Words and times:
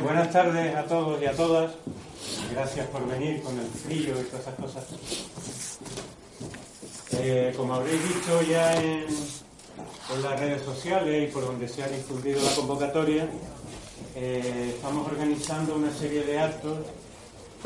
Buenas 0.00 0.30
tardes 0.32 0.74
a 0.74 0.84
todos 0.84 1.20
y 1.20 1.26
a 1.26 1.32
todas. 1.32 1.72
Gracias 2.52 2.86
por 2.86 3.06
venir 3.06 3.42
con 3.42 3.58
el 3.58 3.66
frío 3.66 4.14
y 4.18 4.24
todas 4.24 4.40
esas 4.40 4.54
cosas. 4.54 4.84
Eh, 7.18 7.52
como 7.56 7.74
habréis 7.74 8.02
visto 8.02 8.42
ya 8.42 8.74
en, 8.80 9.06
las 10.22 10.40
redes 10.40 10.62
sociales 10.62 11.28
y 11.28 11.32
por 11.32 11.44
donde 11.44 11.68
se 11.68 11.82
ha 11.82 11.88
difundido 11.88 12.42
la 12.42 12.54
convocatoria, 12.54 13.28
eh, 14.14 14.72
estamos 14.74 15.06
organizando 15.06 15.74
una 15.74 15.90
serie 15.90 16.22
de 16.22 16.38
actos 16.38 16.78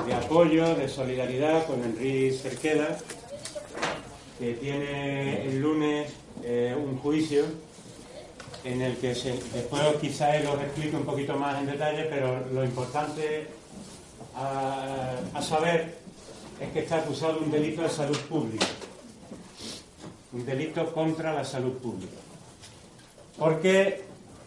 de 0.05 0.15
apoyo, 0.15 0.75
de 0.75 0.89
solidaridad 0.89 1.67
con 1.67 1.85
Enrique 1.85 2.37
Cerqueda, 2.41 2.99
que 4.39 4.55
tiene 4.55 5.47
el 5.47 5.61
lunes 5.61 6.13
eh, 6.43 6.75
un 6.77 6.99
juicio 6.99 7.45
en 8.67 8.83
el 8.83 8.97
que 8.97 9.15
después 9.15 9.83
quizás 10.01 10.35
él 10.35 10.47
os 10.49 10.61
explique 10.61 10.97
un 10.97 11.05
poquito 11.05 11.37
más 11.37 11.61
en 11.61 11.67
detalle, 11.67 12.05
pero 12.11 12.45
lo 12.53 12.65
importante 12.65 13.47
a, 14.35 15.41
saber 15.41 15.95
es 16.61 16.71
que 16.73 16.81
está 16.81 16.97
acusado 16.97 17.35
de 17.35 17.45
un 17.45 17.51
delito 17.53 17.83
de 17.83 17.89
salud 17.89 18.19
pública, 18.23 18.67
un 20.33 20.45
delito 20.45 20.93
contra 20.93 21.33
la 21.33 21.45
salud 21.45 21.75
pública. 21.75 22.17
Porque 23.39 24.03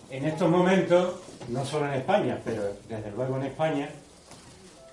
en 0.09 0.25
estos 0.25 0.49
momentos, 0.49 1.15
no 1.47 1.63
solo 1.65 1.85
en 1.85 1.93
España, 1.93 2.41
pero 2.43 2.73
desde 2.89 3.11
luego 3.11 3.37
en 3.37 3.43
España, 3.43 3.89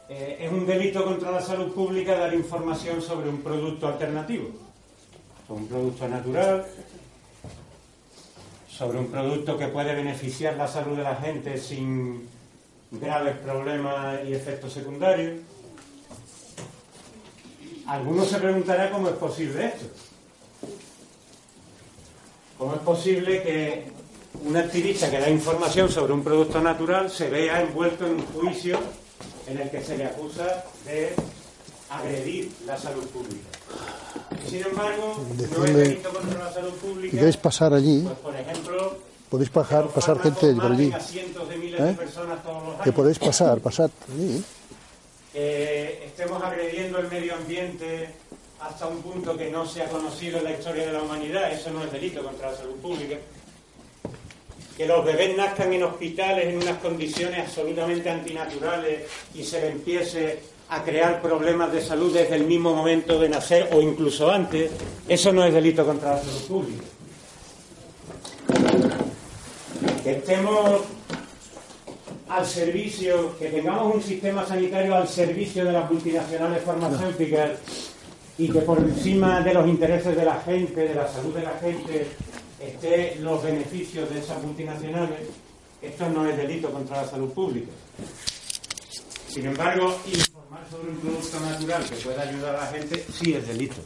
eh, 0.08 0.38
es 0.40 0.52
un 0.52 0.64
delito 0.64 1.04
contra 1.04 1.32
la 1.32 1.40
salud 1.40 1.72
pública 1.72 2.16
dar 2.16 2.32
información 2.32 3.02
sobre 3.02 3.28
un 3.28 3.42
producto 3.42 3.88
alternativo, 3.88 4.50
un 5.48 5.66
producto 5.66 6.06
natural, 6.06 6.64
sobre 8.76 8.98
un 8.98 9.06
producto 9.06 9.56
que 9.56 9.68
puede 9.68 9.94
beneficiar 9.94 10.56
la 10.56 10.68
salud 10.68 10.96
de 10.96 11.02
la 11.02 11.16
gente 11.16 11.56
sin 11.56 12.28
graves 12.90 13.36
problemas 13.38 14.20
y 14.26 14.34
efectos 14.34 14.72
secundarios. 14.72 15.40
Algunos 17.86 18.28
se 18.28 18.38
preguntará 18.38 18.90
cómo 18.90 19.08
es 19.08 19.14
posible 19.14 19.66
esto. 19.66 19.86
¿Cómo 22.58 22.74
es 22.74 22.80
posible 22.80 23.42
que 23.42 23.84
un 24.44 24.56
activista 24.56 25.10
que 25.10 25.20
da 25.20 25.30
información 25.30 25.88
sobre 25.88 26.12
un 26.12 26.22
producto 26.22 26.60
natural 26.60 27.10
se 27.10 27.30
vea 27.30 27.62
envuelto 27.62 28.06
en 28.06 28.12
un 28.12 28.26
juicio 28.26 28.78
en 29.46 29.58
el 29.58 29.70
que 29.70 29.82
se 29.82 29.96
le 29.96 30.04
acusa 30.04 30.64
de 30.84 31.14
agredir 31.90 32.50
la 32.66 32.76
salud 32.78 33.06
pública? 33.06 33.48
Sin 34.48 34.64
embargo, 34.64 35.24
no 35.56 35.64
es 35.64 35.76
delito 35.76 36.10
contra 36.10 36.44
la 36.44 36.52
salud 36.52 36.72
pública. 36.74 37.16
Queréis 37.16 37.36
pasar 37.36 37.74
allí, 37.74 38.02
pues, 38.02 38.18
por 38.18 38.36
ejemplo, 38.36 38.98
podéis 39.28 39.50
pasar, 39.50 39.88
pasar 39.88 40.20
gente 40.20 40.54
por 40.54 40.72
allí. 40.72 40.92
¿Eh? 41.78 41.96
Que 42.84 42.92
podéis 42.92 43.18
pasar, 43.18 43.60
pasar 43.60 43.90
allí. 44.12 44.42
Que 45.32 46.04
estemos 46.06 46.42
agrediendo 46.42 46.98
el 46.98 47.08
medio 47.08 47.34
ambiente 47.34 48.14
hasta 48.60 48.86
un 48.86 49.02
punto 49.02 49.36
que 49.36 49.50
no 49.50 49.66
se 49.66 49.82
ha 49.82 49.88
conocido 49.88 50.38
en 50.38 50.44
la 50.44 50.52
historia 50.52 50.86
de 50.86 50.92
la 50.92 51.02
humanidad, 51.02 51.52
eso 51.52 51.70
no 51.70 51.84
es 51.84 51.92
delito 51.92 52.22
contra 52.22 52.50
la 52.50 52.56
salud 52.56 52.76
pública. 52.76 53.16
Que 54.76 54.86
los 54.86 55.04
bebés 55.04 55.36
nazcan 55.36 55.72
en 55.72 55.82
hospitales 55.82 56.46
en 56.46 56.56
unas 56.58 56.78
condiciones 56.78 57.40
absolutamente 57.40 58.10
antinaturales 58.10 59.02
y 59.34 59.42
se 59.42 59.60
le 59.60 59.68
empiece 59.70 60.40
a 60.68 60.82
crear 60.82 61.22
problemas 61.22 61.72
de 61.72 61.80
salud 61.80 62.12
desde 62.12 62.36
el 62.36 62.44
mismo 62.44 62.74
momento 62.74 63.20
de 63.20 63.28
nacer 63.28 63.68
o 63.72 63.80
incluso 63.80 64.30
antes, 64.30 64.70
eso 65.08 65.32
no 65.32 65.44
es 65.44 65.54
delito 65.54 65.84
contra 65.84 66.16
la 66.16 66.18
salud 66.18 66.42
pública. 66.48 66.84
Que 70.02 70.12
estemos 70.12 70.82
al 72.28 72.46
servicio, 72.46 73.36
que 73.38 73.48
tengamos 73.48 73.94
un 73.94 74.02
sistema 74.02 74.44
sanitario 74.44 74.94
al 74.96 75.08
servicio 75.08 75.64
de 75.64 75.72
las 75.72 75.90
multinacionales 75.90 76.62
farmacéuticas 76.64 77.50
y 78.38 78.48
que 78.50 78.60
por 78.60 78.78
encima 78.78 79.40
de 79.40 79.54
los 79.54 79.66
intereses 79.66 80.16
de 80.16 80.24
la 80.24 80.40
gente, 80.40 80.88
de 80.88 80.94
la 80.94 81.08
salud 81.08 81.34
de 81.34 81.42
la 81.42 81.58
gente, 81.60 82.06
estén 82.60 83.24
los 83.24 83.42
beneficios 83.42 84.10
de 84.10 84.18
esas 84.18 84.42
multinacionales, 84.42 85.20
esto 85.80 86.08
no 86.08 86.28
es 86.28 86.36
delito 86.36 86.70
contra 86.70 87.02
la 87.02 87.08
salud 87.08 87.32
pública. 87.32 87.70
Sin 89.28 89.46
embargo, 89.46 89.94
sobre 90.70 90.90
un 90.90 90.98
producto 90.98 91.40
natural 91.40 91.84
que 91.88 91.96
pueda 91.96 92.22
ayudar 92.22 92.56
a 92.56 92.60
la 92.60 92.66
gente, 92.66 93.04
sí 93.10 93.34
es 93.34 93.46
delito. 93.46 93.76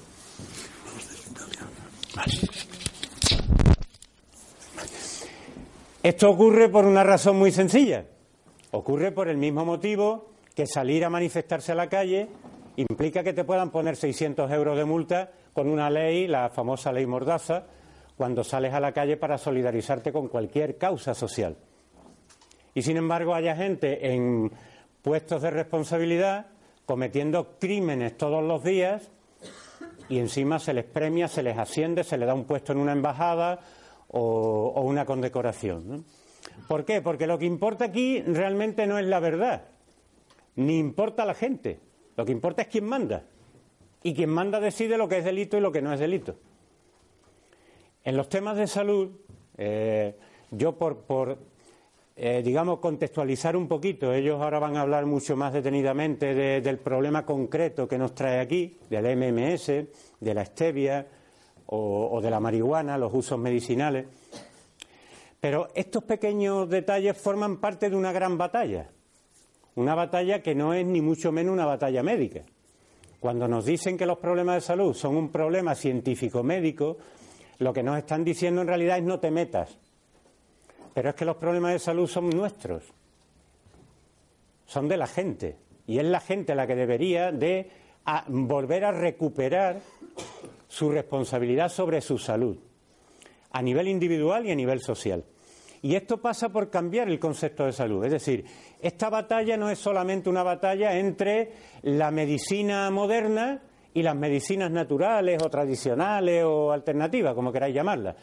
Esto 6.02 6.30
ocurre 6.30 6.68
por 6.68 6.86
una 6.86 7.04
razón 7.04 7.36
muy 7.36 7.50
sencilla. 7.50 8.04
Ocurre 8.72 9.12
por 9.12 9.28
el 9.28 9.36
mismo 9.36 9.64
motivo 9.64 10.30
que 10.54 10.66
salir 10.66 11.04
a 11.04 11.10
manifestarse 11.10 11.72
a 11.72 11.74
la 11.74 11.88
calle 11.88 12.28
implica 12.76 13.22
que 13.22 13.32
te 13.32 13.44
puedan 13.44 13.70
poner 13.70 13.96
600 13.96 14.50
euros 14.50 14.76
de 14.76 14.84
multa 14.84 15.30
con 15.52 15.68
una 15.68 15.90
ley, 15.90 16.26
la 16.26 16.48
famosa 16.48 16.92
ley 16.92 17.06
Mordaza, 17.06 17.64
cuando 18.16 18.44
sales 18.44 18.72
a 18.72 18.80
la 18.80 18.92
calle 18.92 19.16
para 19.16 19.38
solidarizarte 19.38 20.12
con 20.12 20.28
cualquier 20.28 20.78
causa 20.78 21.14
social. 21.14 21.56
Y 22.74 22.82
sin 22.82 22.96
embargo, 22.96 23.34
haya 23.34 23.56
gente 23.56 24.12
en 24.12 24.50
puestos 25.02 25.42
de 25.42 25.50
responsabilidad 25.50 26.46
cometiendo 26.86 27.58
crímenes 27.58 28.16
todos 28.16 28.42
los 28.42 28.64
días 28.64 29.10
y 30.08 30.18
encima 30.18 30.58
se 30.58 30.74
les 30.74 30.84
premia, 30.84 31.28
se 31.28 31.42
les 31.42 31.56
asciende, 31.56 32.02
se 32.02 32.18
les 32.18 32.26
da 32.26 32.34
un 32.34 32.44
puesto 32.44 32.72
en 32.72 32.78
una 32.78 32.92
embajada 32.92 33.60
o, 34.08 34.82
una 34.82 35.04
condecoración. 35.04 36.04
¿Por 36.66 36.84
qué? 36.84 37.00
Porque 37.00 37.28
lo 37.28 37.38
que 37.38 37.46
importa 37.46 37.84
aquí 37.84 38.20
realmente 38.22 38.86
no 38.86 38.98
es 38.98 39.06
la 39.06 39.20
verdad, 39.20 39.68
ni 40.56 40.78
importa 40.78 41.24
la 41.24 41.34
gente. 41.34 41.78
Lo 42.16 42.24
que 42.24 42.32
importa 42.32 42.62
es 42.62 42.68
quién 42.68 42.86
manda. 42.86 43.24
Y 44.02 44.14
quien 44.14 44.30
manda 44.30 44.58
decide 44.58 44.98
lo 44.98 45.08
que 45.08 45.18
es 45.18 45.24
delito 45.24 45.56
y 45.56 45.60
lo 45.60 45.70
que 45.70 45.82
no 45.82 45.92
es 45.92 46.00
delito. 46.00 46.36
En 48.02 48.16
los 48.16 48.28
temas 48.28 48.56
de 48.56 48.66
salud, 48.66 49.10
eh, 49.58 50.16
yo 50.50 50.76
por, 50.76 51.02
por 51.02 51.38
eh, 52.22 52.42
digamos, 52.42 52.80
contextualizar 52.80 53.56
un 53.56 53.66
poquito. 53.66 54.12
Ellos 54.12 54.42
ahora 54.42 54.58
van 54.58 54.76
a 54.76 54.82
hablar 54.82 55.06
mucho 55.06 55.38
más 55.38 55.54
detenidamente 55.54 56.34
del 56.60 56.78
problema 56.78 57.24
concreto 57.24 57.88
que 57.88 57.96
nos 57.96 58.14
trae 58.14 58.40
aquí, 58.40 58.76
del 58.90 59.16
MMS, 59.16 59.66
de 60.20 60.34
la 60.34 60.44
stevia 60.44 61.06
o, 61.64 62.20
de 62.20 62.30
la 62.30 62.38
marihuana, 62.38 62.98
los 62.98 63.14
usos 63.14 63.38
medicinales. 63.38 64.04
Pero 65.40 65.68
estos 65.74 66.04
pequeños 66.04 66.68
detalles 66.68 67.16
forman 67.16 67.56
parte 67.56 67.88
de 67.88 67.96
una 67.96 68.12
gran 68.12 68.36
batalla. 68.36 68.90
Una 69.76 69.94
batalla 69.94 70.42
que 70.42 70.54
no 70.54 70.74
es 70.74 70.84
ni 70.84 71.00
mucho 71.00 71.32
menos 71.32 71.54
una 71.54 71.64
batalla 71.64 72.02
médica. 72.02 72.42
Cuando 73.18 73.48
nos 73.48 73.64
dicen 73.64 73.96
que 73.96 74.04
los 74.04 74.18
problemas 74.18 74.56
de 74.56 74.60
salud 74.60 74.92
son 74.92 75.16
un 75.16 75.30
problema 75.30 75.74
científico-médico, 75.74 76.98
lo 77.60 77.72
que 77.72 77.82
nos 77.82 77.96
están 77.96 78.24
diciendo 78.24 78.60
en 78.60 78.66
realidad 78.66 78.98
es 78.98 79.04
no 79.04 79.20
te 79.20 79.30
metas, 79.30 79.78
pero 80.94 81.10
es 81.10 81.14
que 81.14 81.24
los 81.24 81.36
problemas 81.36 81.72
de 81.72 81.78
salud 81.78 82.06
son 82.06 82.30
nuestros, 82.30 82.84
son 84.66 84.88
de 84.88 84.96
la 84.96 85.06
gente. 85.06 85.56
Y 85.86 85.98
es 85.98 86.04
la 86.04 86.20
gente 86.20 86.54
la 86.54 86.66
que 86.66 86.76
debería 86.76 87.32
de 87.32 87.70
volver 88.28 88.84
a 88.84 88.92
recuperar 88.92 89.80
su 90.68 90.90
responsabilidad 90.90 91.68
sobre 91.68 92.00
su 92.00 92.18
salud, 92.18 92.56
a 93.50 93.62
nivel 93.62 93.88
individual 93.88 94.46
y 94.46 94.52
a 94.52 94.54
nivel 94.54 94.80
social. 94.80 95.24
Y 95.82 95.94
esto 95.94 96.18
pasa 96.18 96.50
por 96.50 96.70
cambiar 96.70 97.08
el 97.08 97.18
concepto 97.18 97.64
de 97.64 97.72
salud. 97.72 98.04
Es 98.04 98.12
decir, 98.12 98.44
esta 98.80 99.08
batalla 99.08 99.56
no 99.56 99.70
es 99.70 99.78
solamente 99.78 100.28
una 100.28 100.42
batalla 100.42 100.96
entre 100.96 101.52
la 101.82 102.10
medicina 102.10 102.90
moderna 102.90 103.62
y 103.94 104.02
las 104.02 104.14
medicinas 104.14 104.70
naturales 104.70 105.42
o 105.42 105.48
tradicionales 105.48 106.44
o 106.44 106.70
alternativas, 106.70 107.34
como 107.34 107.52
queráis 107.52 107.74
llamarlas. 107.74 108.14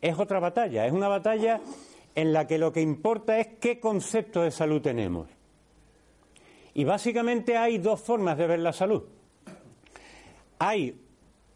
Es 0.00 0.18
otra 0.18 0.40
batalla, 0.40 0.86
es 0.86 0.92
una 0.92 1.08
batalla 1.08 1.60
en 2.14 2.32
la 2.32 2.46
que 2.46 2.58
lo 2.58 2.72
que 2.72 2.80
importa 2.80 3.38
es 3.38 3.48
qué 3.60 3.80
concepto 3.80 4.42
de 4.42 4.50
salud 4.50 4.82
tenemos. 4.82 5.28
Y 6.74 6.84
básicamente 6.84 7.56
hay 7.56 7.78
dos 7.78 8.00
formas 8.00 8.38
de 8.38 8.46
ver 8.46 8.60
la 8.60 8.72
salud. 8.72 9.02
Hay 10.58 10.98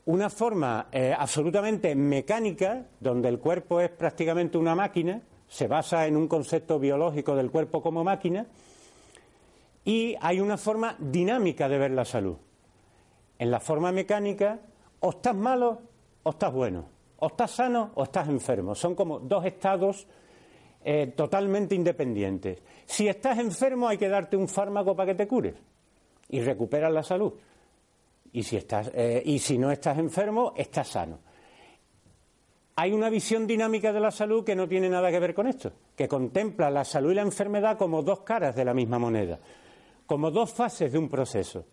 una 0.06 0.30
forma 0.30 0.88
eh, 0.92 1.14
absolutamente 1.16 1.94
mecánica, 1.94 2.86
donde 3.00 3.28
el 3.28 3.38
cuerpo 3.38 3.80
es 3.80 3.90
prácticamente 3.90 4.58
una 4.58 4.74
máquina, 4.74 5.20
se 5.48 5.66
basa 5.66 6.06
en 6.06 6.16
un 6.16 6.28
concepto 6.28 6.78
biológico 6.78 7.34
del 7.34 7.50
cuerpo 7.50 7.82
como 7.82 8.04
máquina, 8.04 8.46
y 9.84 10.16
hay 10.20 10.40
una 10.40 10.56
forma 10.56 10.96
dinámica 10.98 11.68
de 11.68 11.78
ver 11.78 11.92
la 11.92 12.04
salud. 12.04 12.36
En 13.38 13.50
la 13.50 13.60
forma 13.60 13.92
mecánica, 13.92 14.60
o 15.00 15.10
estás 15.10 15.34
malo 15.34 15.82
o 16.22 16.30
estás 16.30 16.52
bueno, 16.52 16.84
o 17.18 17.26
estás 17.28 17.52
sano 17.52 17.92
o 17.94 18.02
estás 18.02 18.28
enfermo. 18.28 18.74
Son 18.74 18.94
como 18.94 19.20
dos 19.20 19.44
estados 19.44 20.06
eh, 20.88 21.08
totalmente 21.16 21.74
independientes. 21.74 22.62
Si 22.84 23.08
estás 23.08 23.40
enfermo 23.40 23.88
hay 23.88 23.98
que 23.98 24.08
darte 24.08 24.36
un 24.36 24.46
fármaco 24.46 24.94
para 24.94 25.10
que 25.10 25.16
te 25.16 25.26
cures 25.26 25.56
y 26.28 26.40
recuperas 26.40 26.92
la 26.92 27.02
salud. 27.02 27.32
Y 28.32 28.44
si, 28.44 28.56
estás, 28.56 28.92
eh, 28.94 29.20
y 29.24 29.40
si 29.40 29.58
no 29.58 29.72
estás 29.72 29.98
enfermo, 29.98 30.52
estás 30.56 30.86
sano. 30.86 31.18
hay 32.76 32.92
una 32.92 33.10
visión 33.10 33.48
dinámica 33.48 33.92
de 33.92 33.98
la 33.98 34.12
salud 34.12 34.44
que 34.44 34.54
no 34.54 34.68
tiene 34.68 34.88
nada 34.88 35.10
que 35.10 35.18
ver 35.18 35.34
con 35.34 35.48
esto, 35.48 35.72
que 35.96 36.06
contempla 36.06 36.70
la 36.70 36.84
salud 36.84 37.10
y 37.10 37.16
la 37.16 37.22
enfermedad 37.22 37.76
como 37.76 38.02
dos 38.04 38.20
caras 38.20 38.54
de 38.54 38.64
la 38.64 38.72
misma 38.72 39.00
moneda, 39.00 39.40
como 40.06 40.30
dos 40.30 40.52
fases 40.52 40.92
de 40.92 40.98
un 40.98 41.08
proceso. 41.08 41.64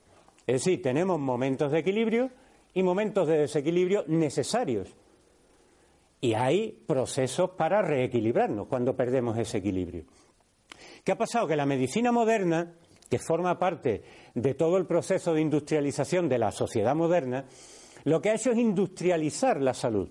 Es 0.47 0.65
decir, 0.65 0.81
tenemos 0.81 1.19
momentos 1.19 1.71
de 1.71 1.77
equilibrio 1.77 2.31
y 2.73 2.81
momentos 2.81 3.27
de 3.27 3.41
desequilibrio 3.41 4.05
necesarios. 4.07 4.95
Y 6.23 6.35
hay 6.35 6.71
procesos 6.71 7.49
para 7.49 7.81
reequilibrarnos 7.81 8.67
cuando 8.67 8.95
perdemos 8.95 9.37
ese 9.37 9.57
equilibrio. 9.57 10.05
¿Qué 11.03 11.11
ha 11.11 11.17
pasado? 11.17 11.47
Que 11.47 11.57
la 11.57 11.65
medicina 11.65 12.13
moderna, 12.13 12.75
que 13.09 13.19
forma 13.19 13.59
parte 13.59 14.03
de 14.33 14.53
todo 14.53 14.77
el 14.77 14.85
proceso 14.85 15.33
de 15.33 15.41
industrialización 15.41 16.29
de 16.29 16.37
la 16.37 16.53
sociedad 16.53 16.95
moderna, 16.95 17.43
lo 18.05 18.21
que 18.21 18.29
ha 18.29 18.35
hecho 18.35 18.51
es 18.51 18.57
industrializar 18.57 19.61
la 19.61 19.73
salud. 19.73 20.09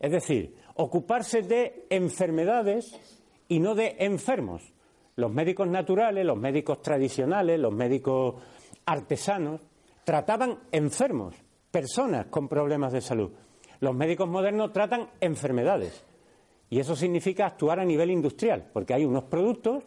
Es 0.00 0.10
decir, 0.10 0.56
ocuparse 0.74 1.42
de 1.42 1.86
enfermedades 1.88 2.98
y 3.46 3.60
no 3.60 3.76
de 3.76 3.94
enfermos. 4.00 4.72
Los 5.14 5.30
médicos 5.30 5.68
naturales, 5.68 6.26
los 6.26 6.36
médicos 6.36 6.82
tradicionales, 6.82 7.60
los 7.60 7.72
médicos 7.72 8.42
artesanos, 8.86 9.60
trataban 10.02 10.64
enfermos, 10.72 11.36
personas 11.70 12.26
con 12.26 12.48
problemas 12.48 12.92
de 12.92 13.00
salud. 13.00 13.30
Los 13.80 13.94
médicos 13.94 14.28
modernos 14.28 14.72
tratan 14.72 15.08
enfermedades. 15.20 16.04
Y 16.68 16.80
eso 16.80 16.96
significa 16.96 17.46
actuar 17.46 17.80
a 17.80 17.84
nivel 17.84 18.10
industrial, 18.10 18.68
porque 18.72 18.94
hay 18.94 19.04
unos 19.04 19.24
productos 19.24 19.84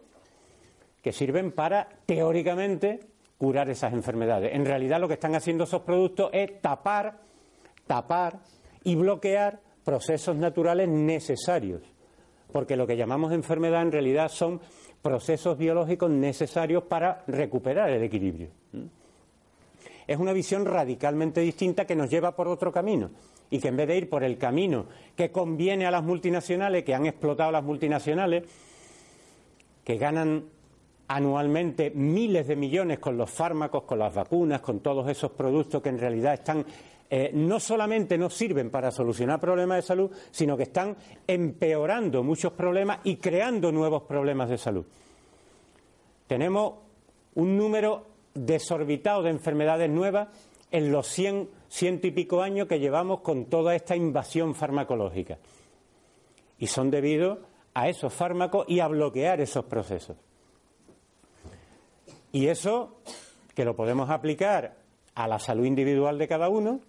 que 1.01 1.11
sirven 1.11 1.51
para, 1.51 1.87
teóricamente, 2.05 2.99
curar 3.37 3.69
esas 3.69 3.93
enfermedades. 3.93 4.53
En 4.53 4.65
realidad 4.65 4.99
lo 4.99 5.07
que 5.07 5.15
están 5.15 5.35
haciendo 5.35 5.63
esos 5.63 5.81
productos 5.81 6.29
es 6.33 6.61
tapar, 6.61 7.19
tapar 7.87 8.39
y 8.83 8.95
bloquear 8.95 9.59
procesos 9.83 10.35
naturales 10.35 10.87
necesarios, 10.87 11.81
porque 12.51 12.75
lo 12.75 12.85
que 12.85 12.97
llamamos 12.97 13.31
enfermedad 13.33 13.81
en 13.81 13.91
realidad 13.91 14.29
son 14.29 14.61
procesos 15.01 15.57
biológicos 15.57 16.09
necesarios 16.09 16.83
para 16.83 17.23
recuperar 17.27 17.89
el 17.89 18.03
equilibrio. 18.03 18.58
Es 20.09 20.17
una 20.17 20.33
visión 20.33 20.65
radicalmente 20.65 21.39
distinta 21.39 21.85
que 21.85 21.95
nos 21.95 22.09
lleva 22.09 22.35
por 22.35 22.47
otro 22.47 22.71
camino 22.71 23.11
y 23.51 23.59
que 23.59 23.67
en 23.67 23.77
vez 23.77 23.87
de 23.87 23.95
ir 23.95 24.09
por 24.09 24.23
el 24.23 24.39
camino 24.39 24.87
que 25.15 25.31
conviene 25.31 25.85
a 25.85 25.91
las 25.91 26.03
multinacionales, 26.03 26.83
que 26.83 26.95
han 26.95 27.05
explotado 27.05 27.51
las 27.51 27.63
multinacionales, 27.63 28.43
que 29.83 29.97
ganan 29.99 30.45
anualmente 31.09 31.91
miles 31.91 32.47
de 32.47 32.55
millones 32.55 32.97
con 32.97 33.17
los 33.17 33.29
fármacos, 33.29 33.83
con 33.83 33.99
las 33.99 34.11
vacunas, 34.11 34.61
con 34.61 34.79
todos 34.79 35.07
esos 35.07 35.29
productos 35.33 35.79
que 35.83 35.89
en 35.89 35.99
realidad 35.99 36.33
están 36.33 36.65
eh, 37.07 37.29
no 37.31 37.59
solamente 37.59 38.17
no 38.17 38.31
sirven 38.31 38.71
para 38.71 38.89
solucionar 38.89 39.39
problemas 39.39 39.77
de 39.77 39.81
salud, 39.83 40.11
sino 40.31 40.57
que 40.57 40.63
están 40.63 40.97
empeorando 41.27 42.23
muchos 42.23 42.53
problemas 42.53 42.97
y 43.03 43.17
creando 43.17 43.71
nuevos 43.71 44.01
problemas 44.01 44.49
de 44.49 44.57
salud. 44.57 44.87
Tenemos 46.25 46.73
un 47.35 47.55
número 47.55 48.08
desorbitado 48.45 49.23
de 49.23 49.31
enfermedades 49.31 49.89
nuevas 49.89 50.29
en 50.71 50.91
los 50.91 51.07
cien, 51.07 51.49
ciento 51.67 52.07
y 52.07 52.11
pico 52.11 52.41
años 52.41 52.67
que 52.67 52.79
llevamos 52.79 53.21
con 53.21 53.45
toda 53.45 53.75
esta 53.75 53.95
invasión 53.95 54.55
farmacológica. 54.55 55.37
Y 56.57 56.67
son 56.67 56.91
debido 56.91 57.39
a 57.73 57.89
esos 57.89 58.13
fármacos 58.13 58.65
y 58.67 58.79
a 58.79 58.87
bloquear 58.87 59.41
esos 59.41 59.65
procesos. 59.65 60.17
Y 62.31 62.47
eso, 62.47 63.01
que 63.55 63.65
lo 63.65 63.75
podemos 63.75 64.09
aplicar 64.09 64.75
a 65.15 65.27
la 65.27 65.39
salud 65.39 65.65
individual 65.65 66.17
de 66.17 66.27
cada 66.27 66.49
uno, 66.49 66.81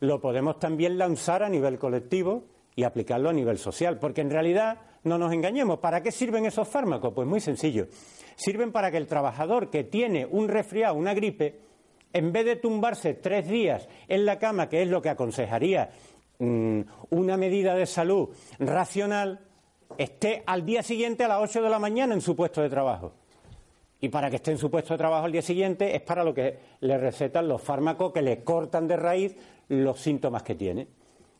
lo 0.00 0.20
podemos 0.20 0.58
también 0.58 0.98
lanzar 0.98 1.42
a 1.42 1.48
nivel 1.48 1.78
colectivo 1.78 2.44
y 2.74 2.84
aplicarlo 2.84 3.28
a 3.30 3.32
nivel 3.32 3.58
social. 3.58 3.98
Porque 3.98 4.20
en 4.20 4.30
realidad, 4.30 4.78
no 5.04 5.18
nos 5.18 5.32
engañemos, 5.32 5.78
¿para 5.78 6.02
qué 6.02 6.10
sirven 6.10 6.46
esos 6.46 6.68
fármacos? 6.68 7.12
Pues 7.14 7.26
muy 7.26 7.40
sencillo. 7.40 7.86
Sirven 8.38 8.70
para 8.70 8.92
que 8.92 8.98
el 8.98 9.08
trabajador 9.08 9.68
que 9.68 9.82
tiene 9.82 10.24
un 10.24 10.46
resfriado, 10.46 10.94
una 10.94 11.12
gripe, 11.12 11.58
en 12.12 12.30
vez 12.30 12.44
de 12.44 12.54
tumbarse 12.54 13.14
tres 13.14 13.48
días 13.48 13.88
en 14.06 14.24
la 14.24 14.38
cama, 14.38 14.68
que 14.68 14.80
es 14.80 14.88
lo 14.88 15.02
que 15.02 15.08
aconsejaría 15.08 15.90
mm, 16.38 16.80
una 17.10 17.36
medida 17.36 17.74
de 17.74 17.84
salud 17.84 18.28
racional, 18.60 19.40
esté 19.96 20.44
al 20.46 20.64
día 20.64 20.84
siguiente 20.84 21.24
a 21.24 21.28
las 21.28 21.40
8 21.42 21.62
de 21.62 21.68
la 21.68 21.80
mañana 21.80 22.14
en 22.14 22.20
su 22.20 22.36
puesto 22.36 22.62
de 22.62 22.70
trabajo. 22.70 23.12
Y 24.00 24.08
para 24.08 24.30
que 24.30 24.36
esté 24.36 24.52
en 24.52 24.58
su 24.58 24.70
puesto 24.70 24.94
de 24.94 24.98
trabajo 24.98 25.24
al 25.24 25.32
día 25.32 25.42
siguiente 25.42 25.96
es 25.96 26.02
para 26.02 26.22
lo 26.22 26.32
que 26.32 26.60
le 26.78 26.96
recetan 26.96 27.48
los 27.48 27.60
fármacos 27.60 28.12
que 28.12 28.22
le 28.22 28.44
cortan 28.44 28.86
de 28.86 28.96
raíz 28.96 29.36
los 29.66 29.98
síntomas 29.98 30.44
que 30.44 30.54
tiene, 30.54 30.86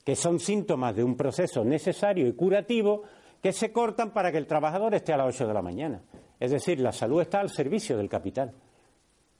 que 0.05 0.17
son 0.17 0.41
síntomas 0.41 0.97
de 0.97 1.05
un 1.05 1.17
proceso 1.17 1.65
necesario 1.65 2.27
y 2.27 2.33
curativo 2.33 3.05
que 3.41 3.53
se 3.53 3.71
cortan 3.71 4.11
para 4.11 4.33
que 4.33 4.39
el 4.39 4.49
trabajador 4.49 4.97
esté 4.97 5.13
a 5.13 5.19
las 5.19 5.29
8 5.29 5.47
de 5.47 5.55
la 5.55 5.63
mañana. 5.63 6.03
Es 6.41 6.51
decir, 6.51 6.81
la 6.81 6.93
salud 6.93 7.21
está 7.21 7.41
al 7.41 7.51
servicio 7.51 7.97
del 7.97 8.09
capital, 8.09 8.53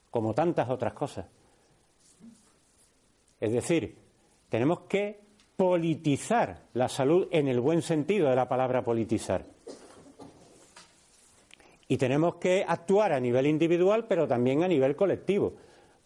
como 0.09 0.33
tantas 0.33 0.69
otras 0.69 0.93
cosas. 0.93 1.25
Es 3.39 3.53
decir, 3.53 3.95
tenemos 4.49 4.81
que 4.81 5.19
politizar 5.55 6.63
la 6.73 6.89
salud 6.89 7.27
en 7.31 7.47
el 7.47 7.59
buen 7.59 7.81
sentido 7.81 8.29
de 8.29 8.35
la 8.35 8.47
palabra 8.47 8.83
politizar. 8.83 9.45
Y 11.87 11.97
tenemos 11.97 12.35
que 12.35 12.63
actuar 12.67 13.13
a 13.13 13.19
nivel 13.19 13.47
individual, 13.47 14.05
pero 14.07 14.27
también 14.27 14.63
a 14.63 14.67
nivel 14.67 14.95
colectivo, 14.95 15.53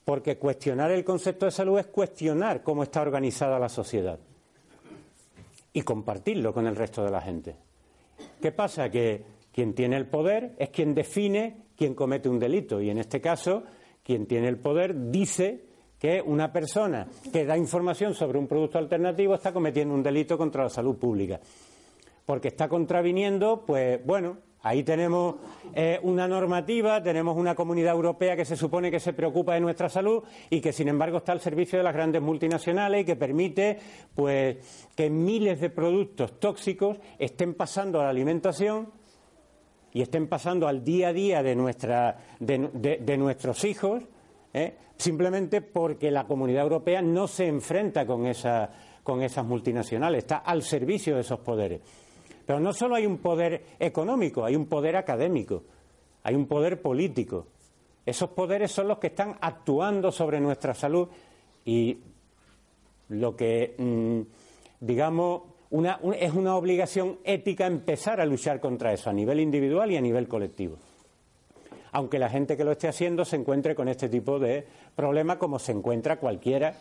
porque 0.05 0.37
cuestionar 0.37 0.91
el 0.91 1.03
concepto 1.03 1.45
de 1.45 1.51
salud 1.51 1.79
es 1.79 1.87
cuestionar 1.87 2.63
cómo 2.63 2.83
está 2.83 3.01
organizada 3.01 3.59
la 3.59 3.69
sociedad 3.69 4.19
y 5.73 5.81
compartirlo 5.81 6.53
con 6.53 6.67
el 6.67 6.75
resto 6.75 7.03
de 7.03 7.11
la 7.11 7.21
gente. 7.21 7.55
¿Qué 8.41 8.51
pasa? 8.51 8.89
Que 8.89 9.23
quien 9.53 9.73
tiene 9.73 9.95
el 9.95 10.07
poder 10.07 10.55
es 10.57 10.69
quien 10.69 10.93
define 10.93 11.67
quién 11.77 11.93
comete 11.93 12.27
un 12.27 12.39
delito. 12.39 12.81
Y 12.81 12.89
en 12.89 12.97
este 12.97 13.21
caso 13.21 13.63
quien 14.03 14.25
tiene 14.25 14.49
el 14.49 14.57
poder 14.57 15.11
dice 15.11 15.65
que 15.97 16.21
una 16.21 16.51
persona 16.51 17.07
que 17.31 17.45
da 17.45 17.57
información 17.57 18.13
sobre 18.13 18.37
un 18.37 18.47
producto 18.47 18.77
alternativo 18.77 19.35
está 19.35 19.53
cometiendo 19.53 19.93
un 19.93 20.03
delito 20.03 20.37
contra 20.37 20.63
la 20.63 20.69
salud 20.69 20.97
pública. 20.97 21.39
Porque 22.25 22.49
está 22.49 22.67
contraviniendo, 22.67 23.63
pues 23.65 24.03
bueno, 24.05 24.37
Ahí 24.65 24.83
tenemos 24.83 25.35
eh, 25.75 25.99
una 26.03 26.25
normativa, 26.25 27.03
tenemos 27.03 27.35
una 27.35 27.53
comunidad 27.53 27.95
europea 27.95 28.37
que 28.37 28.45
se 28.45 28.55
supone 28.55 28.89
que 28.89 29.01
se 29.01 29.11
preocupa 29.11 29.55
de 29.55 29.59
nuestra 29.59 29.89
salud 29.89 30.23
y 30.49 30.61
que, 30.61 30.71
sin 30.71 30.87
embargo, 30.87 31.17
está 31.17 31.33
al 31.33 31.41
servicio 31.41 31.77
de 31.77 31.83
las 31.83 31.93
grandes 31.93 32.21
multinacionales 32.21 33.01
y 33.01 33.05
que 33.05 33.17
permite 33.17 33.77
pues, 34.15 34.87
que 34.95 35.09
miles 35.09 35.59
de 35.59 35.69
productos 35.69 36.39
tóxicos 36.39 36.97
estén 37.19 37.55
pasando 37.55 37.99
a 37.99 38.05
la 38.05 38.11
alimentación 38.11 38.87
y 39.93 40.01
estén 40.01 40.27
pasando 40.27 40.67
al 40.67 40.83
día 40.83 41.09
a 41.09 41.13
día 41.13 41.43
de, 41.43 41.55
nuestra, 41.55 42.17
de, 42.39 43.17
nuestros 43.17 43.63
hijos, 43.63 44.03
¿eh? 44.51 44.75
simplemente 44.97 45.61
porque 45.61 46.09
la 46.09 46.25
comunidad 46.25 46.63
europea 46.63 47.01
no 47.01 47.27
se 47.27 47.47
enfrenta 47.47 48.05
con, 48.05 48.25
esa, 48.25 48.71
con 49.03 49.21
esas 49.21 49.45
multinacionales, 49.45 50.23
está 50.23 50.37
al 50.37 50.63
servicio 50.63 51.13
de 51.15 51.21
esos 51.21 51.39
poderes. 51.39 51.81
Pero 52.45 52.59
no 52.59 52.73
solo 52.73 52.95
hay 52.95 53.05
un 53.05 53.19
poder 53.19 53.65
económico, 53.79 54.43
hay 54.43 54.55
un 54.55 54.65
poder 54.65 54.95
académico, 54.95 55.63
hay 56.23 56.33
un 56.33 56.47
poder 56.47 56.81
político. 56.81 57.47
Esos 58.05 58.31
poderes 58.31 58.71
son 58.71 58.87
los 58.87 58.97
que 58.97 59.07
están 59.07 59.37
actuando 59.39 60.11
sobre 60.11 60.41
nuestra 60.41 60.73
salud 60.73 61.07
y 61.63 61.99
lo 63.09 63.35
que, 63.35 63.75
es 65.73 66.33
una 66.33 66.55
obligación 66.55 67.17
ética 67.23 67.65
empezar 67.65 68.21
a 68.21 68.25
luchar 68.25 68.59
contra 68.59 68.93
eso 68.93 69.09
a 69.09 69.13
nivel 69.13 69.39
individual 69.39 69.91
y 69.91 69.97
a 69.97 70.01
nivel 70.01 70.27
colectivo. 70.27 70.77
Aunque 71.91 72.19
la 72.19 72.29
gente 72.29 72.57
que 72.57 72.63
lo 72.63 72.71
esté 72.71 72.87
haciendo 72.87 73.25
se 73.25 73.35
encuentre 73.35 73.75
con 73.75 73.87
este 73.87 74.09
tipo 74.09 74.39
de 74.39 74.65
problemas 74.95 75.37
como 75.37 75.59
se 75.59 75.71
encuentra 75.71 76.17
cualquiera, 76.17 76.75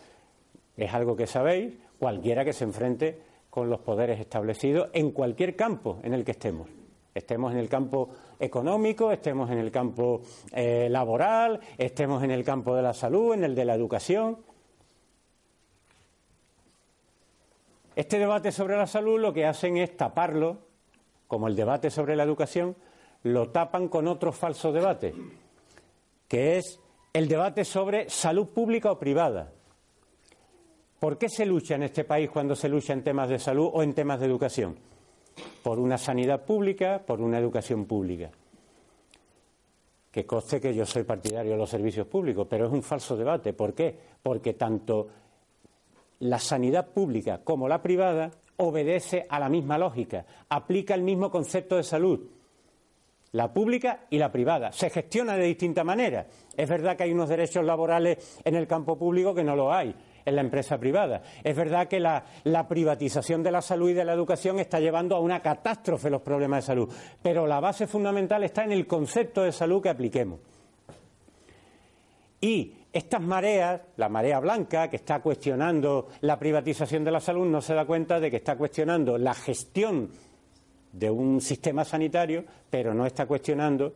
es 0.77 0.93
algo 0.93 1.15
que 1.15 1.27
sabéis, 1.27 1.73
cualquiera 1.99 2.43
que 2.43 2.53
se 2.53 2.63
enfrente 2.63 3.19
con 3.49 3.69
los 3.69 3.79
poderes 3.79 4.19
establecidos 4.19 4.89
en 4.93 5.11
cualquier 5.11 5.55
campo 5.55 5.99
en 6.03 6.13
el 6.13 6.23
que 6.23 6.31
estemos. 6.31 6.67
Estemos 7.13 7.51
en 7.51 7.59
el 7.59 7.69
campo 7.69 8.09
económico, 8.39 9.11
estemos 9.11 9.51
en 9.51 9.59
el 9.59 9.71
campo 9.71 10.21
eh, 10.51 10.87
laboral, 10.89 11.59
estemos 11.77 12.23
en 12.23 12.31
el 12.31 12.43
campo 12.43 12.75
de 12.75 12.81
la 12.81 12.93
salud, 12.93 13.35
en 13.35 13.43
el 13.43 13.53
de 13.53 13.65
la 13.65 13.75
educación. 13.75 14.37
Este 17.95 18.17
debate 18.17 18.51
sobre 18.51 18.75
la 18.75 18.87
salud 18.87 19.19
lo 19.19 19.33
que 19.33 19.45
hacen 19.45 19.77
es 19.77 19.95
taparlo, 19.95 20.57
como 21.27 21.47
el 21.47 21.55
debate 21.55 21.89
sobre 21.89 22.15
la 22.15 22.23
educación, 22.23 22.75
lo 23.23 23.49
tapan 23.49 23.87
con 23.87 24.07
otro 24.07 24.31
falso 24.31 24.71
debate, 24.71 25.13
que 26.27 26.57
es 26.57 26.79
el 27.13 27.27
debate 27.27 27.63
sobre 27.65 28.09
salud 28.09 28.47
pública 28.47 28.91
o 28.91 28.99
privada. 28.99 29.51
¿Por 30.99 31.17
qué 31.17 31.29
se 31.29 31.45
lucha 31.45 31.75
en 31.75 31.83
este 31.83 32.03
país 32.03 32.29
cuando 32.29 32.55
se 32.55 32.69
lucha 32.69 32.93
en 32.93 33.03
temas 33.03 33.29
de 33.29 33.37
salud 33.37 33.69
o 33.73 33.83
en 33.83 33.93
temas 33.93 34.19
de 34.19 34.25
educación? 34.25 34.77
Por 35.61 35.77
una 35.77 35.97
sanidad 35.97 36.45
pública, 36.45 37.03
por 37.05 37.21
una 37.21 37.37
educación 37.37 37.85
pública. 37.85 38.31
Que 40.11 40.25
conste 40.25 40.61
que 40.61 40.73
yo 40.73 40.85
soy 40.85 41.03
partidario 41.03 41.51
de 41.51 41.57
los 41.57 41.69
servicios 41.69 42.07
públicos, 42.07 42.47
pero 42.49 42.67
es 42.67 42.71
un 42.71 42.83
falso 42.83 43.17
debate. 43.17 43.53
¿Por 43.53 43.73
qué? 43.73 43.95
Porque 44.21 44.53
tanto 44.53 45.07
la 46.19 46.39
sanidad 46.39 46.93
pública 46.93 47.41
como 47.43 47.67
la 47.67 47.81
privada 47.81 48.31
obedece 48.57 49.25
a 49.29 49.39
la 49.39 49.49
misma 49.49 49.77
lógica, 49.77 50.25
aplica 50.49 50.93
el 50.93 51.01
mismo 51.01 51.29
concepto 51.29 51.77
de 51.77 51.83
salud, 51.83 52.19
la 53.33 53.51
pública 53.51 54.05
y 54.09 54.19
la 54.19 54.31
privada. 54.31 54.71
Se 54.71 54.89
gestiona 54.89 55.35
de 55.35 55.45
distinta 55.45 55.83
manera. 55.83 56.27
Es 56.55 56.69
verdad 56.69 56.95
que 56.95 57.03
hay 57.03 57.11
unos 57.11 57.29
derechos 57.29 57.65
laborales 57.65 58.39
en 58.43 58.55
el 58.55 58.67
campo 58.67 58.97
público 58.97 59.33
que 59.33 59.43
no 59.43 59.55
lo 59.55 59.73
hay 59.73 59.95
en 60.25 60.35
la 60.35 60.41
empresa 60.41 60.77
privada. 60.77 61.21
Es 61.43 61.55
verdad 61.55 61.87
que 61.87 61.99
la, 61.99 62.23
privatización 62.69 63.43
de 63.43 63.51
la 63.51 63.61
salud 63.61 63.89
y 63.89 63.93
de 63.93 64.05
la 64.05 64.13
educación 64.13 64.59
está 64.59 64.79
llevando 64.79 65.15
a 65.15 65.19
una 65.19 65.39
catástrofe 65.39 66.09
los 66.09 66.21
problemas 66.21 66.63
de 66.63 66.67
salud, 66.67 66.93
pero 67.21 67.47
la 67.47 67.59
base 67.59 67.87
fundamental 67.87 68.43
está 68.43 68.63
en 68.63 68.71
el 68.71 68.87
concepto 68.87 69.43
de 69.43 69.51
salud 69.51 69.81
que 69.81 69.89
apliquemos. 69.89 70.39
Y 72.39 72.73
estas 72.93 73.21
mareas, 73.21 73.81
la 73.97 74.07
marea 74.07 74.39
blanca 74.39 74.87
que 74.87 74.97
está 74.97 75.19
cuestionando 75.19 76.09
la 76.21 76.37
privatización 76.37 77.03
de 77.03 77.11
la 77.11 77.19
salud, 77.19 77.47
no 77.47 77.59
se 77.59 77.73
da 77.73 77.85
cuenta 77.85 78.19
de 78.19 78.29
que 78.29 78.37
está 78.37 78.55
cuestionando 78.55 79.17
la 79.17 79.33
gestión 79.33 80.11
de 80.91 81.09
un 81.09 81.41
sistema 81.41 81.83
sanitario, 81.83 82.45
pero 82.69 82.93
no 82.93 83.07
está 83.07 83.25
cuestionando 83.25 83.93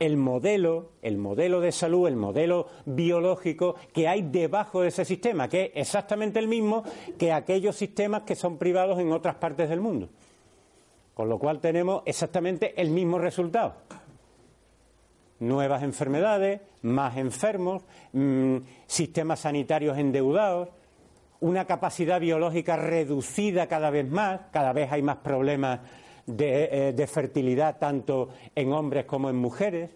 el 0.00 0.16
modelo, 0.16 0.90
el 1.02 1.16
modelo 1.16 1.60
de 1.60 1.70
salud, 1.70 2.08
el 2.08 2.16
modelo 2.16 2.66
biológico 2.84 3.76
que 3.92 4.08
hay 4.08 4.22
debajo 4.22 4.82
de 4.82 4.88
ese 4.88 5.04
sistema, 5.04 5.48
que 5.48 5.66
es 5.66 5.86
exactamente 5.86 6.40
el 6.40 6.48
mismo 6.48 6.82
que 7.16 7.32
aquellos 7.32 7.76
sistemas 7.76 8.24
que 8.24 8.34
son 8.34 8.58
privados 8.58 8.98
en 8.98 9.12
otras 9.12 9.36
partes 9.36 9.68
del 9.68 9.80
mundo. 9.80 10.08
Con 11.14 11.28
lo 11.28 11.38
cual 11.38 11.60
tenemos 11.60 12.02
exactamente 12.06 12.80
el 12.80 12.90
mismo 12.90 13.18
resultado. 13.18 13.74
Nuevas 15.42 15.82
enfermedades, 15.82 16.60
más 16.82 17.16
enfermos, 17.16 17.82
mm, 18.12 18.58
sistemas 18.86 19.40
sanitarios 19.40 19.98
endeudados, 19.98 20.68
una 21.40 21.64
capacidad 21.64 22.20
biológica 22.20 22.76
reducida 22.76 23.66
cada 23.66 23.90
vez 23.90 24.08
más, 24.08 24.42
cada 24.52 24.72
vez 24.72 24.92
hay 24.92 25.02
más 25.02 25.16
problemas 25.16 25.80
eh, 26.28 26.92
de, 26.94 27.06
fertilidad 27.08 27.80
tanto 27.80 28.28
en 28.54 28.72
hombres 28.72 29.04
como 29.04 29.28
en 29.28 29.34
mujeres. 29.34 29.90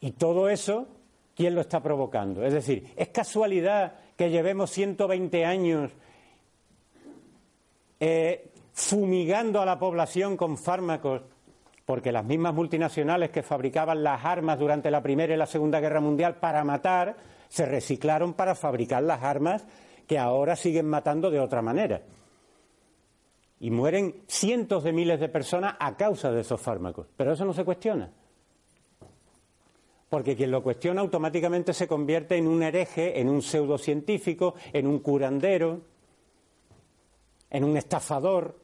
Y 0.00 0.10
todo 0.12 0.50
eso, 0.50 0.86
¿quién 1.34 1.54
lo 1.54 1.62
está 1.62 1.82
provocando? 1.82 2.44
Es 2.44 2.52
decir, 2.52 2.92
¿es 2.96 3.08
casualidad 3.08 3.94
que 4.14 4.28
llevemos 4.28 4.70
120 4.70 5.46
años 5.46 5.90
eh, 7.98 8.50
fumigando 8.74 9.62
a 9.62 9.64
la 9.64 9.78
población 9.78 10.36
con 10.36 10.58
fármacos? 10.58 11.22
Porque 11.88 12.12
las 12.12 12.26
mismas 12.26 12.52
multinacionales 12.52 13.30
que 13.30 13.42
fabricaban 13.42 14.02
las 14.02 14.22
armas 14.22 14.58
durante 14.58 14.90
la 14.90 15.02
Primera 15.02 15.32
y 15.32 15.38
la 15.38 15.46
Segunda 15.46 15.80
Guerra 15.80 16.02
Mundial 16.02 16.34
para 16.34 16.62
matar, 16.62 17.16
se 17.48 17.64
reciclaron 17.64 18.34
para 18.34 18.54
fabricar 18.54 19.02
las 19.02 19.22
armas 19.22 19.64
que 20.06 20.18
ahora 20.18 20.54
siguen 20.54 20.84
matando 20.84 21.30
de 21.30 21.40
otra 21.40 21.62
manera. 21.62 22.02
Y 23.60 23.70
mueren 23.70 24.16
cientos 24.26 24.84
de 24.84 24.92
miles 24.92 25.18
de 25.18 25.30
personas 25.30 25.76
a 25.80 25.96
causa 25.96 26.30
de 26.30 26.42
esos 26.42 26.60
fármacos. 26.60 27.06
Pero 27.16 27.32
eso 27.32 27.46
no 27.46 27.54
se 27.54 27.64
cuestiona. 27.64 28.12
Porque 30.10 30.36
quien 30.36 30.50
lo 30.50 30.62
cuestiona 30.62 31.00
automáticamente 31.00 31.72
se 31.72 31.88
convierte 31.88 32.36
en 32.36 32.48
un 32.48 32.62
hereje, 32.62 33.18
en 33.18 33.30
un 33.30 33.40
pseudocientífico, 33.40 34.56
en 34.74 34.86
un 34.86 34.98
curandero, 34.98 35.80
en 37.48 37.64
un 37.64 37.78
estafador, 37.78 38.58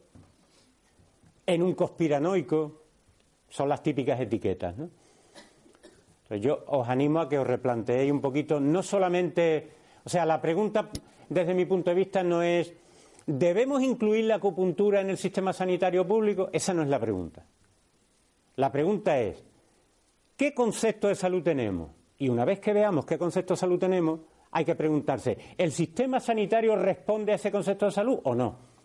en 1.47 1.63
un 1.63 1.73
conspiranoico. 1.73 2.84
Son 3.55 3.69
las 3.69 3.81
típicas 3.81 4.19
etiquetas. 4.19 4.75
¿no? 4.75 4.89
yo 6.35 6.65
os 6.67 6.89
animo 6.89 7.21
a 7.21 7.29
que 7.29 7.39
os 7.39 7.47
replanteéis 7.47 8.11
un 8.11 8.19
poquito, 8.19 8.59
no 8.59 8.83
solamente, 8.83 9.71
o 10.03 10.09
sea, 10.09 10.25
la 10.25 10.41
pregunta 10.41 10.89
desde 11.29 11.53
mi 11.53 11.63
punto 11.65 11.89
de 11.89 11.95
vista 11.95 12.21
no 12.21 12.41
es 12.41 12.73
¿Debemos 13.25 13.81
incluir 13.81 14.25
la 14.25 14.35
acupuntura 14.35 14.99
en 14.99 15.09
el 15.09 15.17
sistema 15.17 15.53
sanitario 15.53 16.05
público? 16.05 16.49
Esa 16.51 16.73
no 16.73 16.83
es 16.83 16.89
la 16.89 16.99
pregunta. 16.99 17.45
La 18.57 18.69
pregunta 18.73 19.17
es, 19.19 19.41
¿qué 20.35 20.53
concepto 20.53 21.07
de 21.07 21.15
salud 21.15 21.41
tenemos? 21.41 21.91
Y 22.17 22.27
una 22.27 22.43
vez 22.43 22.59
que 22.59 22.73
veamos 22.73 23.05
qué 23.05 23.17
concepto 23.17 23.53
de 23.53 23.59
salud 23.59 23.79
tenemos, 23.79 24.19
hay 24.51 24.65
que 24.65 24.75
preguntarse, 24.75 25.37
¿el 25.57 25.71
sistema 25.71 26.19
sanitario 26.19 26.75
responde 26.75 27.31
a 27.31 27.35
ese 27.35 27.53
concepto 27.53 27.85
de 27.85 27.91
salud 27.93 28.19
o 28.23 28.35
no? 28.35 28.75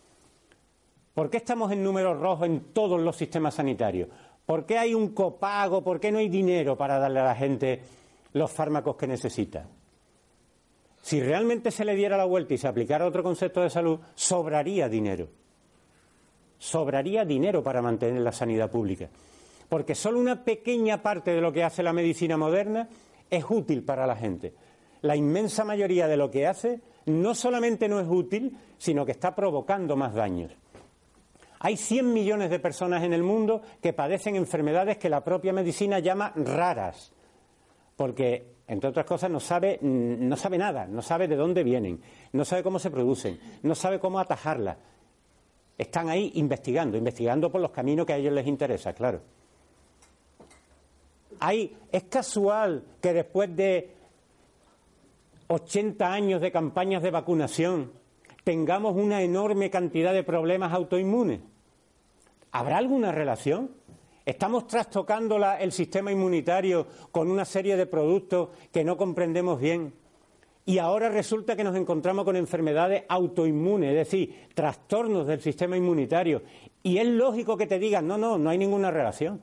¿Por 1.12 1.28
qué 1.28 1.38
estamos 1.38 1.70
en 1.72 1.82
números 1.82 2.18
rojos 2.18 2.46
en 2.46 2.72
todos 2.72 3.00
los 3.00 3.16
sistemas 3.16 3.54
sanitarios? 3.54 4.08
¿Por 4.50 4.66
qué 4.66 4.78
hay 4.78 4.94
un 4.94 5.10
copago? 5.14 5.84
¿Por 5.84 6.00
qué 6.00 6.10
no 6.10 6.18
hay 6.18 6.28
dinero 6.28 6.76
para 6.76 6.98
darle 6.98 7.20
a 7.20 7.24
la 7.24 7.36
gente 7.36 7.82
los 8.32 8.50
fármacos 8.50 8.96
que 8.96 9.06
necesita? 9.06 9.68
Si 11.00 11.22
realmente 11.22 11.70
se 11.70 11.84
le 11.84 11.94
diera 11.94 12.16
la 12.16 12.24
vuelta 12.24 12.54
y 12.54 12.58
se 12.58 12.66
aplicara 12.66 13.06
otro 13.06 13.22
concepto 13.22 13.60
de 13.60 13.70
salud, 13.70 14.00
sobraría 14.16 14.88
dinero. 14.88 15.28
Sobraría 16.58 17.24
dinero 17.24 17.62
para 17.62 17.80
mantener 17.80 18.22
la 18.22 18.32
sanidad 18.32 18.72
pública. 18.72 19.08
Porque 19.68 19.94
solo 19.94 20.18
una 20.18 20.42
pequeña 20.42 21.00
parte 21.00 21.30
de 21.30 21.40
lo 21.40 21.52
que 21.52 21.62
hace 21.62 21.84
la 21.84 21.92
medicina 21.92 22.36
moderna 22.36 22.88
es 23.30 23.44
útil 23.48 23.84
para 23.84 24.04
la 24.04 24.16
gente. 24.16 24.52
La 25.02 25.14
inmensa 25.14 25.64
mayoría 25.64 26.08
de 26.08 26.16
lo 26.16 26.28
que 26.28 26.48
hace 26.48 26.80
no 27.06 27.36
solamente 27.36 27.88
no 27.88 28.00
es 28.00 28.08
útil, 28.08 28.56
sino 28.78 29.06
que 29.06 29.12
está 29.12 29.32
provocando 29.32 29.94
más 29.94 30.12
daños. 30.12 30.50
Hay 31.60 31.76
100 31.76 32.12
millones 32.12 32.50
de 32.50 32.58
personas 32.58 33.04
en 33.04 33.12
el 33.12 33.22
mundo 33.22 33.62
que 33.82 33.92
padecen 33.92 34.34
enfermedades 34.34 34.96
que 34.96 35.10
la 35.10 35.22
propia 35.22 35.52
medicina 35.52 35.98
llama 35.98 36.32
raras, 36.34 37.12
porque 37.96 38.60
entre 38.66 38.88
otras 38.88 39.04
cosas, 39.04 39.30
no 39.30 39.40
sabe, 39.40 39.80
no 39.82 40.36
sabe 40.36 40.56
nada, 40.56 40.86
no 40.86 41.02
sabe 41.02 41.26
de 41.26 41.34
dónde 41.34 41.64
vienen, 41.64 42.00
no 42.32 42.44
sabe 42.44 42.62
cómo 42.62 42.78
se 42.78 42.88
producen, 42.88 43.40
no 43.62 43.74
sabe 43.74 43.98
cómo 43.98 44.20
atajarlas. 44.20 44.76
Están 45.76 46.08
ahí 46.08 46.30
investigando, 46.36 46.96
investigando 46.96 47.50
por 47.50 47.60
los 47.60 47.72
caminos 47.72 48.06
que 48.06 48.12
a 48.12 48.16
ellos 48.16 48.32
les 48.32 48.46
interesa, 48.46 48.92
claro. 48.92 49.20
Hay, 51.40 51.76
es 51.90 52.04
casual 52.04 52.84
que 53.02 53.12
después 53.12 53.56
de 53.56 53.90
80 55.48 56.12
años 56.12 56.40
de 56.40 56.52
campañas 56.52 57.02
de 57.02 57.10
vacunación 57.10 57.90
tengamos 58.44 58.94
una 58.94 59.20
enorme 59.20 59.68
cantidad 59.68 60.12
de 60.12 60.22
problemas 60.22 60.72
autoinmunes. 60.72 61.40
¿Habrá 62.52 62.78
alguna 62.78 63.12
relación? 63.12 63.70
Estamos 64.24 64.66
trastocando 64.66 65.38
el 65.58 65.72
sistema 65.72 66.12
inmunitario 66.12 66.86
con 67.10 67.30
una 67.30 67.44
serie 67.44 67.76
de 67.76 67.86
productos 67.86 68.50
que 68.72 68.84
no 68.84 68.96
comprendemos 68.96 69.60
bien. 69.60 69.94
Y 70.66 70.78
ahora 70.78 71.08
resulta 71.08 71.56
que 71.56 71.64
nos 71.64 71.74
encontramos 71.74 72.24
con 72.24 72.36
enfermedades 72.36 73.04
autoinmunes, 73.08 73.90
es 73.90 73.96
decir, 73.96 74.48
trastornos 74.54 75.26
del 75.26 75.40
sistema 75.40 75.76
inmunitario. 75.76 76.42
Y 76.82 76.98
es 76.98 77.06
lógico 77.06 77.56
que 77.56 77.66
te 77.66 77.78
digan, 77.78 78.06
no, 78.06 78.18
no, 78.18 78.38
no 78.38 78.50
hay 78.50 78.58
ninguna 78.58 78.90
relación. 78.90 79.42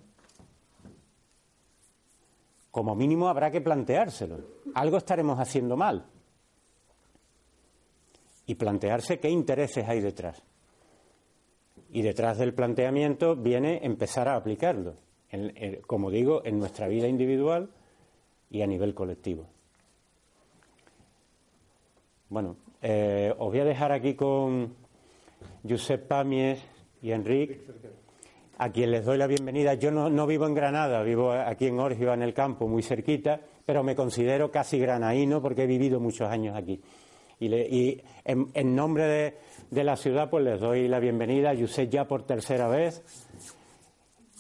Como 2.72 2.96
mínimo 2.96 3.28
habrá 3.28 3.50
que 3.50 3.62
planteárselo. 3.62 4.40
Algo 4.76 4.98
estaremos 4.98 5.40
haciendo 5.40 5.76
mal. 5.76 6.06
Y 8.46 8.56
plantearse 8.56 9.20
qué 9.20 9.30
intereses 9.30 9.88
hay 9.90 10.00
detrás. 10.00 10.42
Y 11.92 12.02
detrás 12.02 12.38
del 12.38 12.54
planteamiento 12.54 13.36
viene 13.36 13.80
empezar 13.84 14.28
a 14.28 14.36
aplicarlo, 14.36 14.96
como 15.86 16.12
digo, 16.12 16.42
en 16.46 16.60
nuestra 16.60 16.88
vida 16.88 17.08
individual 17.08 17.70
y 18.50 18.62
a 18.62 18.68
nivel 18.68 18.94
colectivo. 18.94 19.48
Bueno, 22.30 22.58
eh, 22.82 23.34
os 23.38 23.50
voy 23.50 23.60
a 23.60 23.66
dejar 23.66 23.92
aquí 23.92 24.14
con 24.14 24.76
Josep 25.68 26.08
Pamies 26.08 26.60
y 27.02 27.12
Enrique, 27.12 27.62
a 28.58 28.70
quien 28.70 28.92
les 28.92 29.06
doy 29.06 29.18
la 29.18 29.28
bienvenida. 29.28 29.76
Yo 29.76 29.92
no, 29.92 30.28
vivo 30.28 30.46
en 30.46 30.54
Granada, 30.54 31.02
vivo 31.04 31.32
aquí 31.32 31.68
en 31.68 31.80
Orgio, 31.80 32.14
en 32.14 32.24
el 32.24 32.34
campo, 32.34 32.68
muy 32.68 32.84
cerquita, 32.84 33.40
pero 33.66 33.84
me 33.84 33.96
considero 33.96 34.52
casi 34.52 34.80
granaíno 34.80 35.42
porque 35.42 35.64
he 35.64 35.68
vivido 35.68 36.00
muchos 36.00 36.30
años 36.30 36.56
aquí. 36.56 36.82
Y, 37.40 38.02
en, 38.26 38.76
nombre 38.76 39.06
de, 39.06 39.38
la 39.72 39.96
ciudad, 39.96 40.30
pues 40.30 40.44
les 40.44 40.60
doy 40.60 40.88
la 40.88 41.00
bienvenida. 41.00 41.52
a 41.52 41.56
Josep 41.56 41.90
ya 41.90 42.08
por 42.08 42.24
tercera 42.24 42.68
vez. 42.68 43.04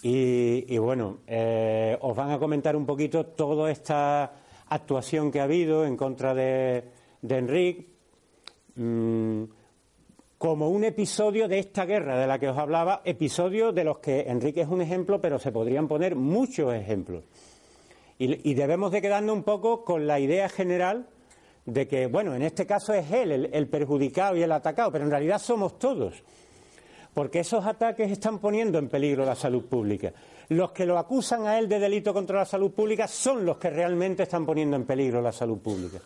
Y, 0.03 0.77
bueno, 0.77 1.19
eh, 1.27 1.97
os 2.01 2.15
van 2.15 2.31
a 2.31 2.39
comentar 2.39 2.75
un 2.75 2.85
poquito 2.85 3.25
toda 3.25 3.71
esta 3.71 4.31
actuación 4.69 5.31
que 5.31 5.39
ha 5.39 5.43
habido 5.43 5.85
en 5.85 5.97
contra 5.97 6.33
de, 6.33 6.83
de 7.21 7.37
Enrique. 7.37 7.87
Mm, 8.75 9.43
como 10.37 10.69
un 10.69 10.83
episodio 10.83 11.47
de 11.47 11.57
esta 11.57 11.85
guerra 11.85 12.19
de 12.19 12.27
la 12.27 12.37
que 12.37 12.47
os 12.47 12.57
hablaba, 12.57 13.01
episodio 13.03 13.71
de 13.71 13.83
los 13.83 13.97
que 13.97 14.21
Enrique 14.27 14.61
es 14.61 14.67
un 14.67 14.81
ejemplo, 14.81 15.19
pero 15.19 15.39
se 15.39 15.51
podrían 15.51 15.87
poner 15.87 16.15
muchos 16.15 16.73
ejemplos. 16.75 17.23
Y, 18.19 18.49
y 18.49 18.53
debemos 18.53 18.91
de 18.91 19.01
quedarnos 19.01 19.35
un 19.35 19.43
poco 19.43 19.83
con 19.83 20.05
la 20.05 20.19
idea 20.19 20.47
general 20.47 21.07
de 21.67 21.85
que, 21.85 22.07
bueno, 22.07 22.33
en 22.33 22.43
este 22.43 22.65
caso 22.65 22.93
es 22.93 23.11
él 23.11 23.49
el, 23.51 23.67
perjudicado 23.67 24.37
y 24.37 24.41
el 24.41 24.51
atacado, 24.53 24.89
pero 24.89 25.03
en 25.03 25.11
realidad 25.11 25.37
somos 25.37 25.77
todos. 25.77 26.23
Porque 27.13 27.41
esos 27.41 27.65
ataques 27.65 28.09
están 28.09 28.39
poniendo 28.39 28.79
en 28.79 28.87
peligro 28.87 29.25
la 29.25 29.35
salud 29.35 29.65
pública. 29.65 30.13
Los 30.49 30.71
que 30.71 30.85
lo 30.85 30.97
acusan 30.97 31.45
a 31.45 31.59
él 31.59 31.67
de 31.67 31.77
delito 31.79 32.13
contra 32.13 32.39
la 32.39 32.45
salud 32.45 32.71
pública 32.71 33.05
son 33.07 33.45
los 33.45 33.57
que 33.57 33.69
realmente 33.69 34.23
están 34.23 34.45
poniendo 34.45 34.77
en 34.77 34.85
peligro 34.85 35.21
la 35.21 35.33
salud 35.33 35.57
pública. 35.57 35.99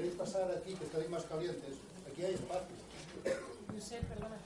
queréis 0.00 0.16
pasar 0.16 0.50
aquí, 0.50 0.72
que 0.72 0.84
estáis 0.86 1.10
más 1.10 1.24
calientes, 1.24 1.74
aquí 2.10 2.24
hay 2.24 2.32
espacio. 2.32 2.74
No 3.74 3.80
sé, 3.82 3.96
perdona. 4.08 4.38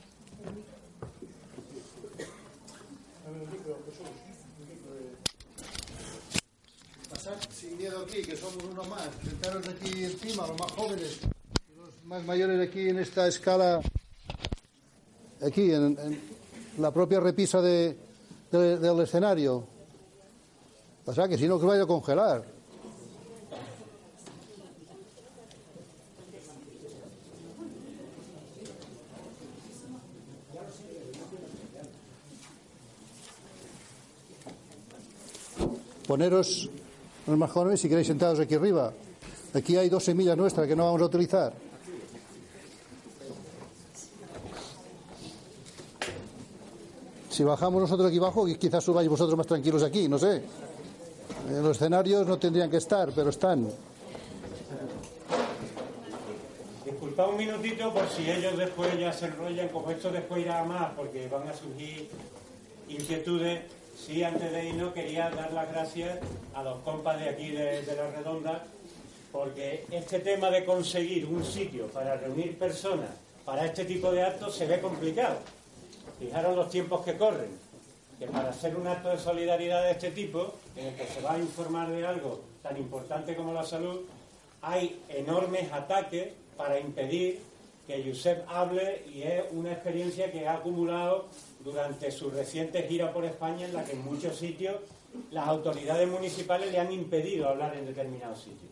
El 3.26 3.34
micro, 3.52 3.78
Jesús. 3.87 4.08
Micro 4.68 4.94
de... 4.99 5.14
Pasar 7.08 7.38
sin 7.52 7.78
miedo 7.78 8.00
aquí, 8.00 8.23
que 8.23 8.37
somos 8.37 8.64
uno 8.64 8.82
más. 8.82 9.08
Sentaros 9.23 9.68
aquí 9.68 10.04
encima, 10.04 10.49
los 10.49 10.58
más 10.58 10.73
jóvenes, 10.73 11.20
los 11.76 12.04
más 12.04 12.25
mayores 12.25 12.68
aquí 12.68 12.88
en 12.88 12.99
esta 12.99 13.28
escala, 13.28 13.80
aquí, 15.40 15.73
en, 15.73 15.96
en 16.00 16.20
la 16.78 16.90
propia 16.90 17.20
repisa 17.20 17.62
de, 17.62 17.96
de, 18.50 18.78
del 18.78 19.00
escenario. 19.02 19.68
Pasa 21.04 21.28
que 21.28 21.38
si 21.38 21.46
no, 21.46 21.58
que 21.61 21.64
os 21.64 21.70
vaya 21.70 21.84
a 21.84 21.87
congelar. 21.87 22.53
Poneros 36.06 36.68
los 37.26 37.38
más 37.38 37.50
jóvenes 37.50 37.80
si 37.80 37.88
queréis 37.88 38.06
sentados 38.06 38.38
aquí 38.40 38.54
arriba. 38.54 38.92
Aquí 39.54 39.76
hay 39.76 39.88
dos 39.88 40.04
semillas 40.04 40.37
nuestras 40.37 40.66
que 40.66 40.76
no 40.76 40.84
vamos 40.84 41.00
a 41.00 41.04
utilizar. 41.06 41.52
Si 47.30 47.42
bajamos 47.42 47.80
nosotros 47.80 48.08
aquí 48.08 48.18
abajo, 48.18 48.46
quizás 48.46 48.84
subáis 48.84 49.08
vosotros 49.08 49.37
más 49.37 49.46
tranquilos 49.46 49.82
aquí, 49.82 50.08
no 50.08 50.18
sé. 50.18 50.42
En 51.49 51.62
los 51.62 51.76
escenarios 51.76 52.26
no 52.26 52.38
tendrían 52.38 52.70
que 52.70 52.76
estar, 52.76 53.11
pero 53.12 53.30
están. 53.30 53.68
Disculpa 56.84 57.26
un 57.26 57.37
minutito 57.37 57.92
por 57.92 58.08
si 58.08 58.30
ellos 58.30 58.56
después 58.56 58.99
ya 58.99 59.12
se 59.12 59.26
enrollan, 59.26 59.68
como 59.68 59.90
esto 59.90 60.11
después 60.11 60.42
irá 60.42 60.61
a 60.61 60.64
más, 60.64 60.92
porque 60.94 61.26
van 61.28 61.49
a 61.49 61.54
surgir 61.54 62.08
inquietudes 62.88 63.62
Sí, 64.04 64.23
antes 64.23 64.52
de 64.52 64.68
irnos 64.68 64.92
quería 64.92 65.30
dar 65.30 65.50
las 65.55 65.70
gracias 65.70 66.18
a 66.55 66.62
los 66.62 66.81
compas 66.81 67.18
de 67.18 67.31
aquí 67.31 67.52
de, 67.52 67.83
La 67.96 68.11
Redonda, 68.11 68.62
porque 69.33 69.87
este 69.90 70.18
tema 70.18 70.50
de 70.50 70.62
conseguir 70.62 71.24
un 71.24 71.42
sitio 71.42 71.87
para 71.87 72.14
reunir 72.18 72.59
personas 72.59 73.09
para 73.46 73.64
este 73.64 73.87
tipo 73.87 74.12
de 74.12 74.22
actos 74.22 74.55
se 74.57 74.66
ve 74.66 74.78
complicado. 74.83 75.38
Fijaros 76.18 76.55
los 76.55 76.68
tiempos 76.68 77.02
que 77.02 77.16
corren, 77.16 77.48
que 78.18 78.26
para 78.26 78.50
hacer 78.50 78.76
un 78.76 78.87
acto 78.87 79.09
de 79.09 79.18
solidaridad 79.18 79.85
de 79.85 79.92
este 79.92 80.11
tipo, 80.11 80.52
en 80.76 80.88
el 80.88 80.94
que 80.96 81.07
se 81.07 81.22
va 81.22 81.33
a 81.33 81.38
informar 81.38 81.88
de 81.88 82.07
algo 82.07 82.42
tan 82.62 82.76
importante 82.76 83.35
como 83.35 83.55
la 83.55 83.64
salud, 83.64 84.02
hay 84.61 85.00
enormes 85.09 85.72
ataques 85.72 86.28
para 86.59 86.78
impedir 86.78 87.40
que 87.87 88.05
Josep 88.07 88.46
hable 88.50 89.02
y 89.14 89.22
es 89.22 89.44
una 89.52 89.72
experiencia 89.72 90.31
que 90.31 90.46
ha 90.46 90.57
acumulado 90.57 91.26
durante 91.64 92.11
su 92.11 92.31
reciente 92.31 92.83
gira 92.83 93.12
por 93.12 93.24
España 93.24 93.66
en 93.66 93.72
la 93.72 93.85
que 93.85 93.92
en 93.92 94.05
muchos 94.05 94.37
sitios 94.37 94.77
las 95.31 95.48
autoridades 95.48 96.09
municipales 96.09 96.70
le 96.70 96.79
han 96.79 96.92
impedido 96.92 97.48
hablar 97.48 97.74
en 97.77 97.87
determinados 97.87 98.40
sitios. 98.42 98.70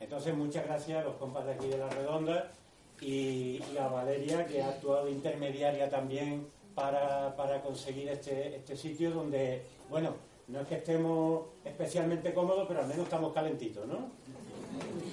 Entonces, 0.00 0.34
muchas 0.34 0.64
gracias 0.64 1.00
a 1.00 1.04
los 1.04 1.16
compas 1.16 1.46
de 1.46 1.52
aquí 1.52 1.68
de 1.68 1.78
La 1.78 1.88
Redonda 1.88 2.52
y, 3.00 3.60
a 3.78 3.88
Valeria, 3.88 4.46
que 4.46 4.62
ha 4.62 4.68
actuado 4.68 5.08
intermediaria 5.08 5.88
también 5.88 6.46
para, 6.74 7.60
conseguir 7.62 8.08
este, 8.08 8.56
este 8.56 8.76
sitio 8.76 9.10
donde, 9.10 9.62
bueno, 9.90 10.14
no 10.48 10.60
es 10.60 10.68
que 10.68 10.76
estemos 10.76 11.46
especialmente 11.64 12.32
cómodos, 12.32 12.66
pero 12.66 12.80
al 12.80 12.86
menos 12.86 13.04
estamos 13.04 13.32
calentitos, 13.32 13.86
¿no? 13.86 14.10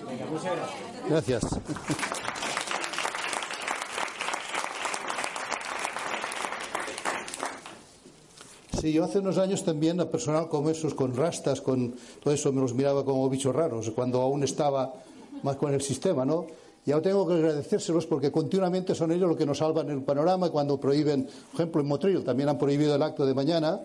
Venga, 0.08 0.26
muchas 0.26 0.56
gracias. 0.56 1.41
Gracias. 1.41 2.12
Sí, 8.86 8.93
yo 8.93 9.04
hace 9.04 9.17
unos 9.17 9.39
años 9.39 9.63
también 9.63 10.00
a 10.00 10.06
personal 10.06 10.48
como 10.48 10.69
esos, 10.69 10.93
con 10.93 11.15
rastas, 11.15 11.60
con 11.60 11.95
todo 12.21 12.32
eso, 12.32 12.54
me 12.54 12.62
los 12.62 12.76
miraba 12.76 13.04
como 13.04 13.28
bichos 13.28 13.56
raros, 13.56 13.89
cuando 13.89 14.21
aún 14.21 14.43
estaba 14.43 14.93
más 15.41 15.56
con 15.56 15.74
el 15.74 15.82
sistema, 15.82 16.24
¿no? 16.24 16.45
Y 16.86 16.91
ahora 16.91 17.02
tengo 17.02 17.28
que 17.28 17.34
agradecérselos 17.34 18.06
porque 18.06 18.32
continuamente 18.32 18.93
son 18.93 19.12
ellos 19.12 19.30
los 19.30 19.38
que 19.38 19.45
nos 19.48 19.58
salvan 19.58 19.89
el 19.89 20.04
panorama 20.04 20.52
cuando 20.52 20.80
prohíben, 20.80 21.24
por 21.24 21.62
ejemplo, 21.62 21.82
en 21.82 21.88
Motril 21.88 22.24
también 22.24 22.48
han 22.48 22.60
prohibido 22.60 22.93
el 22.93 23.02
acto 23.02 23.26
de 23.26 23.34
mañana 23.34 23.82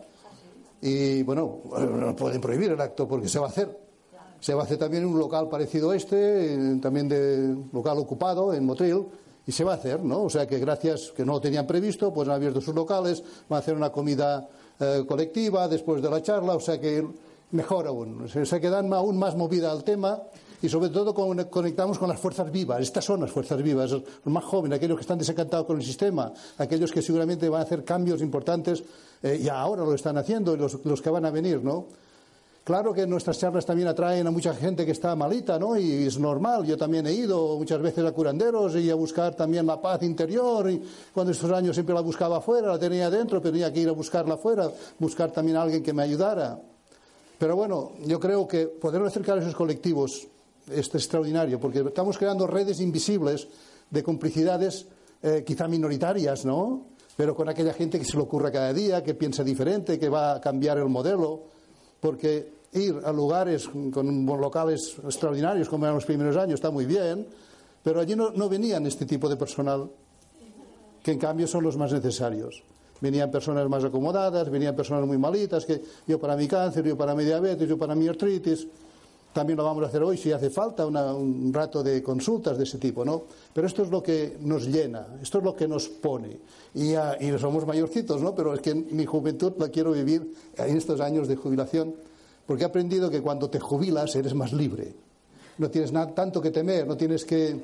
y, 0.83 1.23
bueno, 1.23 1.61
no 1.79 2.15
pueden 2.15 2.43
prohibir 2.43 2.73
el 2.73 2.81
acto 2.83 3.09
porque 3.09 3.31
se 3.31 3.39
va 3.39 3.47
a 3.47 3.49
hacer. 3.49 3.75
Se 4.39 4.53
va 4.53 4.61
a 4.61 4.65
hacer 4.67 4.77
también 4.77 5.07
un 5.07 5.19
local 5.19 5.49
parecido 5.49 5.93
a 5.93 5.97
este, 5.97 6.77
también 6.83 7.09
de 7.09 7.57
local 7.73 7.97
ocupado 7.97 8.53
en 8.53 8.67
Motril, 8.67 9.07
y 9.47 9.53
se 9.53 9.65
va 9.65 9.73
a 9.73 9.77
hacer, 9.77 10.05
¿no? 10.05 10.25
O 10.25 10.31
sea 10.31 10.47
que 10.47 10.59
gracias, 10.59 11.13
que 11.17 11.25
no 11.25 11.33
lo 11.33 11.41
tenían 11.41 11.67
previsto, 11.67 12.13
pues 12.13 12.29
han 12.29 12.35
abierto 12.35 12.61
sus 12.61 12.75
locales, 12.75 13.23
van 13.49 13.57
a 13.57 13.61
hacer 13.61 13.75
una 13.75 13.91
comida 13.91 14.47
eh, 14.81 15.05
colectiva 15.07 15.69
después 15.69 16.03
de 16.03 16.11
la 16.11 16.23
charla, 16.23 16.55
o 16.55 16.61
sea 16.61 16.81
que 16.81 17.07
mejor 17.53 17.87
aún, 17.87 18.29
se, 18.29 18.61
quedan 18.61 18.93
aún 18.93 19.19
más 19.19 19.37
movida 19.37 19.71
al 19.71 19.85
tema 19.85 20.23
y 20.63 20.69
sobre 20.69 20.91
todo 20.91 21.15
conectamos 21.15 21.99
con 21.99 22.09
las 22.09 22.21
fuerzas 22.21 22.51
vivas. 22.51 22.81
Estas 22.81 23.05
son 23.05 23.21
las 23.21 23.31
fuerzas 23.31 23.63
vivas, 23.63 23.91
los 23.91 24.03
más 24.25 24.45
jóvenes, 24.45 24.77
aquellos 24.77 24.97
que 24.97 25.03
están 25.03 25.19
desencantados 25.19 25.67
con 25.67 25.79
el 25.79 25.85
sistema, 25.85 26.33
aquellos 26.59 26.93
que 26.93 27.03
seguramente 27.03 27.49
van 27.49 27.61
a 27.61 27.65
hacer 27.65 27.85
cambios 27.85 28.21
importantes 28.21 28.83
eh, 29.23 29.41
y 29.43 29.49
ahora 29.49 29.85
lo 29.85 29.95
están 29.95 30.17
haciendo 30.19 30.55
y 30.55 30.59
los, 30.59 30.85
los 30.85 31.01
que 31.01 31.11
van 31.11 31.25
a 31.25 31.31
venir, 31.31 31.63
¿no? 31.63 31.87
Claro 32.63 32.93
que 32.93 33.07
nuestras 33.07 33.39
charlas 33.39 33.65
también 33.65 33.89
atraen 33.89 34.27
a 34.27 34.31
mucha 34.31 34.55
gente 34.55 34.85
que 34.85 34.93
está 34.93 35.17
malita, 35.17 35.59
¿no? 35.59 35.79
Y 35.79 36.07
es 36.07 36.19
normal. 36.19 36.67
Yo 36.67 36.77
también 36.77 37.07
he 37.07 37.13
ido 37.13 37.57
muchas 37.57 37.81
veces 37.81 38.05
a 38.05 38.13
curanderos 38.13 38.77
y 38.77 38.91
a 38.91 38.95
buscar 38.95 39.35
también 39.35 39.67
la 39.67 39.81
paz 39.81 40.03
interior. 40.03 40.71
Y 40.71 40.83
cuando 41.13 41.33
estos 41.33 41.51
años 41.53 41.75
siempre 41.75 41.95
la 41.95 42.03
buscaba 42.03 42.37
afuera, 42.37 42.69
la 42.69 42.79
tenía 42.79 43.09
dentro, 43.09 43.41
pero 43.41 43.53
tenía 43.53 43.73
que 43.73 43.81
ir 43.81 43.89
a 43.89 43.93
buscarla 43.93 44.35
afuera, 44.35 44.71
buscar 44.99 45.33
también 45.33 45.57
a 45.57 45.63
alguien 45.63 45.83
que 45.83 45.95
me 45.95 46.03
ayudara. 46.03 46.61
Pero 47.39 47.57
bueno, 47.57 47.93
yo 48.05 48.21
creo 48.21 48.47
que 48.47 48.67
poder 48.67 49.03
acercar 49.03 49.39
a 49.39 49.41
esos 49.41 49.55
colectivos 49.55 50.29
es 50.71 50.95
extraordinario, 50.95 51.59
porque 51.59 51.81
estamos 51.81 52.19
creando 52.19 52.47
redes 52.47 52.81
invisibles 52.81 53.49
de 53.89 54.03
complicidades 54.03 54.87
eh, 55.23 55.43
quizá 55.47 55.67
minoritarias, 55.67 56.45
¿no? 56.45 56.87
Pero 57.17 57.35
con 57.35 57.49
aquella 57.49 57.73
gente 57.73 57.99
que 57.99 58.05
se 58.05 58.17
le 58.17 58.23
ocurre 58.23 58.53
cada 58.53 58.73
día, 58.75 59.03
que 59.03 59.15
piensa 59.15 59.43
diferente, 59.43 59.99
que 59.99 60.11
va 60.11 60.35
a 60.35 60.41
cambiar 60.41 60.77
el 60.79 60.89
modelo 60.89 61.45
porque 62.01 62.53
ir 62.73 63.01
a 63.05 63.13
lugares 63.13 63.69
con 63.69 64.27
locales 64.27 64.97
extraordinarios 65.05 65.69
como 65.69 65.85
eran 65.85 65.97
los 65.97 66.05
primeros 66.05 66.37
años 66.37 66.55
está 66.55 66.71
muy 66.71 66.87
bien, 66.87 67.27
pero 67.83 68.01
allí 68.01 68.15
no, 68.15 68.49
venían 68.49 68.87
este 68.87 69.07
tipo 69.07 69.29
de 69.29 69.37
personal, 69.37 69.91
que 71.03 71.13
en 71.13 71.19
cambio 71.19 71.47
son 71.47 71.65
los 71.65 71.77
más 71.77 71.93
necesarios. 71.93 72.63
Venían 73.01 73.31
personas 73.31 73.67
más 73.71 73.83
acomodadas, 73.85 74.51
venían 74.51 74.77
personas 74.77 75.07
muy 75.07 75.17
malitas, 75.17 75.65
que 75.65 75.83
yo 76.07 76.19
para 76.19 76.37
mi 76.37 76.47
cáncer, 76.47 76.85
yo 76.85 76.97
para 76.97 77.15
mi 77.15 77.25
diabetes, 77.25 77.67
yo 77.67 77.79
para 77.79 77.95
mi 77.95 78.07
artritis. 78.07 78.67
También 79.33 79.57
lo 79.57 79.65
vamos 79.65 79.85
a 79.85 79.87
hacer 79.87 80.03
hoy 80.03 80.17
si 80.17 80.33
hace 80.33 80.51
falta 80.51 80.85
un 80.87 81.53
rato 81.53 81.85
de 81.85 82.03
consultas 82.03 82.59
de 82.59 82.65
ese 82.65 82.79
tipo, 82.79 83.05
¿no? 83.05 83.23
Pero 83.53 83.67
esto 83.67 83.83
es 83.85 83.91
lo 83.91 84.03
que 84.03 84.37
nos 84.41 84.67
llena, 84.67 85.07
esto 85.23 85.39
es 85.39 85.45
lo 85.45 85.55
que 85.55 85.69
nos 85.69 85.89
pone. 85.89 86.39
Y, 86.75 86.95
y 86.95 87.39
somos 87.39 87.65
mayorcitos, 87.65 88.21
¿no? 88.21 88.35
Pero 88.35 88.55
es 88.55 88.61
que 88.61 88.75
mi 88.75 89.07
juventud 89.07 89.53
la 89.59 89.69
quiero 89.69 89.93
vivir 89.93 90.35
en 90.57 90.77
estos 90.77 91.01
años 91.01 91.29
de 91.29 91.37
jubilación, 91.37 91.95
porque 92.45 92.65
he 92.65 92.67
aprendido 92.67 93.09
que 93.09 93.23
cuando 93.23 93.49
te 93.49 93.61
jubilas 93.61 94.17
eres 94.17 94.35
más 94.35 94.53
libre. 94.53 94.95
No 95.59 95.71
tienes 95.71 95.93
tanto 96.15 96.41
que 96.41 96.51
temer, 96.51 96.87
no 96.87 96.97
tienes 96.97 97.25
que 97.25 97.57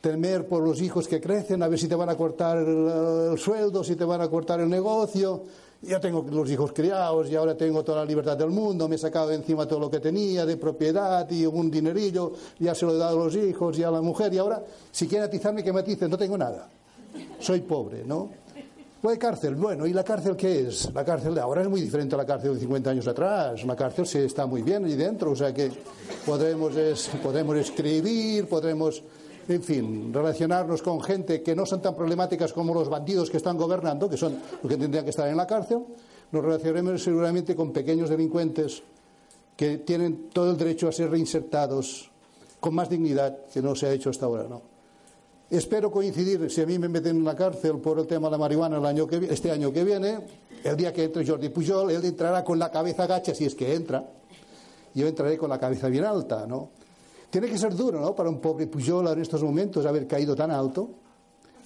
temer 0.00 0.48
por 0.48 0.62
los 0.62 0.80
hijos 0.80 1.06
que 1.06 1.20
crecen, 1.20 1.62
a 1.62 1.68
ver 1.68 1.78
si 1.78 1.86
te 1.86 1.94
van 1.94 2.08
a 2.08 2.16
cortar 2.16 2.58
el 2.58 3.38
sueldo, 3.38 3.84
si 3.84 3.94
te 3.94 4.04
van 4.04 4.20
a 4.22 4.28
cortar 4.28 4.60
el 4.60 4.68
negocio 4.68 5.42
ya 5.86 6.00
tengo 6.00 6.24
los 6.30 6.50
hijos 6.50 6.72
criados 6.72 7.30
y 7.30 7.36
ahora 7.36 7.56
tengo 7.56 7.82
toda 7.84 7.98
la 7.98 8.04
libertad 8.04 8.36
del 8.36 8.50
mundo, 8.50 8.88
me 8.88 8.96
he 8.96 8.98
sacado 8.98 9.28
de 9.28 9.36
encima 9.36 9.66
todo 9.66 9.80
lo 9.80 9.90
que 9.90 10.00
tenía 10.00 10.44
de 10.44 10.56
propiedad 10.56 11.28
y 11.30 11.46
un 11.46 11.70
dinerillo, 11.70 12.32
ya 12.58 12.74
se 12.74 12.86
lo 12.86 12.94
he 12.94 12.98
dado 12.98 13.20
a 13.20 13.24
los 13.24 13.36
hijos 13.36 13.78
y 13.78 13.82
a 13.82 13.90
la 13.90 14.00
mujer 14.00 14.32
y 14.34 14.38
ahora 14.38 14.62
si 14.90 15.06
quieren 15.06 15.28
atizarme 15.28 15.62
que 15.62 15.72
me 15.72 15.80
aticen, 15.80 16.10
no 16.10 16.18
tengo 16.18 16.36
nada. 16.36 16.68
Soy 17.38 17.60
pobre, 17.60 18.04
¿no? 18.04 18.30
Pues 19.00 19.18
cárcel, 19.18 19.54
bueno, 19.54 19.86
¿y 19.86 19.92
la 19.92 20.02
cárcel 20.02 20.36
qué 20.36 20.66
es? 20.66 20.92
La 20.92 21.04
cárcel 21.04 21.34
de 21.34 21.40
ahora 21.40 21.62
es 21.62 21.68
muy 21.68 21.80
diferente 21.80 22.14
a 22.14 22.18
la 22.18 22.26
cárcel 22.26 22.54
de 22.54 22.60
50 22.60 22.90
años 22.90 23.06
atrás. 23.06 23.64
La 23.64 23.76
cárcel 23.76 24.06
se 24.06 24.24
está 24.24 24.46
muy 24.46 24.62
bien 24.62 24.84
allí 24.84 24.96
dentro, 24.96 25.30
o 25.30 25.36
sea 25.36 25.54
que 25.54 25.70
podremos, 26.24 26.74
podremos 27.22 27.56
escribir, 27.56 28.48
podremos 28.48 29.02
en 29.48 29.62
fin, 29.62 30.12
relacionarnos 30.12 30.82
con 30.82 31.00
gente 31.00 31.42
que 31.42 31.54
no 31.54 31.66
son 31.66 31.80
tan 31.80 31.94
problemáticas 31.94 32.52
como 32.52 32.74
los 32.74 32.88
bandidos 32.88 33.30
que 33.30 33.36
están 33.36 33.56
gobernando, 33.56 34.08
que 34.08 34.16
son 34.16 34.36
los 34.62 34.70
que 34.70 34.76
tendrían 34.76 35.04
que 35.04 35.10
estar 35.10 35.28
en 35.28 35.36
la 35.36 35.46
cárcel, 35.46 35.84
nos 36.32 36.44
relacionaremos 36.44 37.02
seguramente 37.02 37.54
con 37.54 37.72
pequeños 37.72 38.10
delincuentes 38.10 38.82
que 39.56 39.78
tienen 39.78 40.28
todo 40.32 40.50
el 40.50 40.56
derecho 40.56 40.88
a 40.88 40.92
ser 40.92 41.10
reinsertados 41.10 42.10
con 42.60 42.74
más 42.74 42.88
dignidad 42.88 43.46
que 43.52 43.62
no 43.62 43.74
se 43.74 43.86
ha 43.86 43.92
hecho 43.92 44.10
hasta 44.10 44.26
ahora, 44.26 44.44
¿no? 44.48 44.62
Espero 45.48 45.92
coincidir, 45.92 46.50
si 46.50 46.60
a 46.60 46.66
mí 46.66 46.76
me 46.76 46.88
meten 46.88 47.18
en 47.18 47.24
la 47.24 47.36
cárcel 47.36 47.78
por 47.78 48.00
el 48.00 48.06
tema 48.08 48.26
de 48.26 48.32
la 48.32 48.38
marihuana 48.38 48.78
el 48.78 48.84
año 48.84 49.06
que, 49.06 49.28
este 49.30 49.52
año 49.52 49.72
que 49.72 49.84
viene, 49.84 50.18
el 50.64 50.76
día 50.76 50.92
que 50.92 51.04
entre 51.04 51.24
Jordi 51.24 51.50
Pujol, 51.50 51.92
él 51.92 52.04
entrará 52.04 52.42
con 52.42 52.58
la 52.58 52.68
cabeza 52.68 53.06
gacha 53.06 53.32
si 53.32 53.44
es 53.44 53.54
que 53.54 53.72
entra, 53.72 54.04
yo 54.92 55.06
entraré 55.06 55.38
con 55.38 55.48
la 55.48 55.60
cabeza 55.60 55.88
bien 55.88 56.04
alta, 56.04 56.46
¿no? 56.48 56.70
Tiene 57.30 57.48
que 57.48 57.58
ser 57.58 57.74
duro, 57.74 58.00
¿no? 58.00 58.14
Para 58.14 58.28
un 58.28 58.40
pobre 58.40 58.66
Pujol 58.66 59.08
en 59.08 59.20
estos 59.20 59.42
momentos 59.42 59.84
haber 59.84 60.06
caído 60.06 60.34
tan 60.34 60.50
alto. 60.50 60.90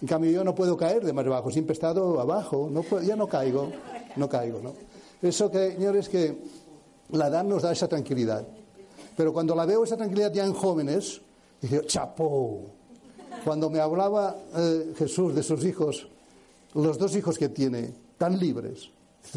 En 0.00 0.08
cambio, 0.08 0.30
yo 0.30 0.42
no 0.42 0.54
puedo 0.54 0.76
caer 0.76 1.04
de 1.04 1.12
más 1.12 1.26
abajo, 1.26 1.50
siempre 1.50 1.72
he 1.72 1.74
estado 1.74 2.20
abajo, 2.20 2.68
no 2.70 2.82
ya 3.02 3.16
no 3.16 3.26
caigo, 3.26 3.70
no 4.16 4.28
caigo, 4.28 4.60
¿no? 4.62 4.72
Eso 5.20 5.50
que, 5.50 5.72
señores, 5.72 6.08
que 6.08 6.38
la 7.10 7.26
edad 7.28 7.44
nos 7.44 7.62
da 7.62 7.72
esa 7.72 7.86
tranquilidad. 7.86 8.46
Pero 9.16 9.32
cuando 9.32 9.54
la 9.54 9.66
veo 9.66 9.84
esa 9.84 9.98
tranquilidad 9.98 10.32
ya 10.32 10.46
en 10.46 10.54
jóvenes, 10.54 11.20
dije, 11.60 11.82
chapó. 11.86 12.62
Cuando 13.44 13.68
me 13.68 13.80
hablaba 13.80 14.36
eh, 14.56 14.94
Jesús 14.96 15.34
de 15.34 15.42
sus 15.42 15.64
hijos, 15.64 16.08
los 16.74 16.96
dos 16.98 17.14
hijos 17.16 17.36
que 17.36 17.50
tiene, 17.50 17.92
tan 18.16 18.38
libres, 18.38 18.90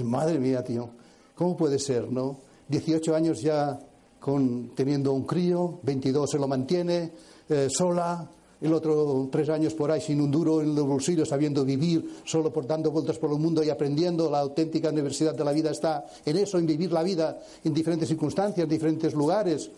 madre 0.03 0.39
mía, 0.39 0.63
tío, 0.63 0.89
¿cómo 1.35 1.57
puede 1.57 1.79
ser, 1.79 2.09
no? 2.11 2.37
18 2.69 3.15
años 3.15 3.41
ya 3.41 3.79
con, 4.23 4.69
teniendo 4.73 5.11
un 5.11 5.25
crío, 5.25 5.79
22 5.83 6.31
se 6.31 6.39
lo 6.39 6.47
mantiene, 6.47 7.11
eh, 7.49 7.67
sola, 7.69 8.25
el 8.61 8.73
otro 8.73 9.27
tres 9.29 9.49
años 9.49 9.73
por 9.73 9.91
ahí 9.91 9.99
sin 9.99 10.21
un 10.21 10.31
duro 10.31 10.61
en 10.61 10.73
los 10.73 10.87
bolsillos, 10.87 11.27
sabiendo 11.27 11.65
vivir, 11.65 12.21
solo 12.23 12.49
por 12.49 12.65
dando 12.65 12.89
vueltas 12.89 13.17
por 13.17 13.33
el 13.33 13.37
mundo 13.37 13.61
y 13.61 13.69
aprendiendo. 13.69 14.31
La 14.31 14.39
auténtica 14.39 14.91
universidad 14.91 15.35
de 15.35 15.43
la 15.43 15.51
vida 15.51 15.71
está 15.71 16.05
en 16.25 16.37
eso, 16.37 16.57
en 16.57 16.65
vivir 16.65 16.93
la 16.93 17.03
vida 17.03 17.37
en 17.65 17.73
diferentes 17.73 18.07
circunstancias, 18.07 18.63
en 18.63 18.69
diferentes 18.69 19.13
lugares. 19.13 19.69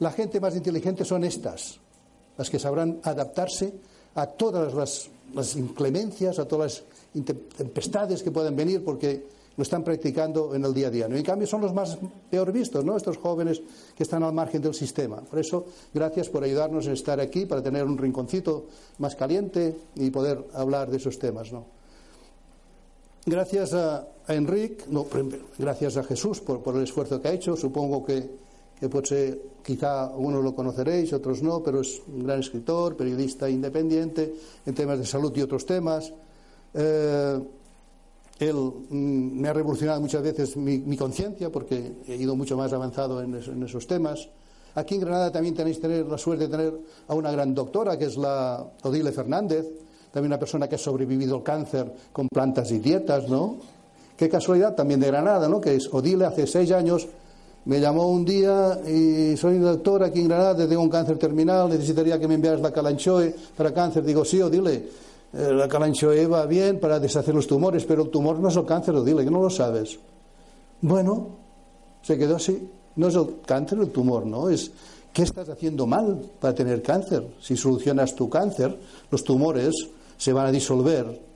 La 0.00 0.10
gente 0.10 0.40
más 0.40 0.56
inteligente 0.56 1.04
son 1.04 1.22
estas, 1.22 1.78
las 2.36 2.50
que 2.50 2.58
sabrán 2.58 2.98
adaptarse 3.04 3.72
a 4.16 4.26
todas 4.26 4.74
las, 4.74 5.08
las 5.32 5.54
inclemencias, 5.54 6.40
a 6.40 6.48
todas 6.48 6.82
las 7.14 7.36
tempestades 7.56 8.20
que 8.20 8.32
puedan 8.32 8.56
venir, 8.56 8.82
porque 8.82 9.37
lo 9.58 9.62
están 9.62 9.82
practicando 9.82 10.54
en 10.54 10.64
el 10.64 10.72
día 10.72 10.86
a 10.86 10.90
día. 10.90 11.08
¿no? 11.08 11.16
En 11.16 11.24
cambio, 11.24 11.46
son 11.48 11.60
los 11.60 11.74
más 11.74 11.98
peor 12.30 12.52
vistos, 12.52 12.84
¿no? 12.84 12.96
Estos 12.96 13.16
jóvenes 13.16 13.60
que 13.96 14.04
están 14.04 14.22
al 14.22 14.32
margen 14.32 14.62
del 14.62 14.72
sistema. 14.72 15.16
Por 15.16 15.40
eso, 15.40 15.66
gracias 15.92 16.28
por 16.28 16.44
ayudarnos 16.44 16.86
a 16.86 16.92
estar 16.92 17.18
aquí, 17.18 17.44
para 17.44 17.60
tener 17.60 17.82
un 17.84 17.98
rinconcito 17.98 18.66
más 18.98 19.16
caliente 19.16 19.76
y 19.96 20.10
poder 20.10 20.46
hablar 20.54 20.88
de 20.88 20.98
esos 20.98 21.18
temas, 21.18 21.52
¿no? 21.52 21.66
Gracias 23.26 23.74
a, 23.74 24.06
Enrique, 24.28 24.84
no, 24.90 25.04
gracias 25.58 25.96
a 25.96 26.04
Jesús 26.04 26.40
por, 26.40 26.76
el 26.76 26.84
esfuerzo 26.84 27.20
que 27.20 27.26
ha 27.26 27.32
hecho. 27.32 27.56
Supongo 27.56 28.06
que, 28.06 28.30
que 28.78 29.06
ser, 29.06 29.42
quizá 29.64 30.04
algunos 30.04 30.44
lo 30.44 30.54
conoceréis, 30.54 31.12
otros 31.12 31.42
no, 31.42 31.64
pero 31.64 31.80
es 31.80 32.00
un 32.06 32.22
gran 32.22 32.38
escritor, 32.38 32.96
periodista 32.96 33.50
independiente 33.50 34.32
en 34.64 34.74
temas 34.74 35.00
de 35.00 35.04
salud 35.04 35.36
y 35.36 35.42
otros 35.42 35.66
temas. 35.66 36.12
Eh, 36.74 37.40
él 38.38 38.56
mm, 38.56 39.40
me 39.40 39.48
ha 39.48 39.52
revolucionado 39.52 40.00
muchas 40.00 40.22
veces 40.22 40.56
mi, 40.56 40.96
conciencia 40.96 41.50
porque 41.50 41.92
he 42.06 42.16
ido 42.16 42.36
mucho 42.36 42.56
más 42.56 42.72
avanzado 42.72 43.22
en, 43.22 43.34
esos 43.64 43.86
temas. 43.86 44.28
Aquí 44.74 44.94
en 44.94 45.00
Granada 45.00 45.32
también 45.32 45.54
tenéis 45.54 45.80
tener 45.80 46.06
la 46.06 46.18
suerte 46.18 46.46
de 46.46 46.50
tener 46.50 46.74
a 47.08 47.14
una 47.14 47.32
gran 47.32 47.54
doctora 47.54 47.98
que 47.98 48.04
es 48.04 48.16
la 48.16 48.64
Odile 48.82 49.12
Fernández, 49.12 49.66
también 50.12 50.30
una 50.30 50.38
persona 50.38 50.68
que 50.68 50.76
ha 50.76 50.78
sobrevivido 50.78 51.36
al 51.36 51.42
cáncer 51.42 51.92
con 52.12 52.28
plantas 52.28 52.70
y 52.70 52.78
dietas, 52.78 53.28
¿no? 53.28 53.56
Qué 54.16 54.28
casualidad 54.28 54.74
también 54.74 55.00
de 55.00 55.08
Granada, 55.08 55.48
¿no? 55.48 55.60
Que 55.60 55.74
es 55.74 55.92
Odile 55.92 56.24
hace 56.24 56.46
seis 56.46 56.70
años 56.72 57.08
me 57.64 57.80
llamó 57.80 58.08
un 58.08 58.24
día 58.24 58.80
y 58.86 59.36
soy 59.36 59.58
doctora 59.58 60.06
aquí 60.06 60.20
en 60.20 60.28
Granada, 60.28 60.66
tengo 60.66 60.80
un 60.80 60.88
cáncer 60.88 61.18
terminal, 61.18 61.68
necesitaría 61.68 62.18
que 62.18 62.26
me 62.26 62.34
enviaras 62.34 62.60
la 62.60 62.72
calanchoe 62.72 63.34
para 63.56 63.74
cáncer. 63.74 64.04
Digo, 64.04 64.24
sí, 64.24 64.40
Odile 64.40 64.88
la 65.32 65.68
calanchoe 65.68 66.26
va 66.26 66.46
bien 66.46 66.80
para 66.80 66.98
deshacer 66.98 67.34
los 67.34 67.46
tumores, 67.46 67.84
pero 67.84 68.04
el 68.04 68.10
tumor 68.10 68.38
no 68.38 68.48
es 68.48 68.56
el 68.56 68.64
cáncer, 68.64 69.02
dile 69.02 69.24
que 69.24 69.30
no 69.30 69.42
lo 69.42 69.50
sabes. 69.50 69.98
Bueno, 70.80 71.28
se 72.02 72.16
quedó 72.16 72.36
así. 72.36 72.68
No 72.96 73.08
es 73.08 73.14
el 73.14 73.40
cáncer 73.46 73.78
el 73.78 73.90
tumor, 73.90 74.26
¿no? 74.26 74.48
Es 74.48 74.70
qué 75.12 75.22
estás 75.22 75.48
haciendo 75.48 75.86
mal 75.86 76.20
para 76.40 76.54
tener 76.54 76.82
cáncer. 76.82 77.26
Si 77.40 77.56
solucionas 77.56 78.14
tu 78.14 78.28
cáncer, 78.28 78.76
los 79.10 79.22
tumores 79.22 79.74
se 80.16 80.32
van 80.32 80.46
a 80.46 80.52
disolver. 80.52 81.27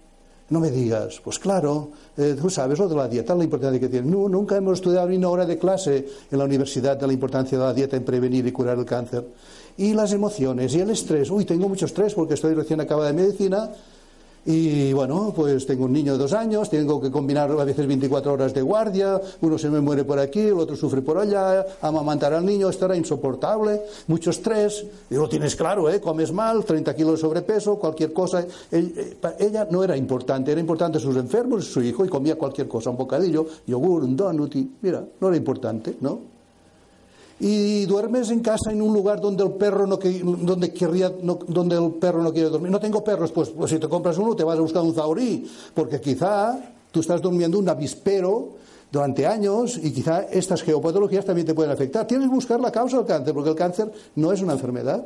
No 0.51 0.61
me 0.61 0.71
digas, 0.71 1.21
pues 1.25 1.39
claro, 1.39 1.91
eh, 2.17 2.37
tú 2.39 2.51
sabes 2.51 2.79
lo 2.79 2.89
de 2.89 2.97
la 2.97 3.09
dieta, 3.09 3.35
la 3.35 3.45
importancia 3.45 3.81
que 3.81 3.89
tiene. 3.89 4.11
Nunca 4.11 4.57
hemos 4.57 4.75
estudiado 4.75 5.09
ni 5.09 5.17
una 5.17 5.31
hora 5.31 5.47
de 5.47 5.59
clase 5.59 6.07
en 6.31 6.39
la 6.39 6.45
universidad 6.45 6.97
de 6.97 7.07
la 7.07 7.13
importancia 7.13 7.57
de 7.57 7.65
la 7.65 7.73
dieta 7.73 7.97
en 7.97 8.05
prevenir 8.05 8.47
y 8.47 8.53
curar 8.53 8.79
el 8.79 8.85
cáncer 8.85 9.25
y 9.77 9.95
las 9.95 10.13
emociones 10.13 10.75
y 10.75 10.81
el 10.81 10.91
estrés. 10.91 11.31
Uy, 11.31 11.45
tengo 11.45 11.69
mucho 11.69 11.87
estrés 11.87 12.15
porque 12.15 12.35
estoy 12.35 12.55
recién 12.55 12.81
acabada 12.81 13.09
de 13.09 13.15
medicina 13.15 13.71
y 14.45 14.93
bueno, 14.93 15.33
pues 15.35 15.65
tengo 15.67 15.85
un 15.85 15.93
niño 15.93 16.13
de 16.13 16.19
dos 16.19 16.33
años, 16.33 16.69
tengo 16.69 17.01
que 17.01 17.11
combinar 17.11 17.51
a 17.51 17.65
veces 17.65 17.87
24 17.87 18.33
horas 18.33 18.53
de 18.53 18.63
guardia, 18.63 19.21
uno 19.41 19.57
se 19.57 19.71
me 19.71 19.81
muere 19.81 20.05
por 20.05 20.19
aquí, 20.19 20.41
el 20.41 20.59
otro 20.59 20.75
sufre 20.75 21.01
por 21.01 21.19
allá, 21.19 21.65
amamantar 21.81 22.33
al 22.33 22.45
niño, 22.45 22.69
esto 22.69 22.87
era 22.87 22.97
insoportable, 22.97 23.83
mucho 24.09 24.31
estrés, 24.31 24.85
y 25.11 25.15
lo 25.15 25.29
tienes 25.29 25.55
claro, 25.55 25.89
¿eh? 25.89 26.01
comes 26.01 26.33
mal, 26.33 26.65
30 26.65 26.95
kilos 26.97 27.13
de 27.13 27.19
sobrepeso, 27.19 27.77
cualquier 27.77 28.13
cosa. 28.13 28.45
Eh, 28.71 29.17
ella 29.39 29.69
no 29.71 29.85
era 29.85 29.97
importante, 29.97 30.51
era 30.51 30.61
importante 30.61 30.99
sus 30.99 31.17
enfermos, 31.17 31.65
su 31.67 31.83
hijo, 31.83 32.05
y 32.05 32.09
comía 32.09 32.37
cualquier 32.37 32.67
cosa, 32.67 32.91
un 32.91 32.97
bocadillo, 32.97 33.47
yogur, 33.67 34.03
un 34.03 34.17
donut, 34.17 34.55
mira, 34.81 35.05
no 35.21 35.29
era 35.29 35.37
importante, 35.37 35.97
¿no? 36.01 36.32
Y 37.45 37.87
duermes 37.87 38.31
en 38.31 38.39
casa 38.39 38.71
en 38.71 38.81
un 38.81 38.95
lugar 38.95 39.21
donde 39.21 39.43
el 39.43 39.51
perro 39.55 39.85
no, 39.85 39.97
donde 39.97 40.73
querría, 40.73 41.09
donde 41.11 41.75
el 41.75 41.91
perro 41.95 42.23
no 42.23 42.33
quiere 42.33 42.49
dormir. 42.49 42.71
No 42.71 42.79
tengo 42.79 43.03
perros, 43.03 43.33
pues, 43.33 43.49
pues, 43.49 43.69
si 43.69 43.81
te 43.81 43.89
compras 43.89 44.17
uno 44.17 44.37
te 44.37 44.45
vas 44.45 44.57
a 44.57 44.61
buscar 44.61 44.81
un 44.81 44.95
zaurí, 44.95 45.45
porque 45.75 46.01
quizá 46.01 46.57
tú 46.93 47.01
estás 47.01 47.21
durmiendo 47.21 47.59
un 47.59 47.69
avispero 47.69 48.51
durante 48.93 49.27
años 49.27 49.77
y 49.83 49.91
quizá 49.91 50.23
estas 50.31 50.63
geopatologías 50.63 51.25
también 51.25 51.45
te 51.45 51.53
pueden 51.53 51.73
afectar. 51.73 52.07
Tienes 52.07 52.29
que 52.29 52.35
buscar 52.35 52.61
la 52.61 52.71
causa 52.71 52.99
del 52.99 53.07
cáncer, 53.07 53.35
porque 53.35 53.51
el 53.51 53.57
cáncer 53.57 53.91
no 54.15 54.31
es 54.31 54.41
una 54.41 54.53
enfermedad. 54.53 55.05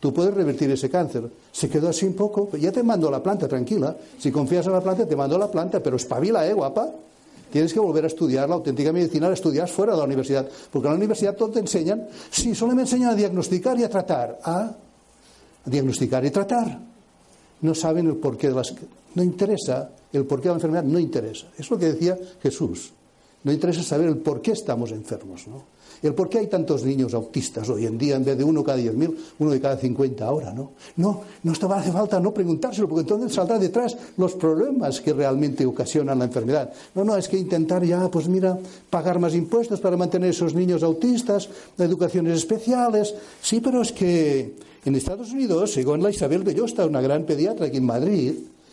Tú 0.00 0.14
puedes 0.14 0.32
revertir 0.32 0.70
ese 0.70 0.88
cáncer. 0.88 1.30
Se 1.52 1.68
quedó 1.68 1.90
así 1.90 2.06
un 2.06 2.14
poco, 2.14 2.48
ya 2.56 2.72
te 2.72 2.82
mando 2.82 3.10
la 3.10 3.22
planta, 3.22 3.46
tranquila. 3.46 3.94
Si 4.18 4.32
confías 4.32 4.64
en 4.64 4.72
la 4.72 4.80
planta, 4.80 5.04
te 5.04 5.14
mando 5.14 5.36
la 5.36 5.50
planta, 5.50 5.80
pero 5.80 5.96
espabila, 5.96 6.46
¿eh, 6.46 6.54
guapa? 6.54 6.92
Tienes 7.50 7.72
que 7.72 7.80
volver 7.80 8.04
a 8.04 8.06
estudiar 8.08 8.48
la 8.48 8.56
auténtica 8.56 8.92
medicina, 8.92 9.28
la 9.28 9.34
estudias 9.34 9.70
fuera 9.70 9.92
de 9.92 9.98
la 9.98 10.04
universidad. 10.04 10.48
Porque 10.70 10.88
en 10.88 10.94
la 10.94 10.98
universidad 10.98 11.36
todo 11.36 11.50
te 11.50 11.60
enseñan, 11.60 12.08
sí, 12.30 12.54
solo 12.54 12.74
me 12.74 12.82
enseñan 12.82 13.10
a 13.10 13.14
diagnosticar 13.14 13.78
y 13.78 13.84
a 13.84 13.90
tratar. 13.90 14.38
A 14.44 14.74
diagnosticar 15.64 16.24
y 16.24 16.30
tratar. 16.30 16.78
No 17.60 17.74
saben 17.74 18.06
el 18.06 18.16
porqué 18.16 18.48
de 18.48 18.54
las. 18.54 18.74
No 19.14 19.22
interesa, 19.22 19.90
el 20.12 20.24
porqué 20.26 20.44
de 20.44 20.50
la 20.50 20.56
enfermedad 20.56 20.84
no 20.84 20.98
interesa. 20.98 21.46
Es 21.56 21.70
lo 21.70 21.78
que 21.78 21.86
decía 21.86 22.18
Jesús. 22.42 22.92
No 23.44 23.52
interesa 23.52 23.82
saber 23.82 24.08
el 24.08 24.18
por 24.18 24.42
qué 24.42 24.52
estamos 24.52 24.90
enfermos, 24.90 25.46
¿no? 25.46 25.75
El 26.02 26.14
por 26.14 26.28
qué 26.28 26.38
hay 26.38 26.46
tantos 26.46 26.84
niños 26.84 27.14
autistas 27.14 27.68
hoy 27.68 27.86
en 27.86 27.98
día 27.98 28.16
en 28.16 28.24
vez 28.24 28.36
de 28.36 28.44
uno 28.44 28.62
cada 28.62 28.78
diez 28.78 28.94
mil, 28.94 29.16
uno 29.38 29.50
de 29.50 29.60
cada 29.60 29.76
cincuenta 29.76 30.26
ahora, 30.26 30.52
¿no? 30.52 30.72
No, 30.96 31.22
no 31.42 31.52
hace 31.52 31.92
falta 31.92 32.20
no 32.20 32.32
preguntárselo, 32.32 32.88
porque 32.88 33.02
entonces 33.02 33.34
saldrá 33.34 33.58
detrás 33.58 33.96
los 34.16 34.34
problemas 34.34 35.00
que 35.00 35.12
realmente 35.12 35.66
ocasionan 35.66 36.18
la 36.18 36.26
enfermedad. 36.26 36.72
No, 36.94 37.04
no, 37.04 37.16
es 37.16 37.28
que 37.28 37.38
intentar 37.38 37.84
ya, 37.84 38.10
pues 38.10 38.28
mira, 38.28 38.58
pagar 38.90 39.18
más 39.18 39.34
impuestos 39.34 39.80
para 39.80 39.96
mantener 39.96 40.30
esos 40.30 40.54
niños 40.54 40.82
autistas, 40.82 41.48
educaciones 41.78 42.38
especiales. 42.38 43.14
Sí, 43.40 43.60
pero 43.60 43.82
es 43.82 43.92
que 43.92 44.54
en 44.84 44.94
Estados 44.94 45.32
Unidos, 45.32 45.72
según 45.72 46.02
la 46.02 46.10
Isabel 46.10 46.42
Bellosta, 46.42 46.86
una 46.86 47.00
gran 47.00 47.24
pediatra 47.24 47.66
aquí 47.66 47.78
en 47.78 47.86
Madrid, 47.86 48.32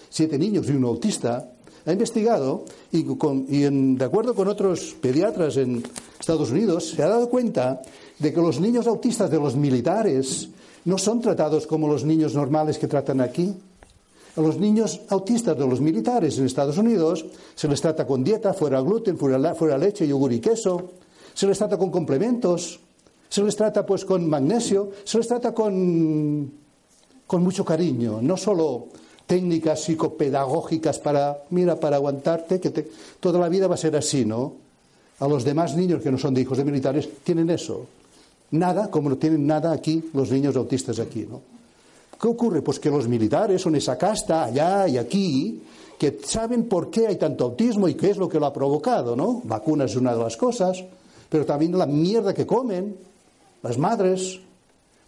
siete 0.09 0.37
niños 0.37 0.69
y 0.69 0.73
un 0.73 0.83
autista, 0.85 1.49
ha 1.85 1.91
investigado 1.91 2.65
y, 2.91 3.03
de 3.03 4.05
acuerdo 4.05 4.33
con 4.33 4.47
otros 4.47 4.95
pediatras 5.01 5.57
en 5.57 5.83
Estados 6.19 6.51
Unidos 6.51 6.89
se 6.89 7.03
ha 7.03 7.09
dado 7.09 7.29
cuenta 7.29 7.81
de 8.19 8.33
que 8.33 8.39
los 8.39 8.59
niños 8.59 8.87
autistas 8.87 9.29
de 9.29 9.39
los 9.39 9.55
militares 9.55 10.49
no 10.85 10.97
son 10.97 11.21
tratados 11.21 11.67
como 11.67 11.87
los 11.87 12.03
niños 12.03 12.35
normales 12.35 12.77
que 12.77 12.87
tratan 12.87 13.21
aquí. 13.21 13.53
A 14.35 14.41
los 14.41 14.57
niños 14.57 15.01
autistas 15.09 15.57
de 15.57 15.67
los 15.67 15.79
militares 15.79 16.37
en 16.39 16.45
Estados 16.45 16.77
Unidos 16.77 17.25
se 17.55 17.67
les 17.67 17.81
trata 17.81 18.07
con 18.07 18.23
dieta, 18.23 18.53
fuera 18.53 18.81
gluten, 18.81 19.17
fuera, 19.17 19.53
fuera 19.53 19.77
leche, 19.77 20.07
yogur 20.07 20.33
y 20.33 20.39
queso. 20.39 20.91
Se 21.33 21.45
les 21.47 21.57
trata 21.57 21.77
con 21.77 21.91
complementos. 21.91 22.79
Se 23.29 23.43
les 23.43 23.55
trata 23.55 23.85
pues 23.85 24.05
con 24.05 24.27
magnesio. 24.27 24.91
Se 25.03 25.17
les 25.17 25.27
trata 25.27 25.53
con, 25.53 26.51
con 27.27 27.43
mucho 27.43 27.63
cariño. 27.63 28.21
No 28.21 28.35
solo 28.35 28.87
técnicas 29.27 29.83
psicopedagógicas 29.83 30.99
para, 30.99 31.43
mira, 31.49 31.79
para 31.79 31.97
aguantarte, 31.97 32.59
que 32.59 32.71
toda 33.19 33.39
la 33.39 33.49
vida 33.49 33.67
va 33.67 33.75
a 33.75 33.77
ser 33.77 33.95
así, 33.95 34.25
¿no? 34.25 34.53
A 35.19 35.27
los 35.27 35.43
demás 35.43 35.75
niños 35.75 36.01
que 36.01 36.11
no 36.11 36.17
son 36.17 36.33
de 36.33 36.41
hijos 36.41 36.57
de 36.57 36.65
militares 36.65 37.07
tienen 37.23 37.49
eso. 37.49 37.85
Nada, 38.51 38.91
como 38.91 39.09
no 39.09 39.17
tienen 39.17 39.47
nada 39.47 39.71
aquí 39.71 40.09
los 40.13 40.31
niños 40.31 40.55
autistas 40.55 40.99
aquí, 40.99 41.25
¿no? 41.29 41.41
¿Qué 42.19 42.27
ocurre? 42.27 42.61
Pues 42.61 42.79
que 42.79 42.89
los 42.89 43.07
militares 43.07 43.61
son 43.61 43.75
esa 43.75 43.97
casta 43.97 44.45
allá 44.45 44.87
y 44.87 44.97
aquí 44.97 45.61
que 45.97 46.19
saben 46.23 46.65
por 46.65 46.89
qué 46.89 47.07
hay 47.07 47.15
tanto 47.15 47.45
autismo 47.45 47.87
y 47.87 47.95
qué 47.95 48.11
es 48.11 48.17
lo 48.17 48.29
que 48.29 48.39
lo 48.39 48.45
ha 48.45 48.53
provocado, 48.53 49.15
¿no? 49.15 49.41
Vacunas 49.43 49.91
es 49.91 49.97
una 49.97 50.13
de 50.13 50.23
las 50.23 50.37
cosas, 50.37 50.83
pero 51.29 51.45
también 51.45 51.77
la 51.77 51.85
mierda 51.85 52.33
que 52.33 52.45
comen 52.45 52.95
las 53.61 53.77
madres, 53.77 54.39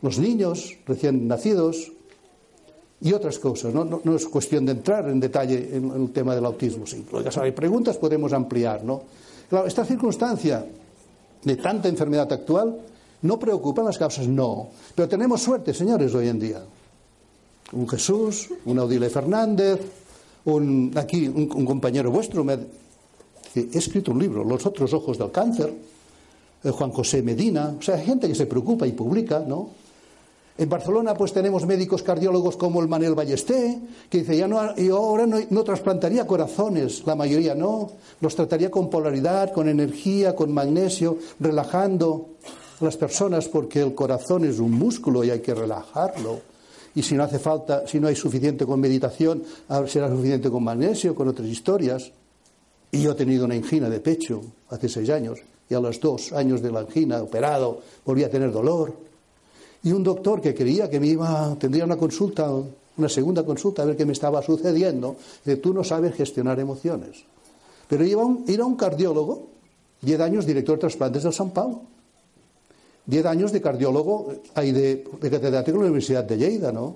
los 0.01 0.17
niños 0.19 0.78
recién 0.86 1.28
nacidos, 1.28 1.91
y 3.01 3.13
otras 3.13 3.39
cosas. 3.39 3.73
¿no? 3.73 4.01
Es 4.15 4.27
cuestión 4.27 4.65
de 4.65 4.73
entrar 4.73 5.10
en 5.10 5.19
detalle 5.19 5.75
en, 5.75 5.91
el 5.91 6.12
tema 6.12 6.36
del 6.36 6.45
autismo. 6.45 6.86
Si 6.86 7.03
hay 7.39 7.51
preguntas, 7.51 7.97
podemos 7.97 8.34
ampliar. 8.34 8.84
¿no? 8.84 9.03
Esta 9.65 9.86
circunstancia 9.86 10.65
de 11.43 11.55
tanta 11.58 11.88
enfermedad 11.88 12.31
actual 12.31 12.75
no 13.21 13.39
preocupa 13.39 13.84
las 13.84 13.97
causas, 13.97 14.27
no. 14.27 14.69
Pero 14.93 15.08
tenemos 15.08 15.41
suerte, 15.41 15.73
señores, 15.73 16.13
hoy 16.13 16.27
en 16.27 16.39
día. 16.39 16.63
Un 17.73 17.88
Jesús, 17.88 18.49
un 18.65 18.79
Audile 18.79 19.10
Fernández, 19.10 19.79
un, 20.45 20.91
aquí 20.95 21.27
un, 21.27 21.47
compañero 21.65 22.12
vuestro 22.12 22.43
me 22.43 22.53
he 23.55 23.77
escrito 23.77 24.12
un 24.12 24.19
libro, 24.19 24.43
Los 24.43 24.65
otros 24.65 24.93
ojos 24.93 25.17
del 25.17 25.31
cáncer. 25.31 25.73
eh, 26.63 26.69
Juan 26.69 26.91
José 26.91 27.21
Medina, 27.21 27.75
o 27.79 27.81
sea, 27.81 27.97
gente 27.97 28.27
que 28.27 28.36
se 28.36 28.45
preocupa 28.45 28.86
y 28.86 28.91
publica, 28.91 29.39
¿no? 29.39 29.69
En 30.58 30.70
Barcelona 30.70 31.13
pues 31.13 31.34
tenemos 31.34 31.65
médicos 31.65 32.02
cardiólogos 32.02 32.56
como 32.56 32.82
el 32.82 32.88
Manel 32.88 33.13
Ballesté, 33.13 33.78
que 34.10 34.20
dice, 34.20 34.38
ya 34.38 34.48
no, 34.48 34.74
yo 34.78 34.98
ahora 34.98 35.28
no, 35.28 35.63
trasplantaría 35.65 36.26
corazones, 36.26 37.06
la 37.06 37.15
mayoría 37.15 37.54
no, 37.56 37.91
los 38.22 38.36
trataría 38.36 38.72
con 38.72 38.89
polaridad, 38.89 39.52
con 39.52 39.68
energía, 39.68 40.34
con 40.34 40.54
magnesio, 40.54 41.18
relajando 41.41 42.30
las 42.80 42.96
personas 42.96 43.50
porque 43.50 43.82
el 43.82 43.94
corazón 43.94 44.46
es 44.46 44.60
un 44.60 44.72
músculo 44.72 45.26
y 45.26 45.30
hay 45.30 45.41
que 45.41 45.54
relajarlo. 45.54 46.39
Y 46.96 47.04
si 47.04 47.15
no 47.15 47.24
hace 47.24 47.39
falta, 47.39 47.86
si 47.86 48.00
no 48.00 48.08
hay 48.08 48.15
suficiente 48.15 48.65
con 48.65 48.80
meditación, 48.80 49.44
será 49.88 50.08
suficiente 50.08 50.50
con 50.50 50.63
magnesio, 50.63 51.13
con 51.13 51.28
otras 51.28 51.50
historias. 51.50 52.13
Y 52.91 53.02
yo 53.02 53.12
he 53.12 53.15
tenido 53.15 53.44
una 53.44 53.56
angina 53.56 53.89
de 53.89 54.00
pecho 54.00 54.41
hace 54.70 54.88
seis 54.88 55.10
años 55.10 55.39
y 55.70 55.74
a 55.74 55.82
los 55.82 56.00
dos 56.00 56.32
años 56.32 56.62
de 56.62 56.72
la 56.72 56.80
angina, 56.80 57.22
operado, 57.22 57.82
volví 58.06 58.24
a 58.24 58.30
tener 58.30 58.54
dolor 58.54 58.94
y 59.86 59.91
un 59.91 60.04
doctor 60.04 60.41
que 60.41 60.56
creía 60.56 60.89
que 60.89 61.00
me 61.00 61.06
iba, 61.06 61.56
tendría 61.60 61.86
una 61.86 61.95
consulta, 61.95 62.50
una 62.98 63.08
segunda 63.08 63.45
consulta, 63.45 63.84
a 63.84 63.86
ver 63.86 63.95
qué 63.95 64.04
me 64.04 64.13
estaba 64.13 64.41
sucediendo, 64.41 65.15
dice, 65.45 65.58
tú 65.58 65.76
no 65.76 65.84
sabes 65.84 66.15
gestionar 66.15 66.60
emociones. 66.60 67.24
Pero 67.88 68.04
iba 68.04 68.26
un, 68.26 68.45
era 68.48 68.65
un 68.65 68.76
cardiólogo, 68.76 69.48
10 70.02 70.19
años 70.21 70.45
director 70.48 70.78
de 70.78 70.80
trasplantes 70.82 71.21
del 71.21 71.34
San 71.34 71.52
Paulo, 71.52 71.84
10 73.06 73.26
años 73.28 73.52
de 73.52 73.62
cardiólogo, 73.62 74.34
hay 74.56 74.71
de, 74.71 75.06
de 75.21 75.30
catedrático 75.30 75.78
en 75.78 75.84
la 75.84 75.89
Universidad 75.89 76.24
de 76.24 76.38
Lleida, 76.38 76.71
¿no? 76.71 76.95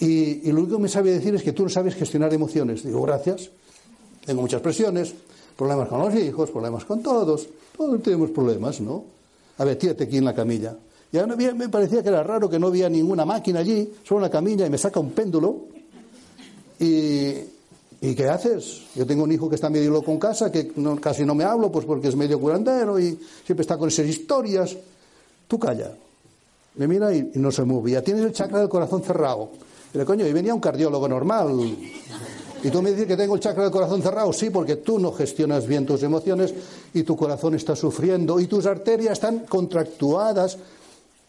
Y, 0.00 0.48
y, 0.48 0.52
lo 0.52 0.60
único 0.60 0.76
que 0.76 0.82
me 0.84 0.88
sabe 0.88 1.10
decir 1.10 1.34
es 1.34 1.42
que 1.42 1.52
tú 1.52 1.64
no 1.64 1.68
sabes 1.68 1.94
gestionar 1.94 2.32
emociones. 2.32 2.84
Digo, 2.84 3.02
gracias, 3.02 3.50
tengo 4.24 4.40
muchas 4.40 4.62
presiones, 4.62 5.12
problemas 5.58 5.88
con 5.88 5.98
los 5.98 6.14
hijos, 6.14 6.48
problemas 6.50 6.86
con 6.86 7.02
todos, 7.02 7.48
todos 7.76 8.02
tenemos 8.02 8.30
problemas, 8.30 8.80
¿no? 8.80 9.04
A 9.58 9.64
ver, 9.64 9.76
tírate 9.76 10.04
aquí 10.04 10.16
en 10.16 10.24
la 10.24 10.34
camilla. 10.34 10.74
Y 11.10 11.16
ahora 11.16 11.36
me 11.36 11.68
parecía 11.68 12.02
que 12.02 12.10
era 12.10 12.22
raro 12.22 12.50
que 12.50 12.58
no 12.58 12.66
había 12.66 12.88
ninguna 12.88 13.24
máquina 13.24 13.60
allí, 13.60 13.90
solo 14.04 14.18
una 14.18 14.30
camilla 14.30 14.66
y 14.66 14.70
me 14.70 14.76
saca 14.76 15.00
un 15.00 15.10
péndulo. 15.12 15.66
Y, 16.78 17.34
¿y 18.00 18.14
qué 18.14 18.28
haces? 18.28 18.82
Yo 18.94 19.06
tengo 19.06 19.24
un 19.24 19.32
hijo 19.32 19.48
que 19.48 19.54
está 19.54 19.70
medio 19.70 19.90
loco 19.90 20.10
en 20.12 20.18
casa, 20.18 20.52
que 20.52 20.70
casi 21.00 21.24
no 21.24 21.34
me 21.34 21.44
hablo, 21.44 21.72
pues 21.72 21.86
porque 21.86 22.08
es 22.08 22.16
medio 22.16 22.38
curandero 22.38 23.00
y 23.00 23.18
siempre 23.44 23.62
está 23.62 23.78
con 23.78 23.88
esas 23.88 24.06
historias. 24.06 24.76
Tú 25.46 25.58
calla. 25.58 25.92
Me 26.74 26.86
mira 26.86 27.12
y, 27.14 27.30
no 27.34 27.50
se 27.50 27.64
movía. 27.64 28.02
Tienes 28.04 28.24
el 28.24 28.32
chakra 28.32 28.60
del 28.60 28.68
corazón 28.68 29.02
cerrado. 29.02 29.48
Y 29.92 29.98
le 29.98 30.04
coño, 30.04 30.26
y 30.26 30.32
venía 30.32 30.54
un 30.54 30.60
cardiólogo 30.60 31.08
normal. 31.08 31.58
Y 32.62 32.70
tú 32.70 32.82
me 32.82 32.90
dices 32.90 33.06
que 33.06 33.16
tengo 33.16 33.34
el 33.34 33.40
chakra 33.40 33.64
del 33.64 33.72
corazón 33.72 34.02
cerrado. 34.02 34.32
Sí, 34.32 34.50
porque 34.50 34.76
tú 34.76 34.98
no 34.98 35.12
gestionas 35.12 35.66
bien 35.66 35.86
tus 35.86 36.02
emociones 36.02 36.54
y 36.92 37.02
tu 37.02 37.16
corazón 37.16 37.54
está 37.54 37.74
sufriendo 37.74 38.38
y 38.38 38.46
tus 38.46 38.66
arterias 38.66 39.14
están 39.14 39.40
contractuadas 39.40 40.58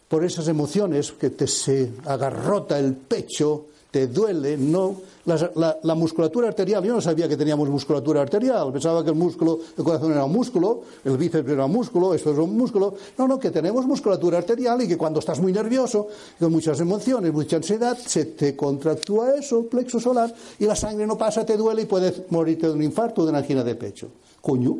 por 0.09 0.25
esas 0.25 0.47
emociones 0.47 1.11
que 1.13 1.29
te 1.29 1.47
se 1.47 1.91
agarrota 2.05 2.79
el 2.79 2.95
pecho, 2.95 3.67
te 3.91 4.07
duele, 4.07 4.57
no. 4.57 4.95
La, 5.25 5.77
la, 5.83 5.93
musculatura 5.93 6.47
arterial, 6.47 6.83
yo 6.83 6.93
no 6.93 7.01
sabía 7.01 7.27
que 7.27 7.37
teníamos 7.37 7.69
musculatura 7.69 8.21
arterial, 8.21 8.71
pensaba 8.71 9.03
que 9.03 9.11
el 9.11 9.15
músculo, 9.15 9.59
el 9.77 9.83
corazón 9.83 10.11
era 10.11 10.25
un 10.25 10.31
músculo, 10.31 10.81
el 11.03 11.17
bíceps 11.17 11.47
era 11.49 11.65
un 11.65 11.71
músculo, 11.71 12.15
esto 12.15 12.31
es 12.31 12.37
un 12.39 12.57
músculo. 12.57 12.95
No, 13.15 13.27
no, 13.27 13.37
que 13.37 13.51
tenemos 13.51 13.85
musculatura 13.85 14.39
arterial 14.39 14.81
y 14.81 14.87
que 14.87 14.97
cuando 14.97 15.19
estás 15.19 15.39
muy 15.39 15.53
nervioso, 15.53 16.07
con 16.39 16.51
muchas 16.51 16.79
emociones, 16.79 17.31
mucha 17.31 17.57
ansiedad, 17.57 17.95
se 17.95 18.25
te 18.25 18.55
contractúa 18.55 19.35
eso, 19.35 19.67
plexo 19.67 19.99
solar, 19.99 20.33
y 20.57 20.65
la 20.65 20.75
sangre 20.75 21.05
no 21.05 21.15
pasa, 21.15 21.45
te 21.45 21.55
duele 21.55 21.83
y 21.83 21.85
puedes 21.85 22.31
morirte 22.31 22.65
de 22.65 22.73
un 22.73 22.81
infarto 22.81 23.21
o 23.21 23.25
de 23.25 23.29
una 23.29 23.39
angina 23.39 23.63
de 23.63 23.75
pecho. 23.75 24.09
Coño. 24.41 24.77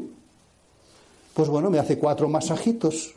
Pues 1.35 1.47
bueno, 1.47 1.69
me 1.69 1.77
hace 1.77 1.99
cuatro 1.99 2.27
masajitos 2.27 3.13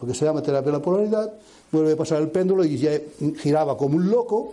lo 0.00 0.06
que 0.06 0.14
se 0.14 0.24
llama 0.24 0.42
terapia 0.42 0.72
de 0.72 0.78
la 0.78 0.82
polaridad, 0.82 1.32
vuelve 1.70 1.92
a 1.92 1.96
pasar 1.96 2.20
el 2.22 2.30
péndulo 2.30 2.64
y 2.64 2.78
ya 2.78 2.92
giraba 3.36 3.76
como 3.76 3.96
un 3.96 4.10
loco, 4.10 4.52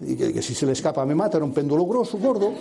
y 0.00 0.16
que, 0.16 0.42
si 0.42 0.54
se 0.54 0.66
le 0.66 0.72
escapa 0.72 1.04
me 1.04 1.14
mata, 1.14 1.36
era 1.36 1.44
un 1.44 1.52
péndulo 1.52 1.86
grosso, 1.86 2.18
gordo, 2.18 2.52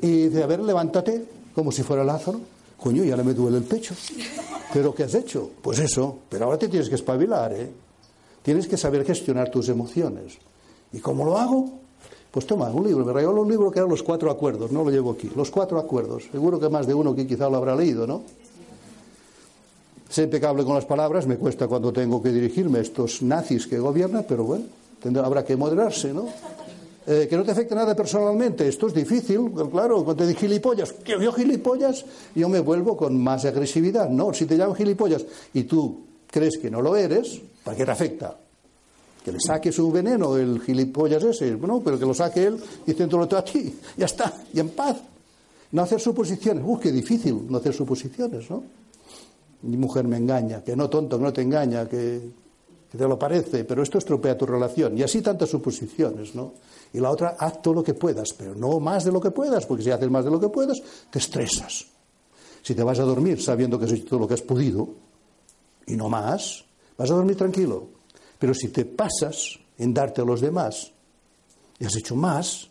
y 0.00 0.28
dice, 0.28 0.42
a 0.42 0.46
ver, 0.46 0.60
levántate, 0.60 1.24
como 1.54 1.72
si 1.72 1.82
fuera 1.82 2.04
Lázaro, 2.04 2.40
coño, 2.78 3.04
ya 3.04 3.16
le 3.16 3.24
me 3.24 3.34
duele 3.34 3.58
el 3.58 3.64
pecho. 3.64 3.94
¿Pero 4.72 4.94
qué 4.94 5.04
has 5.04 5.14
hecho? 5.14 5.50
Pues 5.62 5.78
eso, 5.78 6.18
pero 6.28 6.44
ahora 6.44 6.58
te 6.58 6.68
tienes 6.68 6.88
que 6.88 6.96
espabilar, 6.96 7.52
¿eh? 7.52 7.70
Tienes 8.42 8.68
que 8.68 8.76
saber 8.76 9.04
gestionar 9.04 9.50
tus 9.50 9.68
emociones. 9.68 10.38
¿Y 10.92 11.00
cómo 11.00 11.24
lo 11.24 11.38
hago? 11.38 11.68
Pues 12.30 12.46
toma, 12.46 12.68
un 12.68 12.86
libro, 12.86 13.04
me 13.04 13.12
regaló 13.12 13.40
un 13.40 13.50
libro 13.50 13.70
que 13.70 13.78
eran 13.78 13.90
los 13.90 14.02
cuatro 14.02 14.30
acuerdos, 14.30 14.70
no 14.70 14.84
lo 14.84 14.90
llevo 14.90 15.12
aquí, 15.12 15.30
los 15.34 15.50
cuatro 15.50 15.78
acuerdos. 15.78 16.24
Seguro 16.30 16.60
que 16.60 16.68
más 16.68 16.86
de 16.86 16.92
uno 16.92 17.14
que 17.14 17.26
quizá 17.26 17.48
lo 17.48 17.56
habrá 17.56 17.74
leído, 17.74 18.06
¿no? 18.06 18.22
Sé 20.08 20.22
impecable 20.22 20.64
con 20.64 20.74
las 20.74 20.84
palabras, 20.84 21.26
me 21.26 21.36
cuesta 21.36 21.66
cuando 21.66 21.92
tengo 21.92 22.22
que 22.22 22.30
dirigirme 22.30 22.78
a 22.78 22.82
estos 22.82 23.22
nazis 23.22 23.66
que 23.66 23.78
gobiernan, 23.78 24.24
pero 24.28 24.44
bueno, 24.44 24.64
habrá 25.22 25.44
que 25.44 25.56
moderarse, 25.56 26.12
¿no? 26.12 26.26
Eh, 27.08 27.26
que 27.30 27.36
no 27.36 27.44
te 27.44 27.52
afecte 27.52 27.74
nada 27.74 27.94
personalmente, 27.94 28.66
esto 28.66 28.88
es 28.88 28.94
difícil, 28.94 29.52
claro, 29.70 30.04
cuando 30.04 30.16
te 30.16 30.26
digo 30.26 30.40
gilipollas, 30.40 30.92
que 30.92 31.12
yo 31.12 31.32
gilipollas, 31.32 32.04
yo 32.34 32.48
me 32.48 32.58
vuelvo 32.58 32.96
con 32.96 33.16
más 33.22 33.44
agresividad, 33.44 34.08
¿no? 34.08 34.32
Si 34.32 34.44
te 34.44 34.56
llaman 34.56 34.74
gilipollas 34.74 35.24
y 35.54 35.64
tú 35.64 36.00
crees 36.28 36.58
que 36.58 36.68
no 36.68 36.82
lo 36.82 36.96
eres, 36.96 37.40
¿para 37.62 37.76
qué 37.76 37.84
te 37.84 37.90
afecta? 37.92 38.36
Que 39.24 39.30
le 39.30 39.38
saque 39.38 39.70
su 39.70 39.90
veneno 39.92 40.36
el 40.36 40.60
gilipollas 40.60 41.22
ese, 41.22 41.54
bueno, 41.54 41.80
pero 41.84 41.96
que 41.96 42.06
lo 42.06 42.14
saque 42.14 42.44
él 42.44 42.58
y 42.86 42.94
todo 42.94 43.36
a 43.36 43.44
ti, 43.44 43.72
ya 43.96 44.06
está, 44.06 44.32
y 44.52 44.58
en 44.58 44.70
paz. 44.70 44.96
No 45.70 45.82
hacer 45.82 46.00
suposiciones, 46.00 46.64
¡uh, 46.66 46.78
qué 46.78 46.90
difícil 46.90 47.46
no 47.48 47.58
hacer 47.58 47.72
suposiciones, 47.72 48.50
¿no? 48.50 48.64
Mi 49.66 49.76
mujer 49.76 50.06
me 50.06 50.16
engaña, 50.16 50.62
que 50.62 50.76
no 50.76 50.88
tonto, 50.88 51.18
que 51.18 51.24
no 51.24 51.32
te 51.32 51.42
engaña, 51.42 51.88
que, 51.88 52.30
te 52.96 53.06
lo 53.06 53.18
parece, 53.18 53.64
pero 53.64 53.82
esto 53.82 53.98
estropea 53.98 54.38
tu 54.38 54.46
relación. 54.46 54.96
Y 54.96 55.02
así 55.02 55.20
tantas 55.20 55.50
suposiciones, 55.50 56.34
¿no? 56.34 56.54
Y 56.92 57.00
la 57.00 57.10
otra, 57.10 57.36
haz 57.38 57.60
todo 57.60 57.74
lo 57.74 57.84
que 57.84 57.94
puedas, 57.94 58.32
pero 58.32 58.54
no 58.54 58.80
más 58.80 59.04
de 59.04 59.12
lo 59.12 59.20
que 59.20 59.30
puedas, 59.30 59.66
porque 59.66 59.82
si 59.82 59.90
haces 59.90 60.10
más 60.10 60.24
de 60.24 60.30
lo 60.30 60.40
que 60.40 60.48
puedas, 60.48 60.80
te 61.10 61.18
estresas. 61.18 61.86
Si 62.62 62.74
te 62.74 62.82
vas 62.82 62.98
a 62.98 63.02
dormir 63.02 63.42
sabiendo 63.42 63.78
que 63.78 63.84
has 63.84 63.92
hecho 63.92 64.06
todo 64.06 64.20
lo 64.20 64.28
que 64.28 64.34
has 64.34 64.42
podido, 64.42 64.88
y 65.86 65.94
no 65.96 66.08
más, 66.08 66.64
vas 66.96 67.10
a 67.10 67.14
dormir 67.14 67.36
tranquilo. 67.36 67.88
Pero 68.38 68.54
si 68.54 68.68
te 68.68 68.84
pasas 68.84 69.58
en 69.78 69.92
darte 69.94 70.22
a 70.22 70.24
los 70.24 70.40
demás 70.40 70.92
y 71.78 71.84
has 71.84 71.96
hecho 71.96 72.16
más, 72.16 72.68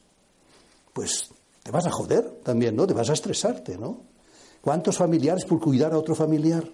pues 0.93 1.29
te 1.63 1.71
vas 1.71 1.85
a 1.85 1.91
joder 1.91 2.41
también, 2.43 2.75
¿no? 2.75 2.85
Te 2.87 2.93
vas 2.93 3.09
a 3.09 3.13
estresarte, 3.13 3.77
¿no? 3.77 4.01
¿Cuántos 4.61 4.97
familiares 4.97 5.45
por 5.45 5.59
cuidar 5.59 5.93
a 5.93 5.97
otro 5.97 6.15
familiar 6.15 6.67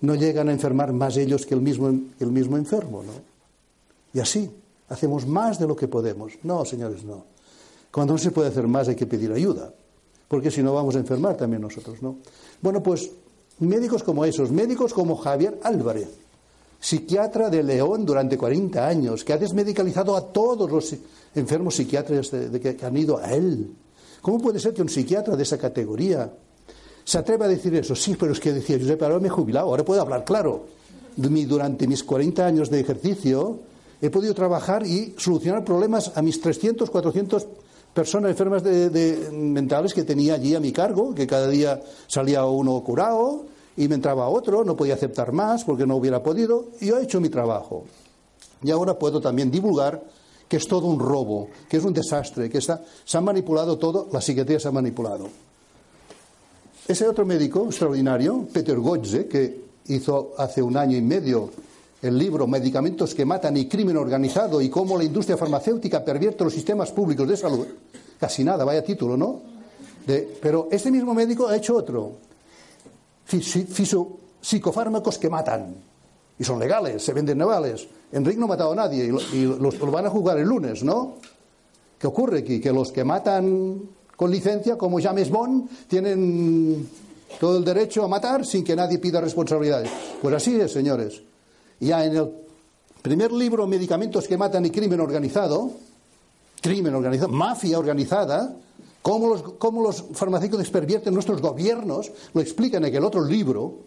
no 0.00 0.14
llegan 0.14 0.48
a 0.48 0.52
enfermar 0.52 0.92
más 0.92 1.16
ellos 1.16 1.46
que 1.46 1.54
el 1.54 1.60
mismo, 1.60 1.88
el 1.88 2.30
mismo 2.30 2.56
enfermo? 2.56 3.02
¿no? 3.02 3.12
Y 4.12 4.20
así, 4.20 4.50
hacemos 4.88 5.26
más 5.26 5.58
de 5.58 5.66
lo 5.66 5.76
que 5.76 5.88
podemos. 5.88 6.32
No, 6.42 6.64
señores, 6.64 7.04
no. 7.04 7.24
Cuando 7.90 8.14
no 8.14 8.18
se 8.18 8.30
puede 8.30 8.48
hacer 8.48 8.66
más 8.66 8.88
hay 8.88 8.96
que 8.96 9.06
pedir 9.06 9.32
ayuda, 9.32 9.72
porque 10.28 10.50
si 10.50 10.62
no 10.62 10.74
vamos 10.74 10.96
a 10.96 10.98
enfermar 10.98 11.36
también 11.36 11.62
nosotros, 11.62 12.02
¿no? 12.02 12.16
Bueno, 12.60 12.82
pues 12.82 13.10
médicos 13.60 14.02
como 14.02 14.24
esos, 14.24 14.50
médicos 14.50 14.92
como 14.92 15.16
Javier 15.16 15.60
Álvarez, 15.62 16.08
psiquiatra 16.80 17.50
de 17.50 17.62
León 17.62 18.04
durante 18.04 18.36
40 18.36 18.86
años, 18.86 19.24
que 19.24 19.32
ha 19.32 19.38
desmedicalizado 19.38 20.16
a 20.16 20.32
todos 20.32 20.70
los 20.70 20.94
enfermos 21.34 21.76
psiquiatras 21.76 22.30
que 22.30 22.78
han 22.82 22.96
ido 22.96 23.18
a 23.18 23.32
él. 23.32 23.74
¿Cómo 24.20 24.38
puede 24.38 24.58
ser 24.58 24.74
que 24.74 24.82
un 24.82 24.88
psiquiatra 24.88 25.36
de 25.36 25.42
esa 25.42 25.58
categoría 25.58 26.30
se 27.04 27.18
atreve 27.18 27.44
a 27.44 27.48
decir 27.48 27.74
eso, 27.74 27.94
sí, 27.94 28.16
pero 28.18 28.32
es 28.32 28.40
que 28.40 28.52
decía 28.52 28.78
Josep, 28.80 29.02
ahora 29.02 29.18
me 29.18 29.28
he 29.28 29.30
jubilado, 29.30 29.68
ahora 29.68 29.84
puedo 29.84 30.00
hablar 30.00 30.24
claro. 30.24 30.64
Durante 31.16 31.86
mis 31.86 32.02
40 32.02 32.44
años 32.44 32.70
de 32.70 32.80
ejercicio 32.80 33.60
he 34.00 34.10
podido 34.10 34.34
trabajar 34.34 34.84
y 34.86 35.14
solucionar 35.16 35.64
problemas 35.64 36.12
a 36.16 36.22
mis 36.22 36.40
300, 36.40 36.90
400 36.90 37.46
personas 37.92 38.30
enfermas 38.30 38.64
de, 38.64 39.30
mentales 39.32 39.94
que 39.94 40.02
tenía 40.02 40.34
allí 40.34 40.54
a 40.54 40.60
mi 40.60 40.72
cargo, 40.72 41.14
que 41.14 41.26
cada 41.26 41.48
día 41.48 41.80
salía 42.08 42.44
uno 42.46 42.82
curado 42.82 43.44
y 43.76 43.86
me 43.86 43.94
entraba 43.94 44.28
otro, 44.28 44.64
no 44.64 44.74
podía 44.74 44.94
aceptar 44.94 45.32
más 45.32 45.64
porque 45.64 45.86
no 45.86 45.96
hubiera 45.96 46.22
podido, 46.22 46.70
y 46.80 46.86
yo 46.86 46.98
he 46.98 47.04
hecho 47.04 47.20
mi 47.20 47.28
trabajo. 47.28 47.84
Y 48.62 48.70
ahora 48.70 48.98
puedo 48.98 49.20
también 49.20 49.50
divulgar 49.50 50.02
que 50.48 50.56
es 50.56 50.66
todo 50.66 50.86
un 50.86 50.98
robo, 50.98 51.48
que 51.68 51.76
es 51.76 51.84
un 51.84 51.92
desastre, 51.92 52.50
que 52.50 52.60
se 52.60 52.72
ha 52.72 53.20
manipulado 53.20 53.78
todo, 53.78 54.08
la 54.10 54.20
psiquiatría 54.20 54.58
se 54.58 54.68
ha 54.68 54.72
manipulado. 54.72 55.28
Ese 56.86 57.08
otro 57.08 57.24
médico 57.24 57.64
extraordinario, 57.66 58.46
Peter 58.52 58.78
Gotze, 58.78 59.26
que 59.26 59.64
hizo 59.86 60.34
hace 60.36 60.60
un 60.60 60.76
año 60.76 60.98
y 60.98 61.02
medio 61.02 61.50
el 62.02 62.18
libro 62.18 62.46
Medicamentos 62.46 63.14
que 63.14 63.24
matan 63.24 63.56
y 63.56 63.66
crimen 63.66 63.96
organizado 63.96 64.60
y 64.60 64.68
cómo 64.68 64.98
la 64.98 65.04
industria 65.04 65.38
farmacéutica 65.38 66.04
pervierte 66.04 66.44
los 66.44 66.52
sistemas 66.52 66.92
públicos 66.92 67.26
de 67.26 67.38
salud. 67.38 67.66
Casi 68.20 68.44
nada, 68.44 68.64
vaya 68.64 68.84
título, 68.84 69.16
¿no? 69.16 69.54
pero 70.42 70.68
este 70.70 70.90
mismo 70.90 71.14
médico 71.14 71.48
ha 71.48 71.56
hecho 71.56 71.76
otro. 71.76 72.12
Psicofármacos 74.42 75.16
que 75.16 75.30
matan. 75.30 75.74
Y 76.38 76.44
son 76.44 76.58
legales, 76.58 77.02
se 77.02 77.14
venden 77.14 77.38
navales. 77.38 77.88
Enrique 78.12 78.38
no 78.38 78.44
ha 78.44 78.48
matado 78.48 78.72
a 78.72 78.76
nadie 78.76 79.04
y, 79.04 79.08
lo, 79.08 79.20
y 79.32 79.58
los, 79.58 79.78
lo 79.78 79.90
van 79.90 80.04
a 80.04 80.10
jugar 80.10 80.36
el 80.36 80.46
lunes, 80.46 80.84
¿no? 80.84 81.14
¿Qué 81.98 82.06
ocurre 82.06 82.40
aquí? 82.40 82.60
Que 82.60 82.72
los 82.72 82.92
que 82.92 83.04
matan 83.04 83.80
con 84.16 84.30
licencia, 84.30 84.76
como 84.76 85.00
James 85.00 85.30
Bond, 85.30 85.68
tienen 85.88 86.88
todo 87.40 87.58
el 87.58 87.64
derecho 87.64 88.04
a 88.04 88.08
matar 88.08 88.44
sin 88.44 88.64
que 88.64 88.76
nadie 88.76 88.98
pida 88.98 89.20
responsabilidades. 89.20 89.90
Pues 90.22 90.34
así 90.34 90.58
es, 90.60 90.72
señores. 90.72 91.22
Ya 91.80 92.04
en 92.04 92.16
el 92.16 92.30
primer 93.02 93.32
libro, 93.32 93.66
Medicamentos 93.66 94.28
que 94.28 94.36
matan 94.36 94.64
y 94.66 94.70
crimen 94.70 95.00
organizado, 95.00 95.72
crimen 96.60 96.94
organizado, 96.94 97.32
mafia 97.32 97.78
organizada, 97.78 98.56
cómo 99.02 99.28
los, 99.28 99.42
cómo 99.58 99.82
los 99.82 100.04
farmacéuticos 100.12 100.70
pervierten 100.70 101.12
nuestros 101.12 101.42
gobiernos, 101.42 102.10
lo 102.32 102.40
explican 102.40 102.84
en 102.84 102.88
aquel 102.88 103.04
otro 103.04 103.24
libro, 103.24 103.80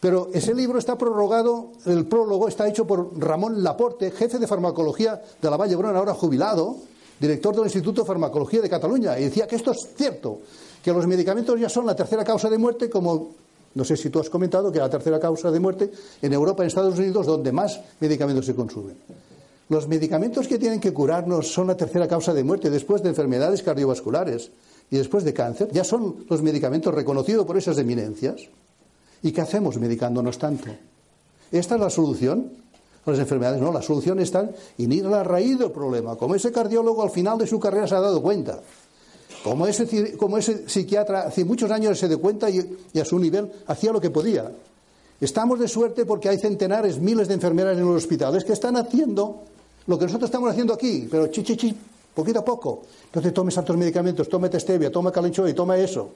pero 0.00 0.30
ese 0.32 0.54
libro 0.54 0.78
está 0.78 0.96
prorrogado, 0.96 1.72
el 1.84 2.06
prólogo 2.06 2.48
está 2.48 2.68
hecho 2.68 2.86
por 2.86 3.18
Ramón 3.18 3.62
Laporte, 3.62 4.10
jefe 4.10 4.38
de 4.38 4.46
farmacología 4.46 5.20
de 5.40 5.50
la 5.50 5.56
Valle 5.56 5.76
Brona, 5.76 5.98
ahora 5.98 6.14
jubilado, 6.14 6.76
director 7.18 7.54
del 7.54 7.64
Instituto 7.64 8.02
de 8.02 8.06
Farmacología 8.06 8.60
de 8.60 8.68
Cataluña, 8.68 9.18
y 9.18 9.24
decía 9.24 9.46
que 9.46 9.56
esto 9.56 9.72
es 9.72 9.88
cierto, 9.96 10.40
que 10.82 10.92
los 10.92 11.06
medicamentos 11.06 11.58
ya 11.58 11.68
son 11.68 11.86
la 11.86 11.96
tercera 11.96 12.24
causa 12.24 12.48
de 12.48 12.58
muerte, 12.58 12.88
como 12.90 13.30
no 13.74 13.84
sé 13.84 13.96
si 13.96 14.08
tú 14.08 14.20
has 14.20 14.30
comentado 14.30 14.72
que 14.72 14.78
la 14.78 14.88
tercera 14.88 15.20
causa 15.20 15.50
de 15.50 15.60
muerte 15.60 15.90
en 16.22 16.32
Europa 16.32 16.62
en 16.62 16.68
Estados 16.68 16.98
Unidos, 16.98 17.26
donde 17.26 17.52
más 17.52 17.78
medicamentos 18.00 18.46
se 18.46 18.54
consumen. 18.54 18.96
Los 19.68 19.86
medicamentos 19.86 20.48
que 20.48 20.58
tienen 20.58 20.80
que 20.80 20.94
curarnos 20.94 21.52
son 21.52 21.66
la 21.66 21.76
tercera 21.76 22.08
causa 22.08 22.32
de 22.32 22.44
muerte 22.44 22.70
después 22.70 23.02
de 23.02 23.10
enfermedades 23.10 23.62
cardiovasculares 23.62 24.50
y 24.90 24.96
después 24.96 25.24
de 25.24 25.34
cáncer. 25.34 25.68
Ya 25.72 25.84
son 25.84 26.24
los 26.30 26.40
medicamentos 26.40 26.94
reconocidos 26.94 27.44
por 27.44 27.58
esas 27.58 27.76
eminencias. 27.78 28.48
¿Y 29.22 29.32
qué 29.32 29.40
hacemos 29.40 29.76
medicándonos 29.78 30.38
tanto? 30.38 30.70
¿Esta 31.50 31.74
es 31.74 31.80
la 31.80 31.90
solución? 31.90 32.52
Las 33.14 33.20
enfermedades. 33.20 33.60
No, 33.60 33.72
la 33.72 33.82
solución 33.82 34.18
está 34.18 34.50
en 34.78 34.92
ir 34.92 35.06
a 35.06 35.10
la 35.10 35.24
raíz 35.24 35.58
del 35.58 35.70
problema. 35.70 36.16
Como 36.16 36.34
ese 36.34 36.50
cardiólogo 36.50 37.02
al 37.02 37.10
final 37.10 37.38
de 37.38 37.46
su 37.46 37.60
carrera 37.60 37.86
se 37.86 37.94
ha 37.94 38.00
dado 38.00 38.20
cuenta. 38.20 38.60
Como 39.44 39.66
ese, 39.66 40.16
como 40.16 40.38
ese 40.38 40.68
psiquiatra 40.68 41.22
hace 41.22 41.44
muchos 41.44 41.70
años 41.70 41.98
se 41.98 42.08
dio 42.08 42.20
cuenta 42.20 42.50
y, 42.50 42.58
a 43.00 43.04
su 43.04 43.18
nivel 43.18 43.50
hacía 43.68 43.92
lo 43.92 44.00
que 44.00 44.10
podía. 44.10 44.50
Estamos 45.20 45.60
de 45.60 45.68
suerte 45.68 46.04
porque 46.04 46.28
hay 46.28 46.38
centenares, 46.38 46.98
miles 46.98 47.28
de 47.28 47.34
enfermeras 47.34 47.78
en 47.78 47.84
los 47.84 47.96
hospitales 48.02 48.44
que 48.44 48.52
están 48.52 48.76
haciendo 48.76 49.42
lo 49.86 49.98
que 49.98 50.06
nosotros 50.06 50.28
estamos 50.28 50.50
haciendo 50.50 50.74
aquí, 50.74 51.06
pero 51.08 51.28
chi, 51.28 51.44
chi, 51.44 51.56
chi, 51.56 51.74
poquito 52.12 52.40
a 52.40 52.44
poco. 52.44 52.82
Entonces 53.04 53.32
tome 53.32 53.52
tantos 53.52 53.76
medicamentos, 53.76 54.28
tome 54.28 54.50
stevia, 54.58 54.90
toma 54.90 55.12
calencho 55.12 55.46
y 55.46 55.54
toma 55.54 55.78
eso. 55.78 56.10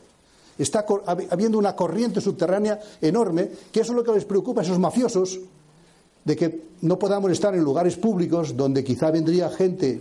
Está 0.59 0.85
habiendo 1.07 1.57
una 1.57 1.77
corriente 1.77 2.21
subterránea 2.21 2.81
enorme, 3.01 3.49
que 3.71 3.81
eso 3.81 3.93
es 3.93 3.97
lo 3.97 4.05
que 4.05 4.13
les 4.13 4.25
preocupa 4.25 4.61
a 4.61 4.65
esos 4.65 4.79
mafiosos, 4.79 5.39
de 6.31 6.37
que 6.37 6.63
no 6.83 6.97
podamos 6.97 7.33
estar 7.33 7.53
en 7.57 7.65
lugares 7.65 7.97
públicos 7.97 8.57
donde 8.57 8.85
quizá 8.85 9.11
vendría 9.11 9.51
gente 9.51 10.01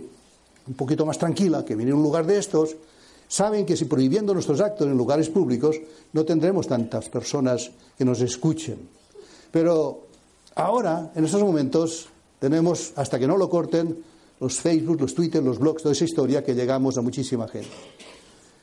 un 0.68 0.74
poquito 0.74 1.04
más 1.04 1.18
tranquila, 1.18 1.64
que 1.64 1.74
viene 1.74 1.90
en 1.90 1.96
un 1.96 2.04
lugar 2.04 2.24
de 2.24 2.38
estos, 2.38 2.76
saben 3.26 3.66
que 3.66 3.76
si 3.76 3.86
prohibiendo 3.86 4.32
nuestros 4.32 4.60
actos 4.60 4.86
en 4.86 4.96
lugares 4.96 5.28
públicos 5.28 5.74
no 6.12 6.24
tendremos 6.24 6.68
tantas 6.68 7.08
personas 7.08 7.72
que 7.98 8.04
nos 8.04 8.20
escuchen. 8.20 8.78
Pero 9.50 10.06
ahora, 10.54 11.10
en 11.16 11.24
estos 11.24 11.42
momentos, 11.42 12.06
tenemos, 12.38 12.92
hasta 12.94 13.18
que 13.18 13.26
no 13.26 13.36
lo 13.36 13.50
corten, 13.50 13.98
los 14.38 14.54
Facebook, 14.60 15.00
los 15.00 15.16
Twitter, 15.16 15.42
los 15.42 15.58
blogs, 15.58 15.82
toda 15.82 15.94
esa 15.94 16.04
historia 16.04 16.44
que 16.44 16.54
llegamos 16.54 16.96
a 16.96 17.02
muchísima 17.02 17.48
gente. 17.48 17.74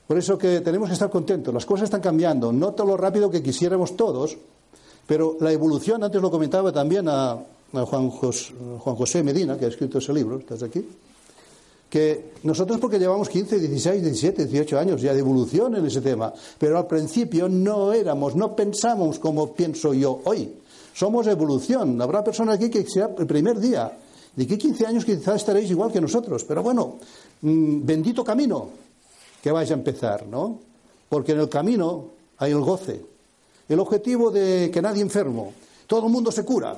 Por 0.07 0.17
eso 0.17 0.37
que 0.37 0.61
tenemos 0.61 0.87
que 0.87 0.93
estar 0.93 1.09
contentos. 1.09 1.53
Las 1.53 1.65
cosas 1.65 1.83
están 1.83 1.99
cambiando, 1.99 2.53
no 2.53 2.71
todo 2.71 2.87
lo 2.87 2.95
rápido 2.95 3.29
que 3.29 3.43
quisiéramos 3.43 3.97
todos, 3.97 4.37
pero 5.05 5.35
la 5.41 5.51
evolución, 5.51 6.01
antes 6.01 6.21
lo 6.21 6.31
comentaba 6.31 6.71
también 6.71 7.09
a, 7.09 7.37
Juan, 7.71 8.09
José, 8.09 9.23
Medina, 9.23 9.57
que 9.57 9.65
ha 9.65 9.67
escrito 9.69 9.97
ese 9.97 10.13
libro, 10.13 10.37
¿estás 10.39 10.63
aquí? 10.63 10.85
Que 11.89 12.33
nosotros, 12.43 12.79
porque 12.79 12.99
llevamos 12.99 13.29
15, 13.29 13.59
16, 13.59 14.01
17, 14.01 14.45
18 14.45 14.79
años 14.79 15.01
ya 15.01 15.13
de 15.13 15.19
evolución 15.19 15.75
en 15.75 15.85
ese 15.85 16.01
tema, 16.01 16.33
pero 16.57 16.77
al 16.77 16.87
principio 16.87 17.47
no 17.47 17.93
éramos, 17.93 18.35
no 18.35 18.55
pensamos 18.55 19.19
como 19.19 19.53
pienso 19.53 19.93
yo 19.93 20.21
hoy. 20.25 20.53
Somos 20.97 21.27
evolución. 21.27 22.01
Habrá 22.01 22.23
personas 22.23 22.55
aquí 22.55 22.71
que 22.71 22.83
sea 22.83 23.11
el 23.19 23.27
primer 23.27 23.59
día. 23.59 23.95
De 24.35 24.47
que 24.47 24.57
15 24.57 24.87
años 24.87 25.05
quizás 25.05 25.35
estaréis 25.35 25.69
igual 25.69 25.91
que 25.91 26.01
nosotros. 26.01 26.43
Pero 26.43 26.63
bueno, 26.63 26.95
mm, 27.41 27.85
bendito 27.85 28.23
camino 28.23 28.69
que 29.39 29.51
vais 29.51 29.69
a 29.69 29.75
empezar, 29.75 30.25
¿no? 30.25 30.59
Porque 31.07 31.33
en 31.33 31.39
el 31.41 31.49
camino 31.49 32.05
hay 32.39 32.51
el 32.51 32.61
goce. 32.61 32.99
El 33.69 33.79
objetivo 33.79 34.31
de 34.31 34.71
que 34.73 34.81
nadie 34.81 35.03
enfermo, 35.03 35.53
todo 35.85 36.07
el 36.07 36.11
mundo 36.11 36.31
se 36.31 36.43
cura. 36.43 36.75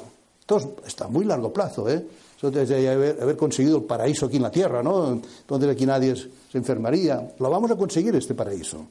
Entonces, 0.49 0.71
está 0.87 1.07
muy 1.07 1.25
largo 1.25 1.53
plazo, 1.53 1.87
¿eh? 1.87 2.03
Eso 2.35 2.49
desde 2.49 2.89
haber, 2.89 3.37
conseguido 3.37 3.77
el 3.77 3.83
paraíso 3.83 4.25
aquí 4.25 4.37
en 4.37 4.41
la 4.41 4.49
tierra, 4.49 4.81
¿no? 4.81 5.21
Donde 5.47 5.69
aquí 5.69 5.85
nadie 5.85 6.15
se 6.15 6.57
enfermaría. 6.57 7.35
Lo 7.37 7.51
vamos 7.51 7.69
a 7.69 7.75
conseguir 7.75 8.15
este 8.15 8.33
paraíso. 8.33 8.83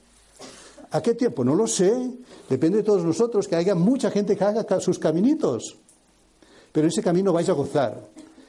¿A 0.93 1.01
qué 1.01 1.15
tiempo? 1.15 1.43
No 1.43 1.57
lo 1.57 1.67
sé. 1.67 1.93
Depende 2.49 2.79
de 2.79 2.85
todos 2.85 3.03
nosotros 3.03 3.49
que 3.49 3.57
haya 3.57 3.75
mucha 3.75 4.09
gente 4.13 4.37
que 4.37 4.45
haga 4.45 4.79
sus 4.79 5.01
caminitos. 5.01 5.77
Pero 6.71 6.87
ese 6.87 7.03
camino 7.03 7.33
vais 7.33 7.49
a 7.49 7.55
gozar 7.55 8.07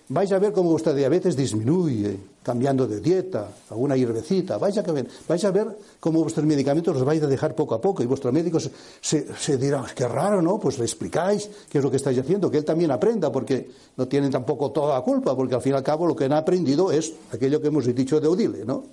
vais 0.09 0.31
a 0.31 0.39
ver 0.39 0.51
cómo 0.51 0.71
vuestra 0.71 0.93
diabetes 0.93 1.35
disminuye, 1.35 2.17
cambiando 2.41 2.87
de 2.87 2.99
dieta, 2.99 3.47
alguna 3.69 3.95
hierbecita, 3.95 4.57
vais 4.57 4.75
a 4.77 4.81
ver, 4.81 5.07
vais 5.27 5.45
a 5.45 5.51
ver 5.51 5.67
cómo 5.99 6.21
vuestros 6.23 6.45
medicamentos 6.45 6.95
los 6.95 7.05
vais 7.05 7.21
a 7.21 7.27
dejar 7.27 7.53
poco 7.53 7.75
a 7.75 7.81
poco 7.81 8.01
y 8.01 8.07
vuestro 8.07 8.31
médico 8.31 8.59
se, 8.59 8.71
se, 9.01 9.57
dirá, 9.57 9.85
qué 9.93 10.07
raro, 10.07 10.41
¿no? 10.41 10.59
Pues 10.59 10.79
le 10.79 10.85
explicáis 10.85 11.49
qué 11.69 11.77
es 11.77 11.83
lo 11.83 11.91
que 11.91 11.97
estáis 11.97 12.17
haciendo, 12.17 12.49
que 12.49 12.57
él 12.57 12.65
también 12.65 12.89
aprenda, 12.89 13.31
porque 13.31 13.69
no 13.97 14.07
tienen 14.07 14.31
tampoco 14.31 14.71
toda 14.71 14.95
la 14.95 15.01
culpa, 15.01 15.35
porque 15.35 15.53
al 15.53 15.61
fin 15.61 15.73
y 15.73 15.75
al 15.75 15.83
cabo 15.83 16.07
lo 16.07 16.15
que 16.15 16.25
han 16.25 16.33
aprendido 16.33 16.91
es 16.91 17.13
aquello 17.31 17.61
que 17.61 17.67
hemos 17.67 17.85
dicho 17.85 18.19
de 18.19 18.27
Odile, 18.27 18.65
¿no? 18.65 18.83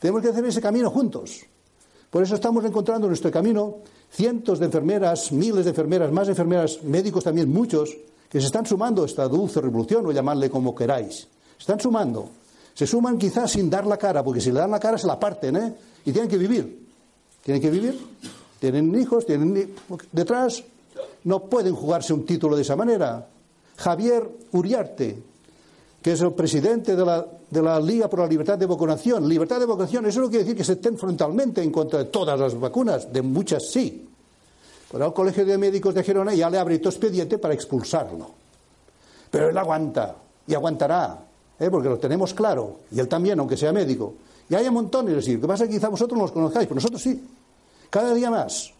Tenemos 0.00 0.22
que 0.22 0.28
hacer 0.28 0.44
ese 0.46 0.62
camino 0.62 0.90
juntos. 0.90 1.44
Por 2.08 2.22
eso 2.22 2.34
estamos 2.34 2.64
encontrando 2.64 3.06
en 3.06 3.10
nuestro 3.10 3.30
camino 3.30 3.78
cientos 4.10 4.58
de 4.58 4.66
enfermeras, 4.66 5.32
miles 5.32 5.64
de 5.66 5.70
enfermeras, 5.70 6.10
más 6.12 6.28
enfermeras, 6.28 6.82
médicos 6.82 7.24
también 7.24 7.52
muchos, 7.52 7.94
que 8.28 8.40
se 8.40 8.46
están 8.46 8.66
sumando 8.66 9.02
a 9.02 9.06
esta 9.06 9.28
dulce 9.28 9.60
revolución, 9.60 10.06
o 10.06 10.12
llamadle 10.12 10.50
como 10.50 10.74
queráis. 10.74 11.28
Se 11.56 11.58
están 11.58 11.80
sumando. 11.80 12.28
Se 12.74 12.86
suman 12.86 13.16
quizás 13.18 13.52
sin 13.52 13.70
dar 13.70 13.86
la 13.86 13.96
cara, 13.96 14.22
porque 14.22 14.40
si 14.40 14.52
le 14.52 14.60
dan 14.60 14.70
la 14.70 14.80
cara 14.80 14.98
se 14.98 15.06
la 15.06 15.18
parten, 15.18 15.56
¿eh? 15.56 15.74
Y 16.04 16.12
tienen 16.12 16.28
que 16.28 16.36
vivir. 16.36 16.86
Tienen 17.42 17.62
que 17.62 17.70
vivir. 17.70 17.98
Tienen 18.58 18.94
hijos, 18.98 19.24
tienen 19.24 19.74
detrás. 20.12 20.62
No 21.24 21.44
pueden 21.44 21.74
jugarse 21.74 22.12
un 22.12 22.24
título 22.26 22.56
de 22.56 22.62
esa 22.62 22.76
manera. 22.76 23.26
Javier 23.76 24.28
Uriarte, 24.52 25.22
que 26.02 26.12
es 26.12 26.20
el 26.20 26.32
presidente 26.32 26.96
de 26.96 27.04
la, 27.04 27.26
de 27.50 27.62
la 27.62 27.80
Liga 27.80 28.08
por 28.08 28.20
la 28.20 28.26
Libertad 28.26 28.58
de 28.58 28.66
Vacunación. 28.66 29.28
Libertad 29.28 29.58
de 29.60 29.66
vacunación, 29.66 30.06
eso 30.06 30.20
no 30.20 30.28
quiere 30.28 30.44
decir 30.44 30.56
que 30.56 30.64
se 30.64 30.74
estén 30.74 30.96
frontalmente 30.96 31.62
en 31.62 31.70
contra 31.70 32.00
de 32.00 32.06
todas 32.06 32.38
las 32.38 32.58
vacunas, 32.58 33.12
de 33.12 33.22
muchas 33.22 33.70
sí. 33.70 34.08
Pero 34.90 35.04
al 35.04 35.12
Colegio 35.12 35.44
de 35.44 35.58
Médicos 35.58 35.94
de 35.94 36.04
Gerona 36.04 36.34
ya 36.34 36.48
le 36.48 36.58
abierto 36.58 36.88
expediente 36.88 37.38
para 37.38 37.54
expulsarlo. 37.54 38.30
Pero 39.30 39.48
él 39.48 39.58
aguanta 39.58 40.16
y 40.46 40.54
aguantará, 40.54 41.18
¿eh? 41.58 41.68
porque 41.70 41.88
lo 41.88 41.98
tenemos 41.98 42.32
claro, 42.34 42.78
y 42.92 43.00
él 43.00 43.08
también, 43.08 43.38
aunque 43.40 43.56
sea 43.56 43.72
médico. 43.72 44.14
Y 44.48 44.54
hay 44.54 44.70
montones, 44.70 45.10
es 45.10 45.16
decir, 45.16 45.34
lo 45.36 45.42
que 45.42 45.48
pasa 45.48 45.64
es 45.64 45.70
que 45.70 45.76
quizá 45.76 45.88
vosotros 45.88 46.16
no 46.16 46.24
los 46.24 46.32
conozcáis, 46.32 46.66
pero 46.66 46.76
nosotros 46.76 47.02
sí, 47.02 47.20
cada 47.90 48.14
día 48.14 48.30
más. 48.30 48.72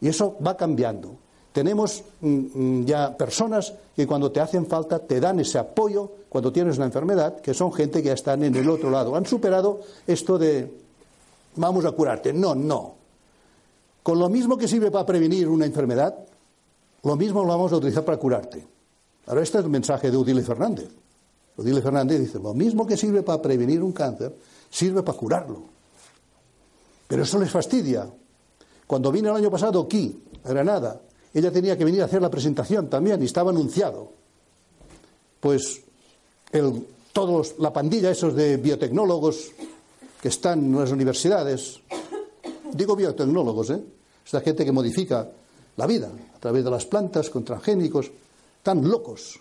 Y 0.00 0.08
eso 0.08 0.36
va 0.46 0.56
cambiando. 0.56 1.16
Tenemos 1.52 2.04
mm, 2.20 2.28
mm, 2.28 2.84
ya 2.84 3.16
personas 3.16 3.72
que 3.96 4.06
cuando 4.06 4.30
te 4.30 4.40
hacen 4.40 4.66
falta 4.66 4.98
te 4.98 5.18
dan 5.18 5.40
ese 5.40 5.58
apoyo 5.58 6.10
cuando 6.28 6.52
tienes 6.52 6.76
una 6.76 6.86
enfermedad, 6.86 7.40
que 7.40 7.54
son 7.54 7.72
gente 7.72 8.02
que 8.02 8.08
ya 8.08 8.14
están 8.14 8.44
en 8.44 8.54
el 8.54 8.68
otro 8.68 8.90
lado. 8.90 9.16
Han 9.16 9.26
superado 9.26 9.80
esto 10.06 10.38
de 10.38 10.70
vamos 11.56 11.84
a 11.84 11.92
curarte. 11.92 12.32
No, 12.32 12.54
no. 12.54 12.97
Con 14.02 14.18
lo 14.18 14.28
mismo 14.28 14.56
que 14.56 14.68
sirve 14.68 14.90
para 14.90 15.04
prevenir 15.04 15.48
una 15.48 15.66
enfermedad, 15.66 16.14
lo 17.02 17.16
mismo 17.16 17.42
lo 17.42 17.48
vamos 17.48 17.72
a 17.72 17.76
utilizar 17.76 18.04
para 18.04 18.18
curarte. 18.18 18.66
Ahora, 19.26 19.42
este 19.42 19.58
es 19.58 19.64
el 19.64 19.70
mensaje 19.70 20.10
de 20.10 20.16
Odile 20.16 20.42
Fernández. 20.42 20.88
Odile 21.56 21.82
Fernández 21.82 22.20
dice, 22.20 22.38
lo 22.38 22.54
mismo 22.54 22.86
que 22.86 22.96
sirve 22.96 23.22
para 23.22 23.42
prevenir 23.42 23.82
un 23.82 23.92
cáncer, 23.92 24.34
sirve 24.70 25.02
para 25.02 25.18
curarlo. 25.18 25.62
Pero 27.06 27.22
eso 27.22 27.38
les 27.38 27.50
fastidia. 27.50 28.08
Cuando 28.86 29.12
vine 29.12 29.28
el 29.28 29.36
año 29.36 29.50
pasado 29.50 29.82
aquí, 29.82 30.22
a 30.44 30.48
Granada, 30.48 31.00
ella 31.34 31.50
tenía 31.52 31.76
que 31.76 31.84
venir 31.84 32.02
a 32.02 32.06
hacer 32.06 32.22
la 32.22 32.30
presentación 32.30 32.88
también 32.88 33.20
y 33.22 33.26
estaba 33.26 33.50
anunciado. 33.50 34.12
Pues 35.40 35.82
todos 37.12 37.54
la 37.58 37.72
pandilla 37.72 38.10
esos 38.10 38.34
de 38.34 38.56
biotecnólogos 38.56 39.52
que 40.22 40.28
están 40.28 40.60
en 40.60 40.78
las 40.78 40.90
universidades, 40.90 41.80
digo 42.72 42.96
biotecnólogos, 42.96 43.70
¿eh? 43.70 43.82
Esta 44.24 44.40
gente 44.40 44.64
que 44.64 44.72
modifica 44.72 45.26
la 45.76 45.86
vida 45.86 46.10
a 46.34 46.38
través 46.38 46.64
de 46.64 46.70
las 46.70 46.84
plantas, 46.84 47.30
con 47.30 47.44
transgénicos, 47.44 48.10
tan 48.62 48.86
locos. 48.86 49.40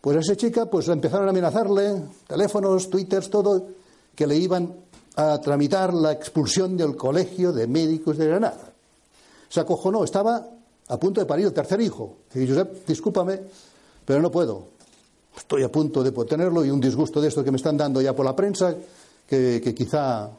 Pues 0.00 0.16
a 0.16 0.20
esa 0.20 0.36
chica 0.36 0.66
pues 0.66 0.88
empezaron 0.88 1.26
a 1.26 1.30
amenazarle, 1.30 2.02
teléfonos, 2.26 2.90
twitters, 2.90 3.30
todo, 3.30 3.68
que 4.14 4.26
le 4.26 4.36
iban 4.36 4.74
a 5.16 5.40
tramitar 5.40 5.94
la 5.94 6.12
expulsión 6.12 6.76
del 6.76 6.96
Colegio 6.96 7.52
de 7.52 7.66
Médicos 7.66 8.18
de 8.18 8.26
Granada. 8.26 8.72
Se 9.48 9.60
acojonó, 9.60 10.04
estaba 10.04 10.46
a 10.88 10.96
punto 10.98 11.20
de 11.20 11.26
parir 11.26 11.46
el 11.46 11.52
tercer 11.52 11.80
hijo. 11.80 12.16
Dice, 12.32 12.48
Josep, 12.48 12.86
discúlpame, 12.86 13.40
pero 14.04 14.20
no 14.20 14.30
puedo. 14.30 14.64
Estoy 15.36 15.62
a 15.62 15.70
punto 15.70 16.02
de 16.02 16.12
tenerlo 16.24 16.64
y 16.64 16.70
un 16.70 16.80
disgusto 16.80 17.20
de 17.20 17.28
esto 17.28 17.44
que 17.44 17.50
me 17.50 17.56
están 17.56 17.76
dando 17.76 18.00
ya 18.00 18.14
por 18.14 18.26
la 18.26 18.34
prensa, 18.34 18.74
que, 19.26 19.74
quizá 19.74 20.30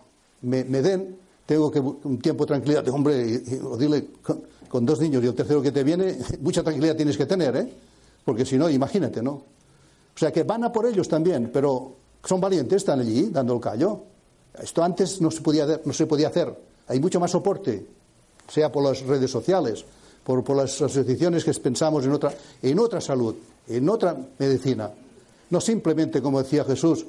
me 0.42 0.64
den 0.64 1.21
tengo 1.52 1.70
que 1.70 1.82
un 1.82 2.18
tiempo 2.20 2.46
de 2.46 2.48
tranquilidad, 2.48 2.88
hombre, 2.88 3.44
o 3.62 3.76
dile 3.76 4.08
con, 4.70 4.86
dos 4.86 5.02
niños 5.02 5.22
y 5.22 5.28
el 5.28 5.36
tercero 5.36 5.62
que 5.62 5.74
te 5.74 5.84
viene, 5.84 6.18
mucha 6.40 6.64
tranquilidad 6.64 6.96
tienes 6.96 7.18
que 7.18 7.26
tener, 7.26 7.54
¿eh? 7.58 7.74
Porque 8.24 8.46
si 8.46 8.58
no, 8.58 8.70
imagínate, 8.70 9.22
¿no? 9.22 9.32
O 9.34 10.16
sea 10.16 10.32
que 10.32 10.44
van 10.44 10.64
a 10.64 10.72
por 10.72 10.86
ellos 10.86 11.10
también, 11.10 11.50
pero 11.52 11.94
son 12.24 12.40
valientes, 12.40 12.78
están 12.78 13.02
allí 13.02 13.28
dando 13.32 13.54
el 13.56 13.60
callo. 13.60 14.00
Esto 14.64 14.82
antes 14.82 15.20
no 15.20 15.30
se 15.30 15.42
podía, 15.42 15.82
no 15.84 15.92
se 15.92 16.06
podía 16.06 16.30
hacer. 16.30 16.56
Hay 16.88 17.02
mucho 17.02 17.20
más 17.20 17.32
soporte, 17.32 17.86
sea 18.48 18.72
por 18.72 18.86
las 18.86 19.02
redes 19.02 19.30
sociales, 19.30 19.84
por, 20.24 20.46
por 20.46 20.56
las 20.56 20.82
asociaciones 20.82 21.44
que 21.44 21.52
pensamos 21.56 22.06
en 22.06 22.14
otra, 22.14 22.34
en 22.62 22.80
otra 22.80 23.02
salud, 23.02 23.36
en 23.68 23.90
otra 23.90 24.18
medicina. 24.40 24.90
No 25.50 25.60
simplemente, 25.60 26.22
como 26.22 26.42
decía 26.42 26.64
Jesús, 26.64 27.06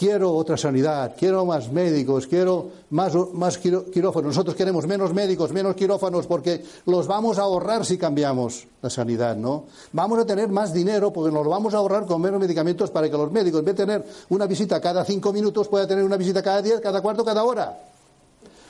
quiero 0.00 0.32
otra 0.32 0.56
sanidad, 0.56 1.14
quiero 1.14 1.44
más 1.44 1.70
médicos, 1.70 2.26
quiero 2.26 2.70
más, 2.88 3.12
más 3.34 3.58
quirófanos. 3.58 4.28
Nosotros 4.28 4.56
queremos 4.56 4.86
menos 4.86 5.12
médicos, 5.12 5.52
menos 5.52 5.76
quirófanos, 5.76 6.26
porque 6.26 6.64
los 6.86 7.06
vamos 7.06 7.38
a 7.38 7.42
ahorrar 7.42 7.84
si 7.84 7.98
cambiamos 7.98 8.66
la 8.80 8.88
sanidad, 8.88 9.36
¿no? 9.36 9.64
Vamos 9.92 10.18
a 10.18 10.24
tener 10.24 10.48
más 10.48 10.72
dinero 10.72 11.12
porque 11.12 11.30
nos 11.30 11.44
lo 11.44 11.50
vamos 11.50 11.74
a 11.74 11.76
ahorrar 11.76 12.06
con 12.06 12.22
menos 12.22 12.40
medicamentos 12.40 12.90
para 12.90 13.10
que 13.10 13.16
los 13.18 13.30
médicos, 13.30 13.58
en 13.58 13.66
vez 13.66 13.76
de 13.76 13.84
tener 13.84 14.06
una 14.30 14.46
visita 14.46 14.80
cada 14.80 15.04
cinco 15.04 15.34
minutos, 15.34 15.68
puedan 15.68 15.86
tener 15.86 16.02
una 16.02 16.16
visita 16.16 16.42
cada 16.42 16.62
diez, 16.62 16.80
cada 16.80 17.02
cuarto, 17.02 17.22
cada 17.22 17.44
hora. 17.44 17.78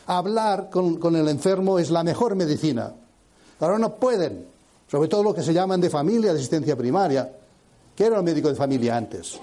Hablar 0.09 0.68
con, 0.68 1.14
el 1.14 1.28
enfermo 1.28 1.78
es 1.78 1.93
la 1.93 2.03
mejor 2.03 2.35
medicina. 2.35 2.93
Ahora 3.61 3.78
no 3.78 3.95
pueden, 3.95 4.47
sobre 4.91 5.09
todo 5.09 5.22
lo 5.22 5.33
que 5.33 5.45
se 5.45 5.55
llaman 5.55 5.81
de 5.81 5.91
familia, 5.91 6.33
de 6.33 6.41
asistencia 6.41 6.74
primaria. 6.74 7.31
¿Qué 7.95 8.07
era 8.07 8.16
el 8.16 8.24
médico 8.24 8.49
de 8.49 8.57
familia 8.57 8.97
antes? 8.97 9.39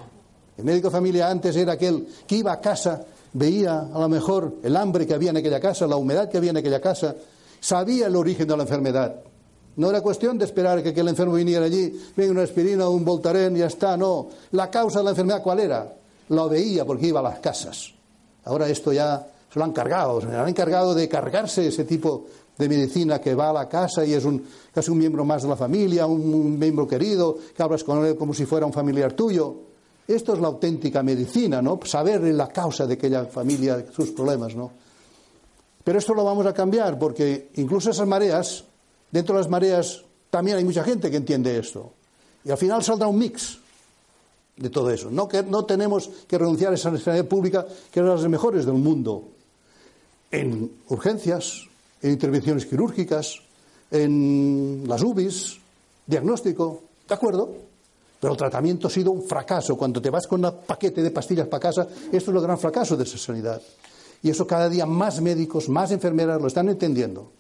El 0.58 0.64
médico 0.64 0.88
de 0.88 0.92
familia 0.92 1.30
antes 1.30 1.56
era 1.56 1.74
aquel 1.74 2.08
que 2.26 2.38
iba 2.38 2.52
a 2.52 2.60
casa, 2.60 3.06
veía 3.34 3.80
a 3.80 4.00
lo 4.00 4.10
mejor 4.10 4.56
el 4.64 4.76
hambre 4.76 5.06
que 5.06 5.14
había 5.14 5.30
en 5.30 5.38
aquella 5.38 5.60
casa, 5.60 5.86
la 5.86 5.96
humedad 5.96 6.30
que 6.30 6.38
había 6.38 6.50
en 6.50 6.58
aquella 6.58 6.82
casa, 6.82 7.16
sabía 7.60 8.08
el 8.08 8.16
origen 8.16 8.48
de 8.48 8.58
la 8.58 8.64
enfermedad. 8.64 9.16
No 9.76 9.92
era 9.92 10.02
cuestión 10.02 10.40
de 10.40 10.46
esperar 10.46 10.82
que, 10.82 10.90
el 10.90 11.08
enfermo 11.08 11.36
viniera 11.36 11.66
allí, 11.66 11.94
venga 12.16 12.32
una 12.32 12.42
aspirina 12.42 12.88
o 12.88 12.92
un 12.92 13.06
voltaren 13.06 13.56
y 13.56 13.60
ya 13.60 13.68
está, 13.68 13.96
no. 13.96 14.28
La 14.52 14.72
causa 14.72 15.00
de 15.00 15.06
la 15.06 15.12
enfermedad, 15.12 15.44
¿cuál 15.44 15.60
era? 15.60 15.94
Lo 16.30 16.50
veía 16.50 16.84
porque 16.84 17.08
iba 17.08 17.20
a 17.20 17.24
las 17.24 17.40
casas. 17.40 17.94
Ahora 18.46 18.68
esto 18.68 18.92
ya 18.92 19.28
se 19.54 19.60
lo 19.60 19.66
han 19.66 19.74
cargado, 19.74 20.20
se 20.20 20.28
lo 20.28 20.40
han 20.40 20.50
encargado 20.50 20.96
de 20.96 21.08
cargarse 21.08 21.68
ese 21.68 21.84
tipo 21.84 22.26
de 22.58 22.68
medicina 22.68 23.22
que 23.22 23.36
va 23.36 23.52
a 23.52 23.54
la 23.54 23.70
casa 23.70 24.04
y 24.04 24.14
es 24.14 24.26
un, 24.26 24.44
casi 24.74 24.90
un 24.90 24.98
miembro 24.98 25.24
más 25.24 25.44
de 25.44 25.50
la 25.50 25.56
familia, 25.56 26.08
un 26.08 26.58
miembro 26.58 26.88
querido, 26.88 27.38
que 27.56 27.62
hablas 27.62 27.84
con 27.84 28.04
él 28.04 28.16
como 28.16 28.34
si 28.34 28.46
fuera 28.46 28.66
un 28.66 28.74
familiar 28.74 29.14
tuyo. 29.14 29.67
Esto 30.08 30.34
es 30.34 30.40
la 30.40 30.48
auténtica 30.48 31.04
medicina, 31.04 31.62
¿no? 31.62 31.80
Saber 31.84 32.22
la 32.22 32.48
causa 32.48 32.88
de 32.88 32.94
aquella 32.94 33.26
familia, 33.26 33.86
sus 33.94 34.12
problemas, 34.12 34.56
¿no? 34.56 34.72
Pero 35.84 36.00
esto 36.00 36.14
lo 36.14 36.24
vamos 36.24 36.46
a 36.46 36.54
cambiar 36.54 36.98
porque 36.98 37.50
incluso 37.56 37.92
esas 37.92 38.08
mareas, 38.08 38.64
dentro 39.12 39.36
de 39.36 39.42
las 39.42 39.50
mareas 39.50 40.04
también 40.30 40.58
hay 40.58 40.64
mucha 40.64 40.84
gente 40.84 41.12
que 41.12 41.18
entiende 41.18 41.58
esto. 41.58 41.92
Y 42.44 42.52
al 42.52 42.58
final 42.58 42.84
saldrá 42.84 43.08
un 43.08 43.18
mix 43.18 43.60
de 44.56 44.70
todo 44.70 44.90
eso. 44.92 45.10
No, 45.12 45.28
que, 45.28 45.44
no 45.44 45.66
tenemos 45.66 46.10
que 46.28 46.38
renunciar 46.38 46.72
a 46.72 46.76
esa 46.76 46.98
sanidad 46.98 47.26
pública 47.26 47.66
que 47.92 48.00
es 48.00 48.06
de 48.06 48.12
las 48.12 48.28
mejores 48.28 48.66
del 48.66 48.76
mundo. 48.76 49.30
En 50.32 50.72
urgencias, 50.90 51.68
en 52.02 52.12
intervenciones 52.12 52.66
quirúrgicas, 52.66 53.42
en 53.92 54.84
las 54.88 55.02
UBIs, 55.02 55.60
diagnóstico, 56.06 56.84
¿de 57.08 57.14
acuerdo? 57.14 57.56
Pero 58.20 58.34
el 58.34 58.38
tratamiento 58.38 58.88
ha 58.88 58.92
sido 58.92 59.12
un 59.12 59.24
fracaso. 59.24 59.78
Cuando 59.78 60.02
te 60.02 60.10
vas 60.10 60.26
con 60.28 60.44
un 60.44 60.52
paquete 60.66 61.04
de 61.04 61.12
pastillas 61.12 61.48
para 61.48 61.62
casa, 61.62 61.88
esto 62.12 62.32
es 62.32 62.36
el 62.36 62.42
gran 62.42 62.58
fracaso 62.58 62.98
de 62.98 63.04
esa 63.04 63.18
sanidad. 63.18 63.62
Y 64.24 64.30
eso 64.30 64.48
cada 64.48 64.70
día 64.70 64.86
más 64.86 65.22
médicos, 65.22 65.70
más 65.70 65.92
enfermeras 65.92 66.42
lo 66.42 66.48
están 66.48 66.70
entendiendo. 66.70 67.32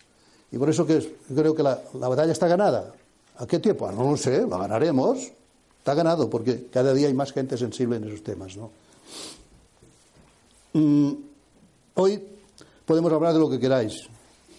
Y 0.51 0.57
por 0.57 0.69
eso 0.69 0.86
que 0.86 1.17
creo 1.34 1.55
que 1.55 1.63
la, 1.63 1.80
batalla 1.93 2.32
está 2.32 2.47
ganada. 2.47 2.93
¿A 3.38 3.47
qué 3.47 3.59
tiempo? 3.59 3.88
Ah, 3.88 3.91
no 3.91 4.11
lo 4.11 4.17
sé, 4.17 4.45
la 4.47 4.57
ganaremos. 4.57 5.32
Está 5.80 5.93
ganado 5.93 6.30
porque 6.30 6.67
cada 6.71 6.93
día 6.93 7.07
hay 7.07 7.13
más 7.13 7.32
gente 7.34 7.57
sensible 7.57 7.97
en 7.97 8.03
esos 8.05 8.21
temas. 8.21 8.57
Mm, 10.73 11.11
hoy 11.95 12.23
podemos 12.86 13.11
hablar 13.11 13.34
de 13.34 13.39
lo 13.39 13.49
que 13.49 13.59
queráis. 13.59 14.07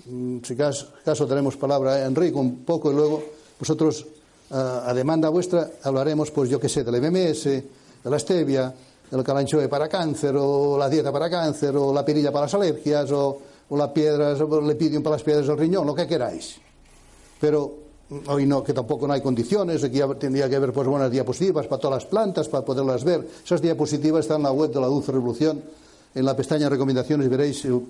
Mm, 0.07 0.39
si 0.43 0.57
caso, 0.57 0.89
caso 1.05 1.27
tenemos 1.27 1.57
palabra 1.57 1.95
a 1.95 2.07
Enrique 2.07 2.37
un 2.37 2.65
poco 2.65 2.91
y 2.91 2.95
luego 2.95 3.23
vosotros 3.59 4.07
a 4.51 4.93
demanda 4.95 5.29
vuestra 5.29 5.71
hablaremos, 5.83 6.31
pues 6.31 6.49
yo 6.49 6.59
qué 6.59 6.69
sé, 6.69 6.85
del 6.85 7.01
MMS, 7.03 7.45
de 7.45 7.65
la 8.05 8.19
stevia, 8.19 8.73
del 9.11 9.23
calanchoe 9.23 9.69
para 9.69 9.89
cáncer, 9.89 10.35
o 10.37 10.79
la 10.79 10.89
dieta 10.89 11.13
para 11.13 11.29
cáncer, 11.29 11.77
o 11.77 11.93
la 11.93 12.05
perilla 12.05 12.33
para 12.33 12.47
las 12.47 12.55
alergias, 12.55 13.11
o, 13.13 13.39
las 13.71 13.89
piedras, 13.91 14.41
o 14.41 14.59
el 14.59 14.67
lepidium 14.67 15.03
para 15.03 15.17
las 15.17 15.23
piedras 15.23 15.47
del 15.47 15.59
riñón, 15.59 15.87
lo 15.87 15.95
que 15.95 16.07
queráis. 16.07 16.57
Pero 17.41 17.75
hoy 18.29 18.47
no, 18.47 18.63
que 18.63 18.73
tampoco 18.73 19.07
no 19.07 19.13
hay 19.13 19.21
condiciones, 19.21 19.85
aquí 19.85 20.01
tendría 20.19 20.49
que 20.49 20.57
haber 20.57 20.73
pues 20.73 20.89
buenas 20.89 21.11
diapositivas 21.11 21.67
para 21.67 21.81
todas 21.81 22.03
las 22.03 22.11
plantas, 22.11 22.49
para 22.49 22.65
poderlas 22.65 23.05
ver. 23.05 23.27
Esas 23.45 23.61
diapositivas 23.61 24.21
están 24.21 24.39
en 24.39 24.45
la 24.45 24.53
web 24.53 24.73
de 24.73 24.81
la 24.81 24.87
Dulce 24.87 25.13
Revolución, 25.13 25.63
en 26.15 26.25
la 26.25 26.35
pestaña 26.35 26.71
recomendaciones 26.71 27.29
veréis 27.29 27.65
el 27.67 27.83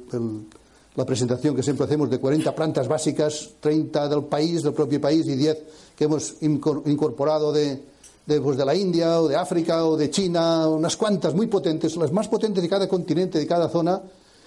la 0.97 1.05
presentación 1.05 1.55
que 1.55 1.63
siempre 1.63 1.87
hacemos 1.87 2.11
de 2.11 2.19
40 2.19 2.55
plantas 2.55 2.89
básicas, 2.89 3.51
30 3.61 4.09
del 4.09 4.25
país, 4.25 4.63
del 4.63 4.73
propio 4.73 5.01
país 5.01 5.27
y 5.27 5.37
10 5.37 5.59
que 5.97 6.05
hemos 6.05 6.37
incorporado 6.41 7.53
de, 7.53 7.83
de, 8.27 8.41
pues 8.41 8.57
de 8.57 8.65
la 8.65 8.75
India 8.75 9.21
o 9.21 9.29
de 9.29 9.37
África 9.37 9.85
o 9.85 9.97
de 9.97 10.11
China, 10.11 10.69
unas 10.69 10.97
cuantas 10.97 11.35
muy 11.35 11.47
potentes, 11.47 11.97
las 11.97 12.13
más 12.13 12.29
potentes 12.29 12.63
de 12.63 12.69
cada 12.69 12.87
continente, 12.87 13.39
de 13.39 13.47
cada 13.47 13.69
zona, 13.69 14.01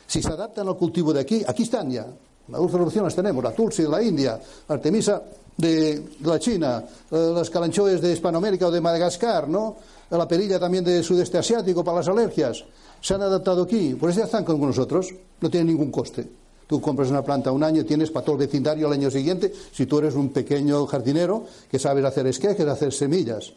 si 0.05 0.21
se 0.21 0.29
adaptan 0.29 0.67
al 0.67 0.77
cultivo 0.77 1.11
de 1.13 1.21
aquí, 1.21 1.43
aquí 1.47 1.63
están 1.63 1.89
ya. 1.89 2.05
La 2.49 2.57
dulce 2.57 2.73
revolución 2.73 3.05
las 3.05 3.15
tenemos, 3.15 3.43
la 3.43 3.53
Tulsi 3.53 3.83
de 3.83 3.89
la 3.89 4.03
India, 4.03 4.39
la 4.67 4.75
Artemisa 4.75 5.21
de, 5.57 6.03
la 6.21 6.37
China, 6.37 6.83
eh, 7.09 7.31
las 7.33 7.49
calanchoes 7.49 8.01
de 8.01 8.13
Hispanoamérica 8.13 8.67
o 8.67 8.71
de 8.71 8.81
Madagascar, 8.81 9.47
¿no? 9.47 9.77
La 10.09 10.27
perilla 10.27 10.59
también 10.59 10.83
del 10.83 11.03
sudeste 11.03 11.37
asiático 11.37 11.83
para 11.83 11.97
las 11.97 12.07
alergias. 12.07 12.63
Se 13.01 13.15
han 13.15 13.21
adaptado 13.21 13.63
aquí, 13.63 13.95
por 13.95 14.09
eso 14.09 14.19
ya 14.19 14.25
están 14.25 14.45
con 14.45 14.61
nosotros, 14.61 15.13
no 15.41 15.49
tienen 15.49 15.67
ningún 15.67 15.91
coste. 15.91 16.29
Tú 16.67 16.79
compras 16.79 17.09
una 17.09 17.21
planta 17.21 17.51
un 17.51 17.63
año, 17.63 17.83
tienes 17.83 18.11
para 18.11 18.23
todo 18.23 18.35
el 18.35 18.47
vecindario 18.47 18.87
al 18.87 18.93
año 18.93 19.11
siguiente, 19.11 19.51
si 19.73 19.85
tú 19.85 19.99
eres 19.99 20.15
un 20.15 20.29
pequeño 20.29 20.85
jardinero 20.85 21.45
que 21.69 21.79
sabes 21.79 22.05
hacer 22.05 22.27
esquejes, 22.27 22.65
hacer 22.65 22.93
semillas. 22.93 23.51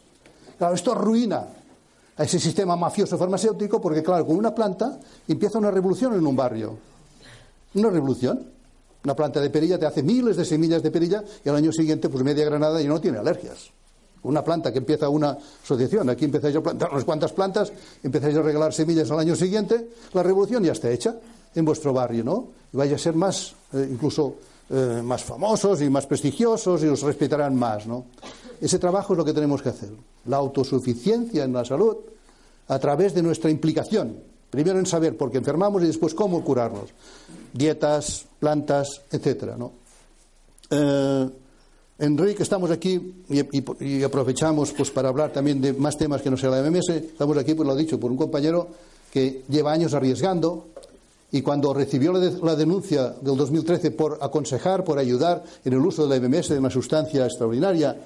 Claro, 0.59 0.75
esto 0.75 0.93
arruina 0.93 1.47
a 2.17 2.25
ese 2.25 2.41
sistema 2.41 2.75
mafioso 2.75 3.19
farmacéutico 3.19 3.81
porque, 3.81 4.03
claro, 4.03 4.27
con 4.27 4.37
una 4.37 4.55
planta 4.55 4.99
empieza 5.29 5.59
una 5.59 5.71
revolución 5.71 6.15
en 6.15 6.27
un 6.27 6.35
barrio. 6.35 6.77
Una 7.75 7.91
revolución. 7.91 8.51
Una 9.05 9.15
planta 9.15 9.41
de 9.41 9.51
perilla 9.51 9.79
te 9.79 9.85
hace 9.85 10.03
miles 10.03 10.37
de 10.37 10.45
semillas 10.45 10.83
de 10.83 10.91
perilla 10.91 11.23
y 11.45 11.49
al 11.49 11.57
año 11.57 11.71
siguiente, 11.71 12.09
pues 12.09 12.25
media 12.25 12.45
granada 12.47 12.81
y 12.81 12.89
no 12.89 13.01
tiene 13.01 13.19
alergias. 13.19 13.71
Una 14.25 14.43
planta 14.43 14.73
que 14.73 14.79
empieza 14.79 15.09
una 15.09 15.37
asociación, 15.63 16.09
aquí 16.11 16.25
empezáis 16.25 16.57
a 16.57 16.63
plantar 16.63 16.91
unas 16.91 17.05
cuantas 17.05 17.33
plantas, 17.33 17.73
empezáis 18.03 18.37
a 18.37 18.43
regalar 18.43 18.73
semillas 18.73 19.11
al 19.11 19.19
año 19.19 19.37
siguiente, 19.37 19.89
la 20.13 20.23
revolución 20.23 20.65
ya 20.65 20.73
está 20.73 20.91
hecha 20.91 21.15
en 21.55 21.65
vuestro 21.65 21.93
barrio, 21.93 22.25
¿no? 22.25 22.49
Y 22.73 22.77
vaya 22.77 22.97
a 22.97 22.99
ser 22.99 23.15
más, 23.15 23.55
eh, 23.73 23.89
incluso 23.91 24.37
eh, 24.71 25.03
más 25.05 25.23
famosos 25.23 25.83
y 25.83 25.91
más 25.91 26.07
prestigiosos 26.07 26.83
y 26.83 26.87
os 26.87 27.03
respetarán 27.03 27.55
más, 27.55 27.87
¿no? 27.87 28.07
Ese 28.61 28.79
trabajo 28.79 29.13
es 29.13 29.19
lo 29.19 29.25
que 29.25 29.35
tenemos 29.35 29.61
que 29.61 29.69
hacer. 29.69 29.91
La 30.27 30.39
autosuficiencia 30.39 31.45
en 31.45 31.53
la 31.53 31.65
salud 31.65 31.97
a 32.69 32.79
través 32.79 33.15
de 33.15 33.23
nuestra 33.23 33.51
implicación. 33.51 34.19
Primero 34.49 34.79
en 34.79 34.87
saber 34.87 35.17
por 35.19 35.31
qué 35.31 35.39
enfermamos 35.39 35.83
y 35.83 35.87
después 35.87 36.15
cómo 36.15 36.43
curarnos. 36.43 36.91
Dietas, 37.53 38.25
plantas, 38.39 39.03
etcétera, 39.11 39.57
¿no? 39.59 39.73
Eh, 40.71 41.29
Enrique, 42.05 42.43
estamos 42.43 42.71
aquí 42.71 43.15
y, 43.29 44.03
aprovechamos 44.03 44.73
pues, 44.73 44.91
para 44.91 45.09
hablar 45.09 45.33
también 45.33 45.61
de 45.61 45.73
más 45.73 45.97
temas 45.97 46.23
que 46.23 46.31
no 46.31 46.37
sea 46.37 46.51
la 46.51 46.63
MMS. 46.63 46.89
Estamos 46.91 47.37
aquí, 47.39 47.55
pues 47.55 47.67
lo 47.67 47.75
he 47.75 47.79
dicho, 47.79 47.99
por 47.99 48.11
un 48.11 48.17
compañero 48.17 48.69
que 49.13 49.43
lleva 49.49 49.73
años 49.73 49.95
arriesgando, 49.95 50.67
y 51.33 51.43
cuando 51.43 51.75
recibió 51.75 52.13
la, 52.13 52.55
denuncia 52.55 53.09
del 53.21 53.37
2013 53.37 53.91
por 53.91 54.19
aconsejar, 54.21 54.85
por 54.85 54.99
ayudar 54.99 55.43
en 55.65 55.73
el 55.73 55.81
uso 55.81 56.07
de 56.07 56.21
la 56.21 56.29
MMS, 56.29 56.51
de 56.51 56.59
una 56.59 56.71
sustancia 56.71 57.25
extraordinaria, 57.25 57.97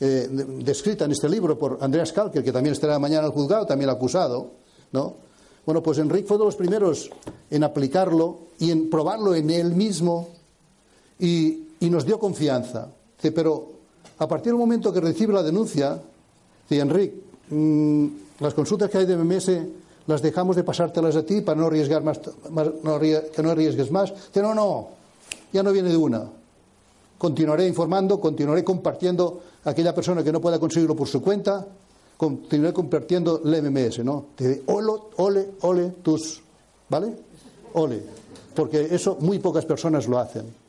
eh, 0.00 0.28
descrita 0.58 1.06
en 1.06 1.12
este 1.12 1.28
libro 1.28 1.58
por 1.58 1.78
Andreas 1.80 2.12
Kalker, 2.12 2.44
que 2.44 2.52
también 2.52 2.74
estará 2.74 2.98
mañana 2.98 3.24
al 3.26 3.32
juzgado, 3.32 3.64
también 3.64 3.88
acusado, 3.88 4.50
¿no? 4.92 5.14
Bueno, 5.64 5.82
pues 5.82 5.96
Enrique 5.96 6.28
fue 6.28 6.36
de 6.36 6.44
los 6.44 6.56
primeros 6.56 7.10
en 7.50 7.64
aplicarlo 7.64 8.48
y 8.58 8.70
en 8.70 8.90
probarlo 8.90 9.34
en 9.34 9.48
él 9.48 9.74
mismo 9.74 10.28
y, 11.18 11.60
nos 11.80 12.06
dio 12.06 12.18
confianza. 12.18 12.88
Pero 13.34 13.72
a 14.18 14.28
partir 14.28 14.52
del 14.52 14.58
momento 14.58 14.92
que 14.92 15.00
recibe 15.00 15.32
la 15.32 15.42
denuncia, 15.42 16.00
dice, 16.68 16.82
Enrique, 16.82 17.14
mm, 17.50 18.06
las 18.40 18.54
consultas 18.54 18.90
que 18.90 18.98
hay 18.98 19.06
de 19.06 19.16
MMS 19.16 19.50
las 20.06 20.20
dejamos 20.20 20.56
de 20.56 20.64
pasártelas 20.64 21.16
a 21.16 21.24
ti 21.24 21.40
para 21.40 21.58
no 21.58 21.66
arriesgar 21.66 22.02
más, 22.02 22.18
que 22.18 23.42
no 23.42 23.50
arriesgues 23.50 23.90
más. 23.90 24.12
Dice, 24.12 24.42
no, 24.42 24.54
no, 24.54 24.88
ya 25.52 25.62
no 25.62 25.72
viene 25.72 25.88
de 25.88 25.96
una. 25.96 26.24
Continuaré 27.16 27.66
informando, 27.66 28.20
continuaré 28.20 28.62
compartiendo 28.62 29.40
a 29.64 29.70
aquella 29.70 29.94
persona 29.94 30.22
que 30.22 30.32
no 30.32 30.40
pueda 30.40 30.58
conseguirlo 30.58 30.94
por 30.94 31.08
su 31.08 31.22
cuenta, 31.22 31.66
continuaré 32.16 32.74
compartiendo 32.74 33.40
el 33.44 33.62
MMS, 33.62 34.04
¿no? 34.04 34.26
Te 34.36 34.62
ole, 34.66 34.92
ole, 35.16 35.48
ole, 35.62 35.88
tus, 36.02 36.42
¿vale? 36.88 37.16
Ole. 37.72 38.02
porque 38.54 38.88
eso 38.90 39.16
muy 39.20 39.38
pocas 39.38 39.64
personas 39.64 40.06
lo 40.06 40.18
hacen. 40.18 40.63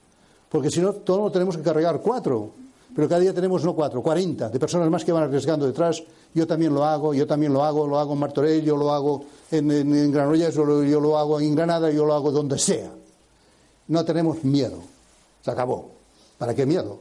Porque 0.50 0.70
si 0.70 0.82
no, 0.82 0.94
todo 0.94 1.26
lo 1.26 1.32
tenemos 1.32 1.58
que 1.58 1.64
cargar 1.64 2.00
cuatro. 2.02 2.52
Pero 2.96 3.10
cada 3.10 3.20
día 3.20 3.34
tenemos 3.34 3.64
no 3.66 3.76
cuatro, 3.76 4.02
cuarenta 4.02 4.48
de 4.48 4.58
personas 4.58 4.90
más 4.90 5.04
que 5.04 5.12
van 5.12 5.24
arriesgando 5.24 5.66
detrás. 5.66 6.02
Yo 6.34 6.48
también 6.48 6.74
lo 6.74 6.86
hago, 6.86 7.14
yo 7.14 7.28
también 7.28 7.52
lo 7.52 7.64
hago, 7.64 7.86
lo 7.86 8.00
hago 8.00 8.14
en 8.14 8.20
Martorell, 8.20 8.64
yo 8.64 8.78
lo 8.78 8.94
hago 8.94 9.26
en, 9.52 9.70
en, 9.70 10.12
Granollers, 10.12 10.56
yo 10.56 10.64
lo, 10.64 10.82
yo 10.82 11.02
lo 11.02 11.18
hago 11.18 11.42
en 11.42 11.54
Granada, 11.56 11.92
yo 11.92 12.06
lo 12.06 12.14
hago 12.14 12.32
donde 12.32 12.58
sea. 12.58 12.90
No 13.90 14.06
tenemos 14.06 14.44
miedo. 14.46 14.82
Se 15.44 15.52
acabó. 15.52 15.92
¿Para 16.38 16.56
qué 16.56 16.66
miedo? 16.66 17.00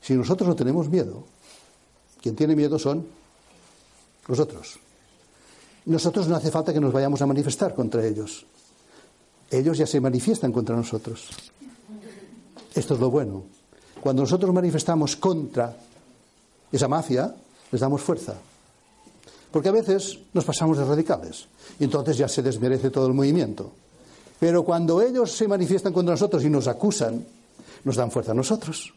Si 0.00 0.14
nosotros 0.14 0.48
no 0.48 0.56
tenemos 0.56 0.88
miedo, 0.88 1.24
quien 2.22 2.34
tiene 2.34 2.56
miedo 2.56 2.78
son 2.78 3.06
los 4.26 4.38
otros. 4.38 4.78
Nosotros 5.86 6.26
no 6.28 6.36
hace 6.36 6.50
falta 6.50 6.72
que 6.72 6.80
nos 6.80 6.92
vayamos 6.92 7.20
a 7.20 7.26
manifestar 7.26 7.74
contra 7.74 8.04
ellos. 8.04 8.46
Ellos 9.50 9.76
ya 9.76 9.86
se 9.86 10.00
manifiestan 10.00 10.52
contra 10.52 10.74
nosotros. 10.74 11.28
Esto 12.74 12.94
es 12.94 13.00
lo 13.00 13.10
bueno. 13.10 13.44
Cuando 14.00 14.22
nosotros 14.22 14.52
manifestamos 14.52 15.16
contra 15.16 15.74
esa 16.70 16.88
mafia, 16.88 17.34
les 17.70 17.80
damos 17.80 18.02
fuerza. 18.02 18.34
Porque 19.50 19.68
a 19.68 19.72
veces 19.72 20.18
nos 20.32 20.44
pasamos 20.44 20.78
de 20.78 20.84
radicales 20.84 21.46
y 21.78 21.84
entonces 21.84 22.16
ya 22.16 22.28
se 22.28 22.42
desmerece 22.42 22.90
todo 22.90 23.06
el 23.06 23.14
movimiento. 23.14 23.70
Pero 24.40 24.64
cuando 24.64 25.00
ellos 25.00 25.30
se 25.32 25.46
manifiestan 25.46 25.92
contra 25.92 26.14
nosotros 26.14 26.44
y 26.44 26.50
nos 26.50 26.66
acusan, 26.66 27.24
nos 27.84 27.96
dan 27.96 28.10
fuerza 28.10 28.32
a 28.32 28.34
nosotros. 28.34 28.92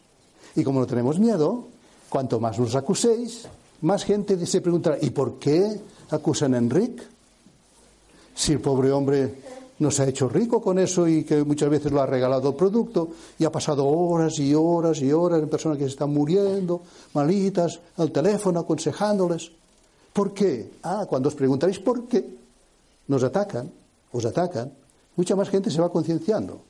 Y 0.55 0.63
como 0.63 0.79
no 0.79 0.87
tenemos 0.87 1.19
miedo, 1.19 1.67
cuanto 2.09 2.39
más 2.39 2.57
nos 2.57 2.75
acuséis, 2.75 3.47
más 3.81 4.03
gente 4.03 4.43
se 4.45 4.61
preguntará, 4.61 4.97
¿y 4.99 5.11
por 5.11 5.37
qué 5.37 5.79
acusan 6.09 6.55
a 6.55 6.57
Enrique? 6.57 7.03
Si 8.33 8.53
el 8.53 8.59
pobre 8.59 8.91
hombre 8.91 9.35
no 9.79 9.91
se 9.91 10.03
ha 10.03 10.07
hecho 10.07 10.27
rico 10.27 10.61
con 10.61 10.79
eso 10.79 11.07
y 11.07 11.23
que 11.23 11.43
muchas 11.43 11.69
veces 11.69 11.91
lo 11.91 12.01
ha 12.01 12.05
regalado 12.05 12.49
el 12.49 12.55
producto 12.55 13.09
y 13.37 13.45
ha 13.45 13.51
pasado 13.51 13.85
horas 13.85 14.39
y 14.39 14.53
horas 14.55 15.01
y 15.01 15.11
horas 15.11 15.41
en 15.41 15.49
personas 15.49 15.77
que 15.77 15.83
se 15.83 15.91
están 15.91 16.11
muriendo, 16.11 16.81
malitas, 17.13 17.79
al 17.97 18.11
teléfono 18.11 18.59
aconsejándoles. 18.59 19.51
¿Por 20.13 20.33
qué? 20.33 20.71
Ah, 20.83 21.05
cuando 21.07 21.29
os 21.29 21.35
preguntaréis 21.35 21.79
por 21.79 22.07
qué, 22.07 22.25
nos 23.07 23.23
atacan, 23.23 23.69
os 24.11 24.25
atacan, 24.25 24.71
mucha 25.15 25.35
más 25.35 25.49
gente 25.49 25.69
se 25.69 25.79
va 25.79 25.91
concienciando. 25.91 26.61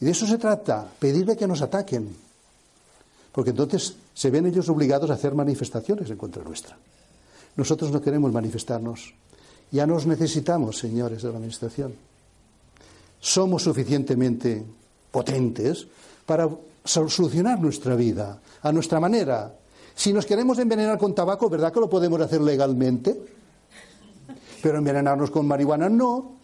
Y 0.00 0.06
de 0.06 0.10
eso 0.10 0.26
se 0.26 0.38
trata, 0.38 0.90
pedirle 0.98 1.36
que 1.36 1.46
nos 1.46 1.62
ataquen. 1.62 2.16
Porque 3.30 3.50
entonces 3.50 3.94
se 4.12 4.30
ven 4.30 4.46
ellos 4.46 4.68
obligados 4.68 5.08
a 5.10 5.14
hacer 5.14 5.34
manifestaciones 5.34 6.10
en 6.10 6.16
contra 6.16 6.42
nuestra. 6.42 6.76
Nosotros 7.54 7.92
no 7.92 8.00
queremos 8.00 8.32
manifestarnos. 8.32 9.14
Ya 9.70 9.86
nos 9.86 10.06
necesitamos, 10.06 10.78
señores 10.78 11.22
de 11.22 11.28
la 11.28 11.36
Administración. 11.36 12.09
Somos 13.20 13.62
suficientemente 13.62 14.64
potentes 15.10 15.86
para 16.24 16.48
solucionar 16.84 17.60
nuestra 17.60 17.94
vida 17.94 18.40
a 18.62 18.72
nuestra 18.72 18.98
manera. 18.98 19.54
Si 19.94 20.12
nos 20.12 20.24
queremos 20.24 20.58
envenenar 20.58 20.98
con 20.98 21.14
tabaco, 21.14 21.50
¿verdad 21.50 21.72
que 21.72 21.80
lo 21.80 21.90
podemos 21.90 22.20
hacer 22.20 22.40
legalmente? 22.40 23.20
Pero 24.62 24.78
envenenarnos 24.78 25.30
con 25.30 25.46
marihuana 25.46 25.88
no. 25.88 26.40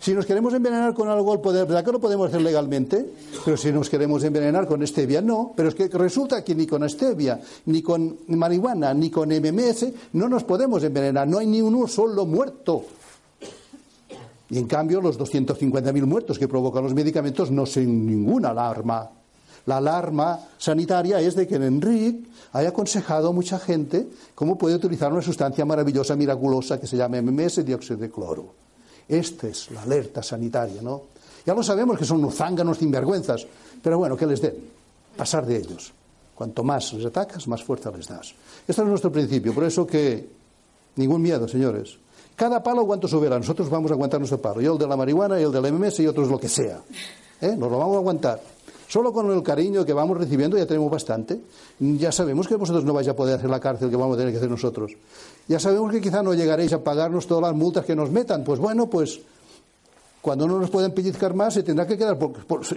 Si 0.00 0.12
nos 0.14 0.26
queremos 0.26 0.52
envenenar 0.54 0.94
con 0.94 1.08
algo, 1.08 1.38
¿verdad 1.38 1.84
que 1.84 1.92
lo 1.92 2.00
podemos 2.00 2.28
hacer 2.28 2.42
legalmente? 2.42 3.12
Pero 3.44 3.56
si 3.56 3.72
nos 3.72 3.88
queremos 3.88 4.22
envenenar 4.24 4.66
con 4.66 4.86
stevia, 4.86 5.20
no. 5.20 5.52
Pero 5.56 5.68
es 5.68 5.74
que 5.74 5.88
resulta 5.88 6.44
que 6.44 6.54
ni 6.54 6.66
con 6.66 6.88
stevia, 6.88 7.40
ni 7.66 7.82
con 7.82 8.18
marihuana, 8.28 8.92
ni 8.94 9.10
con 9.10 9.30
MMS, 9.30 9.86
no 10.12 10.28
nos 10.28 10.44
podemos 10.44 10.82
envenenar. 10.82 11.26
No 11.26 11.38
hay 11.38 11.46
ni 11.46 11.60
uno 11.60 11.86
solo 11.86 12.26
muerto. 12.26 12.84
Y 14.48 14.58
en 14.58 14.66
cambio, 14.66 15.00
los 15.00 15.18
250.000 15.18 16.04
muertos 16.04 16.38
que 16.38 16.48
provocan 16.48 16.84
los 16.84 16.94
medicamentos 16.94 17.50
no 17.50 17.66
son 17.66 18.06
ninguna 18.06 18.50
alarma. 18.50 19.10
La 19.66 19.78
alarma 19.78 20.38
sanitaria 20.58 21.20
es 21.20 21.34
de 21.34 21.46
que 21.46 21.56
Enrique 21.56 22.28
haya 22.52 22.68
aconsejado 22.68 23.28
a 23.28 23.32
mucha 23.32 23.58
gente 23.58 24.06
cómo 24.34 24.56
puede 24.56 24.76
utilizar 24.76 25.12
una 25.12 25.22
sustancia 25.22 25.64
maravillosa, 25.64 26.14
miraculosa, 26.14 26.78
que 26.78 26.86
se 26.86 26.96
llama 26.96 27.20
MMS, 27.20 27.64
dióxido 27.64 27.96
de 27.98 28.10
cloro. 28.10 28.54
Esta 29.08 29.48
es 29.48 29.70
la 29.72 29.82
alerta 29.82 30.22
sanitaria, 30.22 30.80
¿no? 30.82 31.02
Ya 31.44 31.54
lo 31.54 31.62
sabemos 31.62 31.98
que 31.98 32.04
son 32.04 32.18
unos 32.18 32.34
zánganos 32.34 32.78
sinvergüenzas, 32.78 33.46
pero 33.82 33.98
bueno, 33.98 34.16
que 34.16 34.26
les 34.26 34.40
den, 34.40 34.54
pasar 35.16 35.46
de 35.46 35.56
ellos. 35.56 35.92
Cuanto 36.34 36.62
más 36.62 36.92
les 36.92 37.06
atacas, 37.06 37.48
más 37.48 37.62
fuerza 37.62 37.90
les 37.90 38.06
das. 38.06 38.34
Este 38.66 38.82
es 38.82 38.88
nuestro 38.88 39.10
principio, 39.10 39.54
por 39.54 39.64
eso 39.64 39.86
que 39.86 40.28
ningún 40.96 41.22
miedo, 41.22 41.48
señores. 41.48 41.98
Cada 42.36 42.62
palo 42.62 42.82
aguanto 42.82 43.08
su 43.08 43.18
vela, 43.18 43.38
nosotros 43.38 43.70
vamos 43.70 43.90
a 43.90 43.94
aguantar 43.94 44.20
nuestro 44.20 44.40
palo. 44.40 44.60
Yo 44.60 44.74
el 44.74 44.78
de 44.78 44.86
la 44.86 44.96
marihuana, 44.96 45.40
y 45.40 45.42
el 45.42 45.50
del 45.50 45.72
MMS 45.72 46.00
y 46.00 46.06
otros 46.06 46.28
lo 46.28 46.38
que 46.38 46.48
sea. 46.48 46.82
¿Eh? 47.40 47.56
Nos 47.56 47.70
lo 47.70 47.78
vamos 47.78 47.96
a 47.96 47.98
aguantar. 47.98 48.40
Solo 48.88 49.12
con 49.12 49.30
el 49.32 49.42
cariño 49.42 49.84
que 49.84 49.92
vamos 49.92 50.16
recibiendo 50.16 50.56
ya 50.56 50.66
tenemos 50.66 50.90
bastante. 50.90 51.40
Ya 51.80 52.12
sabemos 52.12 52.46
que 52.46 52.54
vosotros 52.54 52.84
no 52.84 52.92
vais 52.92 53.08
a 53.08 53.16
poder 53.16 53.36
hacer 53.36 53.50
la 53.50 53.58
cárcel 53.58 53.90
que 53.90 53.96
vamos 53.96 54.14
a 54.14 54.18
tener 54.18 54.32
que 54.32 54.38
hacer 54.38 54.50
nosotros. 54.50 54.92
Ya 55.48 55.58
sabemos 55.58 55.90
que 55.90 56.00
quizá 56.00 56.22
no 56.22 56.34
llegaréis 56.34 56.72
a 56.72 56.84
pagarnos 56.84 57.26
todas 57.26 57.42
las 57.42 57.54
multas 57.54 57.84
que 57.84 57.96
nos 57.96 58.10
metan. 58.10 58.44
Pues 58.44 58.60
bueno, 58.60 58.88
pues 58.88 59.20
cuando 60.20 60.46
no 60.46 60.58
nos 60.58 60.70
pueden 60.70 60.92
pellizcar 60.92 61.34
más 61.34 61.54
se 61.54 61.62
tendrá 61.62 61.86
que 61.86 61.96
quedar 61.96 62.18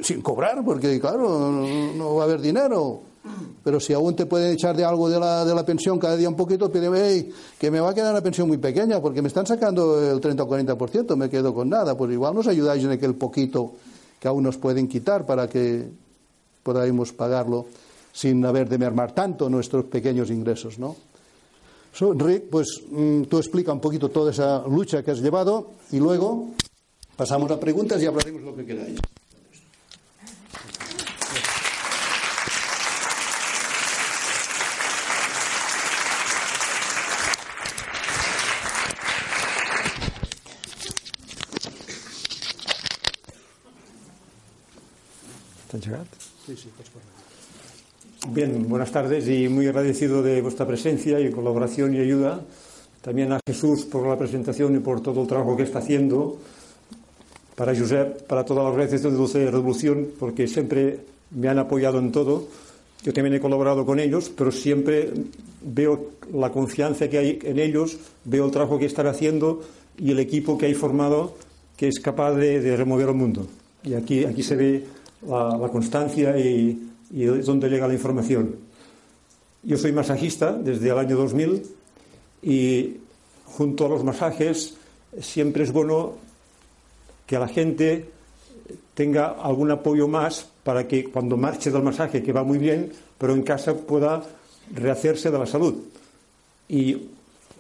sin 0.02 0.22
cobrar, 0.22 0.64
porque 0.64 1.00
claro, 1.00 1.50
no, 1.96 2.16
va 2.16 2.24
a 2.24 2.26
haber 2.26 2.42
dinero. 2.42 3.02
Pero 3.64 3.80
si 3.80 3.94
aún 3.94 4.16
te 4.16 4.26
pueden 4.26 4.54
echar 4.54 4.76
de 4.76 4.86
algo 4.86 5.10
de 5.10 5.20
la, 5.20 5.44
de 5.46 5.54
la 5.54 5.66
pensión 5.66 6.00
cada 6.00 6.16
día 6.16 6.30
un 6.30 6.36
poquito, 6.36 6.72
pídeme, 6.72 7.30
que 7.58 7.70
me 7.70 7.80
va 7.80 7.90
a 7.90 7.94
quedar 7.94 8.12
una 8.12 8.22
pensión 8.22 8.48
muy 8.48 8.58
pequeña, 8.58 9.02
porque 9.02 9.22
me 9.22 9.28
están 9.28 9.46
sacando 9.46 10.12
el 10.12 10.20
30 10.20 10.44
o 10.44 10.50
40%, 10.50 11.16
me 11.16 11.30
quedo 11.30 11.54
con 11.54 11.70
nada. 11.70 11.98
Pues 11.98 12.12
igual 12.12 12.34
nos 12.34 12.48
ayudáis 12.48 12.84
en 12.84 12.92
aquel 12.92 13.16
poquito 13.16 13.74
que 14.20 14.28
aún 14.28 14.44
nos 14.44 14.58
pueden 14.58 14.88
quitar 14.88 15.26
para 15.26 15.48
que 15.48 15.90
podamos 16.64 17.14
pagarlo 17.14 17.68
sin 18.12 18.44
haber 18.46 18.68
de 18.68 18.78
mermar 18.78 19.14
tanto 19.14 19.50
nuestros 19.50 19.86
pequeños 19.86 20.30
ingresos, 20.30 20.80
¿no? 20.80 20.96
Rick, 22.00 22.50
pues 22.50 22.84
mm, 22.90 23.24
tú 23.24 23.38
explica 23.38 23.74
un 23.74 23.80
poquito 23.80 24.10
toda 24.10 24.32
esa 24.32 24.64
lucha 24.68 25.04
que 25.04 25.12
has 25.12 25.20
llevado 25.20 25.72
y 25.92 26.00
luego 26.00 26.50
pasamos 27.16 27.52
a 27.52 27.60
preguntas 27.60 28.02
y 28.02 28.06
hablaremos 28.06 28.44
lo 28.44 28.56
que 28.56 28.66
queráis. 28.66 29.00
Sí, 46.46 46.56
sí, 46.58 46.70
pues 46.76 46.90
Bien, 48.34 48.68
buenas 48.68 48.92
tardes 48.92 49.28
y 49.30 49.48
muy 49.48 49.68
agradecido 49.68 50.24
de 50.24 50.42
vuestra 50.42 50.66
presencia 50.66 51.20
y 51.20 51.32
colaboración 51.32 51.94
y 51.96 52.00
ayuda. 52.00 52.42
También 53.02 53.32
a 53.32 53.40
Jesús 53.48 53.86
por 53.86 54.08
la 54.08 54.18
presentación 54.18 54.76
y 54.76 54.80
por 54.80 55.02
todo 55.02 55.22
el 55.22 55.28
trabajo 55.28 55.56
que 55.56 55.64
está 55.64 55.80
haciendo. 55.80 56.38
Para 57.56 57.78
Josep, 57.78 58.24
para 58.24 58.44
todas 58.44 58.66
las 58.66 58.76
gracias 58.76 59.04
de 59.04 59.12
Dulce 59.12 59.50
Revolución, 59.50 60.10
porque 60.20 60.48
siempre 60.48 61.02
me 61.32 61.48
han 61.48 61.60
apoyado 61.60 62.00
en 62.00 62.12
todo. 62.12 62.48
Yo 63.04 63.14
también 63.14 63.36
he 63.36 63.40
colaborado 63.40 63.86
con 63.86 64.00
ellos, 64.00 64.32
pero 64.36 64.52
siempre 64.52 65.12
veo 65.62 66.14
la 66.34 66.52
confianza 66.52 67.10
que 67.10 67.20
hay 67.20 67.40
en 67.44 67.60
ellos, 67.60 67.98
veo 68.26 68.46
el 68.46 68.52
trabajo 68.52 68.80
que 68.80 68.86
están 68.86 69.08
haciendo 69.08 69.62
y 69.98 70.12
el 70.12 70.20
equipo 70.20 70.58
que 70.58 70.66
hay 70.66 70.74
formado 70.74 71.36
que 71.78 71.88
es 71.88 72.00
capaz 72.00 72.34
de, 72.34 72.60
de 72.60 72.76
remover 72.76 73.08
el 73.10 73.16
mundo. 73.16 73.48
Y 73.84 73.94
aquí, 73.94 74.26
aquí 74.26 74.44
se 74.44 74.56
ve 74.58 74.84
la, 75.28 75.70
constancia 75.72 76.38
y, 76.38 76.90
y 77.12 77.26
llega 77.26 77.88
la 77.88 77.94
información. 77.94 78.56
Yo 79.64 79.78
soy 79.78 79.92
masajista 79.92 80.54
desde 80.54 80.90
el 80.90 80.98
año 80.98 81.18
2000 81.18 81.64
y 82.44 82.98
junto 83.46 83.86
a 83.86 83.90
los 83.90 84.04
masajes 84.04 84.76
siempre 85.20 85.64
es 85.64 85.72
bueno 85.72 86.14
que 87.26 87.38
la 87.38 87.48
gente 87.48 88.10
tenga 88.94 89.30
algún 89.30 89.72
apoyo 89.72 90.08
más 90.08 90.48
para 90.64 90.88
que 90.88 91.06
cuando 91.06 91.38
marche 91.38 91.72
del 91.72 91.84
masaje, 91.84 92.22
que 92.22 92.34
va 92.34 92.44
muy 92.44 92.58
bien, 92.58 92.92
pero 93.18 93.34
en 93.34 93.44
casa 93.44 93.76
pueda 93.76 94.24
rehacerse 94.74 95.32
de 95.32 95.40
la 95.40 95.46
salud. 95.46 95.76
Y 96.68 96.98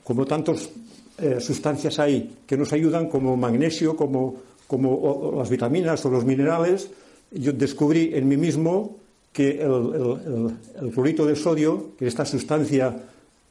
como 0.03 0.25
tantas 0.25 0.69
eh, 1.17 1.39
sustancias 1.39 1.99
hay 1.99 2.37
que 2.45 2.57
nos 2.57 2.71
ayudan, 2.73 3.09
como 3.09 3.35
magnesio, 3.35 3.95
como, 3.95 4.35
como 4.67 5.33
las 5.37 5.49
vitaminas 5.49 6.05
o 6.05 6.09
los 6.09 6.25
minerales, 6.25 6.89
yo 7.31 7.53
descubrí 7.53 8.11
en 8.13 8.27
mí 8.27 8.37
mismo 8.37 8.97
que 9.31 9.61
el, 9.61 10.91
clorito 10.91 11.25
de 11.25 11.35
sodio, 11.35 11.91
que 11.97 12.07
esta 12.07 12.25
sustancia 12.25 12.95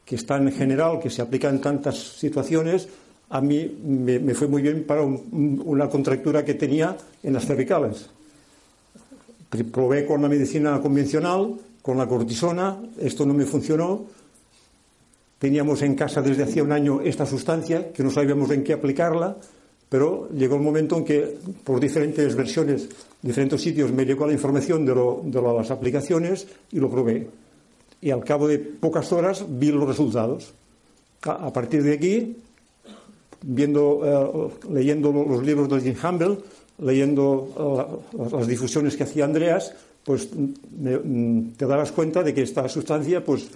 que 0.05 0.17
está 0.17 0.37
en 0.37 0.51
general, 0.53 0.99
que 1.01 1.11
se 1.11 1.23
aplica 1.23 1.49
en 1.49 1.61
tantas 1.61 1.97
situaciones, 1.97 2.89
a 3.31 3.41
mí 3.41 3.79
me, 3.85 4.35
fue 4.35 4.49
muy 4.49 4.63
bien 4.63 4.85
para 4.85 5.03
una 5.03 5.89
contractura 5.89 6.45
que 6.45 6.55
tenía 6.55 6.97
en 7.23 7.33
las 7.33 7.47
cervicales. 7.47 8.09
Probé 9.71 10.07
con 10.07 10.23
la 10.23 10.29
medicina 10.29 10.81
convencional, 10.81 11.55
con 11.83 11.99
la 11.99 12.07
cortisona, 12.07 12.77
esto 12.99 13.25
no 13.27 13.35
me 13.35 13.45
funcionó. 13.45 14.07
Teníamos 15.39 15.83
en 15.83 15.95
casa 15.95 16.21
desde 16.21 16.43
hacía 16.43 16.65
un 16.65 16.73
año 16.73 17.01
esta 17.03 17.25
sustancia, 17.25 17.93
que 17.93 18.03
no 18.03 18.11
sabíamos 18.11 18.51
en 18.51 18.65
qué 18.65 18.73
aplicarla, 18.73 19.37
pero 19.89 20.29
llegó 20.31 20.57
el 20.57 20.63
momento 20.63 20.97
en 20.97 21.05
que 21.05 21.39
por 21.65 21.81
diferentes 21.81 22.35
versiones, 22.35 22.89
diferentes 23.23 23.61
sitios, 23.61 23.93
me 23.93 24.05
llegó 24.05 24.27
la 24.27 24.33
información 24.33 24.85
de, 24.85 25.41
las 25.41 25.71
aplicaciones 25.71 26.47
y 26.73 26.79
lo 26.79 26.91
probé. 26.91 27.29
Y 28.01 28.11
al 28.11 28.23
cabo 28.23 28.47
de 28.47 28.59
pocas 28.59 29.11
horas 29.13 29.45
vi 29.49 29.73
los 29.73 29.89
resultados. 29.89 30.53
A, 31.23 31.53
partir 31.53 31.83
de 31.83 31.95
aquí, 31.95 32.37
viendo, 33.43 34.01
eh, 34.05 34.73
leyendo 34.73 35.11
los 35.11 35.43
libros 35.43 35.69
de 35.69 35.81
Jim 35.81 35.97
Humble, 36.01 36.39
leyendo 36.79 38.03
eh, 38.13 38.27
las 38.31 38.47
difusiones 38.47 38.97
que 38.97 39.03
hacía 39.03 39.25
Andreas, 39.25 39.73
pues 40.05 40.29
mm, 40.33 41.51
te 41.57 41.67
dabas 41.67 41.91
cuenta 41.93 42.23
de 42.23 42.33
que 42.33 42.43
esta 42.43 42.69
sustancia 42.69 43.25
pues, 43.25 43.49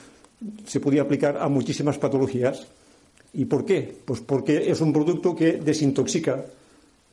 se 0.67 0.81
podía 0.81 1.03
aplicar 1.03 1.37
a 1.37 1.49
muchísimas 1.49 1.99
patologías. 1.99 2.67
¿Y 3.35 3.45
por 3.47 3.65
qué? 3.65 3.95
Pues 4.05 4.21
porque 4.21 4.71
es 4.71 4.81
un 4.81 4.93
producto 4.93 5.35
que 5.35 5.53
desintoxica 5.53 6.45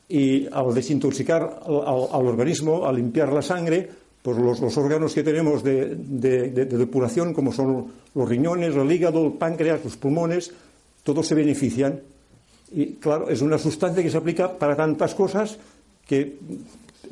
y 0.10 0.48
al 0.52 0.74
desintoxicar 0.74 1.62
al, 1.66 2.28
organismo, 2.28 2.86
al 2.86 2.96
limpiar 2.96 3.32
la 3.32 3.42
sangre, 3.42 3.88
pues 4.22 4.38
los, 4.38 4.78
órganos 4.78 5.14
que 5.14 5.24
tenemos 5.24 5.64
de, 5.64 5.96
depuración, 5.96 7.34
como 7.34 7.54
son 7.54 7.86
los 8.16 8.28
riñones, 8.28 8.76
el 8.76 8.92
hígado, 8.92 9.26
el 9.26 9.34
páncreas, 9.34 9.84
los 9.84 9.98
pulmones, 9.98 10.52
todos 11.04 11.28
se 11.28 11.36
benefician. 11.36 12.02
Y 12.72 12.94
claro, 12.94 13.30
es 13.30 13.42
una 13.42 13.58
sustancia 13.58 14.04
que 14.04 14.10
se 14.10 14.18
aplica 14.18 14.58
para 14.58 14.76
tantas 14.76 15.16
cosas 15.16 15.58
que 16.06 16.38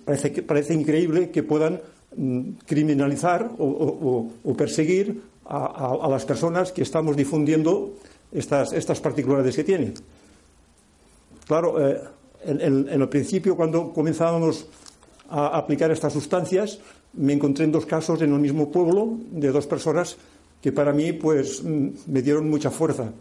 parece, 0.05 0.73
increíble 0.73 1.29
que 1.29 1.43
puedan 1.43 1.79
mm, 2.15 2.41
criminalizar 2.65 3.51
o, 3.57 4.55
perseguir 4.57 5.21
a, 5.45 6.07
las 6.09 6.25
personas 6.25 6.71
que 6.71 6.81
estamos 6.81 7.15
difundiendo 7.15 7.93
estas, 8.31 8.73
estas 8.73 8.99
particularidades 8.99 9.55
que 9.55 9.63
tiene. 9.63 9.93
Claro, 11.47 11.87
eh, 11.87 12.01
en, 12.45 12.87
el 12.89 13.09
principio, 13.09 13.55
cuando 13.55 13.91
comenzábamos 13.93 14.67
a 15.29 15.57
aplicar 15.57 15.91
estas 15.91 16.13
sustancias, 16.13 16.79
me 17.13 17.33
encontré 17.33 17.65
en 17.65 17.71
dos 17.71 17.85
casos 17.85 18.21
en 18.21 18.33
el 18.33 18.39
mismo 18.39 18.71
pueblo 18.71 19.17
de 19.31 19.51
dos 19.51 19.65
personas 19.67 20.17
que 20.61 20.71
para 20.71 20.93
mí 20.93 21.13
pues 21.13 21.63
mm, 21.63 21.87
me 22.07 22.21
dieron 22.21 22.49
mucha 22.49 22.71
fuerza. 22.71 23.11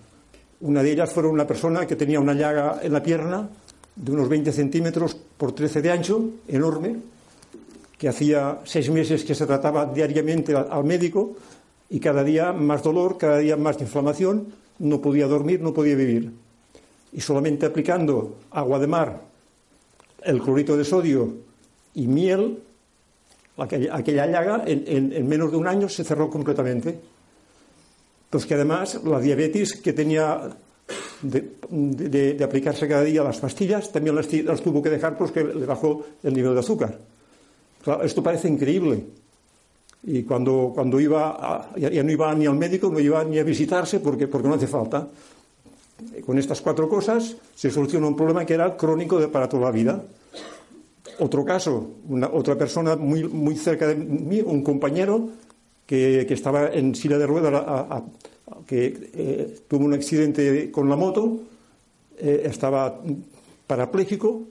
Una 0.61 0.83
de 0.83 0.93
ellas 0.93 1.13
fue 1.13 1.27
una 1.27 1.47
persona 1.47 1.87
que 1.87 1.97
tenía 1.97 2.21
una 2.21 2.35
llaga 2.35 2.81
en 2.83 2.93
la 2.93 3.03
pierna 3.03 3.49
de 3.95 4.13
unos 4.13 4.29
20 4.29 4.53
centímetros 4.53 5.15
por 5.15 5.53
13 5.53 5.83
de 5.83 5.91
ancho, 5.91 6.31
enorme, 6.49 6.97
que 7.99 8.09
hacía 8.09 8.61
seis 8.65 8.91
meses 8.91 9.25
que 9.25 9.35
se 9.35 9.47
trataba 9.47 9.87
diariamente 9.87 10.55
al 10.55 10.85
médico 10.85 11.37
y 11.89 12.01
cada 12.01 12.23
día 12.25 12.53
más 12.53 12.83
dolor, 12.83 13.17
cada 13.17 13.39
día 13.39 13.57
más 13.57 13.81
inflamación 13.81 14.66
no 14.79 15.01
podía 15.01 15.27
dormir, 15.27 15.61
no 15.61 15.73
podía 15.73 15.95
vivir. 15.95 16.33
Y 17.13 17.21
solamente 17.21 17.67
aplicando 17.67 18.39
agua 18.51 18.79
de 18.79 18.87
mar, 18.87 19.23
el 20.23 20.41
clorito 20.43 20.77
de 20.77 20.85
sodio 20.85 21.35
y 21.95 22.07
miel, 22.07 22.63
aquella, 23.57 24.27
llaga 24.27 24.65
en, 24.67 25.27
menos 25.29 25.51
de 25.51 25.57
un 25.57 25.67
año 25.67 25.89
se 25.89 26.05
cerró 26.05 26.29
completamente. 26.29 26.99
Pues 28.29 28.45
que 28.45 28.55
además 28.55 29.01
la 29.05 29.21
diabetes 29.21 29.81
que 29.81 29.93
tenía 29.93 30.51
de, 31.23 32.45
aplicarse 32.45 32.89
cada 32.89 33.05
día 33.05 33.23
las 33.23 33.39
pastillas, 33.39 33.91
también 33.93 34.17
las, 34.17 34.29
tuvo 34.63 34.83
que 34.83 34.91
dejar 34.91 35.17
porque 35.17 35.43
le 35.43 35.65
bajó 35.65 36.05
el 36.23 36.35
nivel 36.35 36.55
de 36.55 36.61
azúcar. 36.61 36.99
esto 38.03 38.23
parece 38.23 38.49
increíble. 38.49 39.05
Y 40.07 40.23
cuando, 40.23 40.71
cuando 40.73 41.01
iba, 41.01 41.69
ya, 41.77 42.03
no 42.03 42.13
iba 42.13 42.33
ni 42.35 42.47
al 42.47 42.55
médico, 42.55 42.89
no 42.91 43.01
iba 43.01 43.25
ni 43.25 43.41
a 43.41 43.43
visitarse 43.43 43.99
porque, 43.99 44.29
porque 44.29 44.47
no 44.47 44.55
hace 44.55 44.69
falta. 44.69 45.09
Con 46.25 46.39
estas 46.39 46.61
cuatro 46.61 46.89
cosas 46.89 47.37
se 47.57 47.71
soluciona 47.71 48.07
un 48.07 48.15
problema 48.15 48.47
que 48.47 48.55
era 48.55 48.77
crónico 48.77 49.19
de, 49.19 49.27
para 49.27 49.49
toda 49.49 49.65
la 49.65 49.73
vida. 49.73 50.05
Otro 51.19 51.45
caso, 51.45 51.91
otra 52.33 52.57
persona 52.57 52.95
muy, 52.95 53.25
muy 53.25 53.57
cerca 53.57 53.89
de 53.89 53.97
mí, 53.97 54.41
un 54.41 54.63
compañero 54.63 55.29
que, 55.87 56.25
que 56.29 56.35
estaba 56.35 56.69
en 56.69 56.95
silla 56.95 57.19
de 57.19 57.27
ruedas, 57.27 58.03
que 58.65 59.11
eh, 59.13 59.59
tuvo 59.67 59.87
un 59.87 59.95
accidente 59.95 60.71
con 60.71 60.89
la 60.89 60.95
moto, 60.95 61.41
eh, 62.19 62.43
estaba 62.45 63.01
parapléjico. 63.67 64.43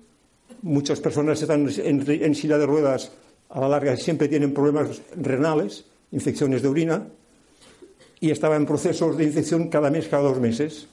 Muchas 0.63 0.99
personas 0.99 1.41
están 1.41 1.69
en, 1.69 2.03
en 2.07 2.35
silla 2.35 2.57
de 2.57 2.65
ruedas 2.65 3.11
a 3.55 3.61
la 3.61 3.69
larga 3.69 3.95
siempre 3.95 4.27
tienen 4.27 4.53
problemas 4.53 5.01
renales, 5.15 5.85
infecciones 6.11 6.61
de 6.61 6.67
orina, 6.67 7.07
y 8.19 8.29
estaba 8.29 8.57
en 8.57 8.65
procesos 8.65 9.15
de 9.15 9.23
infección 9.23 9.69
cada 9.69 9.89
mes, 9.89 10.09
cada 10.09 10.23
dos 10.23 10.41
meses. 10.41 10.87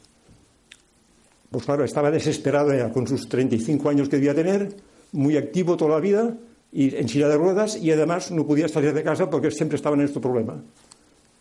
Pues 1.50 1.64
claro, 1.64 1.82
estaba 1.82 2.12
desesperado 2.12 2.72
ya 2.72 2.92
con 2.92 3.08
sus 3.08 3.28
35 3.28 3.88
años 3.88 4.08
que 4.08 4.16
debía 4.16 4.34
tener, 4.34 4.76
muy 5.10 5.36
activo 5.36 5.76
toda 5.76 5.96
la 5.96 6.00
vida, 6.00 6.36
en 6.72 7.08
silla 7.08 7.28
de 7.28 7.36
ruedas, 7.36 7.76
y 7.76 7.90
además 7.90 8.30
no 8.30 8.46
podía 8.46 8.68
salir 8.68 8.94
de 8.94 9.02
casa 9.02 9.28
porque 9.28 9.50
siempre 9.50 9.74
estaba 9.74 9.96
en 9.96 10.02
este 10.02 10.20
problema. 10.20 10.62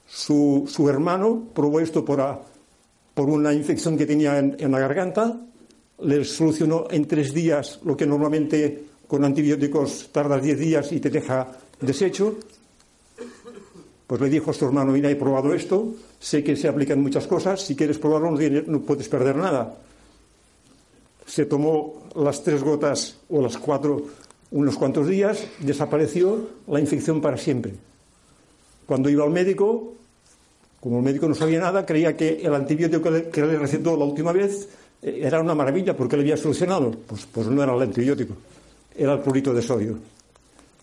Su, 0.08 0.66
hermano 0.90 1.50
probó 1.54 1.82
esto 1.82 2.04
por, 2.04 2.20
por, 3.14 3.30
una 3.30 3.54
infección 3.54 3.96
que 3.96 4.08
tenía 4.08 4.40
en, 4.40 4.58
en 4.60 4.72
la 4.72 4.80
garganta, 4.80 5.40
le 6.00 6.26
solucionó 6.26 6.88
en 6.90 7.06
tres 7.06 7.32
días 7.32 7.80
lo 7.86 7.96
que 7.96 8.08
normalmente 8.08 8.91
con 9.12 9.26
antibióticos 9.26 10.08
tardas 10.14 10.42
10 10.42 10.58
días 10.58 10.92
y 10.94 11.02
te 11.02 11.10
deja 11.10 11.46
deshecho. 11.82 12.38
Pues 14.08 14.22
le 14.22 14.30
dijo 14.30 14.52
a 14.52 14.54
su 14.54 14.64
hermano, 14.64 14.94
mira, 14.94 15.12
he 15.12 15.18
probado 15.18 15.54
esto, 15.54 15.96
sé 16.18 16.42
que 16.42 16.56
se 16.56 16.70
aplican 16.70 17.02
muchas 17.02 17.28
cosas, 17.28 17.60
si 17.60 17.76
quieres 17.76 18.00
probarlo 18.00 18.32
no 18.32 18.80
puedes 18.80 19.10
perder 19.10 19.36
nada. 19.36 19.76
Se 21.26 21.46
tomó 21.46 22.04
las 22.16 22.42
tres 22.42 22.64
gotas 22.64 23.18
o 23.28 23.42
las 23.42 23.58
cuatro 23.58 24.02
unos 24.52 24.78
cuantos 24.78 25.10
días, 25.10 25.46
desapareció 25.60 26.48
la 26.68 26.80
infección 26.80 27.20
para 27.20 27.36
siempre. 27.36 27.74
Cuando 28.86 29.10
iba 29.10 29.26
al 29.26 29.32
médico, 29.32 29.94
como 30.80 31.00
el 31.00 31.04
médico 31.04 31.28
no 31.28 31.36
sabía 31.36 31.60
nada, 31.60 31.86
creía 31.86 32.16
que 32.16 32.40
el 32.42 32.56
antibiótico 32.56 33.12
que 33.30 33.42
le, 33.42 33.60
recetó 33.60 33.98
la 33.98 34.06
última 34.06 34.32
vez 34.32 34.70
eh, 35.02 35.20
era 35.22 35.42
una 35.42 35.54
maravilla 35.54 35.98
porque 35.98 36.16
le 36.16 36.24
había 36.24 36.38
solucionado. 36.38 36.92
Pues, 36.92 37.26
pues 37.26 37.48
no 37.48 37.62
era 37.62 37.76
el 37.76 37.82
antibiótico 37.82 38.36
era 38.96 39.14
el 39.14 39.22
clorito 39.22 39.54
de 39.54 39.62
sodio. 39.62 39.98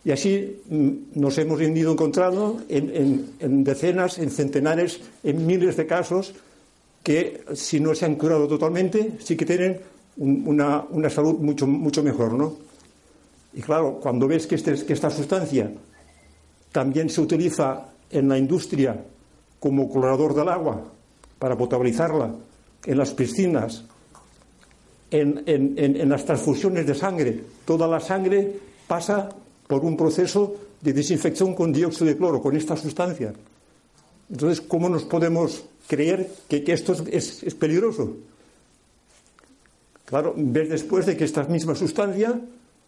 Y 0.05 0.11
así 0.11 0.63
mm, 0.69 1.21
nos 1.21 1.37
hemos 1.39 1.61
ido 1.61 1.93
encontrando 1.93 2.63
en, 2.69 3.65
decenas, 3.65 4.19
en 4.19 4.31
centenares, 4.31 5.01
en 5.23 5.47
miles 5.47 5.77
de 5.77 5.87
casos 5.87 6.35
que, 7.03 7.45
si 7.55 7.81
no 7.81 7.95
se 7.95 8.07
han 8.07 8.15
curado 8.15 8.49
totalmente, 8.49 9.19
sí 9.19 9.37
que 9.37 9.45
tienen 9.47 9.81
una, 10.17 10.87
salud 11.11 11.39
mucho, 11.39 11.67
mucho 11.67 12.03
mejor, 12.03 12.33
¿no? 12.33 12.57
Y 13.55 13.63
claro, 13.63 13.99
cuando 14.01 14.29
ves 14.29 14.47
que, 14.47 14.57
este, 14.57 14.85
que 14.85 14.93
esta 14.93 15.11
sustancia 15.11 15.73
también 16.73 17.09
se 17.09 17.21
utiliza 17.21 17.89
en 18.11 18.29
la 18.29 18.39
industria 18.39 19.05
como 19.59 19.89
colorador 19.89 20.35
del 20.35 20.49
agua 20.49 20.85
para 21.39 21.57
potabilizarla, 21.57 22.35
en 22.85 22.99
las 22.99 23.13
piscinas, 23.13 23.85
en, 25.11 26.09
las 26.09 26.25
transfusiones 26.25 26.87
de 26.87 26.95
sangre. 26.95 27.41
Toda 27.65 27.87
la 27.87 28.01
sangre 28.01 28.59
pasa 28.87 29.29
por 29.67 29.85
un 29.85 29.97
proceso 29.97 30.57
de 30.81 30.93
desinfección 30.93 31.55
con 31.55 31.73
dióxido 31.73 32.07
de 32.07 32.17
cloro, 32.17 32.41
con 32.41 32.57
esta 32.57 32.77
sustancia. 32.77 33.33
Entonces, 34.31 34.61
¿cómo 34.61 34.89
nos 34.89 35.05
podemos 35.05 35.65
creer 35.87 36.31
que, 36.49 36.65
esto 36.67 36.95
es, 37.11 37.55
peligroso? 37.55 38.17
Claro, 40.05 40.35
ves 40.37 40.69
después 40.69 41.07
de 41.07 41.17
que 41.17 41.25
esta 41.25 41.45
misma 41.45 41.75
sustancia, 41.75 42.41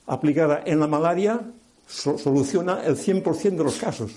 aplicada 0.07 0.63
en 0.65 0.81
la 0.81 0.87
malaria, 0.87 1.41
soluciona 1.87 2.85
el 2.85 2.97
100% 2.97 3.57
de 3.57 3.65
los 3.65 3.79
casos. 3.79 4.13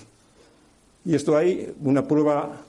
Y 1.04 1.14
esto 1.14 1.36
hay 1.36 1.74
una 1.82 2.06
prueba 2.06 2.62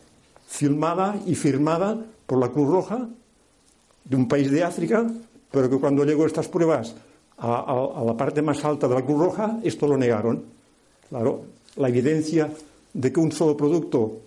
filmada 0.48 1.20
y 1.26 1.36
firmada 1.36 1.98
por 2.26 2.40
la 2.40 2.50
Cruz 2.50 2.70
Roja 2.70 3.08
de 4.06 4.16
un 4.16 4.28
país 4.28 4.50
de 4.50 4.64
África, 4.64 5.06
pero 5.52 5.70
que 5.70 5.78
cuando 5.78 6.06
llegó 6.06 6.26
estas 6.26 6.48
pruebas 6.48 6.96
a, 7.38 8.04
la 8.06 8.16
parte 8.16 8.42
más 8.42 8.64
alta 8.64 8.88
de 8.88 8.96
la 8.96 9.04
Cruz 9.04 9.20
Roja, 9.20 9.60
esto 9.64 9.88
lo 9.88 9.98
negaron. 9.98 10.44
Claro, 11.10 11.44
la 11.78 11.90
evidencia 11.90 12.50
de 12.94 13.12
que 13.12 13.20
un 13.20 13.32
solo 13.32 13.58
producto 13.58 14.20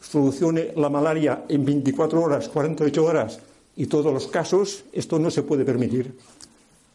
solucione 0.00 0.72
la 0.76 0.88
malaria 0.88 1.44
en 1.48 1.64
24 1.64 2.20
horas, 2.20 2.48
48 2.48 3.04
horas 3.04 3.38
y 3.76 3.86
todos 3.86 4.12
los 4.12 4.26
casos, 4.28 4.84
esto 4.92 5.18
no 5.18 5.30
se 5.30 5.42
puede 5.42 5.64
permitir. 5.64 6.16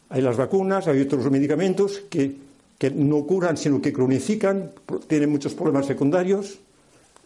Hay 0.09 0.21
las 0.21 0.37
vacunas, 0.37 0.87
hay 0.87 1.01
otros 1.01 1.29
medicamentos 1.31 2.01
que, 2.09 2.35
que 2.77 2.91
no 2.91 3.23
curan, 3.25 3.55
sino 3.57 3.81
que 3.81 3.93
cronifican, 3.93 4.71
tienen 5.07 5.29
muchos 5.29 5.53
problemas 5.53 5.85
secundarios 5.85 6.57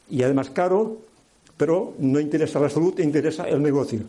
y 0.09 0.21
además 0.21 0.49
caro, 0.51 0.97
pero 1.57 1.93
no 1.99 2.19
interesa 2.19 2.59
la 2.59 2.69
salud, 2.69 2.99
interesa 2.99 3.47
el 3.47 3.61
negocio. 3.61 4.01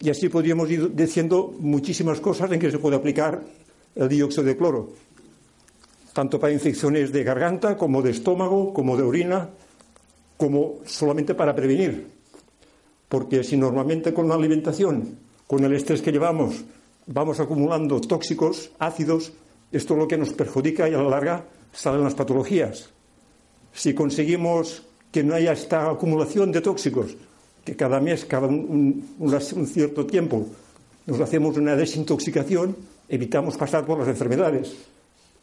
Y 0.00 0.10
así 0.10 0.28
podríamos 0.28 0.70
ir 0.70 0.94
diciendo 0.94 1.54
muchísimas 1.58 2.20
cosas 2.20 2.52
en 2.52 2.60
que 2.60 2.70
se 2.70 2.78
puede 2.78 2.96
aplicar 2.96 3.42
el 3.94 4.08
dióxido 4.08 4.44
de 4.44 4.56
cloro, 4.56 4.90
tanto 6.12 6.38
para 6.38 6.52
infecciones 6.52 7.12
de 7.12 7.24
garganta 7.24 7.76
como 7.76 8.02
de 8.02 8.10
estómago, 8.10 8.74
como 8.74 8.96
de 8.96 9.02
orina, 9.02 9.48
como 10.36 10.80
solamente 10.84 11.34
para 11.34 11.54
prevenir. 11.54 12.06
Porque 13.08 13.42
si 13.42 13.56
normalmente 13.56 14.12
con 14.12 14.28
la 14.28 14.34
alimentación, 14.34 15.18
con 15.46 15.64
el 15.64 15.74
estrés 15.74 16.02
que 16.02 16.12
llevamos, 16.12 16.64
vamos 17.06 17.40
acumulando 17.40 18.00
tóxicos, 18.00 18.70
ácidos, 18.78 19.32
esto 19.72 19.94
es 19.94 20.00
lo 20.00 20.08
que 20.08 20.18
nos 20.18 20.32
perjudica 20.32 20.88
y 20.88 20.94
a 20.94 20.98
la 20.98 21.08
larga 21.08 21.44
salen 21.72 22.04
las 22.04 22.14
patologías. 22.14 22.90
Si 23.72 23.94
conseguimos 23.94 24.82
que 25.12 25.22
no 25.22 25.34
haya 25.34 25.52
esta 25.52 25.90
acumulación 25.90 26.52
de 26.52 26.60
tóxicos, 26.60 27.16
que 27.66 27.74
cada 27.74 27.98
mes, 27.98 28.24
cada 28.24 28.46
un, 28.46 29.02
cierto 29.66 30.06
tiempo, 30.06 30.46
nos 31.04 31.20
hacemos 31.20 31.56
una 31.56 31.74
desintoxicación, 31.74 32.76
evitamos 33.08 33.56
pasar 33.56 33.84
por 33.84 33.98
las 33.98 34.06
enfermedades. 34.06 34.72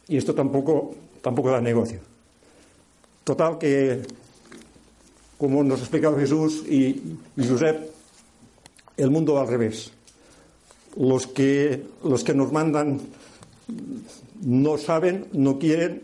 Y 0.07 0.15
esto 0.15 0.33
tampoco, 0.33 0.95
tampoco 1.21 1.51
da 1.51 1.59
negocio. 1.59 1.99
Total 3.25 3.57
que, 3.57 4.01
como 5.37 5.63
nos 5.63 5.79
ha 5.79 5.83
explicado 5.83 6.17
Jesús 6.17 6.63
y, 6.65 7.19
y 7.35 7.47
Josep, 7.47 7.91
el 8.95 9.09
mundo 9.11 9.33
va 9.33 9.41
al 9.41 9.49
revés. 9.49 9.91
Los 10.95 11.27
que, 11.27 11.83
los 12.05 12.23
que 12.23 12.33
nos 12.33 12.53
mandan 12.53 13.01
no 14.41 14.77
saben, 14.77 15.27
no 15.33 15.59
quieren, 15.59 16.03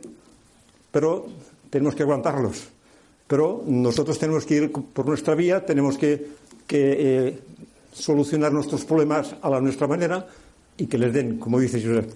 pero 0.91 1.27
tenemos 1.69 1.95
que 1.95 2.03
aguantarlos. 2.03 2.67
Pero 3.29 3.61
nosotros 3.67 4.17
tenemos 4.17 4.43
que 4.43 4.55
ir 4.55 4.71
por 4.71 5.05
nuestra 5.05 5.35
vía, 5.35 5.63
tenemos 5.63 5.99
que, 5.99 6.33
eh, 6.67 7.39
solucionar 7.93 8.51
nuestros 8.51 8.85
problemas 8.85 9.35
a 9.39 9.49
la 9.51 9.61
nuestra 9.61 9.85
manera 9.85 10.25
y 10.77 10.87
que 10.87 10.97
les 10.97 11.13
den, 11.13 11.37
como 11.37 11.59
dice 11.59 11.79
Josep. 11.79 12.09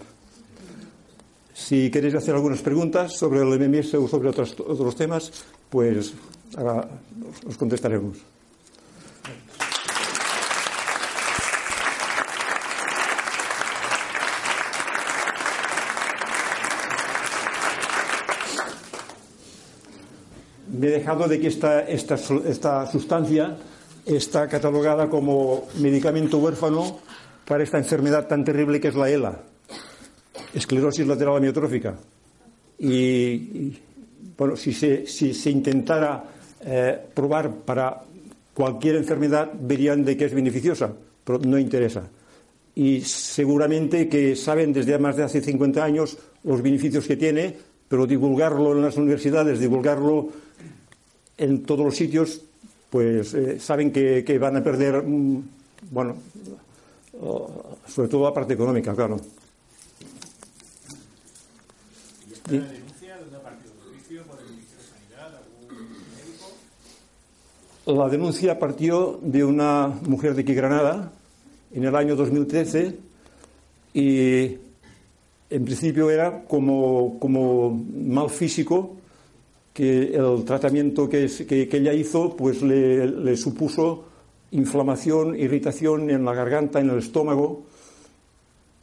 Si 1.54 1.92
queréis 1.92 2.16
hacer 2.16 2.34
algunas 2.34 2.64
preguntas 2.64 3.14
sobre 3.14 3.42
el 3.42 3.60
MMS 3.60 3.94
o 3.94 4.08
sobre 4.08 4.30
otros, 4.30 4.56
otros 4.60 4.96
temas, 4.96 5.32
pues 5.70 6.14
ahora 6.58 6.90
os 7.48 7.58
contestaremos. 7.58 8.33
Me 20.84 20.90
he 20.90 21.00
dejado 21.00 21.30
de 21.30 21.40
que 21.40 21.48
esta, 21.48 21.80
esta, 21.84 22.18
sustancia 22.92 23.56
está 24.06 24.50
catalogada 24.50 25.08
como 25.08 25.70
medicamento 25.80 26.40
huérfano 26.40 27.00
para 27.48 27.64
esta 27.64 27.78
enfermedad 27.78 28.28
tan 28.28 28.44
terrible 28.44 28.82
que 28.82 28.90
es 28.90 28.96
la 28.96 29.10
ELA, 29.10 29.40
esclerosis 30.54 31.08
lateral 31.08 31.38
amiotrófica. 31.38 31.96
Y, 32.80 33.80
bueno, 34.38 34.58
si 34.58 34.74
se, 34.74 35.08
si 35.08 35.34
se 35.34 35.52
intentara 35.52 36.22
eh, 36.66 37.00
probar 37.14 37.50
para 37.64 38.04
cualquier 38.54 38.98
enfermedad, 38.98 39.54
verían 39.58 40.04
de 40.04 40.18
que 40.18 40.26
es 40.26 40.34
beneficiosa, 40.34 40.92
pero 41.24 41.40
no 41.40 41.58
interesa. 41.58 42.10
Y 42.76 43.00
seguramente 43.00 44.10
que 44.10 44.36
saben 44.36 44.74
desde 44.74 45.00
más 45.00 45.16
de 45.16 45.24
hace 45.24 45.40
50 45.40 45.82
años 45.82 46.18
los 46.44 46.62
beneficios 46.62 47.08
que 47.08 47.16
tiene, 47.16 47.56
pero 47.94 48.08
divulgarlo 48.08 48.72
en 48.72 48.82
las 48.82 48.98
universidades, 48.98 49.60
divulgarlo 49.60 50.30
en 51.38 51.62
todos 51.62 51.86
los 51.86 51.96
sitios, 51.96 52.42
pues 52.90 53.36
eh, 53.36 53.60
saben 53.60 53.92
que, 53.92 54.24
que, 54.26 54.40
van 54.40 54.58
a 54.58 54.64
perder, 54.64 55.04
mm, 55.04 55.44
bueno, 55.92 56.16
sobre 57.88 58.10
todo 58.10 58.24
la 58.24 58.34
parte 58.34 58.56
económica, 58.56 58.96
claro. 58.96 59.18
¿Y 62.50 62.56
esta 62.56 62.72
denuncia 62.72 63.18
de 63.18 63.30
una 63.30 63.40
partido 63.42 64.24
por 64.24 64.40
el 64.40 64.46
Ministerio 64.48 64.82
de 64.82 64.90
Sanidad, 64.90 65.38
algún 65.38 65.78
médico? 67.86 68.02
La 68.02 68.10
denuncia 68.10 68.58
partió 68.58 69.20
de 69.22 69.44
una 69.44 69.86
mujer 70.08 70.34
de 70.34 70.42
aquí 70.42 70.56
Granada 70.56 71.12
en 71.72 71.84
el 71.84 71.96
año 71.96 72.16
2013 72.16 72.98
y 73.94 74.63
en 75.54 75.66
principio 75.66 76.10
era 76.10 76.44
como, 76.48 77.86
mal 77.96 78.30
físico 78.32 78.98
que 79.72 80.16
el 80.16 80.44
tratamiento 80.46 81.08
que, 81.08 81.30
ella 81.72 81.94
hizo 81.94 82.36
pues 82.36 82.64
le, 82.64 83.38
supuso 83.38 84.06
inflamación, 84.52 85.40
irritación 85.40 86.10
en 86.10 86.26
la 86.26 86.34
garganta, 86.34 86.80
en 86.80 86.90
el 86.90 86.98
estómago. 86.98 87.66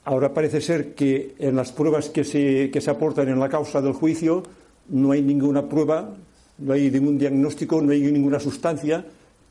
Ahora 0.05 0.33
parece 0.33 0.61
ser 0.61 0.95
que 0.95 1.35
en 1.41 1.57
las 1.57 1.73
pruebas 1.73 2.09
que 2.09 2.23
se, 2.23 2.71
que 2.71 2.81
se 2.81 2.91
aportan 2.91 3.29
en 3.29 3.41
la 3.41 3.49
causa 3.49 3.81
del 3.81 3.93
juicio 3.93 4.45
no 4.91 5.11
hay 5.11 5.23
ninguna 5.23 5.69
prueba, 5.69 6.15
no 6.59 6.73
hay 6.73 6.89
ningún 6.89 7.19
diagnóstico, 7.19 7.83
no 7.83 7.91
hay 7.91 8.03
ninguna 8.03 8.39
sustancia 8.39 9.05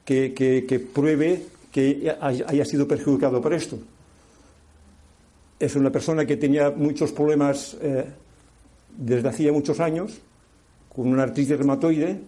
que 0.05 0.89
pruebe 0.93 1.43
que 1.71 2.15
haya 2.21 2.65
sido 2.65 2.87
perjudicado 2.87 3.41
por 3.41 3.53
esto. 3.53 3.77
Es 5.59 5.75
una 5.75 5.91
persona 5.91 6.25
que 6.25 6.37
tenía 6.37 6.71
muchos 6.71 7.11
problemas 7.11 7.75
eh, 7.81 8.05
desde 8.97 9.27
hacía 9.27 9.51
muchos 9.51 9.79
años, 9.79 10.19
con 10.93 11.07
una 11.07 11.23
artritis 11.23 11.57
reumatoide 11.57 12.19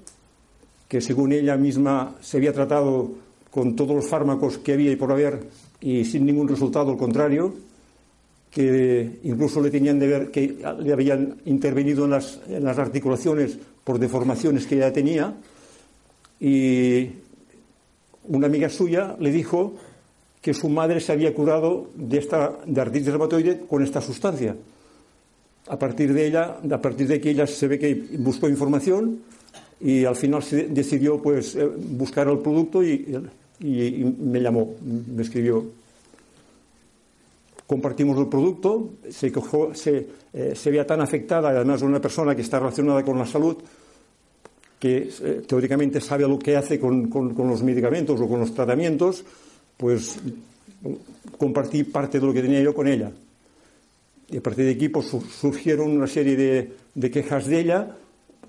que 0.88 0.99
según 0.99 1.32
ella 1.32 1.55
misma 1.55 2.15
se 2.19 2.38
había 2.38 2.51
tratado 2.51 3.11
con 3.49 3.77
todos 3.77 3.95
los 3.95 4.07
fármacos 4.07 4.57
que 4.57 4.73
había 4.73 4.91
y 4.91 4.97
por 4.97 5.11
haber 5.11 5.39
y 5.79 6.03
sin 6.03 6.25
ningún 6.25 6.49
resultado, 6.49 6.91
al 6.91 6.97
contrario, 6.97 7.53
que 8.51 9.19
incluso 9.23 9.61
le 9.61 9.71
tenían 9.71 9.97
ver 9.99 10.29
que 10.29 10.57
le 10.79 10.91
habían 10.93 11.38
intervenido 11.45 12.03
en 12.03 12.11
las, 12.11 12.41
en 12.47 12.65
las 12.65 12.77
articulaciones 12.77 13.57
por 13.86 13.97
deformaciones 13.97 14.67
que 14.67 14.75
ella 14.75 14.91
tenía. 14.91 15.34
Y 16.39 17.07
una 18.27 18.47
amiga 18.47 18.67
suya 18.67 19.15
le 19.17 19.32
dijo 19.32 19.75
que 20.41 20.53
su 20.53 20.69
madre 20.69 20.99
se 20.99 21.11
había 21.11 21.33
curado 21.33 21.89
de 21.95 22.17
esta 22.17 22.57
de 22.65 22.81
artritis 22.81 23.09
reumatoide 23.09 23.61
con 23.67 23.83
esta 23.83 24.01
sustancia 24.01 24.55
a 25.67 25.77
partir 25.77 26.13
de 26.13 26.27
ella, 26.27 26.57
a 26.69 26.81
partir 26.81 27.07
de 27.07 27.21
que 27.21 27.29
ella 27.29 27.45
se 27.45 27.67
ve 27.67 27.79
que 27.79 27.93
buscó 28.17 28.49
información 28.49 29.19
y 29.79 30.05
al 30.05 30.15
final 30.15 30.43
decidió 30.69 31.21
pues 31.21 31.55
eh, 31.55 31.65
buscar 31.65 32.27
el 32.27 32.39
producto 32.39 32.83
y, 32.83 33.17
me 33.59 34.41
llamó, 34.41 34.75
me 34.81 35.21
escribió. 35.21 35.63
Compartimos 37.67 38.17
el 38.17 38.27
producto, 38.27 38.89
se, 39.09 39.31
eh, 40.33 40.53
veía 40.65 40.85
tan 40.85 40.99
afectada, 40.99 41.49
además 41.49 41.81
una 41.83 42.01
persona 42.01 42.35
que 42.35 42.41
está 42.41 42.59
relacionada 42.59 43.05
con 43.05 43.17
la 43.17 43.25
salud, 43.25 43.55
que 44.77 45.09
eh, 45.23 45.41
teóricamente 45.47 46.01
sabe 46.01 46.27
lo 46.27 46.37
que 46.37 46.57
hace 46.57 46.79
con, 46.79 47.07
con, 47.07 47.33
con, 47.33 47.47
los 47.47 47.63
medicamentos 47.63 48.19
o 48.19 48.27
con 48.27 48.39
los 48.41 48.53
tratamientos, 48.53 49.23
pues 49.82 50.19
compartí 51.39 51.84
parte 51.84 52.19
de 52.19 52.25
lo 52.27 52.32
que 52.32 52.43
tenía 52.43 52.61
yo 52.61 52.75
con 52.75 52.88
ella. 52.88 53.11
Y 54.29 54.38
a 54.38 54.41
partir 54.41 54.65
de 54.65 54.71
aquí 54.71 54.89
pues, 54.89 55.07
surgieron 55.07 55.89
una 55.89 56.05
serie 56.05 56.36
de, 56.38 56.71
de, 56.93 57.11
quejas 57.11 57.47
de 57.47 57.59
ella 57.59 57.97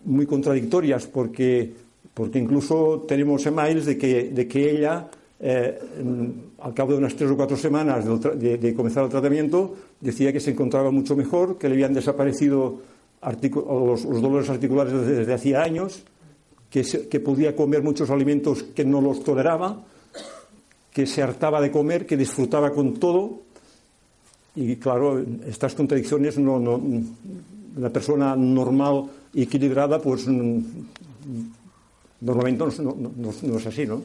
muy 0.05 0.27
contradictorias 0.27 1.07
porque, 1.07 1.73
porque 2.13 2.39
incluso 2.39 3.07
tenemos 3.09 3.47
emails 3.47 3.87
de 3.87 3.97
que, 3.97 4.25
de 4.25 4.47
que 4.47 4.71
ella 4.71 5.09
eh, 5.41 5.79
al 6.61 6.75
cabo 6.75 6.93
de 6.93 6.99
unas 6.99 7.17
tres 7.17 7.31
o 7.31 7.37
cuatro 7.37 7.57
semanas 7.57 8.05
de, 8.05 8.75
comenzar 8.77 9.05
el 9.05 9.11
tratamiento 9.11 9.75
decía 10.01 10.33
que 10.33 10.39
se 10.39 10.51
encontraba 10.51 10.91
mucho 10.93 11.17
mejor, 11.17 11.59
que 11.59 11.69
le 11.69 11.75
habían 11.75 11.95
desaparecido 11.95 12.83
los, 13.25 14.05
dolores 14.05 14.51
articulares 14.51 14.93
desde, 14.93 15.33
hacía 15.33 15.63
años, 15.63 16.05
que 16.71 17.21
podía 17.21 17.57
comer 17.57 17.83
muchos 17.83 18.11
alimentos 18.11 18.63
que 18.63 18.85
no 18.85 19.01
los 19.01 19.25
toleraba, 19.25 19.83
que 20.93 21.07
se 21.07 21.23
hartaba 21.23 21.61
de 21.61 21.71
comer, 21.71 22.07
que 22.07 22.17
disfrutaba 22.17 22.73
con 22.73 22.95
todo 22.95 23.41
y 24.55 24.77
claro, 24.77 25.25
estas 25.47 25.75
contradicciones 25.75 26.39
no, 26.39 26.57
una 26.57 27.91
persona 27.91 28.37
normal 28.37 29.09
y 29.33 29.43
equilibrada, 29.45 29.99
pues 30.01 30.27
normalmente 32.21 32.65
no, 32.83 32.95
no, 32.95 33.33
no, 33.43 33.59
es 33.59 33.67
así, 33.67 33.87
¿no? 33.87 34.03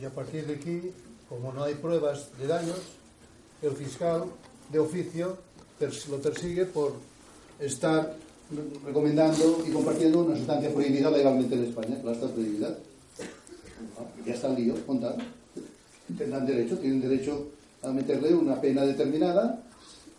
Y 0.00 0.04
a 0.04 0.10
partir 0.10 0.46
de 0.46 0.54
aquí, 0.54 0.92
como 1.28 1.52
no 1.52 1.64
hay 1.64 1.74
pruebas 1.74 2.30
de 2.38 2.46
daños, 2.46 2.78
el 3.62 3.72
fiscal 3.72 4.24
de 4.70 4.78
oficio 4.78 5.36
lo 6.08 6.20
persigue 6.20 6.66
por 6.66 6.92
estar 7.58 8.14
recomendando 8.84 9.62
y 9.66 9.70
compartiendo 9.70 10.24
una 10.24 10.36
sustancia 10.36 10.72
prohibida 10.72 11.10
legalmente 11.10 11.56
en 11.56 11.64
España, 11.64 12.00
la 12.04 12.12
está 12.12 12.28
prohibida. 12.28 12.76
Ya 14.26 14.34
está 14.34 14.48
el 14.48 14.64
lío 14.64 14.86
contado 14.86 15.16
tendrán 16.16 16.46
derecho, 16.46 16.78
tienen 16.78 17.00
derecho 17.00 17.48
a 17.82 17.90
meterle 17.90 18.34
una 18.34 18.60
pena 18.60 18.84
determinada, 18.84 19.62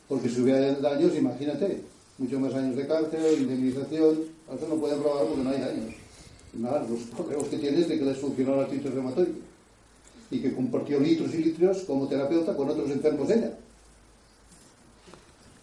porque 0.07 0.29
si 0.29 0.41
hubiera 0.41 0.73
daños, 0.75 1.15
imagínate, 1.15 1.81
muchos 2.17 2.39
más 2.39 2.53
años 2.53 2.75
de 2.75 2.87
cárcel, 2.87 3.41
indemnización, 3.41 4.19
eso 4.53 4.67
no 4.67 4.75
pueden 4.75 4.99
probar 4.99 5.25
porque 5.25 5.43
no 5.43 5.49
hay 5.49 5.59
daños. 5.61 5.95
Nada, 6.53 6.85
los 6.89 6.99
problemas 7.15 7.47
que 7.47 7.57
tiene 7.57 7.79
es 7.79 7.87
de 7.87 7.99
que 7.99 8.05
les 8.05 8.17
funcionó 8.17 8.55
la 8.55 8.63
artritis 8.63 8.93
reumatoide 8.93 9.31
y 10.31 10.39
que 10.39 10.53
compartió 10.53 10.99
litros 10.99 11.33
y 11.33 11.37
litros 11.37 11.79
como 11.81 12.07
terapeuta 12.07 12.55
con 12.55 12.69
otros 12.69 12.89
enfermos 12.89 13.27
de 13.27 13.35
ella. 13.35 13.53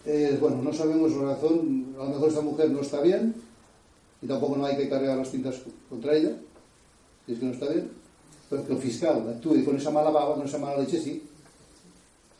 Eh, 0.05 0.37
bueno, 0.39 0.61
no 0.63 0.73
sabemos 0.73 1.11
la 1.11 1.33
razón, 1.33 1.93
a 1.99 2.03
lo 2.03 2.09
mejor 2.09 2.29
esta 2.29 2.41
mujer 2.41 2.71
no 2.71 2.81
está 2.81 3.01
bien 3.01 3.35
y 4.21 4.27
tampoco 4.27 4.57
no 4.57 4.65
hay 4.65 4.77
que 4.77 4.89
cargar 4.89 5.17
las 5.17 5.31
tintas 5.31 5.55
contra 5.89 6.15
ella, 6.15 6.31
es 7.33 7.39
que 7.39 7.45
no 7.45 7.51
está 7.51 7.67
bien, 7.69 7.89
pero 8.49 8.65
que 8.65 8.73
el 8.73 8.79
fiscal 8.79 9.27
actúe 9.29 9.63
con 9.63 9.77
esa 9.77 9.91
mala 9.91 10.09
baba, 10.09 10.35
con 10.35 10.47
esa 10.47 10.57
mala 10.57 10.79
leche, 10.79 10.99
sí. 10.99 11.21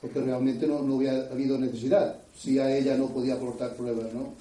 porque 0.02 0.20
realmente 0.22 0.66
no, 0.66 0.82
no 0.82 0.96
hubiera 0.96 1.30
habido 1.32 1.58
necesidad 1.58 2.16
si 2.36 2.58
a 2.58 2.76
ella 2.76 2.98
no 2.98 3.08
podía 3.08 3.36
aportar 3.36 3.76
pruebas, 3.76 4.14
¿no? 4.14 4.34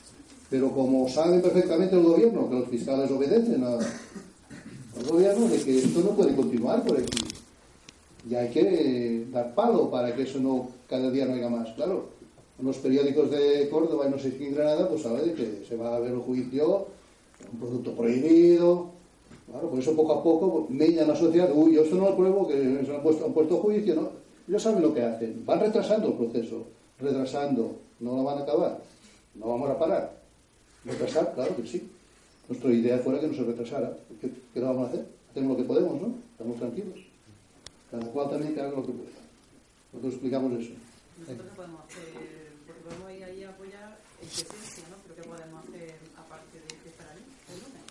Pero 0.50 0.70
como 0.70 1.08
saben 1.08 1.42
perfectamente 1.42 1.94
el 1.96 2.02
gobierno 2.02 2.48
que 2.48 2.56
los 2.56 2.68
fiscales 2.68 3.10
obedecen 3.10 3.62
a, 3.64 3.74
al 3.74 5.06
gobierno, 5.06 5.46
de 5.48 5.60
que 5.60 5.78
esto 5.78 6.00
no 6.00 6.10
puede 6.10 6.34
continuar 6.34 6.82
por 6.84 6.98
aquí. 6.98 7.18
Y 8.28 8.34
hay 8.34 8.48
que 8.50 9.26
dar 9.30 9.54
palo 9.54 9.90
para 9.90 10.14
que 10.14 10.22
eso 10.22 10.38
no 10.38 10.70
cada 10.88 11.10
día 11.10 11.26
no 11.26 11.34
haya 11.34 11.48
más. 11.48 11.70
Claro, 11.74 12.08
en 12.58 12.66
los 12.66 12.76
periódicos 12.78 13.30
de 13.30 13.68
Córdoba 13.68 14.06
y 14.06 14.10
no 14.10 14.18
sé 14.18 14.36
si 14.36 14.46
en 14.46 14.54
Granada, 14.54 14.88
pues 14.88 15.02
sabe 15.02 15.22
de 15.22 15.34
que 15.34 15.64
se 15.68 15.76
va 15.76 15.96
a 15.96 16.00
ver 16.00 16.12
el 16.12 16.18
juicio, 16.18 16.86
un 17.52 17.58
producto 17.58 17.94
prohibido. 17.94 18.97
Claro, 19.50 19.70
por 19.70 19.78
eso 19.78 19.96
poco 19.96 20.12
a 20.12 20.22
poco 20.22 20.66
meña 20.68 21.04
la 21.06 21.16
sociedad. 21.16 21.50
Uy, 21.54 21.74
yo 21.74 21.82
esto 21.82 21.96
no 21.96 22.10
lo 22.10 22.16
pruebo, 22.16 22.46
que 22.46 22.84
se 22.84 22.94
han 22.94 23.02
puesto, 23.02 23.24
han 23.26 23.32
puesto 23.32 23.56
juicio, 23.58 23.94
¿no? 23.94 24.10
Ellos 24.46 24.62
saben 24.62 24.82
lo 24.82 24.92
que 24.92 25.02
hacen. 25.02 25.44
Van 25.46 25.60
retrasando 25.60 26.08
el 26.08 26.14
proceso, 26.14 26.66
retrasando. 26.98 27.76
No 28.00 28.16
lo 28.16 28.24
van 28.24 28.38
a 28.38 28.42
acabar. 28.42 28.80
No 29.34 29.48
vamos 29.48 29.70
a 29.70 29.78
parar. 29.78 30.18
Retrasar, 30.84 31.34
claro 31.34 31.56
que 31.56 31.66
sí. 31.66 31.90
Nuestra 32.48 32.70
idea 32.70 32.98
fuera 32.98 33.20
que 33.20 33.28
no 33.28 33.34
se 33.34 33.42
retrasara. 33.44 33.96
¿Qué, 34.20 34.30
qué 34.52 34.60
vamos 34.60 34.86
a 34.86 34.90
hacer? 34.90 35.06
Hacemos 35.30 35.50
lo 35.50 35.56
que 35.56 35.64
podemos, 35.64 36.00
¿no? 36.00 36.14
Estamos 36.32 36.56
tranquilos. 36.56 36.98
Cada 37.90 38.06
cual 38.06 38.30
también 38.30 38.54
que 38.54 38.60
haga 38.60 38.70
lo 38.70 38.86
que 38.86 38.92
pueda. 38.92 39.10
Nosotros 39.92 40.12
explicamos 40.14 40.52
eso. 40.60 40.72
Nosotros 41.20 41.48
podemos 41.56 41.80
porque 42.66 42.80
podemos 42.84 43.12
ir 43.12 43.24
ahí 43.24 43.44
apoyar 43.44 43.98
en 44.20 44.28
presencia, 44.28 44.84
¿no? 44.90 44.96
Pero 45.02 45.14
¿qué 45.16 45.28
podemos 45.28 45.64
hacer 45.64 45.94
aparte 46.16 46.56
de, 46.60 46.68
de 46.84 46.90
estar 46.90 47.08
ahí 47.08 47.24
el 47.52 47.58
lunes? 47.64 47.84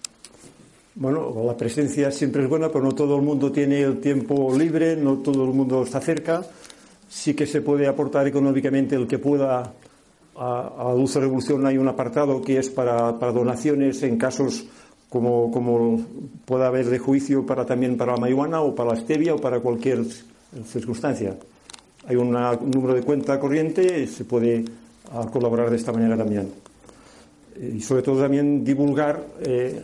Bueno, 0.99 1.43
la 1.45 1.55
presencia 1.55 2.11
siempre 2.11 2.43
es 2.43 2.49
buena, 2.49 2.69
pero 2.69 2.83
no 2.83 2.93
todo 2.95 3.17
el 3.17 3.21
mundo 3.21 3.51
tiene 3.51 3.81
el 3.81 3.99
tiempo 3.99 4.55
libre, 4.57 4.95
no 4.95 5.17
todo 5.17 5.43
el 5.45 5.53
mundo 5.53 5.83
está 5.83 6.01
cerca. 6.01 6.43
Sí 7.07 7.33
que 7.35 7.45
se 7.45 7.61
puede 7.61 7.87
aportar 7.87 8.27
económicamente 8.27 8.95
el 8.95 9.07
que 9.07 9.19
pueda. 9.19 9.73
A, 10.39 10.89
a 10.89 10.93
Dulce 10.93 11.19
Revolución 11.19 11.65
hay 11.65 11.77
un 11.77 11.87
apartado 11.87 12.41
que 12.41 12.57
es 12.59 12.69
para, 12.69 13.11
donaciones 13.11 14.01
en 14.03 14.17
casos 14.17 14.65
como, 15.09 15.51
como 15.51 15.99
pueda 16.45 16.67
haber 16.67 16.85
de 16.87 16.99
juicio 16.99 17.43
para 17.45 17.65
también 17.65 17.97
para 17.97 18.13
la 18.13 18.19
marihuana 18.19 18.61
o 18.61 18.75
para 18.75 18.91
la 18.93 18.99
stevia 18.99 19.33
o 19.33 19.37
para 19.39 19.59
cualquier 19.59 20.03
circunstancia. 20.65 21.35
Hay 22.07 22.15
una- 22.15 22.51
un 22.51 22.69
número 22.71 22.93
de 22.93 23.01
cuenta 23.01 23.39
corriente 23.39 24.05
se 24.07 24.25
puede 24.25 24.63
ah, 25.11 25.25
colaborar 25.31 25.69
de 25.69 25.75
esta 25.77 25.91
manera 25.91 26.15
también. 26.17 26.51
Y 27.59 27.81
sobre 27.81 28.03
todo 28.03 28.21
también 28.21 28.63
divulgar 28.63 29.23
eh, 29.41 29.81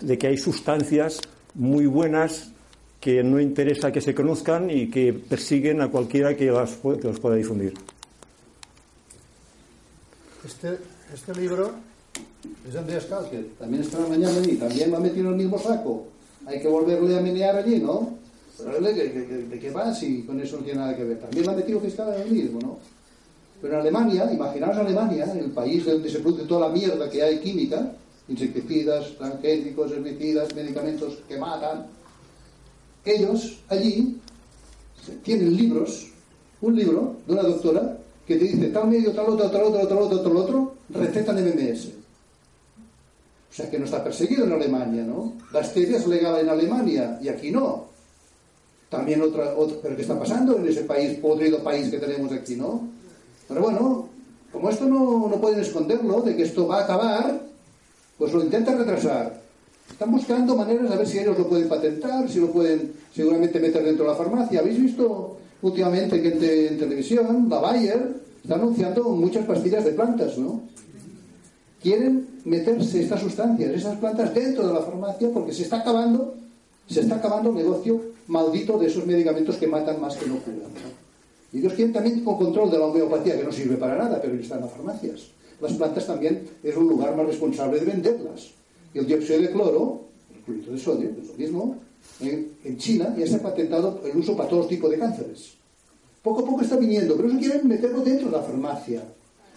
de 0.00 0.18
que 0.18 0.26
hay 0.26 0.36
sustancias 0.38 1.20
muy 1.54 1.86
buenas 1.86 2.50
que 3.00 3.22
no 3.22 3.40
interesa 3.40 3.92
que 3.92 4.00
se 4.00 4.14
conozcan 4.14 4.70
y 4.70 4.88
que 4.90 5.12
persiguen 5.12 5.80
a 5.80 5.88
cualquiera 5.88 6.36
que 6.36 6.50
las, 6.50 6.70
que 6.76 7.06
las 7.06 7.20
pueda 7.20 7.36
difundir. 7.36 7.74
Este, 10.44 10.78
este 11.14 11.34
libro 11.34 11.70
es 12.66 12.72
de 12.72 12.78
Andreas 12.78 13.04
Kalker. 13.06 13.46
También 13.58 13.82
está 13.82 13.98
mañana 14.00 14.36
allí. 14.38 14.56
También 14.56 14.94
ha 14.94 15.00
metido 15.00 15.26
en 15.26 15.32
el 15.32 15.36
mismo 15.38 15.58
saco. 15.58 16.06
Hay 16.46 16.60
que 16.60 16.68
volverle 16.68 17.16
a 17.18 17.20
menear 17.20 17.56
allí, 17.56 17.78
¿no? 17.80 18.16
Pero 18.56 18.80
¿de, 18.80 19.58
qué- 19.60 19.70
va 19.70 19.94
si 19.94 20.22
con 20.22 20.40
eso 20.40 20.56
no 20.56 20.64
tiene 20.64 20.80
nada 20.80 20.96
que 20.96 21.04
ver? 21.04 21.20
También 21.20 21.48
ha 21.48 21.52
metido 21.52 21.80
fiscal 21.80 22.12
en 22.14 22.22
el 22.22 22.30
mismo, 22.32 22.58
¿no? 22.60 22.78
Pero 23.60 23.74
en 23.74 23.80
Alemania, 23.80 24.32
imaginaos 24.32 24.76
Alemania, 24.76 25.32
el 25.32 25.50
país 25.50 25.84
donde 25.84 26.08
se 26.10 26.20
produce 26.20 26.44
toda 26.44 26.68
la 26.68 26.74
mierda 26.74 27.08
que 27.10 27.22
hay 27.22 27.38
química, 27.40 27.92
insecticidas, 28.28 29.16
transgénicos, 29.16 29.90
herbicidas, 29.92 30.54
medicamentos 30.54 31.18
que 31.26 31.38
matan, 31.38 31.86
ellos 33.04 33.58
allí 33.68 34.20
tienen 35.22 35.56
libros, 35.56 36.08
un 36.60 36.76
libro 36.76 37.16
de 37.26 37.32
una 37.32 37.42
doctora 37.42 37.98
que 38.26 38.36
te 38.36 38.44
dice 38.44 38.68
tal 38.68 38.88
medio, 38.88 39.12
tal 39.12 39.30
otro, 39.30 39.50
tal 39.50 39.62
otro, 39.62 39.86
tal 39.86 39.98
otro, 39.98 40.20
tal 40.20 40.36
otro, 40.36 40.74
recetan 40.90 41.36
MMS. 41.36 41.88
O 43.50 43.54
sea 43.54 43.70
que 43.70 43.78
no 43.78 43.86
está 43.86 44.04
perseguido 44.04 44.44
en 44.44 44.52
Alemania, 44.52 45.02
¿no? 45.02 45.32
La 45.52 45.64
stevia 45.64 45.96
es 45.96 46.06
legal 46.06 46.38
en 46.40 46.50
Alemania 46.50 47.18
y 47.22 47.28
aquí 47.28 47.50
no. 47.50 47.86
También 48.90 49.22
otra, 49.22 49.54
otra, 49.56 49.78
pero 49.82 49.96
¿qué 49.96 50.02
está 50.02 50.18
pasando 50.18 50.58
en 50.58 50.68
ese 50.68 50.82
país, 50.82 51.18
podrido 51.18 51.62
país 51.62 51.90
que 51.90 51.98
tenemos 51.98 52.30
aquí, 52.32 52.56
no? 52.56 52.88
Pero 53.48 53.62
bueno, 53.62 54.08
como 54.52 54.68
esto 54.68 54.86
no, 54.86 55.28
no 55.28 55.40
pueden 55.40 55.60
esconderlo, 55.60 56.20
de 56.20 56.36
que 56.36 56.42
esto 56.42 56.66
va 56.66 56.80
a 56.80 56.84
acabar, 56.84 57.47
pues 58.18 58.32
lo 58.32 58.42
intentan 58.42 58.78
retrasar. 58.78 59.40
Están 59.90 60.10
buscando 60.12 60.54
maneras 60.56 60.90
a 60.90 60.96
ver 60.96 61.06
si 61.06 61.18
ellos 61.18 61.38
lo 61.38 61.48
pueden 61.48 61.68
patentar, 61.68 62.28
si 62.28 62.40
lo 62.40 62.50
pueden 62.50 62.92
seguramente 63.14 63.58
meter 63.58 63.82
dentro 63.84 64.04
de 64.04 64.10
la 64.10 64.16
farmacia. 64.16 64.60
¿Habéis 64.60 64.80
visto 64.80 65.38
últimamente 65.62 66.20
que 66.20 66.28
en, 66.28 66.38
te- 66.38 66.68
en 66.68 66.78
televisión 66.78 67.46
la 67.48 67.58
Bayer 67.60 68.16
está 68.42 68.56
anunciando 68.56 69.04
muchas 69.10 69.46
pastillas 69.46 69.84
de 69.84 69.92
plantas, 69.92 70.36
¿no? 70.38 70.62
Quieren 71.82 72.26
meterse 72.44 73.00
estas 73.02 73.20
sustancias, 73.20 73.70
esas 73.70 73.96
plantas 73.98 74.34
dentro 74.34 74.66
de 74.66 74.74
la 74.74 74.80
farmacia 74.80 75.28
porque 75.32 75.52
se 75.52 75.62
está 75.62 75.78
acabando, 75.78 76.34
se 76.88 77.00
está 77.00 77.16
acabando 77.16 77.50
el 77.50 77.56
negocio 77.56 78.00
maldito 78.26 78.78
de 78.78 78.86
esos 78.88 79.06
medicamentos 79.06 79.56
que 79.56 79.66
matan 79.68 80.00
más 80.00 80.16
que 80.16 80.26
no 80.26 80.36
curan. 80.38 80.70
Y 81.52 81.58
ellos 81.60 81.72
quieren 81.74 81.92
también 81.94 82.24
con 82.24 82.36
control 82.36 82.70
de 82.70 82.78
la 82.78 82.86
homeopatía, 82.86 83.36
que 83.38 83.44
no 83.44 83.52
sirve 83.52 83.76
para 83.76 83.96
nada, 83.96 84.20
pero 84.20 84.34
está 84.34 84.56
en 84.56 84.62
las 84.62 84.70
farmacias. 84.72 85.28
Las 85.60 85.72
plantas 85.72 86.06
también 86.06 86.48
es 86.62 86.76
un 86.76 86.88
lugar 86.88 87.16
más 87.16 87.26
responsable 87.26 87.80
de 87.80 87.86
venderlas. 87.86 88.50
Y 88.94 88.98
el 88.98 89.06
dióxido 89.06 89.40
de 89.40 89.50
cloro, 89.50 90.04
el 90.34 90.42
clorito 90.42 90.72
de 90.72 90.78
sodio, 90.78 91.10
es 91.20 91.28
lo 91.28 91.34
mismo, 91.34 91.76
en, 92.20 92.52
en 92.64 92.78
China 92.78 93.14
ya 93.18 93.26
se 93.26 93.36
ha 93.36 93.42
patentado 93.42 94.00
el 94.04 94.16
uso 94.16 94.36
para 94.36 94.48
todos 94.48 94.68
tipos 94.68 94.90
de 94.90 94.98
cánceres. 94.98 95.54
Poco 96.22 96.40
a 96.40 96.44
poco 96.44 96.62
está 96.62 96.76
viniendo, 96.76 97.16
pero 97.16 97.28
eso 97.28 97.38
quieren 97.38 97.66
meterlo 97.68 98.00
dentro 98.02 98.26
de 98.26 98.36
la 98.36 98.42
farmacia. 98.42 99.02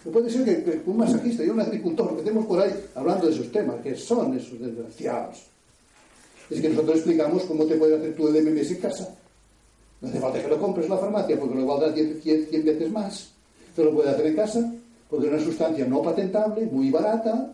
No 0.04 0.10
puede 0.10 0.30
ser 0.30 0.44
que, 0.44 0.82
un 0.84 0.96
masajista 0.96 1.44
y 1.44 1.48
un 1.48 1.60
agricultor 1.60 2.22
que 2.22 2.30
por 2.32 2.60
ahí 2.60 2.72
hablando 2.94 3.26
de 3.26 3.32
esos 3.32 3.52
temas, 3.52 3.76
que 3.82 3.94
son 3.94 4.36
esos 4.36 4.58
desgraciados. 4.60 5.46
Es 6.50 6.60
que 6.60 6.68
nosotros 6.68 6.96
explicamos 6.96 7.44
cómo 7.44 7.64
te 7.64 7.76
puedes 7.76 7.98
hacer 7.98 8.14
el 8.18 8.52
MMS 8.52 8.70
en 8.72 8.76
casa. 8.78 9.14
No 10.00 10.08
hace 10.08 10.18
falta 10.18 10.42
que 10.42 10.48
lo 10.48 10.60
compres 10.60 10.86
en 10.86 10.92
la 10.92 10.98
farmacia 10.98 11.38
porque 11.38 11.54
lo 11.54 11.66
valdrá 11.66 11.92
10, 11.92 12.20
100 12.22 12.46
100 12.50 12.64
veces 12.64 12.90
más. 12.90 13.30
Te 13.76 13.84
lo 13.84 13.94
puede 13.94 14.10
hacer 14.10 14.26
en 14.26 14.36
casa 14.36 14.74
porque 15.12 15.26
es 15.26 15.32
una 15.34 15.42
sustancia 15.42 15.86
no 15.86 16.00
patentable, 16.00 16.64
muy 16.72 16.90
barata, 16.90 17.52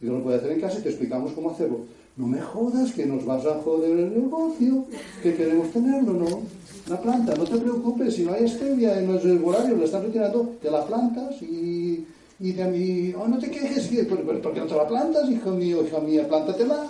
y 0.00 0.06
te 0.06 0.10
lo 0.10 0.20
puede 0.20 0.38
hacer 0.38 0.50
en 0.50 0.60
casa 0.60 0.80
y 0.80 0.82
te 0.82 0.88
explicamos 0.88 1.30
cómo 1.30 1.50
hacerlo. 1.50 1.82
No 2.16 2.26
me 2.26 2.40
jodas 2.40 2.92
que 2.92 3.06
nos 3.06 3.24
vas 3.24 3.46
a 3.46 3.60
joder 3.62 3.96
el 3.96 4.20
negocio, 4.20 4.84
que 5.22 5.36
queremos 5.36 5.70
tenerlo, 5.70 6.14
¿no? 6.14 6.40
La 6.88 7.00
planta, 7.00 7.36
no 7.36 7.44
te 7.44 7.56
preocupes, 7.56 8.16
si 8.16 8.24
no 8.24 8.32
hay 8.32 8.48
stevia 8.48 8.98
en 8.98 9.12
los 9.12 9.24
herbolarios, 9.24 9.78
la 9.78 9.84
están 9.84 10.02
retirando, 10.02 10.56
te 10.60 10.72
la 10.72 10.84
plantas 10.84 11.40
y, 11.40 12.04
y 12.40 12.44
dice 12.44 12.64
a 12.64 12.66
mí, 12.66 13.14
oh, 13.16 13.28
no 13.28 13.38
te 13.38 13.48
quejes. 13.48 13.86
¿Por, 14.08 14.52
qué 14.52 14.60
no 14.60 14.66
te 14.66 14.74
la 14.74 14.88
plantas, 14.88 15.30
hijo 15.30 15.50
mío, 15.52 15.84
hija 15.86 16.00
mía? 16.00 16.26
Plántatela. 16.26 16.84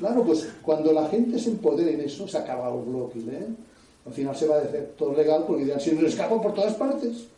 Claro, 0.00 0.22
pues 0.22 0.46
cuando 0.60 0.92
la 0.92 1.08
gente 1.08 1.38
se 1.38 1.48
empodere 1.48 1.94
en 1.94 2.02
eso, 2.02 2.28
se 2.28 2.36
acaba 2.36 2.68
el 2.68 2.82
bloque, 2.82 3.20
¿eh? 3.20 3.46
Al 4.04 4.12
final 4.12 4.36
se 4.36 4.46
va 4.46 4.56
a 4.56 4.58
hacer 4.58 4.92
todo 4.98 5.14
legal 5.14 5.44
porque 5.46 5.64
dirán, 5.64 5.80
si 5.80 5.92
nos 5.92 6.04
escapan 6.04 6.42
por 6.42 6.52
todas 6.52 6.74
partes. 6.74 7.28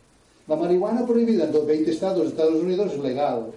La 0.47 0.55
marihuana 0.55 1.05
prohibida 1.05 1.43
en 1.43 1.51
los 1.51 1.65
20 1.65 1.91
estados 1.91 2.21
de 2.21 2.27
Estados 2.29 2.55
Unidos 2.55 2.93
es 2.93 2.99
legal. 2.99 3.47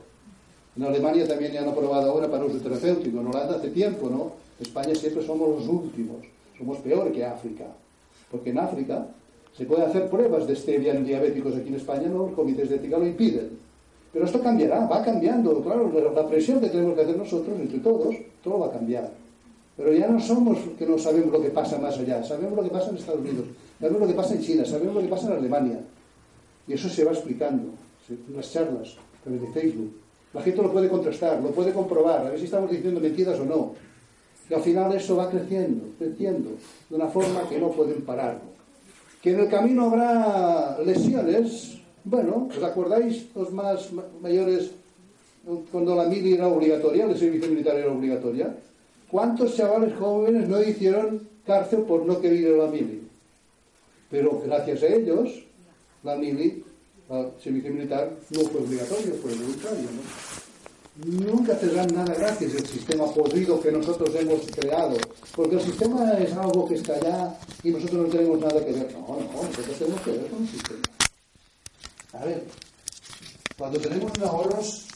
En 0.77 0.83
Alemania 0.83 1.27
también 1.27 1.53
ya 1.53 1.63
han 1.63 1.69
aprobado 1.69 2.11
ahora 2.11 2.29
para 2.29 2.45
uso 2.45 2.59
terapéutico. 2.59 3.21
En 3.21 3.29
Holanda 3.29 3.57
hace 3.57 3.71
tiempo, 3.71 4.09
¿no? 4.11 4.33
España 4.61 4.95
siempre 4.97 5.25
somos 5.25 5.49
los 5.49 5.69
últimos. 5.69 6.17
Somos 6.59 6.79
peor 6.79 7.13
que 7.13 7.25
África. 7.25 7.67
Porque 8.29 8.51
en 8.51 8.59
África 8.59 9.07
se 9.57 9.67
puede 9.67 9.85
hacer 9.85 10.11
pruebas 10.11 10.49
de 10.49 10.57
stevia 10.57 10.93
en 10.93 11.05
diabéticos. 11.05 11.55
Aquí 11.55 11.69
en 11.69 11.77
España 11.77 12.09
los 12.09 12.33
comités 12.33 12.69
de 12.69 12.77
ética 12.77 12.99
lo 12.99 13.07
impiden. 13.07 13.51
Pero 14.13 14.25
esto 14.25 14.41
cambiará, 14.41 14.87
va 14.87 15.05
cambiando. 15.05 15.63
Claro, 15.63 15.93
la 16.13 16.27
presión 16.27 16.61
que 16.61 16.71
tenemos 16.71 16.97
que 16.97 17.03
hacer 17.03 17.17
nosotros, 17.17 17.57
entre 17.61 17.79
todos, 17.79 18.17
todo 18.43 18.59
va 18.59 18.67
a 18.67 18.73
cambiar. 18.73 19.09
Pero 19.77 19.93
ya 19.93 20.09
no 20.09 20.19
somos 20.19 20.59
que 20.77 20.87
no 20.87 20.99
sabemos 20.99 21.33
lo 21.33 21.41
que 21.41 21.51
pasa 21.51 21.79
más 21.79 21.97
allá. 21.97 22.23
Sabemos 22.25 22.57
lo 22.57 22.65
que 22.65 22.71
pasa 22.71 22.91
en 22.91 22.97
Estados 22.97 23.21
Unidos. 23.21 23.47
Sabemos 23.79 24.01
lo 24.01 24.07
que 24.09 24.15
pasa 24.15 24.35
en 24.35 24.41
China. 24.41 24.65
Sabemos 24.65 24.95
lo 24.97 25.01
que 25.01 25.09
pasa 25.09 25.29
en 25.29 25.33
Alemania. 25.35 25.79
Y 26.67 26.73
eso 26.75 26.89
se 26.89 27.05
va 27.05 27.13
explicando 27.13 27.71
las 28.35 28.53
charlas, 28.53 28.97
a 29.21 29.25
través 29.25 29.41
de 29.43 29.49
Facebook. 29.49 29.93
La 30.33 30.43
gente 30.43 30.63
lo 30.63 30.73
puede 30.73 30.89
contrastar, 30.89 31.41
lo 31.43 31.51
puede 31.51 31.73
comprobar, 31.73 32.27
a 32.27 32.31
ver 32.31 32.39
si 32.39 32.45
estamos 32.45 32.71
diciendo 32.71 33.01
mentiras 33.01 33.39
o 33.41 33.45
no. 33.45 33.75
Y 34.49 34.55
al 34.55 34.63
final 34.63 34.93
eso 34.95 35.17
va 35.17 35.31
creciendo, 35.31 35.85
creciendo, 35.99 36.51
de 36.89 36.97
una 36.97 37.09
forma 37.09 37.49
que 37.49 37.59
no 37.59 37.71
pueden 37.71 38.03
pararlo. 38.03 38.51
Que 39.23 39.31
en 39.31 39.41
el 39.41 39.49
camino 39.49 39.87
habrá 39.87 40.79
lesiones. 40.85 41.79
Bueno, 42.05 42.49
¿os 42.57 42.63
acordáis 42.63 43.27
los 43.35 43.53
más 43.53 43.93
ma- 43.93 44.05
mayores 44.23 44.71
cuando 45.71 45.95
la 45.95 46.05
mili 46.07 46.35
era 46.35 46.49
obligatoria, 46.49 47.05
el 47.05 47.17
servicio 47.19 47.49
militar 47.49 47.77
era 47.77 47.93
obligatoria? 47.93 48.55
¿Cuántos 49.11 49.57
chavales 49.57 49.95
jóvenes 49.99 50.49
no 50.49 50.63
hicieron 50.63 51.21
cárcel 51.47 51.81
por 51.81 52.07
no 52.07 52.21
querer 52.21 52.39
ir 52.41 52.49
a 52.55 52.65
la 52.65 52.71
mili? 52.71 53.03
Pero 54.11 54.41
gracias 54.47 54.83
a 54.83 54.87
ellos, 54.87 55.43
la 56.03 56.17
mili, 56.17 56.65
el 57.11 57.33
servicio 57.43 57.73
militar, 57.73 58.17
no 58.31 58.41
fue 58.41 58.61
obligatorio, 58.61 59.15
fue 59.23 59.35
voluntario. 59.35 59.89
¿no? 59.91 60.41
nunca 61.05 61.59
te 61.59 61.69
dan 61.69 61.89
nada 61.95 62.15
gratis 62.15 62.55
el 62.55 62.67
sistema 62.67 63.07
podrido 63.07 63.61
que 63.61 63.73
nosotros 63.73 64.15
hemos 64.15 64.41
creado, 64.51 64.97
porque 65.35 65.57
el 65.57 65.63
sistema 65.63 66.13
es 66.19 66.33
algo 66.33 66.69
que 66.69 66.75
está 66.75 66.95
allá 66.95 67.39
y 67.63 67.71
nosotros 67.71 68.07
no 68.07 68.09
tenemos 68.09 68.41
nada 68.41 68.65
que 68.65 68.73
ver. 68.73 68.93
No, 68.93 69.01
no, 69.01 69.43
nosotros 69.43 69.79
tenemos 69.79 70.01
que 70.03 70.11
ver 70.11 70.27
con 70.27 70.43
el 70.43 70.49
sistema. 70.49 70.81
A 72.13 72.25
ver, 72.25 72.47
cuando 73.57 73.81
tenemos 73.81 74.13
ahorros, 74.21 74.87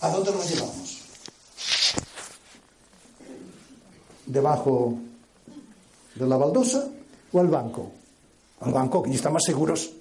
¿a 0.00 0.10
dónde 0.10 0.32
los 0.32 0.50
llevamos? 0.50 0.98
¿Debajo 4.26 4.98
de 6.14 6.26
la 6.26 6.36
baldosa 6.36 6.88
o 7.32 7.40
al 7.40 7.48
banco? 7.48 7.90
Al 8.60 8.72
banco, 8.72 9.02
que 9.02 9.14
están 9.14 9.32
más 9.32 9.44
seguros. 9.44 9.92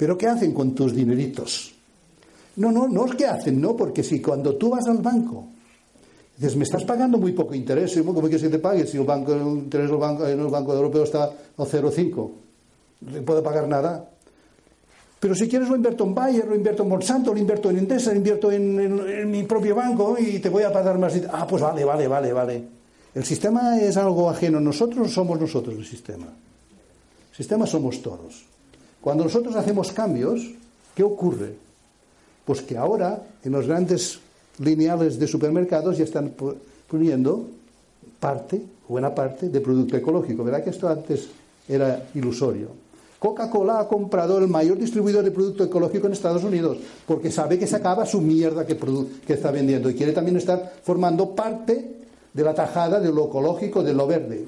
Pero 0.00 0.16
¿qué 0.16 0.26
hacen 0.28 0.54
con 0.54 0.74
tus 0.74 0.94
dineritos? 0.94 1.74
No, 2.56 2.72
no, 2.72 2.88
no 2.88 3.04
es 3.04 3.14
que 3.16 3.26
hacen, 3.26 3.60
no, 3.60 3.76
porque 3.76 4.02
si 4.02 4.18
cuando 4.22 4.56
tú 4.56 4.70
vas 4.70 4.86
al 4.86 4.96
banco, 4.96 5.44
dices, 6.38 6.56
me 6.56 6.64
estás 6.64 6.84
pagando 6.84 7.18
muy 7.18 7.32
poco 7.32 7.54
interés, 7.54 7.94
¿cómo 8.02 8.18
quieres 8.22 8.40
que 8.40 8.48
te 8.48 8.58
pague? 8.58 8.86
Si 8.86 8.96
el 8.96 9.04
banco, 9.04 9.34
el 9.34 9.42
interés 9.42 9.90
del 9.90 9.98
banco, 9.98 10.26
el 10.26 10.38
Banco 10.46 10.72
Europeo 10.72 11.04
está 11.04 11.24
a 11.24 11.30
0,5, 11.64 12.30
no 13.02 13.12
te 13.12 13.20
puede 13.20 13.42
pagar 13.42 13.68
nada. 13.68 14.08
Pero 15.20 15.34
si 15.34 15.46
quieres 15.50 15.68
lo 15.68 15.76
invierto 15.76 16.04
en 16.04 16.14
Bayer, 16.14 16.46
lo 16.46 16.54
invierto 16.56 16.82
en 16.82 16.88
Monsanto, 16.88 17.34
lo 17.34 17.38
invierto 17.38 17.68
en 17.68 17.76
Endesa, 17.80 18.10
lo 18.12 18.16
invierto 18.16 18.50
en, 18.50 18.80
en- 18.80 19.00
en 19.06 19.30
mi 19.30 19.42
propio 19.42 19.74
banco 19.74 20.16
y 20.18 20.38
te 20.38 20.48
voy 20.48 20.62
a 20.62 20.72
pagar 20.72 20.96
más. 20.98 21.12
Ah, 21.30 21.46
pues 21.46 21.60
vale, 21.60 21.84
vale, 21.84 22.08
vale, 22.08 22.32
vale. 22.32 22.64
El 23.14 23.24
sistema 23.24 23.78
es 23.78 23.98
algo 23.98 24.30
ajeno. 24.30 24.60
Nosotros 24.60 25.12
somos 25.12 25.38
nosotros 25.38 25.74
el 25.76 25.84
sistema. 25.84 26.24
El 26.26 27.36
sistema 27.36 27.66
somos 27.66 28.00
todos. 28.00 28.46
Cuando 29.00 29.24
nosotros 29.24 29.56
hacemos 29.56 29.92
cambios, 29.92 30.50
¿qué 30.94 31.02
ocurre? 31.02 31.54
Pues 32.44 32.62
que 32.62 32.76
ahora 32.76 33.22
en 33.42 33.52
los 33.52 33.66
grandes 33.66 34.20
lineales 34.58 35.18
de 35.18 35.26
supermercados 35.26 35.96
ya 35.96 36.04
están 36.04 36.34
poniendo 36.88 37.48
parte, 38.18 38.62
buena 38.88 39.14
parte, 39.14 39.48
de 39.48 39.60
producto 39.60 39.96
ecológico. 39.96 40.44
¿Verdad 40.44 40.62
que 40.62 40.70
esto 40.70 40.88
antes 40.88 41.28
era 41.68 42.08
ilusorio? 42.14 42.68
Coca-Cola 43.18 43.80
ha 43.80 43.88
comprado 43.88 44.38
el 44.38 44.48
mayor 44.48 44.78
distribuidor 44.78 45.22
de 45.22 45.30
producto 45.30 45.62
ecológico 45.62 46.06
en 46.06 46.14
Estados 46.14 46.42
Unidos 46.42 46.78
porque 47.06 47.30
sabe 47.30 47.58
que 47.58 47.66
se 47.66 47.76
acaba 47.76 48.06
su 48.06 48.20
mierda 48.20 48.66
que, 48.66 48.78
está 49.28 49.50
vendiendo 49.50 49.90
y 49.90 49.94
quiere 49.94 50.12
también 50.12 50.38
estar 50.38 50.72
formando 50.82 51.34
parte 51.34 51.96
de 52.32 52.42
la 52.42 52.54
tajada 52.54 52.98
de 52.98 53.12
lo 53.12 53.26
ecológico, 53.26 53.82
de 53.82 53.92
lo 53.92 54.06
verde. 54.06 54.46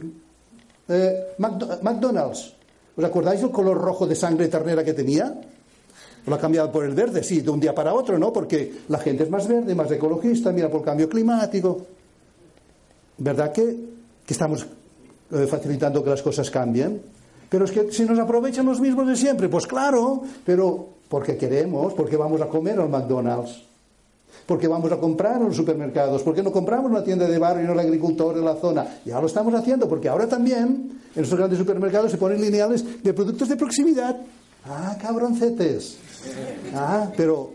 Eh, 0.89 1.17
McDonald's, 1.39 2.55
¿os 2.97 3.05
acordáis 3.05 3.41
del 3.41 3.51
color 3.51 3.79
rojo 3.79 4.07
de 4.07 4.15
sangre 4.15 4.49
ternera 4.49 4.85
que 4.85 4.93
tenía? 4.93 5.33
Lo 6.27 6.35
ha 6.35 6.39
cambiado 6.39 6.71
por 6.71 6.85
el 6.85 6.95
verde, 6.95 7.23
sí, 7.23 7.41
de 7.41 7.51
un 7.51 7.59
día 7.59 7.75
para 7.75 7.95
otro, 7.95 8.19
¿no? 8.19 8.33
Porque 8.33 8.87
la 8.89 8.99
gente 8.99 9.25
es 9.25 9.31
más 9.31 9.49
verde, 9.49 9.75
más 9.75 9.91
ecologista, 9.91 10.53
mira 10.53 10.69
por 10.69 10.81
el 10.81 10.87
cambio 10.87 11.09
climático. 11.09 11.87
¿Verdad 13.19 13.53
que, 13.53 13.77
que 14.25 14.33
estamos 14.33 14.67
eh, 15.33 15.47
facilitando 15.47 16.03
que 16.03 16.11
las 16.11 16.23
cosas 16.23 16.51
cambien? 16.51 17.03
Pero 17.49 17.65
es 17.65 17.71
que 17.73 17.91
si 17.91 18.05
nos 18.05 18.19
aprovechan 18.19 18.65
los 18.67 18.81
mismos 18.81 19.07
de 19.07 19.17
siempre, 19.17 19.49
pues 19.49 19.67
claro, 19.67 20.23
pero 20.47 20.89
porque 21.09 21.37
queremos, 21.37 21.93
porque 21.93 22.17
vamos 22.17 22.41
a 22.41 22.47
comer 22.47 22.81
al 22.81 22.89
McDonald's, 22.89 23.63
porque 24.47 24.69
vamos 24.69 24.91
a 24.93 24.97
comprar 24.99 25.41
en 25.41 25.49
los 25.49 25.57
supermercados, 25.57 26.23
porque 26.23 26.43
no 26.43 26.53
compramos 26.53 26.91
una 26.91 27.05
tienda 27.05 27.27
de 27.27 27.39
barrio 27.39 27.65
y 27.65 27.67
no 27.67 27.73
el 27.73 27.81
agricultor 27.81 28.35
de 28.35 28.43
la 28.43 28.57
zona. 28.57 28.99
Ya 29.05 29.21
lo 29.21 29.27
estamos 29.27 29.55
haciendo, 29.55 29.89
porque 29.89 30.09
ahora 30.09 30.27
también 30.27 31.01
en 31.15 31.23
esos 31.23 31.39
grandes 31.39 31.59
supermercados 31.59 32.11
se 32.11 32.19
ponen 32.19 32.41
lineales 32.41 33.03
de 33.03 33.13
productos 33.13 33.49
de 33.49 33.57
proximidad. 33.57 34.17
Ah, 34.65 34.97
cabroncetes. 35.01 35.99
Ah, 36.75 37.11
pero 37.17 37.51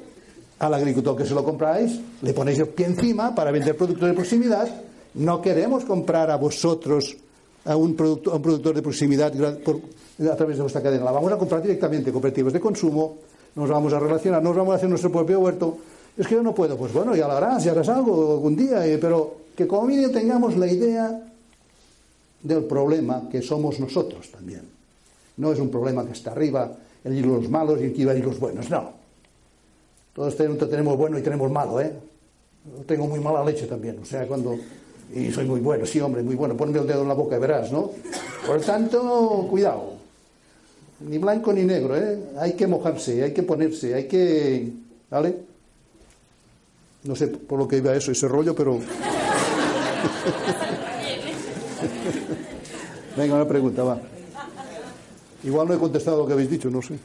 al 0.59 0.73
agricultor 0.73 1.15
que 1.15 1.25
se 1.25 1.33
lo 1.33 1.43
compráis, 1.43 1.99
le 2.21 2.33
ponéis 2.33 2.59
el 2.59 2.67
pie 2.69 2.87
encima 2.87 3.33
para 3.33 3.51
vender 3.51 3.75
productos 3.77 4.07
de 4.07 4.13
proximidad. 4.13 4.67
No 5.15 5.41
queremos 5.41 5.85
comprar 5.85 6.29
a 6.31 6.35
vosotros 6.35 7.15
a 7.65 7.75
un, 7.75 7.95
producto, 7.95 8.31
a 8.31 8.35
un 8.35 8.41
productor 8.41 8.75
de 8.75 8.81
proximidad 8.81 9.33
a 9.33 10.35
través 10.35 10.57
de 10.57 10.61
vuestra 10.61 10.81
cadena. 10.81 11.05
La 11.05 11.11
vamos 11.11 11.31
a 11.31 11.37
comprar 11.37 11.61
directamente, 11.61 12.11
cooperativas 12.11 12.53
de 12.53 12.59
consumo, 12.59 13.17
nos 13.55 13.69
vamos 13.69 13.93
a 13.93 13.99
relacionar, 13.99 14.41
nos 14.41 14.55
vamos 14.55 14.73
a 14.73 14.75
hacer 14.77 14.89
nuestro 14.89 15.11
propio 15.11 15.39
huerto. 15.39 15.77
Es 16.17 16.25
que 16.25 16.33
yo 16.33 16.41
no 16.41 16.55
puedo, 16.55 16.75
pues 16.75 16.91
bueno, 16.93 17.15
ya 17.15 17.27
lo 17.27 17.33
harás, 17.33 17.63
ya 17.63 17.71
harás 17.71 17.89
algo 17.89 18.33
algún 18.33 18.55
día, 18.55 18.85
eh, 18.87 18.97
pero 18.97 19.37
que 19.55 19.67
como 19.67 19.87
mínimo 19.87 20.09
tengamos 20.09 20.57
la 20.57 20.65
idea 20.65 21.21
del 22.41 22.63
problema 22.63 23.29
que 23.29 23.41
somos 23.41 23.79
nosotros 23.79 24.31
también. 24.31 24.61
No 25.37 25.51
es 25.51 25.59
un 25.59 25.69
problema 25.69 26.03
que 26.05 26.13
está 26.13 26.31
arriba, 26.31 26.71
allí 27.05 27.21
los 27.21 27.47
malos 27.49 27.79
y 27.81 27.85
aquí 27.85 28.03
van 28.03 28.19
los 28.21 28.39
buenos, 28.39 28.69
no. 28.69 28.93
Todos 30.15 30.35
tenemos, 30.35 30.97
bueno 30.97 31.19
y 31.19 31.21
tenemos 31.21 31.51
malo, 31.51 31.79
¿eh? 31.79 31.93
Tengo 32.87 33.05
muy 33.05 33.19
mala 33.19 33.45
leche 33.45 33.67
también, 33.67 33.99
o 34.01 34.05
sea, 34.05 34.27
cuando... 34.27 34.57
Y 35.13 35.31
soy 35.31 35.45
muy 35.45 35.61
bueno, 35.61 35.85
sí, 35.85 36.01
hombre, 36.01 36.21
muy 36.21 36.35
bueno. 36.35 36.57
Ponme 36.57 36.77
el 36.77 36.85
dedo 36.85 37.03
en 37.03 37.07
la 37.07 37.13
boca 37.13 37.37
y 37.37 37.39
verás, 37.39 37.71
¿no? 37.71 37.91
Por 38.45 38.57
lo 38.57 38.61
tanto, 38.61 39.47
cuidado. 39.49 39.93
Ni 41.07 41.17
blanco 41.17 41.53
ni 41.53 41.63
negro, 41.63 41.95
¿eh? 41.95 42.19
Hay 42.39 42.53
que 42.53 42.67
mojarse, 42.67 43.23
hay 43.23 43.31
que 43.33 43.43
ponerse, 43.43 43.93
hay 43.93 44.07
que... 44.07 44.69
¿Vale? 45.09 45.35
No 47.03 47.15
sé 47.15 47.27
por 47.27 47.59
lo 47.59 47.67
que 47.67 47.77
iba 47.77 47.95
eso, 47.95 48.11
ese 48.11 48.27
rollo, 48.27 48.55
pero... 48.55 48.79
Venga, 53.15 53.35
una 53.35 53.47
pregunta, 53.47 53.83
va. 53.83 53.99
Igual 55.43 55.67
no 55.67 55.73
he 55.73 55.77
contestado 55.77 56.17
lo 56.17 56.27
que 56.27 56.33
habéis 56.33 56.49
dicho, 56.49 56.69
no 56.69 56.81
sé. 56.81 56.99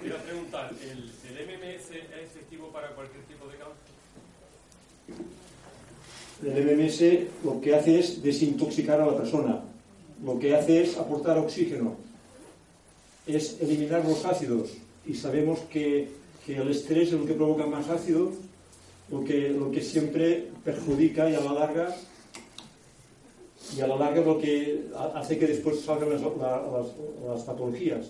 Quiero 0.00 0.16
preguntar, 0.18 0.72
¿el, 0.82 1.10
el 1.28 1.46
MMS 1.46 1.90
es 1.90 2.24
efectivo 2.24 2.68
para 2.68 2.88
cualquier 2.88 3.24
tipo 3.24 3.46
de 3.46 3.56
cáncer? 3.56 3.86
El 6.44 6.64
MMS 6.64 7.44
lo 7.44 7.60
que 7.60 7.74
hace 7.74 7.98
es 7.98 8.22
desintoxicar 8.22 9.00
a 9.00 9.06
la 9.06 9.16
persona, 9.16 9.62
lo 10.24 10.38
que 10.38 10.54
hace 10.54 10.82
es 10.82 10.96
aportar 10.96 11.38
oxígeno, 11.38 11.96
es 13.26 13.56
eliminar 13.60 14.04
los 14.04 14.24
ácidos 14.24 14.70
y 15.06 15.14
sabemos 15.14 15.60
que, 15.70 16.08
el 16.54 16.70
estrés 16.70 17.08
es 17.08 17.14
lo 17.14 17.26
que 17.26 17.34
provoca 17.34 17.66
más 17.66 17.88
ácido, 17.88 18.30
lo 19.10 19.24
que, 19.24 19.48
lo 19.50 19.70
que 19.70 19.82
siempre 19.82 20.48
perjudica 20.64 21.28
y 21.28 21.34
a 21.34 21.40
la 21.40 21.52
larga 21.52 21.96
y 23.76 23.80
a 23.80 23.86
la 23.86 23.96
larga 23.96 24.22
lo 24.22 24.38
que 24.38 24.86
ha- 24.96 25.18
hace 25.20 25.38
que 25.38 25.46
después 25.46 25.80
salgan 25.80 26.10
las, 26.10 26.22
la- 26.22 26.62
las- 27.28 27.42
patologías. 27.44 28.06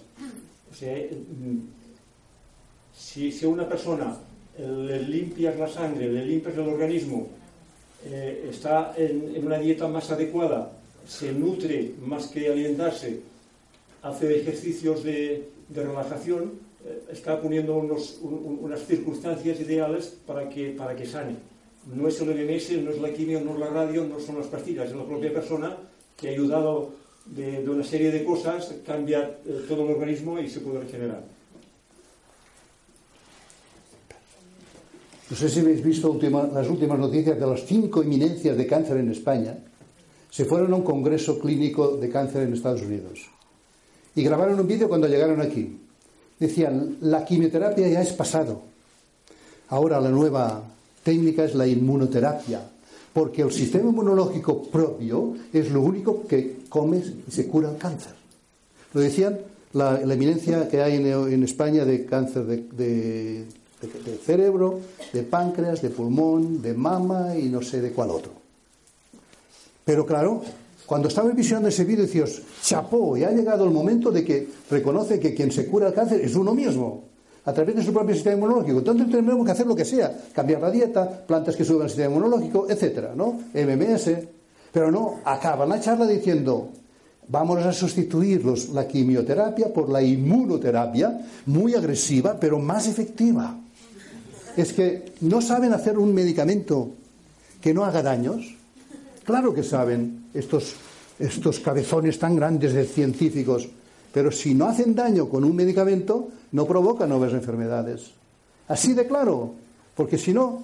O 0.70 0.74
sea, 0.74 0.94
mm, 0.96 1.58
si, 2.96 3.32
si 3.32 3.44
a 3.44 3.48
una 3.48 3.68
persona 3.68 4.16
le 4.58 5.02
limpias 5.02 5.58
la 5.58 5.68
sangre, 5.68 6.08
le 6.12 6.24
limpias 6.24 6.54
el 6.54 6.68
organismo, 6.68 7.28
eh, 8.06 8.48
está 8.50 8.94
en, 8.96 9.34
en 9.34 9.46
una 9.46 9.58
dieta 9.58 9.88
más 9.88 10.10
adecuada, 10.10 10.72
se 11.06 11.32
nutre 11.32 11.92
más 12.06 12.26
que 12.28 12.48
alimentarse, 12.48 13.20
hace 14.02 14.40
ejercicios 14.40 15.02
de, 15.02 15.48
de 15.68 15.82
relajación, 15.82 16.52
está 17.10 17.40
poniendo 17.40 17.76
unos- 17.76 18.18
un- 18.22 18.34
un- 18.34 18.58
unas 18.62 18.84
circunstancias 18.86 19.60
ideales 19.60 20.16
para 20.26 20.48
que, 20.48 20.70
para 20.70 20.94
que 20.96 21.06
sane. 21.06 21.36
No 21.94 22.08
es 22.08 22.20
el 22.20 22.28
MMS, 22.30 22.72
no 22.82 22.90
es 22.90 23.00
la 23.00 23.12
quimio, 23.12 23.40
no 23.40 23.54
es 23.54 23.58
la 23.60 23.68
radio, 23.68 24.04
no 24.04 24.18
son 24.20 24.38
las 24.38 24.46
pastillas, 24.46 24.88
es 24.90 24.96
la 24.96 25.04
propia 25.04 25.32
persona 25.32 25.76
que 26.16 26.28
ha 26.28 26.32
ayudado 26.32 26.90
de, 27.26 27.68
una 27.68 27.84
serie 27.84 28.10
de 28.10 28.24
cosas, 28.24 28.74
cambia 28.86 29.38
eh, 29.46 29.64
todo 29.68 29.84
el 29.84 29.92
organismo 29.92 30.38
y 30.38 30.48
se 30.48 30.60
puede 30.60 30.80
regenerar. 30.80 31.22
No 35.30 35.36
sé 35.36 35.48
si 35.48 35.60
habéis 35.60 35.82
visto 35.82 36.18
las 36.52 36.68
últimas 36.68 36.98
noticias 36.98 37.38
de 37.38 37.46
las 37.46 37.64
cinco 37.64 38.02
eminencias 38.02 38.56
de 38.56 38.66
cáncer 38.66 38.96
en 38.96 39.10
España. 39.10 39.58
Se 40.28 40.44
fueron 40.44 40.72
a 40.72 40.76
un 40.76 40.82
congreso 40.82 41.38
clínico 41.38 41.96
de 41.96 42.08
cáncer 42.08 42.42
en 42.42 42.52
Estados 42.54 42.82
Unidos 42.82 43.28
y 44.14 44.22
grabaron 44.24 44.58
un 44.58 44.66
vídeo 44.66 44.88
cuando 44.88 45.06
llegaron 45.06 45.40
aquí. 45.40 45.78
Decían, 46.40 46.96
la 47.02 47.24
quimioterapia 47.24 47.86
ya 47.86 48.00
es 48.00 48.12
pasado. 48.12 48.62
Ahora 49.68 50.00
la 50.00 50.08
nueva 50.08 50.62
técnica 51.04 51.44
es 51.44 51.54
la 51.54 51.66
inmunoterapia, 51.66 52.62
porque 53.12 53.42
el 53.42 53.52
sistema 53.52 53.90
inmunológico 53.90 54.62
propio 54.64 55.34
es 55.52 55.70
lo 55.70 55.82
único 55.82 56.26
que 56.26 56.60
comes 56.68 57.12
y 57.28 57.30
se 57.30 57.46
cura 57.46 57.70
el 57.70 57.76
cáncer. 57.76 58.14
Lo 58.94 59.00
decían 59.02 59.38
la, 59.74 60.00
eminencia 60.00 60.66
que 60.68 60.82
hay 60.82 60.96
en, 60.96 61.44
España 61.44 61.84
de 61.84 62.06
cáncer 62.06 62.46
de 62.46 63.44
cerebro, 64.24 64.80
de 65.12 65.22
páncreas, 65.22 65.82
de 65.82 65.90
pulmón, 65.90 66.62
de 66.62 66.74
mama 66.74 67.36
y 67.36 67.48
no 67.48 67.62
sé 67.62 67.80
de 67.80 67.92
cuál 67.92 68.10
otro. 68.10 68.32
Pero 69.84 70.06
claro, 70.06 70.42
cuando 70.90 71.06
estaba 71.06 71.30
visionando 71.30 71.68
ese 71.68 71.84
vídeo 71.84 72.02
decías, 72.04 72.42
chapó, 72.64 73.16
y 73.16 73.22
ha 73.22 73.30
llegado 73.30 73.62
el 73.64 73.70
momento 73.70 74.10
de 74.10 74.24
que 74.24 74.48
reconoce 74.68 75.20
que 75.20 75.32
quien 75.34 75.52
se 75.52 75.66
cura 75.68 75.86
el 75.86 75.94
cáncer 75.94 76.20
es 76.20 76.34
uno 76.34 76.52
mismo, 76.52 77.04
a 77.44 77.52
través 77.52 77.76
de 77.76 77.84
su 77.84 77.92
propio 77.92 78.12
sistema 78.12 78.34
inmunológico. 78.34 78.78
Entonces 78.78 79.08
tenemos 79.08 79.46
que 79.46 79.52
hacer 79.52 79.68
lo 79.68 79.76
que 79.76 79.84
sea, 79.84 80.12
cambiar 80.34 80.60
la 80.60 80.68
dieta, 80.68 81.08
plantas 81.28 81.54
que 81.54 81.64
suban 81.64 81.84
el 81.84 81.90
sistema 81.90 82.10
inmunológico, 82.10 82.66
etcétera, 82.68 83.12
¿no? 83.14 83.38
MMS. 83.54 84.10
Pero 84.72 84.90
no, 84.90 85.20
acaban 85.24 85.68
la 85.68 85.78
charla 85.78 86.08
diciendo, 86.08 86.70
vamos 87.28 87.64
a 87.64 87.72
sustituir 87.72 88.44
los- 88.44 88.70
la 88.70 88.88
quimioterapia 88.88 89.72
por 89.72 89.88
la 89.90 90.02
inmunoterapia, 90.02 91.20
muy 91.46 91.72
agresiva, 91.76 92.36
pero 92.40 92.58
más 92.58 92.88
efectiva. 92.88 93.56
es 94.56 94.72
que 94.72 95.12
no 95.20 95.40
saben 95.40 95.72
hacer 95.72 95.96
un 95.96 96.12
medicamento 96.12 96.88
que 97.60 97.72
no 97.72 97.84
haga 97.84 98.02
daños. 98.02 98.56
Claro 99.22 99.54
que 99.54 99.62
saben 99.62 100.19
estos, 100.34 100.74
estos 101.18 101.60
cabezones 101.60 102.18
tan 102.18 102.36
grandes 102.36 102.72
de 102.72 102.84
científicos, 102.84 103.68
pero 104.12 104.30
si 104.30 104.54
no 104.54 104.66
hacen 104.66 104.94
daño 104.94 105.28
con 105.28 105.44
un 105.44 105.54
medicamento, 105.54 106.28
no 106.52 106.66
provoca 106.66 107.06
nuevas 107.06 107.32
enfermedades. 107.32 108.10
Así 108.68 108.92
de 108.94 109.06
claro, 109.06 109.54
porque 109.94 110.18
si 110.18 110.32
no, 110.32 110.62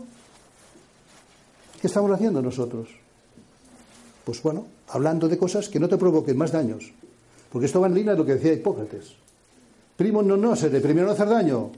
¿qué 1.80 1.86
estamos 1.86 2.10
haciendo 2.10 2.42
nosotros? 2.42 2.88
Pues 4.24 4.42
bueno, 4.42 4.66
hablando 4.88 5.28
de 5.28 5.38
cosas 5.38 5.68
que 5.68 5.78
no 5.78 5.88
te 5.88 5.96
provoquen 5.96 6.36
más 6.36 6.52
daños. 6.52 6.92
Porque 7.50 7.66
esto 7.66 7.80
va 7.80 7.86
en 7.86 7.94
línea 7.94 8.12
de 8.12 8.18
lo 8.18 8.26
que 8.26 8.34
decía 8.34 8.52
Hipócrates. 8.52 9.14
Primo 9.96 10.22
no 10.22 10.36
no 10.36 10.54
de 10.54 10.80
primero 10.80 11.06
no 11.06 11.12
hacer 11.12 11.28
daño. 11.28 11.70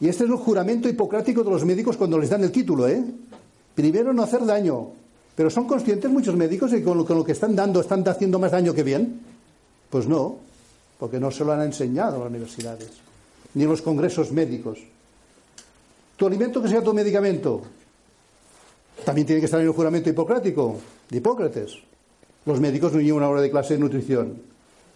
Y 0.00 0.08
este 0.08 0.24
es 0.24 0.30
el 0.30 0.36
juramento 0.36 0.88
hipocrático 0.88 1.42
de 1.44 1.50
los 1.50 1.64
médicos 1.64 1.96
cuando 1.96 2.18
les 2.18 2.28
dan 2.28 2.42
el 2.42 2.52
título, 2.52 2.88
¿eh? 2.88 3.02
Primero 3.74 4.12
no 4.12 4.22
hacer 4.22 4.44
daño. 4.44 4.90
Pero 5.34 5.50
¿son 5.50 5.66
conscientes 5.66 6.10
muchos 6.10 6.36
médicos 6.36 6.70
de 6.70 6.78
que 6.78 6.84
con 6.84 6.98
lo, 6.98 7.24
que 7.24 7.32
están 7.32 7.56
dando 7.56 7.80
están 7.80 8.06
haciendo 8.08 8.38
más 8.38 8.52
daño 8.52 8.72
que 8.72 8.82
bien? 8.82 9.20
Pues 9.90 10.06
no, 10.06 10.38
porque 10.98 11.18
no 11.18 11.30
se 11.30 11.44
lo 11.44 11.52
han 11.52 11.62
enseñado 11.62 12.16
en 12.16 12.20
las 12.20 12.30
universidades, 12.30 12.90
ni 13.54 13.64
en 13.64 13.70
los 13.70 13.82
congresos 13.82 14.30
médicos. 14.30 14.78
Tu 16.16 16.26
alimento 16.26 16.62
que 16.62 16.68
sea 16.68 16.82
tu 16.82 16.94
medicamento. 16.94 17.62
También 19.04 19.26
tiene 19.26 19.40
que 19.40 19.46
estar 19.46 19.60
en 19.60 19.66
el 19.66 19.72
juramento 19.72 20.08
hipocrático 20.08 20.78
de 21.10 21.16
Hipócrates. 21.16 21.74
Los 22.46 22.60
médicos 22.60 22.92
no 22.92 23.00
llevan 23.00 23.18
una 23.18 23.28
hora 23.28 23.40
de 23.40 23.50
clase 23.50 23.74
de 23.74 23.80
nutrición. 23.80 24.40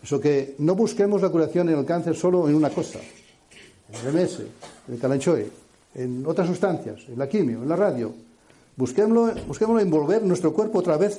Eso 0.02 0.20
que 0.20 0.54
no 0.58 0.76
busquemos 0.76 1.20
la 1.20 1.30
curación 1.30 1.68
en 1.68 1.78
el 1.78 1.84
cáncer 1.84 2.14
solo 2.14 2.48
en 2.48 2.54
una 2.54 2.70
cosa, 2.70 3.00
en 3.00 4.06
el 4.06 4.14
MS, 4.14 4.40
en 4.86 4.94
el 4.94 5.00
calanchoe, 5.00 5.50
en 5.96 6.24
otras 6.24 6.46
sustancias, 6.46 7.00
en 7.08 7.18
la 7.18 7.28
quimio, 7.28 7.62
en 7.62 7.68
la 7.68 7.74
radio. 7.74 8.27
Busquémoslo, 8.78 9.34
busquémoslo 9.48 9.80
envolver 9.80 10.22
nuestro 10.22 10.54
cuerpo 10.54 10.78
otra 10.78 10.96
vez 10.96 11.18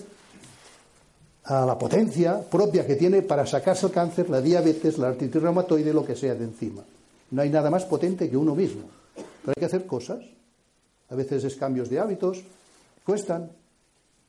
a 1.44 1.66
la 1.66 1.78
potencia 1.78 2.40
propia 2.40 2.88
que 2.88 2.96
tiene 2.96 3.22
para 3.22 3.46
sacarse 3.46 3.86
el 3.88 3.92
cáncer, 3.92 4.30
la 4.30 4.40
diabetes, 4.40 4.98
la 4.98 5.10
artritis 5.10 5.42
reumatoide, 5.42 5.92
lo 5.92 6.06
que 6.06 6.16
sea 6.16 6.36
de 6.36 6.46
encima. 6.46 6.84
No 7.32 7.42
hay 7.42 7.50
nada 7.50 7.70
más 7.70 7.84
potente 7.84 8.30
que 8.30 8.38
uno 8.38 8.56
mismo. 8.56 8.84
Pero 9.14 9.52
hay 9.52 9.60
que 9.60 9.66
hacer 9.66 9.86
cosas. 9.86 10.24
A 11.10 11.16
veces 11.16 11.44
es 11.44 11.56
cambios 11.56 11.90
de 11.90 12.00
hábitos, 12.00 12.42
cuestan. 13.04 13.52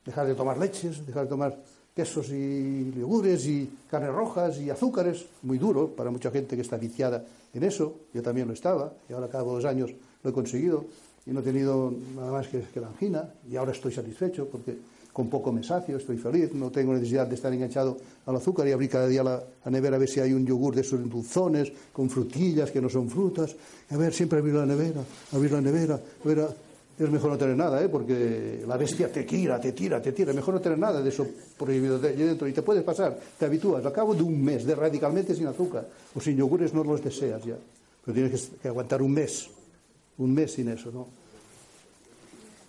Dejar 0.03 0.27
de 0.27 0.35
tomar 0.35 0.57
leches, 0.57 1.05
dejar 1.05 1.23
de 1.23 1.29
tomar 1.29 1.57
quesos 1.95 2.29
y 2.31 2.91
yogures 2.97 3.45
y 3.45 3.69
carnes 3.89 4.11
rojas 4.11 4.57
y 4.57 4.69
azúcares, 4.69 5.25
muy 5.43 5.57
duro 5.57 5.87
para 5.87 6.11
mucha 6.11 6.31
gente 6.31 6.55
que 6.55 6.63
está 6.63 6.75
viciada 6.75 7.23
en 7.53 7.63
eso. 7.63 7.95
Yo 8.13 8.21
también 8.21 8.47
lo 8.47 8.53
estaba 8.53 8.91
y 9.07 9.13
ahora 9.13 9.29
cada 9.29 9.43
dos 9.43 9.63
años 9.63 9.91
lo 10.23 10.29
he 10.29 10.33
conseguido 10.33 10.85
no 11.33 11.41
he 11.41 11.43
tenido 11.43 11.93
nada 12.15 12.31
más 12.31 12.47
que, 12.47 12.61
que 12.61 12.79
la 12.79 12.87
angina 12.87 13.33
y 13.49 13.55
ahora 13.55 13.71
estoy 13.71 13.91
satisfecho 13.91 14.47
porque 14.47 14.77
con 15.13 15.29
poco 15.29 15.51
me 15.51 15.63
sacio, 15.63 15.97
estoy 15.97 16.17
feliz, 16.17 16.53
no 16.53 16.71
tengo 16.71 16.93
necesidad 16.93 17.27
de 17.27 17.35
estar 17.35 17.53
enganchado 17.53 17.97
al 18.25 18.35
azúcar 18.35 18.67
y 18.67 18.71
abrir 18.71 18.89
cada 18.89 19.07
día 19.07 19.23
la, 19.23 19.43
nevera 19.69 19.97
a 19.97 19.99
ver 19.99 20.09
si 20.09 20.19
hay 20.19 20.33
un 20.33 20.45
yogur 20.45 20.73
de 20.73 20.81
esos 20.81 21.07
dulzones, 21.09 21.71
con 21.91 22.09
frutillas 22.09 22.71
que 22.71 22.81
no 22.81 22.89
son 22.89 23.09
frutas, 23.09 23.55
a 23.89 23.97
ver, 23.97 24.13
siempre 24.13 24.39
abrir 24.39 24.55
la 24.55 24.65
nevera, 24.65 25.01
abrir 25.33 25.51
la 25.51 25.61
nevera, 25.61 25.95
a 25.95 26.27
ver, 26.27 26.47
es 26.97 27.09
mejor 27.09 27.31
no 27.31 27.37
tener 27.37 27.57
nada, 27.57 27.83
¿eh? 27.83 27.89
porque 27.89 28.63
la 28.67 28.77
bestia 28.77 29.11
te 29.11 29.23
tira, 29.23 29.59
te 29.59 29.71
tira, 29.71 30.01
te 30.01 30.11
tira. 30.11 30.33
Mejor 30.33 30.53
no 30.53 30.61
tener 30.61 30.77
nada 30.77 31.01
de 31.01 31.09
eso 31.09 31.25
prohibido 31.57 31.97
de 31.97 32.09
allí 32.09 32.23
dentro. 32.23 32.47
Y 32.47 32.53
te 32.53 32.61
puedes 32.61 32.83
pasar, 32.83 33.17
te 33.39 33.45
habitúas. 33.45 33.83
Al 33.83 33.91
cabo 33.91 34.13
de 34.13 34.21
un 34.21 34.43
mes, 34.43 34.65
de 34.65 34.75
radicalmente 34.75 35.33
sin 35.33 35.47
azúcar 35.47 35.87
o 36.13 36.21
sin 36.21 36.37
yogures, 36.37 36.73
no 36.75 36.83
los 36.83 37.03
deseas 37.03 37.43
ya. 37.43 37.55
Pero 38.05 38.13
tienes 38.13 38.51
que, 38.61 38.67
aguantar 38.67 39.01
un 39.01 39.13
mes, 39.13 39.49
un 40.19 40.33
mes 40.33 40.51
sin 40.51 40.69
eso, 40.69 40.91
¿no? 40.91 41.20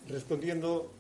Respondiendo, 0.09 0.91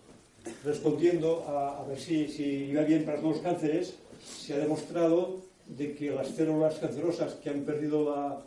respondiendo 0.65 1.45
a, 1.49 1.85
ver 1.85 1.99
si, 1.99 2.29
si 2.29 2.73
va 2.73 2.83
bien 2.83 3.05
para 3.05 3.19
todos 3.19 3.37
los 3.37 3.43
cánceres, 3.43 3.95
se 4.23 4.55
ha 4.55 4.59
demostrado 4.59 5.41
de 5.67 5.95
que 5.95 6.11
las 6.11 6.29
células 6.29 6.79
cancerosas 6.79 7.35
que 7.35 7.51
han 7.51 7.63
perdido 7.63 8.15
la, 8.15 8.45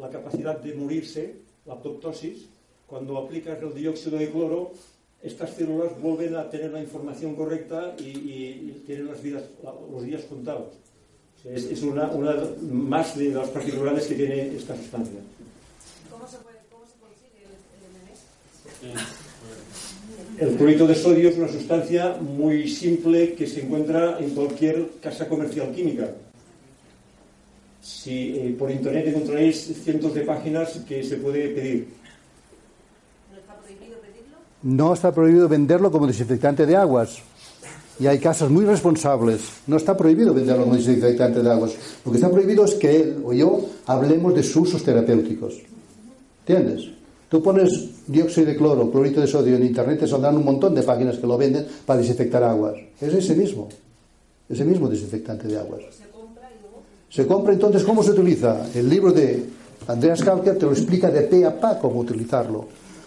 la 0.00 0.10
capacidad 0.10 0.58
de 0.58 0.74
morirse, 0.74 1.36
la 1.64 1.74
apoptosis, 1.74 2.46
cuando 2.86 3.18
aplicas 3.18 3.60
el 3.62 3.74
dióxido 3.74 4.18
de 4.18 4.30
cloro, 4.30 4.72
estas 5.22 5.50
células 5.54 6.00
vuelven 6.00 6.36
a 6.36 6.48
tener 6.48 6.70
la 6.70 6.80
información 6.80 7.34
correcta 7.34 7.96
y, 7.98 8.82
tienen 8.86 9.08
las 9.08 9.22
vidas, 9.22 9.42
los 9.90 10.02
días 10.04 10.22
contados. 10.22 10.74
es, 11.44 11.82
una, 11.82 12.10
más 12.70 13.16
de 13.16 13.30
las 13.30 13.48
particularidades 13.48 14.06
que 14.06 14.14
tiene 14.14 14.56
esta 14.56 14.76
sustancia. 14.76 15.18
¿Cómo 16.10 16.26
se, 16.28 16.36
consigue 16.36 17.44
el, 17.44 18.92
MMS? 18.94 19.25
El 20.38 20.56
clorito 20.56 20.86
de 20.86 20.94
sodio 20.94 21.30
es 21.30 21.38
una 21.38 21.48
sustancia 21.48 22.16
muy 22.20 22.68
simple 22.68 23.34
que 23.34 23.46
se 23.46 23.62
encuentra 23.62 24.18
en 24.18 24.30
cualquier 24.30 24.90
casa 25.00 25.28
comercial 25.28 25.72
química. 25.72 26.10
Si 27.80 28.36
eh, 28.36 28.56
por 28.58 28.70
internet 28.70 29.06
encontráis 29.08 29.72
cientos 29.82 30.12
de 30.14 30.22
páginas 30.22 30.80
que 30.86 31.02
se 31.04 31.16
puede 31.16 31.48
pedir 31.50 31.88
no 34.66 34.94
está 34.94 35.12
prohibido 35.12 35.48
venderlo 35.48 35.92
como 35.92 36.08
desinfectante 36.08 36.66
de 36.66 36.74
aguas. 36.74 37.18
Y 38.00 38.08
hay 38.08 38.18
casas 38.18 38.50
muy 38.50 38.64
responsables. 38.64 39.40
No 39.68 39.76
está 39.76 39.96
prohibido 39.96 40.34
venderlo 40.34 40.64
como 40.64 40.76
desinfectante 40.76 41.40
de 41.40 41.50
aguas. 41.50 41.76
Lo 42.04 42.10
que 42.10 42.18
está 42.18 42.28
prohibido 42.28 42.64
es 42.64 42.74
que 42.74 42.96
él 42.96 43.22
o 43.24 43.32
yo 43.32 43.64
hablemos 43.86 44.34
de 44.34 44.42
sus 44.42 44.68
usos 44.68 44.82
terapéuticos. 44.82 45.62
¿Entiendes? 46.46 46.95
Tú 47.28 47.42
pones 47.42 48.06
dióxido 48.06 48.46
de 48.46 48.56
cloro, 48.56 48.90
clorito 48.90 49.20
de 49.20 49.26
sodio 49.26 49.56
en 49.56 49.64
internet, 49.64 50.00
te 50.00 50.06
saldrán 50.06 50.36
un 50.36 50.44
montón 50.44 50.74
de 50.74 50.82
páginas 50.82 51.18
que 51.18 51.26
lo 51.26 51.36
venden 51.36 51.66
para 51.84 52.00
desinfectar 52.00 52.42
aguas. 52.44 52.74
Es 53.00 53.12
ese 53.12 53.34
mismo. 53.34 53.68
Ese 54.48 54.64
mismo 54.64 54.88
desinfectante 54.88 55.48
de 55.48 55.58
aguas. 55.58 55.82
Se 57.10 57.26
compra 57.26 57.52
entonces, 57.52 57.82
¿cómo 57.82 58.02
se 58.02 58.10
utiliza? 58.10 58.66
El 58.74 58.88
libro 58.88 59.12
de 59.12 59.44
Andreas 59.88 60.22
Kalker 60.22 60.58
te 60.58 60.66
lo 60.66 60.72
explica 60.72 61.10
de 61.10 61.22
pe 61.22 61.44
a 61.44 61.58
pa 61.58 61.78
cómo 61.78 62.00
utilizarlo 62.00 62.66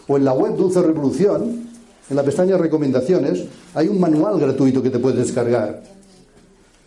o 0.09 0.17
en 0.17 0.25
la 0.25 0.33
web 0.33 0.57
Dulce 0.57 0.81
Revolución, 0.81 1.69
en 2.09 2.15
la 2.15 2.23
pestaña 2.23 2.57
Recomendaciones, 2.57 3.45
hay 3.75 3.87
un 3.87 3.99
manual 3.99 4.39
gratuito 4.39 4.81
que 4.81 4.89
te 4.89 4.97
puedes 4.97 5.19
descargar. 5.19 5.83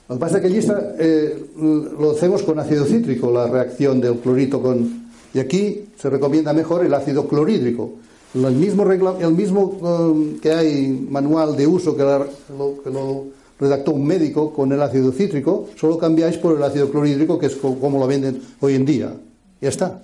Lo 0.08 0.16
que 0.16 0.20
pasa 0.20 0.36
es 0.36 0.40
que 0.42 0.48
allí 0.48 0.58
está, 0.58 0.96
eh, 0.98 1.46
lo 1.56 2.10
hacemos 2.10 2.42
con 2.42 2.58
ácido 2.58 2.84
cítrico, 2.84 3.30
la 3.30 3.46
reacción 3.46 4.00
del 4.00 4.16
clorito 4.16 4.60
con... 4.60 5.01
Y 5.34 5.38
aquí 5.38 5.88
se 5.96 6.10
recomienda 6.10 6.52
mejor 6.52 6.84
el 6.84 6.94
ácido 6.94 7.26
clorhídrico. 7.26 7.92
El 8.34 8.54
mismo, 8.54 8.90
el 8.90 9.34
mismo 9.34 9.62
um, 9.62 10.38
que 10.38 10.52
hay 10.52 11.06
manual 11.10 11.56
de 11.56 11.66
uso 11.66 11.94
que, 11.96 12.02
lo, 12.02 12.82
que 12.82 12.90
lo 12.90 13.26
redactó 13.60 13.92
un 13.92 14.06
médico 14.06 14.52
con 14.52 14.72
el 14.72 14.80
ácido 14.82 15.12
cítrico, 15.12 15.68
solo 15.76 15.98
cambiáis 15.98 16.38
por 16.38 16.56
el 16.56 16.62
ácido 16.62 16.90
clorhídrico, 16.90 17.38
que 17.38 17.46
es 17.46 17.56
como 17.56 17.98
lo 17.98 18.06
venden 18.06 18.40
hoy 18.60 18.74
en 18.74 18.84
día. 18.84 19.14
Ya 19.60 19.68
está. 19.68 20.02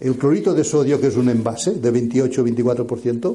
El 0.00 0.16
clorito 0.16 0.54
de 0.54 0.62
sodio, 0.62 1.00
que 1.00 1.08
es 1.08 1.16
un 1.16 1.28
envase 1.28 1.72
de 1.72 1.92
28-24%, 1.92 3.34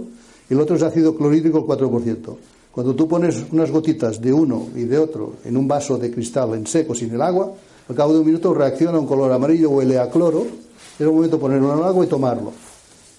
el 0.50 0.60
otro 0.60 0.76
es 0.76 0.84
ácido 0.84 1.16
clorhídrico, 1.16 1.60
el 1.60 1.66
4%. 1.66 2.36
Cuando 2.72 2.96
tú 2.96 3.08
pones 3.08 3.44
unas 3.52 3.70
gotitas 3.70 4.20
de 4.20 4.34
uno 4.34 4.70
y 4.76 4.84
de 4.84 4.98
otro 4.98 5.36
en 5.46 5.58
un 5.58 5.68
vaso 5.68 5.98
de 5.98 6.10
cristal 6.10 6.56
en 6.56 6.66
seco, 6.66 6.96
sin 6.96 7.14
el 7.14 7.22
agua, 7.22 7.54
al 7.88 7.96
cabo 7.96 8.14
de 8.14 8.20
un 8.20 8.26
minuto 8.26 8.54
reacciona 8.54 8.98
un 8.98 9.06
color 9.06 9.32
amarillo, 9.32 9.70
huele 9.70 10.00
a 10.00 10.10
cloro, 10.10 10.48
es 10.96 11.02
el 11.02 11.12
momento 11.12 11.38
de 11.38 11.42
ponerlo 11.42 11.74
en 11.74 11.80
el 11.80 11.84
agua 11.86 12.06
y 12.06 12.08
tomarlo. 12.08 12.52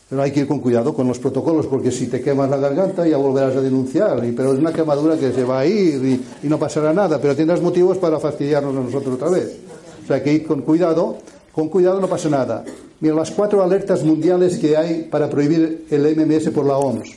Pero 0.08 0.22
hay 0.22 0.30
que 0.30 0.40
ir 0.40 0.46
con 0.46 0.60
cuidado 0.60 0.94
con 0.94 1.08
los 1.08 1.18
protocolos, 1.18 1.66
porque 1.66 1.90
si 1.90 2.06
te 2.06 2.20
quemas 2.20 2.50
la 2.50 2.58
garganta 2.58 3.06
ya 3.06 3.16
volverás 3.16 3.56
a 3.56 3.60
denunciar. 3.60 4.20
Pero 4.36 4.52
es 4.52 4.58
una 4.58 4.72
quemadura 4.72 5.16
que 5.16 5.32
se 5.32 5.44
va 5.44 5.60
a 5.60 5.66
ir 5.66 6.04
y, 6.04 6.46
y 6.46 6.48
no 6.48 6.58
pasará 6.58 6.92
nada, 6.92 7.20
pero 7.20 7.34
tendrás 7.34 7.60
motivos 7.60 7.98
para 7.98 8.20
fastidiarnos 8.20 8.76
a 8.76 8.80
nosotros 8.80 9.14
otra 9.14 9.30
vez. 9.30 9.58
O 10.04 10.06
sea, 10.06 10.16
hay 10.16 10.22
que 10.22 10.32
ir 10.32 10.46
con 10.46 10.62
cuidado. 10.62 11.16
Con 11.52 11.68
cuidado 11.68 12.00
no 12.00 12.08
pasa 12.08 12.28
nada. 12.28 12.64
Mira, 13.00 13.14
las 13.14 13.30
cuatro 13.30 13.62
alertas 13.62 14.02
mundiales 14.02 14.58
que 14.58 14.76
hay 14.76 15.08
para 15.10 15.30
prohibir 15.30 15.86
el 15.90 16.16
MMS 16.16 16.50
por 16.50 16.66
la 16.66 16.76
OMS. 16.76 17.10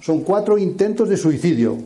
Son 0.00 0.20
cuatro 0.20 0.56
intentos 0.56 1.08
de 1.08 1.16
suicidio. 1.16 1.76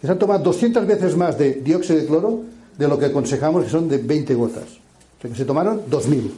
se 0.00 0.10
han 0.10 0.18
tomado 0.18 0.44
200 0.44 0.86
veces 0.86 1.16
más 1.16 1.38
de 1.38 1.54
dióxido 1.54 1.98
de 1.98 2.06
cloro 2.06 2.40
de 2.78 2.88
lo 2.88 2.98
que 2.98 3.06
aconsejamos, 3.06 3.64
que 3.64 3.70
son 3.70 3.88
de 3.88 3.98
20 3.98 4.34
gotas. 4.34 4.64
O 4.64 5.22
sea 5.22 5.30
que 5.30 5.36
se 5.36 5.44
tomaron 5.44 5.82
2.000, 5.90 6.30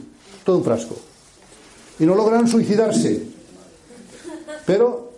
todo 0.43 0.57
un 0.57 0.63
frasco. 0.63 0.95
Y 1.99 2.05
no 2.05 2.15
lograron 2.15 2.47
suicidarse. 2.47 3.23
Pero, 4.65 5.11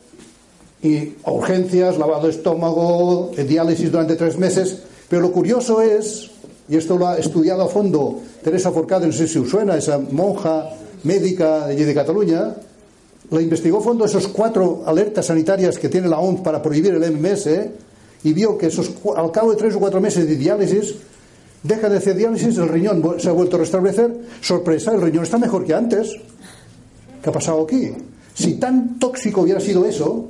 y 0.82 1.14
urgencias, 1.26 1.98
lavado 1.98 2.28
de 2.28 2.32
estómago, 2.32 3.32
diálisis 3.36 3.92
durante 3.92 4.16
tres 4.16 4.38
meses. 4.38 4.82
Pero 5.10 5.22
lo 5.22 5.32
curioso 5.32 5.82
es, 5.82 6.32
y 6.70 6.78
esto 6.78 6.98
lo 6.98 7.08
ha 7.08 7.18
estudiado 7.18 7.64
a 7.64 7.68
fondo 7.68 8.22
Teresa 8.44 8.72
Forcade, 8.72 9.08
no 9.08 9.14
sé 9.14 9.28
si 9.28 9.38
os 9.38 9.50
suena, 9.50 9.78
esa 9.78 10.00
monja 10.00 10.70
médica 11.04 11.68
de, 11.68 11.86
de 11.86 11.94
Cataluña, 11.94 12.56
la 13.30 13.42
investigó 13.42 13.80
a 13.80 13.82
fondo 13.82 14.06
esos 14.06 14.28
cuatro 14.28 14.84
alertas 14.86 15.28
sanitarias 15.28 15.78
que 15.78 15.90
tiene 15.90 16.08
la 16.08 16.20
OMS 16.20 16.42
para 16.42 16.62
prohibir 16.62 16.94
el 16.94 17.12
MMS 17.12 17.48
y 18.24 18.34
vio 18.34 18.58
que 18.58 18.68
esos, 18.68 18.92
al 19.16 19.32
cabo 19.32 19.52
de 19.52 19.58
tres 19.58 19.76
o 19.76 19.80
cuatro 19.80 20.02
meses 20.02 20.28
de 20.28 20.36
diálisis, 20.36 20.96
deja 21.64 21.90
de 21.90 21.98
hacer 21.98 22.16
diálisis, 22.16 22.58
el 22.58 22.70
riñón 22.70 23.04
se 23.20 23.30
ha 23.30 23.34
vuelto 23.34 23.56
a 23.56 23.60
restablecer. 23.60 24.12
Sorpresa, 24.42 24.94
el 24.94 25.02
riñón 25.02 25.24
está 25.24 25.38
mejor 25.38 25.66
que 25.66 25.74
antes. 25.74 26.16
¿Qué 27.22 27.30
ha 27.30 27.34
pasado 27.34 27.64
aquí? 27.64 27.92
Si 28.34 28.56
tan 28.56 28.98
tóxico 28.98 29.42
hubiera 29.42 29.60
sido 29.60 29.86
eso, 29.86 30.28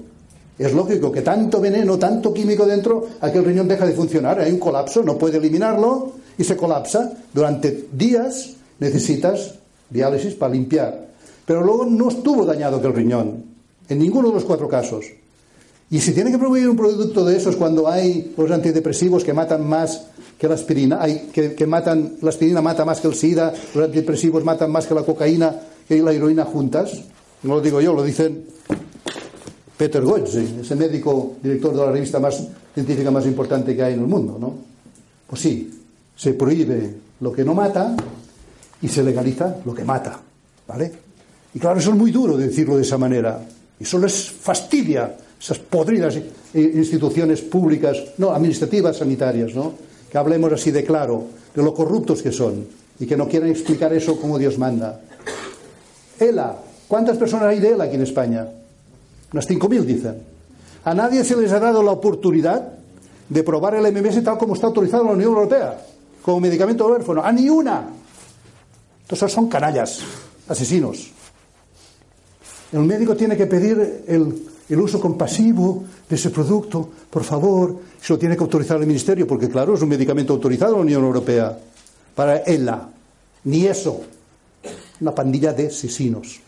es 0.57 0.73
lógico 0.73 1.11
que 1.11 1.21
tanto 1.21 1.61
veneno, 1.61 1.97
tanto 1.97 2.33
químico 2.33 2.65
dentro, 2.65 3.07
aquel 3.21 3.45
riñón 3.45 3.67
deja 3.67 3.85
de 3.85 3.93
funcionar, 3.93 4.39
hay 4.39 4.51
un 4.51 4.59
colapso, 4.59 5.01
no 5.03 5.17
puede 5.17 5.37
eliminarlo 5.37 6.13
y 6.37 6.43
se 6.43 6.57
colapsa. 6.57 7.13
Durante 7.33 7.87
días 7.93 8.51
necesitas 8.79 9.55
diálisis 9.89 10.35
para 10.35 10.53
limpiar. 10.53 11.07
Pero 11.45 11.63
luego 11.63 11.85
no 11.85 12.09
estuvo 12.09 12.45
dañado 12.45 12.77
aquel 12.77 12.93
riñón, 12.93 13.43
en 13.89 13.99
ninguno 13.99 14.29
de 14.29 14.35
los 14.35 14.45
cuatro 14.45 14.67
casos. 14.67 15.05
Y 15.89 15.99
si 15.99 16.13
tiene 16.13 16.31
que 16.31 16.37
prohibir 16.37 16.69
un 16.69 16.77
producto 16.77 17.25
de 17.25 17.35
esos 17.35 17.57
cuando 17.57 17.87
hay 17.87 18.33
los 18.37 18.49
antidepresivos 18.49 19.23
que 19.23 19.33
matan 19.33 19.67
más 19.67 20.07
que 20.41 20.47
la 20.47 20.55
aspirina, 20.55 20.97
hay, 20.99 21.29
que, 21.31 21.67
matan, 21.67 22.13
la 22.19 22.29
aspirina 22.29 22.63
mata 22.63 22.83
más 22.83 22.99
que 22.99 23.07
el 23.07 23.13
SIDA, 23.13 23.53
los 23.75 23.85
antidepresivos 23.85 24.43
matan 24.43 24.71
más 24.71 24.87
que 24.87 24.95
la 24.95 25.03
cocaína 25.03 25.55
y 25.87 25.99
la 25.99 26.11
heroína 26.11 26.45
juntas, 26.45 26.99
no 27.43 27.53
lo 27.53 27.61
digo 27.61 27.79
yo, 27.79 27.93
lo 27.93 28.01
dicen 28.01 28.45
Peter 29.77 30.01
Goetze, 30.01 30.61
ese 30.61 30.75
médico 30.75 31.35
director 31.43 31.73
de 31.73 31.85
la 31.85 31.91
revista 31.91 32.19
más 32.19 32.43
científica 32.73 33.11
más 33.11 33.27
importante 33.27 33.75
que 33.75 33.83
hay 33.83 33.93
en 33.93 33.99
el 33.99 34.07
mundo, 34.07 34.37
¿no? 34.39 34.55
Pues 35.27 35.43
sí, 35.43 35.79
se 36.15 36.33
prohíbe 36.33 36.91
lo 37.19 37.31
que 37.31 37.45
no 37.45 37.53
mata 37.53 37.95
y 38.81 38.87
se 38.87 39.03
legaliza 39.03 39.57
lo 39.63 39.75
que 39.75 39.83
mata, 39.83 40.19
¿vale? 40.67 40.91
Y 41.53 41.59
claro, 41.59 41.77
eso 41.77 41.91
es 41.91 41.97
muy 41.97 42.09
duro 42.09 42.35
decirlo 42.35 42.77
de 42.77 42.81
esa 42.81 42.97
manera. 42.97 43.47
Y 43.79 43.83
eso 43.83 43.99
les 43.99 44.31
fastidia 44.31 45.17
esas 45.39 45.59
podridas 45.59 46.17
instituciones 46.55 47.41
públicas, 47.41 47.95
no, 48.17 48.31
administrativas, 48.31 48.97
sanitarias, 48.97 49.53
¿no? 49.53 49.90
Que 50.11 50.17
hablemos 50.17 50.51
así 50.51 50.71
de 50.71 50.83
claro, 50.83 51.23
de 51.55 51.63
lo 51.63 51.73
corruptos 51.73 52.21
que 52.21 52.31
son 52.31 52.67
y 52.99 53.05
que 53.05 53.15
no 53.15 53.27
quieren 53.27 53.49
explicar 53.49 53.93
eso 53.93 54.19
como 54.19 54.37
Dios 54.37 54.57
manda. 54.57 54.99
ELA, 56.19 56.57
¿cuántas 56.87 57.17
personas 57.17 57.47
hay 57.47 57.59
de 57.59 57.69
ELA 57.69 57.85
aquí 57.85 57.95
en 57.95 58.03
España? 58.03 58.47
Unas 59.31 59.49
5.000 59.49 59.81
dicen. 59.83 60.21
A 60.83 60.93
nadie 60.93 61.23
se 61.23 61.35
les 61.35 61.51
ha 61.51 61.59
dado 61.59 61.81
la 61.81 61.91
oportunidad 61.91 62.73
de 63.29 63.43
probar 63.43 63.75
el 63.75 63.93
MMS 63.93 64.23
tal 64.23 64.37
como 64.37 64.55
está 64.55 64.67
autorizado 64.67 65.03
en 65.03 65.07
la 65.07 65.13
Unión 65.13 65.29
Europea, 65.29 65.81
como 66.21 66.41
medicamento 66.41 66.87
huérfano. 66.87 67.23
¡A 67.23 67.31
ni 67.31 67.49
una! 67.49 67.87
Entonces 69.03 69.31
son 69.31 69.47
canallas, 69.47 69.99
asesinos. 70.47 71.11
El 72.71 72.81
médico 72.81 73.15
tiene 73.15 73.37
que 73.37 73.47
pedir 73.47 74.03
el, 74.07 74.50
el 74.73 74.79
uso 74.79 74.99
compasivo 74.99 75.83
de 76.09 76.15
ese 76.15 76.29
producto, 76.29 76.89
por 77.09 77.23
favor, 77.23 77.75
se 78.01 78.13
lo 78.13 78.19
tiene 78.19 78.37
que 78.37 78.43
autorizar 78.43 78.79
el 78.79 78.87
Ministerio, 78.87 79.27
porque 79.27 79.49
claro, 79.49 79.73
es 79.75 79.81
un 79.81 79.89
medicamento 79.89 80.33
autorizado 80.33 80.71
en 80.71 80.77
la 80.77 80.83
Unión 80.83 81.03
Europea 81.03 81.57
para 82.15 82.37
ELA. 82.37 82.89
Ni 83.43 83.65
eso. 83.65 84.01
Una 85.01 85.13
pandilla 85.13 85.51
de 85.51 85.67
asesinos. 85.67 86.39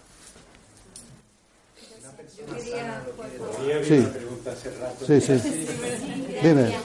Sí. 3.83 4.07
Sí, 5.07 5.21
sí. 5.21 5.33
Dime. 6.43 6.75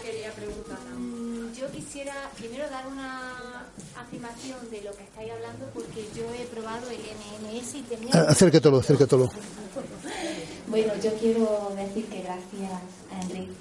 Yo 1.55 1.71
quisiera 1.71 2.15
primero 2.37 2.69
dar 2.71 2.87
una 2.87 3.67
afirmación 3.97 4.59
de 4.71 4.83
lo 4.83 4.93
que 4.97 5.05
estáis 5.05 5.31
hablando 5.31 5.67
porque 5.75 6.05
yo 6.17 6.25
he 6.35 6.47
probado 6.47 6.89
el 6.91 6.99
MMS 6.99 7.75
y 7.75 7.83
tenía... 7.83 8.11
Ah, 8.15 8.27
Acércatelo, 8.29 8.79
acércatelo. 8.79 9.29
Bueno, 10.71 10.93
yo 11.03 11.15
quiero 11.15 11.73
decir 11.77 12.05
que 12.07 12.23
gracias 12.23 12.71
a 13.11 13.23
Enrique 13.23 13.53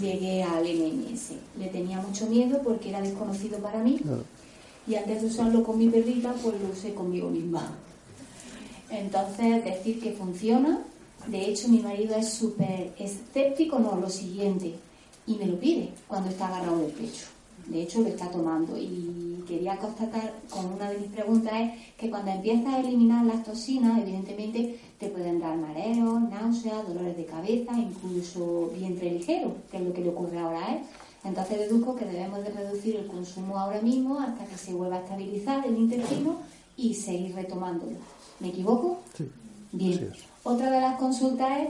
llegué 0.00 0.44
al 0.44 0.62
MMS. 0.62 1.32
Le 1.58 1.66
tenía 1.68 2.00
mucho 2.00 2.26
miedo 2.26 2.60
porque 2.62 2.90
era 2.90 3.00
desconocido 3.00 3.58
para 3.58 3.82
mí 3.82 4.00
y 4.86 4.94
antes 4.94 5.22
de 5.22 5.28
usarlo 5.28 5.64
con 5.64 5.78
mi 5.78 5.88
perrita, 5.88 6.32
pues 6.42 6.54
lo 6.60 6.68
usé 6.70 6.94
conmigo 6.94 7.28
misma. 7.28 7.72
Entonces, 8.88 9.64
decir 9.64 10.00
que 10.00 10.12
funciona. 10.12 10.82
De 11.26 11.42
hecho, 11.42 11.68
mi 11.68 11.80
marido 11.80 12.14
es 12.14 12.32
súper 12.32 12.94
escéptico, 12.98 13.78
no, 13.78 13.96
lo 13.96 14.08
siguiente, 14.08 14.76
y 15.26 15.34
me 15.34 15.46
lo 15.46 15.58
pide 15.58 15.90
cuando 16.06 16.30
está 16.30 16.46
agarrado 16.48 16.78
del 16.78 16.92
pecho. 16.92 17.26
De 17.68 17.82
hecho, 17.82 18.00
lo 18.00 18.08
está 18.08 18.30
tomando. 18.30 18.76
Y 18.76 19.44
quería 19.46 19.76
constatar 19.76 20.34
con 20.50 20.66
una 20.72 20.90
de 20.90 20.98
mis 20.98 21.10
preguntas 21.10 21.52
es 21.54 21.70
que 21.96 22.10
cuando 22.10 22.30
empiezas 22.30 22.74
a 22.74 22.80
eliminar 22.80 23.24
las 23.24 23.44
toxinas, 23.44 24.00
evidentemente 24.00 24.78
te 24.98 25.08
pueden 25.08 25.40
dar 25.40 25.56
mareos, 25.56 26.20
náuseas, 26.22 26.86
dolores 26.86 27.16
de 27.16 27.24
cabeza, 27.24 27.72
incluso 27.76 28.70
vientre 28.76 29.12
ligero, 29.12 29.54
que 29.70 29.78
es 29.78 29.82
lo 29.82 29.92
que 29.92 30.02
le 30.02 30.10
ocurre 30.10 30.38
ahora 30.38 30.66
a 30.66 30.74
él. 30.74 30.80
Entonces 31.24 31.58
deduzco 31.58 31.96
que 31.96 32.04
debemos 32.04 32.42
de 32.44 32.50
reducir 32.50 32.96
el 32.96 33.06
consumo 33.06 33.58
ahora 33.58 33.80
mismo 33.80 34.20
hasta 34.20 34.44
que 34.44 34.56
se 34.56 34.72
vuelva 34.72 34.96
a 34.96 35.00
estabilizar 35.00 35.66
el 35.66 35.76
intestino 35.76 36.36
y 36.76 36.94
seguir 36.94 37.34
retomándolo. 37.34 37.96
¿Me 38.40 38.48
equivoco? 38.48 38.98
Sí. 39.16 39.28
Bien. 39.72 40.12
Otra 40.44 40.70
de 40.70 40.80
las 40.80 40.98
consultas 40.98 41.60
es 41.60 41.68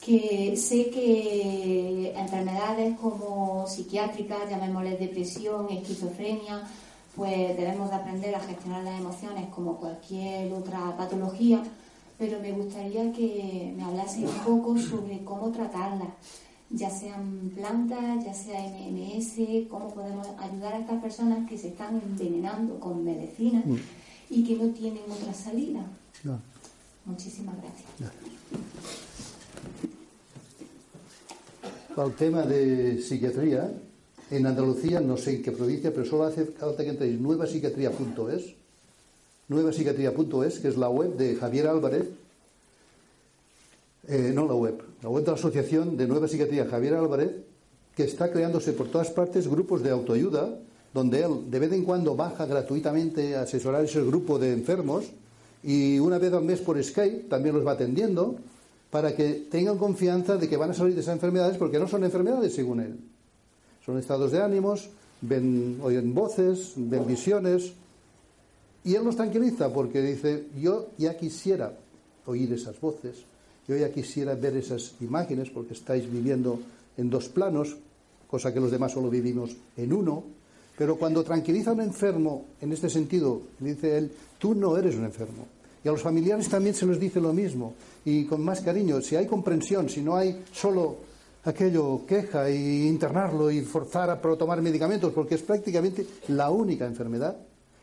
que 0.00 0.56
sé 0.56 0.90
que 0.90 2.12
enfermedades 2.16 2.98
como 2.98 3.66
psiquiátricas, 3.66 4.48
llamémosles 4.48 4.98
depresión, 4.98 5.68
esquizofrenia, 5.70 6.66
pues 7.14 7.56
debemos 7.56 7.90
de 7.90 7.96
aprender 7.96 8.34
a 8.34 8.40
gestionar 8.40 8.82
las 8.82 8.98
emociones 8.98 9.48
como 9.54 9.76
cualquier 9.76 10.52
otra 10.52 10.96
patología, 10.96 11.62
pero 12.18 12.40
me 12.40 12.52
gustaría 12.52 13.12
que 13.12 13.74
me 13.76 13.84
hablase 13.84 14.24
un 14.24 14.38
poco 14.44 14.78
sobre 14.78 15.22
cómo 15.24 15.50
tratarlas, 15.50 16.08
ya 16.70 16.88
sean 16.88 17.50
plantas, 17.54 18.24
ya 18.24 18.32
sea 18.32 18.60
MMS, 18.60 19.68
cómo 19.68 19.92
podemos 19.92 20.26
ayudar 20.38 20.74
a 20.74 20.78
estas 20.78 21.02
personas 21.02 21.48
que 21.48 21.58
se 21.58 21.68
están 21.68 22.00
envenenando 22.00 22.78
con 22.78 23.04
medicinas 23.04 23.64
y 24.30 24.44
que 24.44 24.54
no 24.54 24.72
tienen 24.72 25.02
otra 25.10 25.34
salida. 25.34 25.84
No. 26.22 26.40
Muchísimas 27.04 27.56
gracias. 27.56 28.12
Para 31.94 32.06
el 32.06 32.14
tema 32.14 32.42
de 32.42 33.02
psiquiatría, 33.02 33.68
en 34.30 34.46
Andalucía, 34.46 35.00
no 35.00 35.16
sé 35.16 35.36
en 35.36 35.42
qué 35.42 35.50
provincia, 35.50 35.92
pero 35.92 36.06
solo 36.06 36.24
hace 36.24 36.44
falta 36.44 36.84
que 36.84 36.90
entréis 36.90 37.20
nuevapsiquiatría.es, 37.20 38.54
nuevapsiquiatría.es, 39.48 40.58
que 40.60 40.68
es 40.68 40.76
la 40.76 40.88
web 40.88 41.16
de 41.16 41.34
Javier 41.34 41.66
Álvarez, 41.66 42.08
eh, 44.06 44.30
no 44.32 44.46
la 44.46 44.54
web, 44.54 44.80
la 45.02 45.08
web 45.08 45.24
de 45.24 45.30
la 45.32 45.36
Asociación 45.36 45.96
de 45.96 46.06
Nueva 46.06 46.28
Psiquiatría 46.28 46.66
Javier 46.66 46.94
Álvarez, 46.94 47.32
que 47.96 48.04
está 48.04 48.30
creándose 48.30 48.72
por 48.72 48.88
todas 48.88 49.10
partes 49.10 49.48
grupos 49.48 49.82
de 49.82 49.90
autoayuda, 49.90 50.48
donde 50.94 51.24
él 51.24 51.50
de 51.50 51.58
vez 51.58 51.72
en 51.72 51.84
cuando 51.84 52.14
baja 52.14 52.46
gratuitamente 52.46 53.34
a 53.34 53.42
asesorar 53.42 53.84
ese 53.84 54.02
grupo 54.02 54.38
de 54.38 54.52
enfermos 54.52 55.06
y 55.62 55.98
una 55.98 56.18
vez 56.18 56.32
al 56.32 56.44
mes 56.44 56.60
por 56.60 56.82
Skype 56.82 57.28
también 57.28 57.54
los 57.54 57.66
va 57.66 57.72
atendiendo 57.72 58.36
para 58.90 59.14
que 59.14 59.46
tengan 59.50 59.78
confianza 59.78 60.36
de 60.36 60.48
que 60.48 60.56
van 60.56 60.70
a 60.70 60.74
salir 60.74 60.94
de 60.94 61.00
esas 61.00 61.14
enfermedades 61.14 61.56
porque 61.56 61.78
no 61.78 61.86
son 61.86 62.04
enfermedades 62.04 62.54
según 62.54 62.80
él. 62.80 62.98
Son 63.84 63.98
estados 63.98 64.32
de 64.32 64.42
ánimos, 64.42 64.90
ven, 65.20 65.78
oyen 65.82 66.12
voces, 66.12 66.72
ven 66.76 67.06
visiones 67.06 67.72
y 68.84 68.94
él 68.94 69.04
los 69.04 69.16
tranquiliza 69.16 69.72
porque 69.72 70.00
dice, 70.00 70.46
yo 70.58 70.88
ya 70.98 71.16
quisiera 71.16 71.72
oír 72.26 72.52
esas 72.52 72.80
voces, 72.80 73.24
yo 73.68 73.76
ya 73.76 73.92
quisiera 73.92 74.34
ver 74.34 74.56
esas 74.56 74.94
imágenes 75.00 75.50
porque 75.50 75.74
estáis 75.74 76.10
viviendo 76.10 76.58
en 76.96 77.10
dos 77.10 77.28
planos, 77.28 77.76
cosa 78.28 78.52
que 78.52 78.60
los 78.60 78.70
demás 78.70 78.92
solo 78.92 79.10
vivimos 79.10 79.56
en 79.76 79.92
uno. 79.92 80.24
Pero 80.76 80.96
cuando 80.96 81.22
tranquiliza 81.22 81.70
a 81.70 81.74
un 81.74 81.82
enfermo, 81.82 82.46
en 82.60 82.72
este 82.72 82.88
sentido, 82.88 83.42
dice 83.58 83.98
él, 83.98 84.10
tú 84.38 84.54
no 84.54 84.76
eres 84.78 84.94
un 84.94 85.04
enfermo. 85.04 85.46
Y 85.82 85.88
a 85.88 85.92
los 85.92 86.02
familiares 86.02 86.48
también 86.48 86.74
se 86.74 86.86
les 86.86 87.00
dice 87.00 87.20
lo 87.20 87.32
mismo. 87.32 87.74
Y 88.04 88.24
con 88.24 88.42
más 88.42 88.60
cariño, 88.60 89.00
si 89.00 89.16
hay 89.16 89.26
comprensión, 89.26 89.88
si 89.88 90.02
no 90.02 90.16
hay 90.16 90.44
solo 90.52 90.96
aquello 91.44 92.02
queja 92.06 92.50
y 92.50 92.86
internarlo 92.86 93.50
y 93.50 93.62
forzar 93.62 94.10
a 94.10 94.20
tomar 94.20 94.60
medicamentos, 94.60 95.12
porque 95.12 95.36
es 95.36 95.42
prácticamente 95.42 96.06
la 96.28 96.50
única 96.50 96.86
enfermedad 96.86 97.36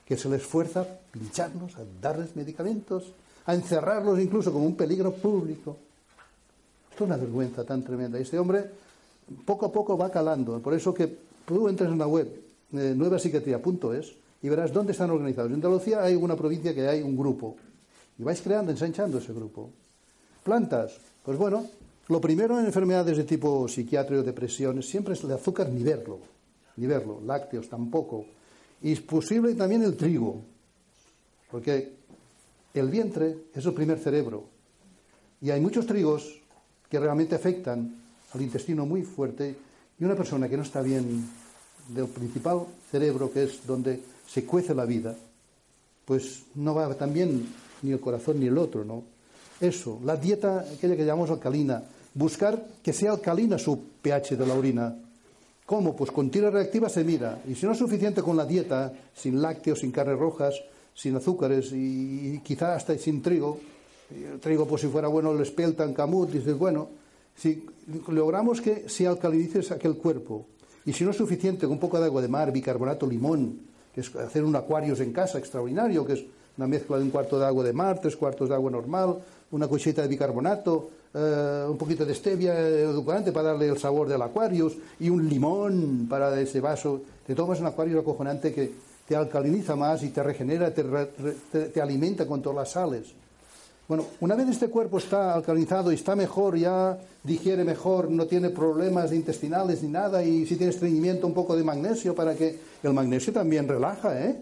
que 0.05 0.15
se 0.15 0.29
les 0.29 0.43
fuerza 0.43 0.81
a 0.81 0.87
pincharlos, 1.11 1.75
a 1.75 1.81
darles 2.01 2.35
medicamentos, 2.35 3.13
a 3.45 3.55
encerrarlos 3.55 4.19
incluso 4.19 4.53
como 4.53 4.65
un 4.65 4.75
peligro 4.75 5.11
público. 5.13 5.77
Esto 6.91 7.03
es 7.03 7.07
una 7.09 7.17
vergüenza 7.17 7.63
tan 7.63 7.83
tremenda. 7.83 8.19
Este 8.19 8.37
hombre 8.37 8.65
poco 9.45 9.65
a 9.65 9.71
poco 9.71 9.97
va 9.97 10.09
calando. 10.09 10.59
Por 10.59 10.73
eso 10.73 10.93
que 10.93 11.17
tú 11.45 11.67
entras 11.67 11.91
en 11.91 11.97
la 11.97 12.07
web 12.07 12.27
eh, 12.73 12.93
nuevapsiquiatría.es 12.95 14.13
y 14.41 14.49
verás 14.49 14.71
dónde 14.71 14.91
están 14.91 15.09
organizados. 15.09 15.49
En 15.49 15.55
Andalucía 15.55 16.03
hay 16.03 16.15
una 16.15 16.35
provincia 16.35 16.73
que 16.73 16.87
hay 16.87 17.01
un 17.01 17.17
grupo 17.17 17.55
y 18.17 18.23
vais 18.23 18.41
creando, 18.41 18.71
ensanchando 18.71 19.19
ese 19.19 19.33
grupo. 19.33 19.69
Plantas, 20.43 20.97
pues 21.23 21.37
bueno, 21.37 21.67
lo 22.07 22.21
primero 22.21 22.59
en 22.59 22.65
enfermedades 22.65 23.17
de 23.17 23.23
tipo 23.23 23.67
psiquiátrico, 23.67 24.23
depresiones, 24.23 24.89
siempre 24.89 25.13
es 25.13 25.23
el 25.23 25.31
azúcar 25.31 25.69
ni 25.69 25.83
verlo, 25.83 26.19
ni 26.77 26.87
verlo, 26.87 27.21
lácteos 27.25 27.67
tampoco. 27.67 28.25
Y 28.81 28.93
es 28.93 29.01
posible 29.01 29.53
también 29.55 29.83
el 29.83 29.97
trigo, 29.97 30.41
porque 31.51 31.91
el 32.73 32.89
vientre 32.89 33.49
es 33.53 33.65
el 33.65 33.73
primer 33.73 33.99
cerebro. 33.99 34.45
Y 35.41 35.49
hay 35.49 35.61
muchos 35.61 35.85
trigos 35.85 36.39
que 36.89 36.99
realmente 36.99 37.35
afectan 37.35 37.93
al 38.33 38.41
intestino 38.41 38.85
muy 38.85 39.03
fuerte 39.03 39.55
y 39.99 40.03
una 40.03 40.15
persona 40.15 40.47
que 40.47 40.57
no 40.57 40.63
está 40.63 40.81
bien 40.81 41.27
del 41.89 42.07
principal 42.07 42.65
cerebro, 42.89 43.31
que 43.31 43.43
es 43.43 43.65
donde 43.65 44.01
se 44.27 44.45
cuece 44.45 44.73
la 44.73 44.85
vida, 44.85 45.15
pues 46.05 46.43
no 46.55 46.75
va 46.75 46.93
tan 46.95 47.13
bien 47.13 47.45
ni 47.81 47.91
el 47.91 47.99
corazón 47.99 48.39
ni 48.39 48.47
el 48.47 48.57
otro, 48.57 48.83
¿no? 48.83 49.03
Eso, 49.59 49.99
la 50.03 50.15
dieta, 50.15 50.65
aquella 50.75 50.95
que 50.95 51.05
llamamos 51.05 51.29
alcalina. 51.29 51.83
Buscar 52.13 52.63
que 52.83 52.93
sea 52.93 53.11
alcalina 53.11 53.57
su 53.57 53.79
pH 54.01 54.35
de 54.37 54.45
la 54.45 54.53
orina. 54.53 54.95
¿Cómo? 55.65 55.95
Pues 55.95 56.11
con 56.11 56.29
tira 56.29 56.49
reactiva 56.49 56.89
se 56.89 57.03
mira. 57.03 57.41
Y 57.47 57.55
si 57.55 57.65
no 57.65 57.73
es 57.73 57.77
suficiente 57.77 58.21
con 58.21 58.37
la 58.37 58.45
dieta, 58.45 58.93
sin 59.13 59.41
lácteos, 59.41 59.79
sin 59.79 59.91
carnes 59.91 60.17
rojas, 60.17 60.55
sin 60.93 61.15
azúcares 61.15 61.71
y, 61.71 62.35
y 62.35 62.39
quizá 62.39 62.75
hasta 62.75 62.97
sin 62.97 63.21
trigo, 63.21 63.59
el 64.09 64.39
trigo, 64.39 64.65
pues 64.65 64.81
si 64.81 64.87
fuera 64.87 65.07
bueno, 65.07 65.31
el 65.31 65.41
espelta, 65.41 65.91
camut, 65.93 66.31
dices, 66.31 66.57
bueno, 66.57 66.89
si 67.35 67.65
logramos 68.07 68.61
que 68.61 68.87
se 68.87 69.05
alcalinice 69.05 69.73
aquel 69.73 69.95
cuerpo, 69.97 70.45
y 70.85 70.93
si 70.93 71.03
no 71.03 71.11
es 71.11 71.17
suficiente 71.17 71.65
con 71.65 71.73
un 71.73 71.79
poco 71.79 71.99
de 71.99 72.05
agua 72.05 72.21
de 72.21 72.29
mar, 72.29 72.51
bicarbonato, 72.51 73.05
limón, 73.05 73.59
que 73.93 74.01
es 74.01 74.15
hacer 74.15 74.43
un 74.43 74.55
acuarios 74.55 75.01
en 75.01 75.11
casa 75.11 75.37
extraordinario, 75.37 76.05
que 76.05 76.13
es 76.13 76.25
una 76.57 76.67
mezcla 76.67 76.97
de 76.97 77.03
un 77.03 77.11
cuarto 77.11 77.39
de 77.39 77.45
agua 77.45 77.63
de 77.63 77.73
mar, 77.73 77.99
tres 78.01 78.15
cuartos 78.15 78.49
de 78.49 78.55
agua 78.55 78.71
normal, 78.71 79.17
una 79.51 79.67
cucheta 79.67 80.01
de 80.01 80.07
bicarbonato, 80.07 80.89
eh, 81.13 81.65
un 81.69 81.77
poquito 81.77 82.05
de 82.05 82.13
stevia 82.13 82.57
edulcorante 82.59 83.31
para 83.31 83.49
darle 83.49 83.69
el 83.69 83.77
sabor 83.77 84.07
del 84.07 84.21
Aquarius 84.21 84.75
y 84.99 85.09
un 85.09 85.27
limón 85.29 86.07
para 86.09 86.39
ese 86.39 86.59
vaso. 86.59 87.01
Te 87.25 87.35
tomas 87.35 87.59
un 87.59 87.67
Aquarius 87.67 88.01
acojonante 88.01 88.53
que 88.53 88.71
te 89.07 89.15
alcaliniza 89.15 89.75
más 89.75 90.03
y 90.03 90.09
te 90.09 90.21
regenera, 90.21 90.73
te, 90.73 90.83
re- 90.83 91.09
te 91.73 91.81
alimenta 91.81 92.25
con 92.25 92.41
todas 92.41 92.57
las 92.57 92.71
sales. 92.71 93.13
Bueno, 93.87 94.03
una 94.19 94.35
vez 94.35 94.49
este 94.49 94.67
cuerpo 94.67 94.97
está 94.97 95.33
alcalinizado 95.33 95.93
y 95.93 95.95
está 95.95 96.13
mejor, 96.13 96.57
ya 96.57 96.97
digiere 97.23 97.63
mejor, 97.63 98.11
no 98.11 98.25
tiene 98.25 98.49
problemas 98.49 99.13
intestinales 99.13 99.81
ni 99.81 99.87
nada, 99.87 100.21
y 100.23 100.45
si 100.45 100.57
tiene 100.57 100.73
estreñimiento, 100.73 101.25
un 101.25 101.33
poco 101.33 101.55
de 101.55 101.63
magnesio 101.63 102.13
para 102.13 102.35
que 102.35 102.59
el 102.83 102.93
magnesio 102.93 103.31
también 103.31 103.65
relaja, 103.65 104.21
¿eh? 104.21 104.35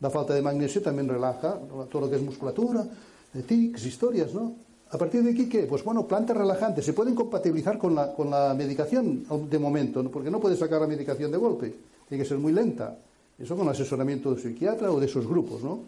La 0.00 0.10
falta 0.10 0.34
de 0.34 0.42
magnesio 0.42 0.82
también 0.82 1.08
relaja 1.08 1.58
todo 1.90 2.02
lo 2.02 2.10
que 2.10 2.16
es 2.16 2.22
musculatura, 2.22 2.86
de 3.32 3.42
tics, 3.42 3.86
historias, 3.86 4.32
¿no? 4.34 4.54
A 4.90 4.98
partir 4.98 5.24
de 5.24 5.30
aquí, 5.30 5.48
¿qué? 5.48 5.62
Pues 5.64 5.82
bueno, 5.82 6.06
plantas 6.06 6.36
relajantes. 6.36 6.84
Se 6.84 6.92
pueden 6.92 7.14
compatibilizar 7.14 7.78
con 7.78 7.94
la, 7.94 8.14
con 8.14 8.30
la 8.30 8.54
medicación 8.54 9.24
de 9.50 9.58
momento, 9.58 10.02
¿no? 10.02 10.10
porque 10.10 10.30
no 10.30 10.38
puedes 10.38 10.58
sacar 10.58 10.80
la 10.80 10.86
medicación 10.86 11.32
de 11.32 11.38
golpe. 11.38 11.74
Tiene 12.08 12.22
que 12.22 12.28
ser 12.28 12.38
muy 12.38 12.52
lenta. 12.52 12.96
Eso 13.36 13.56
con 13.56 13.68
asesoramiento 13.68 14.30
del 14.32 14.40
psiquiatra 14.40 14.92
o 14.92 15.00
de 15.00 15.06
esos 15.06 15.26
grupos, 15.26 15.62
¿no? 15.64 15.80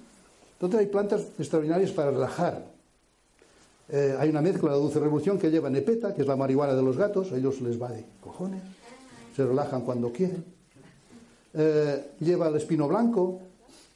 Entonces 0.54 0.80
hay 0.80 0.86
plantas 0.86 1.20
extraordinarias 1.38 1.92
para 1.92 2.10
relajar. 2.10 2.64
Eh, 3.88 4.16
hay 4.18 4.28
una 4.30 4.42
mezcla 4.42 4.72
de 4.72 4.78
dulce 4.78 4.98
revolución 4.98 5.38
que 5.38 5.50
lleva 5.50 5.70
nepeta, 5.70 6.12
que 6.12 6.22
es 6.22 6.26
la 6.26 6.34
marihuana 6.34 6.74
de 6.74 6.82
los 6.82 6.96
gatos, 6.96 7.30
a 7.30 7.36
ellos 7.36 7.60
les 7.60 7.80
va 7.80 7.90
de 7.90 8.04
cojones, 8.20 8.62
se 9.36 9.44
relajan 9.44 9.82
cuando 9.82 10.10
quieren. 10.10 10.44
Eh, 11.54 12.10
lleva 12.18 12.48
el 12.48 12.56
espino 12.56 12.88
blanco, 12.88 13.38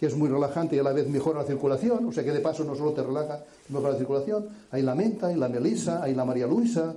que 0.01 0.07
es 0.07 0.17
muy 0.17 0.31
relajante 0.31 0.77
y 0.77 0.79
a 0.79 0.83
la 0.83 0.95
vez 0.95 1.07
mejora 1.11 1.41
la 1.41 1.45
circulación, 1.45 2.07
o 2.07 2.11
sea 2.11 2.25
que 2.25 2.33
de 2.33 2.41
paso 2.41 2.65
no 2.65 2.75
solo 2.75 2.93
te 2.93 3.03
relaja, 3.03 3.45
mejora 3.69 3.93
la 3.93 3.99
circulación. 3.99 4.49
Hay 4.71 4.81
la 4.81 4.95
menta, 4.95 5.27
hay 5.27 5.37
la 5.37 5.51
melisa, 5.51 6.03
hay 6.03 6.15
la 6.15 6.25
María 6.25 6.47
Luisa. 6.47 6.97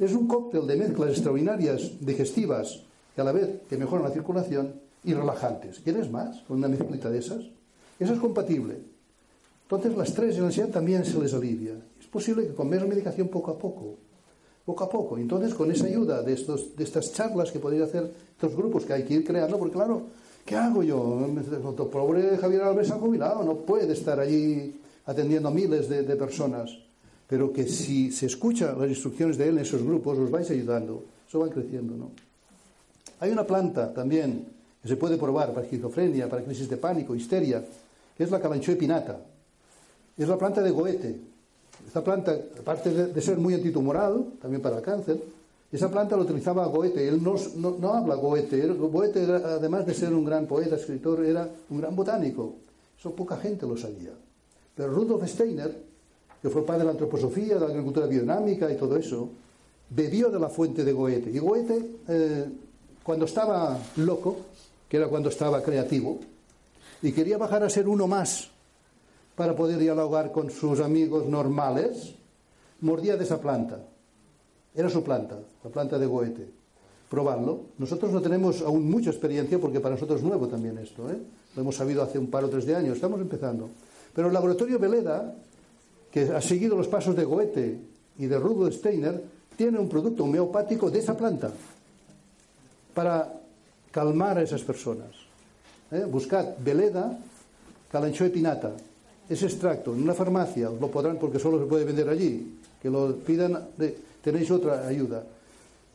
Es 0.00 0.12
un 0.14 0.26
cóctel 0.26 0.66
de 0.66 0.74
mezclas 0.74 1.10
extraordinarias 1.10 1.92
digestivas 2.00 2.82
que 3.14 3.20
a 3.20 3.24
la 3.24 3.30
vez 3.30 3.60
que 3.70 3.76
mejoran 3.76 4.02
la 4.02 4.10
circulación 4.10 4.74
y 5.04 5.14
relajantes. 5.14 5.78
¿Quieres 5.78 6.10
más 6.10 6.40
con 6.48 6.56
una 6.56 6.66
mezclita 6.66 7.08
de 7.08 7.20
esas? 7.20 7.44
Eso 8.00 8.14
es 8.14 8.18
compatible. 8.18 8.80
Entonces 9.62 9.96
las 9.96 10.12
tres 10.12 10.34
y 10.36 10.40
la 10.40 10.46
ansiedad 10.46 10.70
también 10.70 11.04
se 11.04 11.20
les 11.20 11.32
alivia. 11.32 11.74
Es 12.00 12.08
posible 12.08 12.48
que 12.48 12.54
con 12.54 12.68
menos 12.68 12.88
medicación 12.88 13.28
poco 13.28 13.52
a 13.52 13.58
poco, 13.58 13.94
poco 14.66 14.82
a 14.82 14.90
poco. 14.90 15.18
Entonces 15.18 15.54
con 15.54 15.70
esa 15.70 15.86
ayuda 15.86 16.22
de, 16.22 16.32
estos, 16.32 16.74
de 16.74 16.82
estas 16.82 17.12
charlas 17.12 17.52
que 17.52 17.60
podría 17.60 17.84
hacer 17.84 18.12
estos 18.32 18.56
grupos 18.56 18.84
que 18.84 18.92
hay 18.92 19.04
que 19.04 19.14
ir 19.14 19.24
creando, 19.24 19.56
porque 19.56 19.74
claro, 19.74 20.02
¿qué 20.48 20.56
hago 20.56 20.82
yo? 20.82 21.26
El 21.26 21.88
pobre 21.90 22.38
Javier 22.38 22.62
Alves 22.62 22.90
ha 22.90 22.94
jubilado, 22.94 23.44
no 23.44 23.56
puede 23.56 23.92
estar 23.92 24.18
allí 24.18 24.80
atendiendo 25.04 25.48
a 25.48 25.52
miles 25.52 25.90
de, 25.90 26.02
de 26.02 26.16
personas. 26.16 26.70
Pero 27.28 27.52
que 27.52 27.64
si 27.68 28.10
se 28.10 28.24
escucha 28.24 28.72
las 28.72 28.88
instrucciones 28.88 29.36
de 29.36 29.48
él 29.48 29.58
en 29.58 29.64
esos 29.64 29.82
grupos, 29.82 30.16
os 30.16 30.30
vais 30.30 30.50
ayudando. 30.50 31.04
Eso 31.28 31.40
va 31.40 31.50
creciendo, 31.50 31.94
¿no? 31.94 32.10
Hay 33.20 33.30
una 33.30 33.44
planta 33.44 33.92
también 33.92 34.46
que 34.80 34.88
se 34.88 34.96
puede 34.96 35.18
probar 35.18 35.52
para 35.52 35.66
esquizofrenia, 35.66 36.30
para 36.30 36.42
crisis 36.42 36.70
de 36.70 36.78
pánico, 36.78 37.14
histeria, 37.14 37.62
que 38.16 38.24
es 38.24 38.30
la 38.30 38.40
calanchoe 38.40 38.76
pinata. 38.76 39.20
Es 40.16 40.26
la 40.26 40.38
planta 40.38 40.62
de 40.62 40.70
Goethe. 40.70 41.20
Esta 41.86 42.02
planta, 42.02 42.34
aparte 42.58 42.90
de, 42.90 43.06
de 43.08 43.20
ser 43.20 43.36
muy 43.36 43.52
antitumoral, 43.52 44.24
también 44.40 44.62
para 44.62 44.78
el 44.78 44.82
cáncer, 44.82 45.20
esa 45.70 45.90
planta 45.90 46.16
la 46.16 46.22
utilizaba 46.22 46.66
Goethe. 46.66 47.06
Él 47.06 47.22
no, 47.22 47.92
habla 47.92 48.14
Goethe. 48.14 48.66
Goethe, 48.68 49.20
además 49.24 49.84
de 49.86 49.94
ser 49.94 50.12
un 50.14 50.24
gran 50.24 50.46
poeta, 50.46 50.76
escritor, 50.76 51.24
era 51.24 51.48
un 51.68 51.78
gran 51.78 51.94
botánico. 51.94 52.54
Eso 52.98 53.14
poca 53.14 53.36
gente 53.36 53.66
lo 53.66 53.76
sabía. 53.76 54.12
Pero 54.74 54.92
Rudolf 54.92 55.28
Steiner, 55.28 55.84
que 56.40 56.48
fue 56.48 56.64
padre 56.64 56.80
de 56.80 56.84
la 56.86 56.90
antroposofía, 56.92 57.54
de 57.54 57.60
la 57.60 57.66
agricultura 57.66 58.06
biodinámica 58.06 58.70
y 58.72 58.76
todo 58.76 58.96
eso, 58.96 59.28
bebió 59.90 60.30
de 60.30 60.40
la 60.40 60.48
fuente 60.48 60.84
de 60.84 60.92
Goethe. 60.92 61.30
Y 61.30 61.38
Goethe, 61.38 61.90
eh, 62.08 62.46
cuando 63.02 63.26
estaba 63.26 63.78
loco, 63.96 64.36
que 64.88 64.96
era 64.96 65.08
cuando 65.08 65.28
estaba 65.28 65.62
creativo, 65.62 66.18
y 67.02 67.12
quería 67.12 67.36
bajar 67.36 67.62
a 67.62 67.70
ser 67.70 67.88
uno 67.88 68.06
más 68.06 68.50
para 69.36 69.54
poder 69.54 69.78
dialogar 69.78 70.32
con 70.32 70.50
sus 70.50 70.80
amigos 70.80 71.26
normales, 71.26 72.14
mordía 72.80 73.16
de 73.16 73.24
esa 73.24 73.40
planta. 73.40 73.80
Era 74.78 74.88
su 74.88 75.02
planta, 75.02 75.34
la 75.64 75.70
planta 75.70 75.98
de 75.98 76.06
Goethe. 76.06 76.46
Probarlo. 77.10 77.62
Nosotros 77.78 78.12
no 78.12 78.22
tenemos 78.22 78.62
aún 78.62 78.88
mucha 78.88 79.10
experiencia 79.10 79.58
porque 79.58 79.80
para 79.80 79.96
nosotros 79.96 80.20
es 80.20 80.24
nuevo 80.24 80.46
también 80.46 80.78
esto. 80.78 81.10
¿eh? 81.10 81.18
Lo 81.56 81.62
hemos 81.62 81.74
sabido 81.74 82.00
hace 82.00 82.16
un 82.16 82.28
par 82.30 82.44
o 82.44 82.48
tres 82.48 82.64
de 82.64 82.76
años, 82.76 82.94
estamos 82.94 83.20
empezando. 83.20 83.68
Pero 84.14 84.28
el 84.28 84.34
laboratorio 84.34 84.78
Veleda, 84.78 85.34
que 86.12 86.30
ha 86.30 86.40
seguido 86.40 86.76
los 86.76 86.86
pasos 86.86 87.16
de 87.16 87.24
Goethe 87.24 87.76
y 88.18 88.26
de 88.26 88.38
Rudolf 88.38 88.76
Steiner, 88.76 89.20
tiene 89.56 89.80
un 89.80 89.88
producto 89.88 90.22
homeopático 90.22 90.90
de 90.92 91.00
esa 91.00 91.16
planta 91.16 91.50
para 92.94 93.32
calmar 93.90 94.38
a 94.38 94.42
esas 94.42 94.62
personas. 94.62 95.10
¿eh? 95.90 96.04
Buscad 96.08 96.54
Veleda, 96.62 97.18
Calanchoe 97.90 98.30
pinata. 98.30 98.72
Ese 99.28 99.46
extracto 99.46 99.92
en 99.92 100.02
una 100.02 100.14
farmacia, 100.14 100.70
os 100.70 100.80
lo 100.80 100.88
podrán 100.88 101.18
porque 101.18 101.38
solo 101.40 101.58
se 101.58 101.66
puede 101.66 101.84
vender 101.84 102.08
allí. 102.08 102.54
Que 102.80 102.88
lo 102.88 103.16
pidan, 103.16 103.68
de- 103.76 104.06
tenéis 104.22 104.50
otra 104.50 104.86
ayuda. 104.86 105.24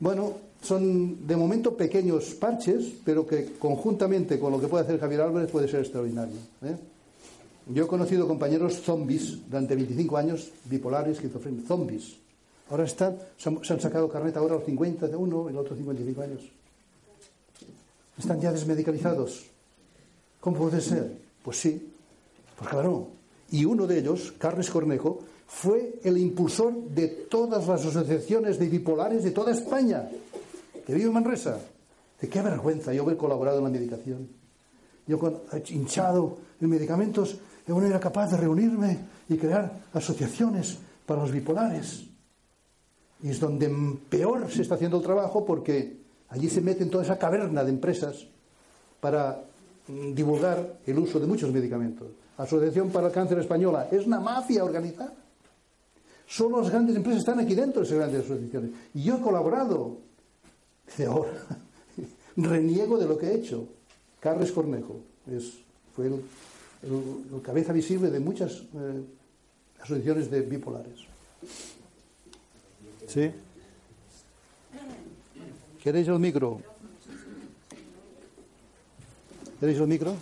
Bueno, 0.00 0.32
son 0.62 1.26
de 1.26 1.36
momento 1.36 1.76
pequeños 1.76 2.34
parches, 2.34 2.92
pero 3.04 3.26
que 3.26 3.52
conjuntamente 3.58 4.38
con 4.38 4.52
lo 4.52 4.60
que 4.60 4.66
puede 4.66 4.84
hacer 4.84 4.98
Javier 4.98 5.22
Álvarez 5.22 5.50
puede 5.50 5.68
ser 5.68 5.80
extraordinario. 5.80 6.36
¿eh? 6.62 6.76
Yo 7.68 7.84
he 7.84 7.86
conocido 7.86 8.26
compañeros 8.26 8.80
zombies 8.82 9.38
durante 9.48 9.74
25 9.74 10.16
años, 10.16 10.50
bipolares, 10.64 11.16
esquizofrénicos, 11.16 11.68
zombies. 11.68 12.16
Ahora 12.70 12.84
están, 12.84 13.16
se 13.36 13.48
han, 13.48 13.80
sacado 13.80 14.08
carnet 14.08 14.36
ahora 14.36 14.54
los 14.54 14.64
50 14.64 15.08
de 15.08 15.16
uno, 15.16 15.48
el 15.48 15.56
otro 15.56 15.76
55 15.76 16.22
años. 16.22 16.40
Están 18.18 18.40
ya 18.40 18.52
desmedicalizados. 18.52 19.44
¿Cómo 20.40 20.56
puede 20.56 20.80
ser? 20.80 21.12
Pues 21.42 21.58
sí, 21.58 21.90
pues 22.58 22.70
claro. 22.70 23.08
Y 23.50 23.64
uno 23.64 23.86
de 23.86 23.98
ellos, 23.98 24.32
Carles 24.38 24.70
Cornejo, 24.70 25.20
fue 25.46 26.00
el 26.02 26.18
impulsor 26.18 26.74
de 26.90 27.08
todas 27.08 27.66
las 27.66 27.84
asociaciones 27.84 28.58
de 28.58 28.68
bipolares 28.68 29.22
de 29.22 29.30
toda 29.30 29.52
España, 29.52 30.08
que 30.86 30.94
vive 30.94 31.06
en 31.06 31.12
Manresa. 31.12 31.58
De 32.20 32.28
qué 32.28 32.40
vergüenza 32.40 32.92
yo 32.92 33.02
haber 33.02 33.16
colaborado 33.16 33.58
en 33.58 33.64
la 33.64 33.70
medicación. 33.70 34.28
Yo 35.06 35.18
con, 35.18 35.40
hinchado 35.68 36.38
en 36.60 36.70
medicamentos, 36.70 37.36
yo 37.66 37.78
no 37.78 37.86
era 37.86 38.00
capaz 38.00 38.30
de 38.30 38.38
reunirme 38.38 38.98
y 39.28 39.36
crear 39.36 39.84
asociaciones 39.92 40.78
para 41.04 41.20
los 41.20 41.32
bipolares. 41.32 42.04
Y 43.22 43.30
es 43.30 43.40
donde 43.40 43.70
peor 44.08 44.50
se 44.50 44.62
está 44.62 44.76
haciendo 44.76 44.98
el 44.98 45.02
trabajo 45.02 45.44
porque 45.44 45.98
allí 46.28 46.48
se 46.48 46.60
mete 46.60 46.82
en 46.82 46.90
toda 46.90 47.04
esa 47.04 47.18
caverna 47.18 47.64
de 47.64 47.70
empresas 47.70 48.26
para 49.00 49.44
divulgar 49.86 50.78
el 50.86 50.98
uso 50.98 51.20
de 51.20 51.26
muchos 51.26 51.52
medicamentos. 51.52 52.08
Asociación 52.38 52.90
para 52.90 53.08
el 53.08 53.12
Cáncer 53.12 53.38
Española 53.38 53.88
es 53.90 54.06
una 54.06 54.20
mafia 54.20 54.64
organizada. 54.64 55.12
Solo 56.26 56.60
las 56.60 56.70
grandes 56.70 56.96
empresas 56.96 57.20
están 57.20 57.38
aquí 57.40 57.54
dentro 57.54 57.82
de 57.82 57.86
esas 57.86 57.98
grandes 57.98 58.24
asociaciones. 58.24 58.70
Y 58.94 59.02
yo 59.02 59.16
he 59.16 59.20
colaborado. 59.20 59.98
Dice, 60.86 61.06
ahora 61.06 61.30
reniego 62.36 62.98
de 62.98 63.06
lo 63.06 63.18
que 63.18 63.26
he 63.26 63.34
hecho. 63.34 63.68
Carles 64.20 64.52
Cornejo 64.52 65.00
es, 65.30 65.58
fue 65.94 66.06
el, 66.06 66.22
cabeza 67.42 67.72
visible 67.72 68.10
de 68.10 68.20
muchas 68.20 68.62
eh, 68.74 69.04
asociaciones 69.80 70.30
de 70.30 70.40
bipolares. 70.42 71.00
¿Sí? 73.06 73.30
¿Queréis 75.82 76.08
el 76.08 76.18
micro? 76.18 76.60
¿Queréis 79.60 79.78
el 79.78 79.86
micro? 79.86 80.14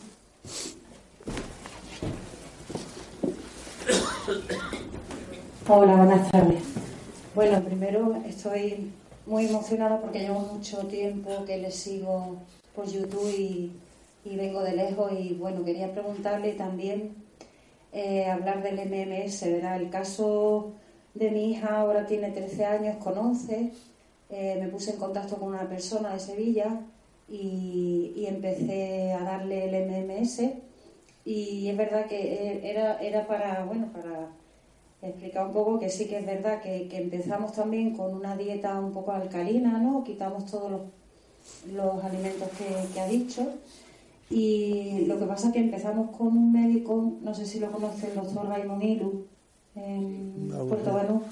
Hola, 5.68 5.94
buenas 5.94 6.28
tardes. 6.32 6.60
Bueno, 7.36 7.62
primero 7.62 8.16
estoy 8.26 8.90
muy 9.26 9.46
emocionada 9.46 10.00
porque 10.00 10.18
llevo 10.18 10.40
mucho 10.40 10.78
tiempo 10.88 11.44
que 11.46 11.56
le 11.58 11.70
sigo 11.70 12.38
por 12.74 12.86
YouTube 12.86 13.30
y, 13.30 13.70
y 14.24 14.36
vengo 14.36 14.60
de 14.64 14.72
lejos 14.72 15.12
y 15.12 15.34
bueno, 15.34 15.64
quería 15.64 15.92
preguntarle 15.92 16.54
también 16.54 17.14
eh, 17.92 18.26
hablar 18.26 18.64
del 18.64 18.74
MMS, 18.74 19.42
¿verdad? 19.42 19.76
El 19.80 19.88
caso 19.88 20.72
de 21.14 21.30
mi 21.30 21.52
hija 21.52 21.78
ahora 21.78 22.06
tiene 22.06 22.32
13 22.32 22.64
años, 22.64 22.96
con 22.96 23.16
11. 23.16 23.70
Eh, 24.30 24.58
me 24.60 24.66
puse 24.66 24.90
en 24.90 24.96
contacto 24.96 25.36
con 25.36 25.50
una 25.50 25.68
persona 25.68 26.12
de 26.12 26.18
Sevilla 26.18 26.80
y, 27.28 28.14
y 28.16 28.26
empecé 28.26 29.12
a 29.12 29.22
darle 29.22 29.66
el 29.66 29.88
MMS. 29.88 30.40
Y 31.24 31.68
es 31.68 31.76
verdad 31.76 32.06
que 32.06 32.34
eh, 32.34 32.60
era, 32.64 33.00
era 33.00 33.28
para, 33.28 33.64
bueno, 33.64 33.86
para 33.92 34.41
explicar 35.02 35.46
un 35.48 35.52
poco 35.52 35.78
que 35.78 35.88
sí 35.88 36.06
que 36.06 36.18
es 36.18 36.26
verdad 36.26 36.62
que, 36.62 36.88
que 36.88 36.98
empezamos 36.98 37.52
también 37.52 37.96
con 37.96 38.14
una 38.14 38.36
dieta 38.36 38.78
un 38.80 38.92
poco 38.92 39.12
alcalina, 39.12 39.78
¿no? 39.78 40.04
Quitamos 40.04 40.46
todos 40.46 40.70
los, 40.70 40.80
los 41.74 42.04
alimentos 42.04 42.48
que, 42.56 42.92
que 42.94 43.00
ha 43.00 43.06
dicho. 43.08 43.46
Y 44.30 45.04
lo 45.06 45.18
que 45.18 45.26
pasa 45.26 45.48
es 45.48 45.52
que 45.52 45.58
empezamos 45.60 46.16
con 46.16 46.28
un 46.28 46.52
médico, 46.52 47.12
no 47.20 47.34
sé 47.34 47.44
si 47.44 47.58
lo 47.60 47.70
conoce, 47.70 48.08
el 48.08 48.14
doctor 48.14 48.48
Raymond 48.48 48.82
Ilu, 48.82 49.24
en. 49.74 50.48
Puerto 50.68 50.92
Banús. 50.92 51.22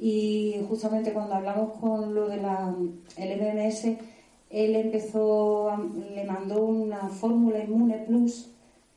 Y 0.00 0.56
justamente 0.68 1.12
cuando 1.12 1.34
hablamos 1.34 1.78
con 1.78 2.14
lo 2.14 2.28
del 2.28 2.40
MMS, 2.40 3.84
él 4.50 4.74
empezó, 4.74 5.70
a- 5.70 5.78
le 6.14 6.24
mandó 6.24 6.64
una 6.64 7.08
fórmula 7.08 7.62
Inmune 7.62 7.98
Plus 8.06 8.48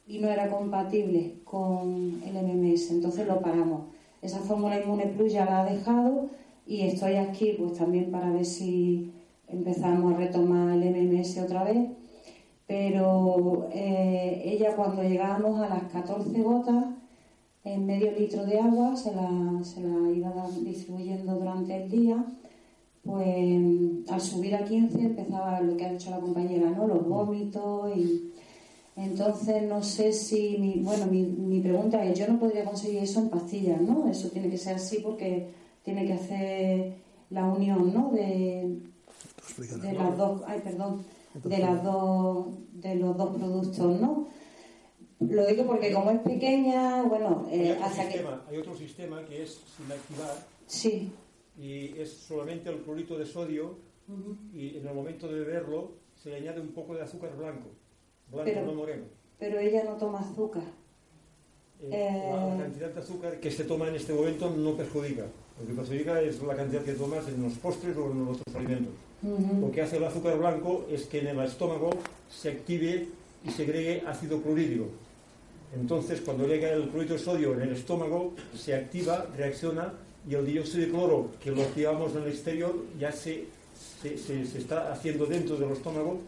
y 0.08 0.18
no 0.20 0.28
era 0.30 0.50
compatible 0.50 1.36
con 1.44 2.22
el 2.26 2.36
MMS, 2.38 2.92
entonces 2.92 3.28
lo 3.28 3.40
paramos. 3.42 3.82
Esa 4.26 4.40
fórmula 4.40 4.82
Inmune 4.82 5.06
Plus 5.06 5.34
ya 5.34 5.46
la 5.46 5.62
ha 5.62 5.72
dejado 5.72 6.30
y 6.66 6.82
estoy 6.82 7.16
aquí 7.18 7.56
pues 7.60 7.74
también 7.78 8.10
para 8.10 8.32
ver 8.32 8.44
si 8.44 9.12
empezamos 9.48 10.14
a 10.14 10.18
retomar 10.18 10.76
el 10.76 10.90
MMS 10.90 11.38
otra 11.44 11.64
vez. 11.64 11.90
Pero 12.66 13.70
eh, 13.72 14.42
ella 14.44 14.76
cuando 14.76 15.04
llegábamos 15.04 15.62
a 15.62 15.70
las 15.70 15.84
14 15.92 16.42
gotas, 16.42 16.86
en 17.64 17.86
medio 17.86 18.12
litro 18.14 18.44
de 18.48 18.60
agua, 18.60 18.96
se 18.96 19.14
la, 19.14 19.64
se 19.64 19.82
la 19.82 20.12
iba 20.12 20.34
distribuyendo 20.60 21.36
durante 21.36 21.84
el 21.84 21.92
día, 21.92 22.26
pues 23.04 24.10
al 24.10 24.22
subir 24.22 24.56
a 24.56 24.66
15 24.66 25.02
empezaba 25.02 25.62
lo 25.62 25.78
que 25.78 25.86
ha 25.86 25.92
dicho 25.92 26.10
la 26.10 26.20
compañera, 26.20 26.72
¿no? 26.72 26.88
Los 26.88 27.08
vómitos 27.08 27.96
y... 27.96 28.32
Entonces 28.96 29.64
no 29.64 29.84
sé 29.84 30.14
si, 30.14 30.58
mi, 30.58 30.80
bueno, 30.80 31.06
mi, 31.08 31.24
mi 31.24 31.60
pregunta 31.60 32.04
es, 32.06 32.18
yo 32.18 32.28
no 32.28 32.40
podría 32.40 32.64
conseguir 32.64 33.00
eso 33.04 33.20
en 33.20 33.30
pastillas, 33.30 33.82
¿no? 33.82 34.10
Eso 34.10 34.30
tiene 34.30 34.50
que 34.50 34.58
ser 34.58 34.76
así 34.76 35.00
porque 35.00 35.48
tiene 35.84 36.06
que 36.06 36.14
hacer 36.14 36.94
la 37.30 37.46
unión, 37.46 37.94
¿no? 37.94 38.12
De, 38.12 38.80
de 39.58 39.94
las 39.94 40.18
dos, 40.18 40.42
ay, 40.48 40.62
perdón, 40.64 41.04
de 41.44 41.58
las 41.58 41.84
dos, 41.84 42.48
de 42.74 42.96
los 42.96 43.18
dos 43.18 43.36
productos, 43.36 44.00
¿no? 44.00 44.28
Lo 45.20 45.46
digo 45.46 45.66
porque 45.66 45.92
como 45.92 46.12
es 46.12 46.20
pequeña, 46.20 47.04
bueno, 47.04 47.46
Hay 47.50 47.60
eh, 47.60 47.78
que, 47.78 48.04
sistema, 48.04 48.44
hay 48.50 48.58
otro 48.58 48.76
sistema 48.76 49.26
que 49.26 49.44
es 49.44 49.62
sin 49.76 49.92
activar 49.92 50.36
sí, 50.68 51.12
y 51.58 51.98
es 51.98 52.12
solamente 52.12 52.70
el 52.70 52.82
clorito 52.82 53.18
de 53.18 53.26
sodio 53.26 53.78
y 54.54 54.78
en 54.78 54.88
el 54.88 54.94
momento 54.94 55.28
de 55.28 55.40
beberlo 55.40 55.94
se 56.22 56.30
le 56.30 56.38
añade 56.38 56.62
un 56.62 56.74
poco 56.74 56.96
de 56.96 57.02
azúcar 57.02 57.36
blanco 57.38 57.70
Pero- 58.44 58.66
no 58.66 58.74
moreno. 58.74 59.04
pero 59.40 59.60
ella 59.60 59.84
no 59.84 59.94
toma 59.98 60.20
azúcar. 60.20 60.64
Eh, 61.82 61.90
Eh. 61.92 62.32
La, 62.34 62.64
cantidad 62.64 62.90
de 62.90 63.00
azúcar 63.00 63.40
que 63.40 63.52
se 63.52 63.64
toma 63.66 63.88
en 63.90 63.96
este 63.96 64.14
momento 64.14 64.50
no 64.50 64.76
perjudica. 64.76 65.26
Lo 65.60 65.68
que 65.68 65.74
perjudica 65.74 66.22
es 66.22 66.42
la 66.42 66.56
cantidad 66.56 66.82
que 66.84 66.94
tomas 66.94 67.28
en 67.28 67.42
los 67.44 67.54
postres 67.54 67.96
o 67.98 68.12
en 68.12 68.26
los 68.26 68.38
otros 68.40 68.56
alimentos. 68.56 68.94
Ujú. 69.24 69.62
Lo 69.68 69.72
que 69.72 69.82
hace 69.82 69.98
el 69.98 70.04
azúcar 70.04 70.38
blanco 70.38 70.86
es 70.90 71.06
que 71.06 71.20
en 71.20 71.28
el 71.28 71.40
estómago 71.42 71.90
se 72.30 72.50
active 72.50 73.08
y 73.44 73.50
segregue 73.52 74.04
ácido 74.06 74.42
clorhídrico. 74.42 74.86
Entonces, 75.76 76.22
cuando 76.22 76.48
llega 76.48 76.70
el 76.72 76.90
clorito 76.90 77.14
de 77.14 77.20
sodio 77.20 77.54
en 77.54 77.62
el 77.62 77.74
estómago, 77.74 78.34
se 78.56 78.74
activa, 78.76 79.28
reacciona 79.36 79.94
y 80.28 80.34
el 80.36 80.46
dióxido 80.46 80.86
de 80.86 80.90
cloro 80.92 81.28
que 81.44 81.52
lo 81.52 81.62
activamos 81.62 82.16
en 82.16 82.24
el 82.24 82.30
exterior 82.30 82.74
ya 83.00 83.12
se, 83.12 83.46
se, 84.02 84.18
se- 84.18 84.46
se 84.46 84.58
está 84.60 84.92
haciendo 84.92 85.26
dentro 85.26 85.56
del 85.58 85.72
estómago 85.72 86.20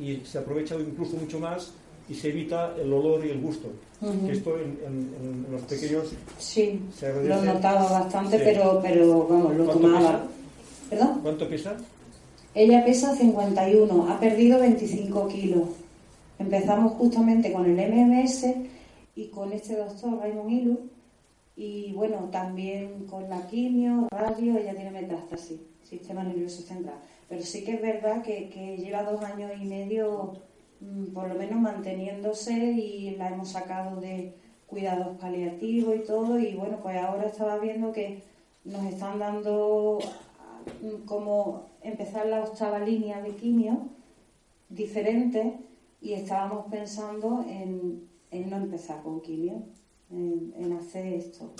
y 0.00 0.16
se 0.24 0.38
aprovecha 0.38 0.74
incluso 0.76 1.16
mucho 1.16 1.38
más 1.40 1.72
y 2.08 2.14
se 2.14 2.28
evita 2.28 2.74
el 2.80 2.92
olor 2.92 3.24
y 3.26 3.30
el 3.30 3.40
gusto. 3.40 3.68
Que 4.26 4.32
Esto 4.32 4.58
en, 4.58 4.78
en- 4.86 5.14
en 5.46 5.52
los 5.52 5.62
pequeños 5.62 6.08
Sí, 6.38 6.80
se 6.96 7.12
lo 7.24 7.42
notaba 7.42 7.90
bastante, 8.00 8.36
Sí. 8.38 8.42
pero, 8.44 8.80
pero 8.82 9.26
vamos, 9.26 9.56
lo 9.56 9.64
¿Cuánto 9.64 9.82
tomaba. 9.82 10.00
pesa? 10.12 10.24
¿Perdón? 10.90 11.20
¿Cuánto 11.22 11.48
pesa? 11.48 11.76
Ella 12.54 12.84
pesa 12.84 13.14
51, 13.16 14.08
ha 14.10 14.20
perdido 14.20 14.58
25 14.60 15.28
kilos. 15.28 15.68
Empezamos 16.38 16.92
justamente 16.92 17.52
con 17.52 17.64
el 17.66 17.76
MMS 17.92 18.46
y 19.14 19.26
con 19.28 19.52
este 19.52 19.76
doctor 19.76 20.18
Raymond 20.18 20.50
Ilu. 20.50 20.78
Y 21.56 21.92
bueno, 21.92 22.28
también 22.30 23.06
con 23.10 23.28
la 23.30 23.46
quimio, 23.46 24.08
radio, 24.10 24.58
ella 24.58 24.74
tiene 24.74 24.90
metástasis, 24.90 25.58
sistema 25.82 26.22
nervioso 26.22 26.60
central. 26.62 26.96
Pero 27.28 27.42
sí 27.42 27.64
que 27.64 27.74
es 27.74 27.82
verdad 27.82 28.22
que, 28.22 28.48
que 28.48 28.76
lleva 28.76 29.02
dos 29.02 29.22
años 29.22 29.50
y 29.60 29.64
medio, 29.64 30.34
mm, 30.80 31.06
por 31.12 31.28
lo 31.28 31.34
menos 31.34 31.60
manteniéndose 31.60 32.52
y 32.52 33.16
la 33.16 33.28
hemos 33.30 33.48
sacado 33.50 34.00
de 34.00 34.34
cuidados 34.66 35.18
paliativos 35.18 35.96
y 35.96 36.00
todo. 36.00 36.38
Y 36.38 36.54
bueno, 36.54 36.78
pues 36.82 36.96
ahora 36.98 37.26
estaba 37.26 37.58
viendo 37.58 37.92
que 37.92 38.22
nos 38.64 38.84
están 38.86 39.18
dando 39.18 39.98
mm, 40.82 41.04
como 41.04 41.66
empezar 41.82 42.26
la 42.26 42.42
octava 42.44 42.80
línea 42.80 43.20
de 43.20 43.30
quimio 43.34 43.88
diferente 44.68 45.52
y 46.00 46.12
estábamos 46.12 46.66
pensando 46.70 47.44
en, 47.48 48.06
en 48.30 48.50
no 48.50 48.56
empezar 48.56 49.02
con 49.02 49.20
quimio, 49.20 49.62
en, 50.10 50.52
en 50.56 50.72
hacer 50.74 51.06
esto. 51.06 51.52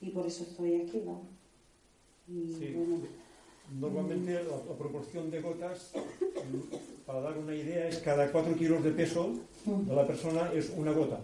Y 0.00 0.10
por 0.10 0.26
eso 0.26 0.44
estoy 0.44 0.80
aquí, 0.82 1.02
¿no? 1.04 1.20
Y 2.28 2.52
Sí. 2.54 2.72
bueno, 2.74 2.96
Normalmente 3.80 4.32
la, 4.34 4.40
la 4.40 4.76
proporción 4.78 5.30
de 5.30 5.40
gotas, 5.40 5.90
mm, 5.94 6.74
para 7.06 7.20
dar 7.20 7.38
una 7.38 7.54
idea, 7.54 7.88
es 7.88 7.98
cada 7.98 8.30
4 8.30 8.54
kilos 8.56 8.84
de 8.84 8.90
peso 8.90 9.30
de 9.64 9.94
la 9.94 10.06
persona 10.06 10.50
es 10.54 10.70
una 10.76 10.92
gota. 10.92 11.18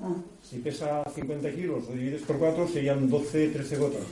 ah, 0.00 0.14
Si 0.42 0.58
pesa 0.58 1.04
50 1.14 1.50
kilos, 1.52 1.84
lo 1.88 1.94
divides 1.94 2.22
por 2.22 2.38
4, 2.38 2.68
serían 2.68 3.08
12, 3.08 3.48
13 3.48 3.76
gotas 3.76 4.02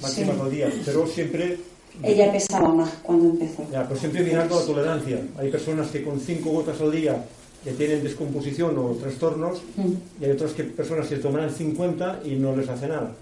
máximas 0.00 0.38
al 0.40 0.50
día. 0.50 0.70
Pero 0.84 1.06
siempre, 1.06 1.58
ella 2.02 2.30
pesaba 2.32 2.72
más 2.72 2.90
cuando 3.02 3.30
empezó. 3.30 3.66
ya, 3.70 3.86
pero 3.88 3.98
siempre 3.98 4.22
mirando 4.22 4.58
la 4.60 4.66
tolerancia. 4.66 5.22
Hay 5.38 5.50
personas 5.50 5.90
que 5.90 6.02
con 6.04 6.20
5 6.20 6.50
gotas 6.50 6.80
al 6.80 6.92
día 6.92 7.24
ya 7.64 7.72
tienen 7.72 8.02
descomposición 8.02 8.76
o 8.78 8.90
trastornos 8.94 9.62
Mm, 9.76 9.92
y 10.20 10.24
hay 10.24 10.30
otras 10.32 10.52
que, 10.52 10.64
personas 10.64 11.08
que 11.08 11.16
tomarán 11.16 11.50
50 11.52 12.20
y 12.24 12.36
no 12.36 12.54
les 12.56 12.68
hace 12.68 12.88
nada. 12.88 13.12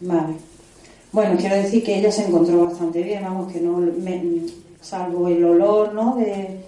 Vale. 0.00 0.36
Bueno, 1.18 1.36
quiero 1.36 1.56
decir 1.56 1.82
que 1.82 1.98
ella 1.98 2.12
se 2.12 2.26
encontró 2.28 2.64
bastante 2.66 3.02
bien, 3.02 3.24
vamos, 3.24 3.52
que 3.52 3.60
no, 3.60 3.78
me- 3.78 4.46
salvo 4.80 5.26
el 5.26 5.44
olor, 5.44 5.92
¿no? 5.92 6.14
De, 6.14 6.60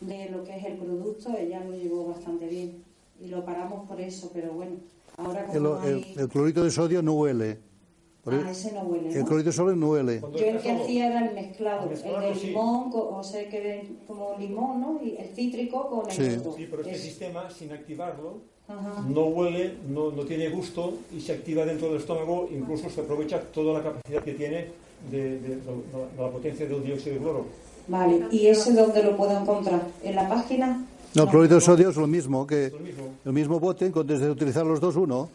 de 0.00 0.28
lo 0.28 0.42
que 0.42 0.56
es 0.58 0.64
el 0.64 0.72
producto, 0.78 1.32
ella 1.38 1.62
lo 1.64 1.70
llevó 1.76 2.06
bastante 2.08 2.48
bien. 2.48 2.82
Y 3.20 3.28
lo 3.28 3.44
paramos 3.44 3.86
por 3.88 4.00
eso, 4.00 4.28
pero 4.34 4.54
bueno, 4.54 4.72
ahora 5.18 5.42
El, 5.52 5.62
como 5.62 5.76
no 5.76 5.84
el- 5.84 5.94
hay... 5.98 6.12
el 6.16 6.28
clorito 6.28 6.64
de 6.64 6.72
sodio 6.72 7.00
no 7.00 7.12
huele. 7.12 7.58
Por 8.24 8.34
el, 8.34 8.40
Ah, 8.40 8.50
ese 8.50 8.72
no 8.72 8.80
huele, 8.82 9.12
el 9.12 9.20
¿no? 9.20 9.24
clorito 9.24 9.50
de 9.50 9.52
sodio 9.56 9.76
no 9.76 9.90
huele. 9.90 10.20
Yo 10.34 10.46
el 10.46 10.56
que 10.60 10.68
solo, 10.70 10.82
hacía 10.82 11.06
era 11.06 11.28
el 11.28 11.34
mezclado, 11.36 11.84
El 11.84 11.90
mezclado, 11.90 12.26
el 12.26 12.34
de 12.34 12.40
sí. 12.40 12.46
limón, 12.48 12.90
co- 12.90 13.08
o 13.18 13.22
sea, 13.22 13.48
que 13.48 13.60
ven 13.60 13.98
como 14.08 14.36
limón, 14.36 14.80
¿no? 14.80 15.00
Y 15.00 15.14
el 15.16 15.28
cítrico 15.28 15.88
con 15.88 16.10
el 16.10 16.16
Sí. 16.16 16.38
otro. 16.40 16.54
Sí, 16.56 16.66
pero 16.68 16.82
este 16.82 16.96
Es- 16.96 17.02
sistema, 17.02 17.48
sin 17.50 17.70
activarlo, 17.70 18.40
Ajá. 18.72 19.04
no 19.08 19.24
huele, 19.26 19.74
no, 19.88 20.10
no 20.10 20.22
tiene 20.24 20.48
gusto 20.48 20.94
y 21.14 21.20
se 21.20 21.32
activa 21.32 21.64
dentro 21.64 21.88
del 21.88 21.98
estómago, 21.98 22.48
incluso 22.50 22.88
se 22.90 23.00
aprovecha 23.02 23.40
toda 23.40 23.74
la 23.78 23.82
capacidad 23.84 24.22
que 24.22 24.32
tiene 24.32 24.68
de, 25.10 25.18
de- 25.18 25.38
de- 25.40 25.56
de 25.56 26.22
la 26.22 26.30
potencia 26.30 26.66
del 26.66 26.82
dióxido 26.82 27.14
de 27.16 27.20
cloro. 27.20 27.46
Vale, 27.88 28.26
¿y 28.30 28.46
ese 28.46 28.72
dónde 28.72 29.02
lo 29.02 29.16
puedo 29.16 29.36
encontrar? 29.38 29.82
¿En 30.02 30.14
la 30.14 30.28
página? 30.28 30.84
No, 31.14 31.24
el 31.24 31.28
clorito 31.28 31.56
de 31.56 31.60
sodio 31.60 31.90
es 31.90 31.96
lo 31.96 32.06
mismo 32.06 32.46
que 32.46 32.70
lo 32.70 32.78
mismo. 32.78 33.04
el 33.26 33.32
mismo 33.32 33.60
bote, 33.60 33.90
con 33.90 34.06
desde 34.06 34.30
utilizar 34.30 34.64
los 34.64 34.80
dos 34.80 34.96
uno. 34.96 35.28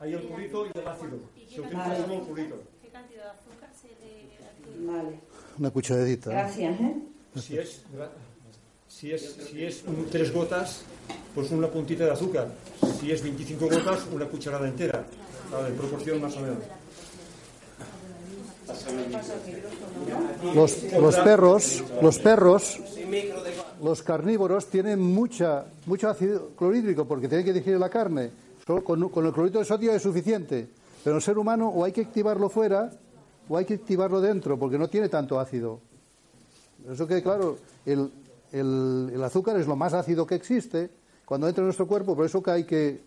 Hay 0.00 0.12
el 0.14 0.20
clorito 0.22 0.66
y 0.66 0.78
el 0.78 0.86
ácido. 0.88 1.18
Se 1.48 1.60
utiliza 1.60 1.78
Vale. 1.88 1.96
solo 2.02 2.14
el 2.14 2.20
clorito. 2.22 2.54
¿Qué 2.82 2.88
cantidad 2.88 3.22
de 3.24 3.30
azúcar 3.30 3.70
se 3.80 3.88
le 3.88 4.86
Vale, 4.92 5.20
Una 5.58 5.70
cucharadita. 5.70 6.30
gracias, 6.30 6.80
¿eh? 6.80 6.94
Si 7.36 7.56
es, 7.58 7.82
si 8.90 9.12
es, 9.12 9.36
si 9.48 9.64
es 9.64 9.84
tres 10.10 10.32
gotas, 10.32 10.82
pues 11.34 11.50
una 11.52 11.68
puntita 11.68 12.04
de 12.04 12.10
azúcar. 12.10 12.48
Si 13.00 13.10
es 13.10 13.22
25 13.22 13.66
gotas, 13.66 14.00
una 14.12 14.26
cucharada 14.26 14.66
entera. 14.68 15.06
Vale, 15.50 15.68
en 15.68 15.76
proporción 15.76 16.20
más 16.20 16.36
o 16.36 16.40
menos. 16.40 16.58
Los, 20.54 20.92
los 20.92 21.16
perros, 21.16 21.84
los 22.02 22.18
perros, 22.18 22.78
los 23.82 24.02
carnívoros 24.02 24.66
tienen 24.66 25.00
mucha, 25.00 25.64
mucho 25.86 26.08
ácido 26.08 26.50
clorhídrico 26.56 27.06
porque 27.06 27.28
tienen 27.28 27.46
que 27.46 27.52
digerir 27.52 27.78
la 27.78 27.88
carne. 27.88 28.30
Solo 28.66 28.84
con, 28.84 29.08
con 29.08 29.24
el 29.26 29.32
clorito 29.32 29.60
de 29.60 29.64
sodio 29.64 29.92
es 29.92 30.02
suficiente. 30.02 30.68
Pero 31.02 31.16
el 31.16 31.22
ser 31.22 31.38
humano 31.38 31.68
o 31.68 31.84
hay 31.84 31.92
que 31.92 32.02
activarlo 32.02 32.48
fuera 32.50 32.90
o 33.48 33.56
hay 33.56 33.64
que 33.64 33.74
activarlo 33.74 34.20
dentro 34.20 34.58
porque 34.58 34.78
no 34.78 34.88
tiene 34.88 35.08
tanto 35.08 35.40
ácido. 35.40 35.80
Eso 36.88 37.06
que, 37.06 37.22
claro, 37.22 37.58
el, 37.86 38.10
el- 38.52 39.20
azúcar 39.22 39.56
es 39.58 39.66
lo 39.66 39.76
más 39.76 39.92
ácido 39.94 40.26
que 40.26 40.34
existe 40.34 40.90
cuando 41.24 41.46
entra 41.48 41.62
en 41.62 41.66
nuestro 41.66 41.86
cuerpo, 41.86 42.16
por 42.16 42.26
eso 42.26 42.42
que 42.42 42.50
hay 42.50 42.64
que 42.64 43.00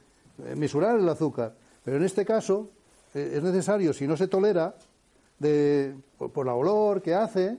eh, 0.45 0.55
mesurar 0.55 0.97
el 0.97 1.07
azúcar. 1.09 1.53
Pero 1.83 1.97
en 1.97 2.03
este 2.03 2.25
caso 2.25 2.69
eh, 3.13 3.33
es 3.35 3.43
necesario, 3.43 3.93
si 3.93 4.07
no 4.07 4.15
se 4.17 4.27
tolera, 4.27 4.73
de, 5.39 5.93
por, 6.17 6.31
por 6.31 6.45
la 6.45 6.53
olor 6.55 7.01
que 7.01 7.13
hace, 7.13 7.57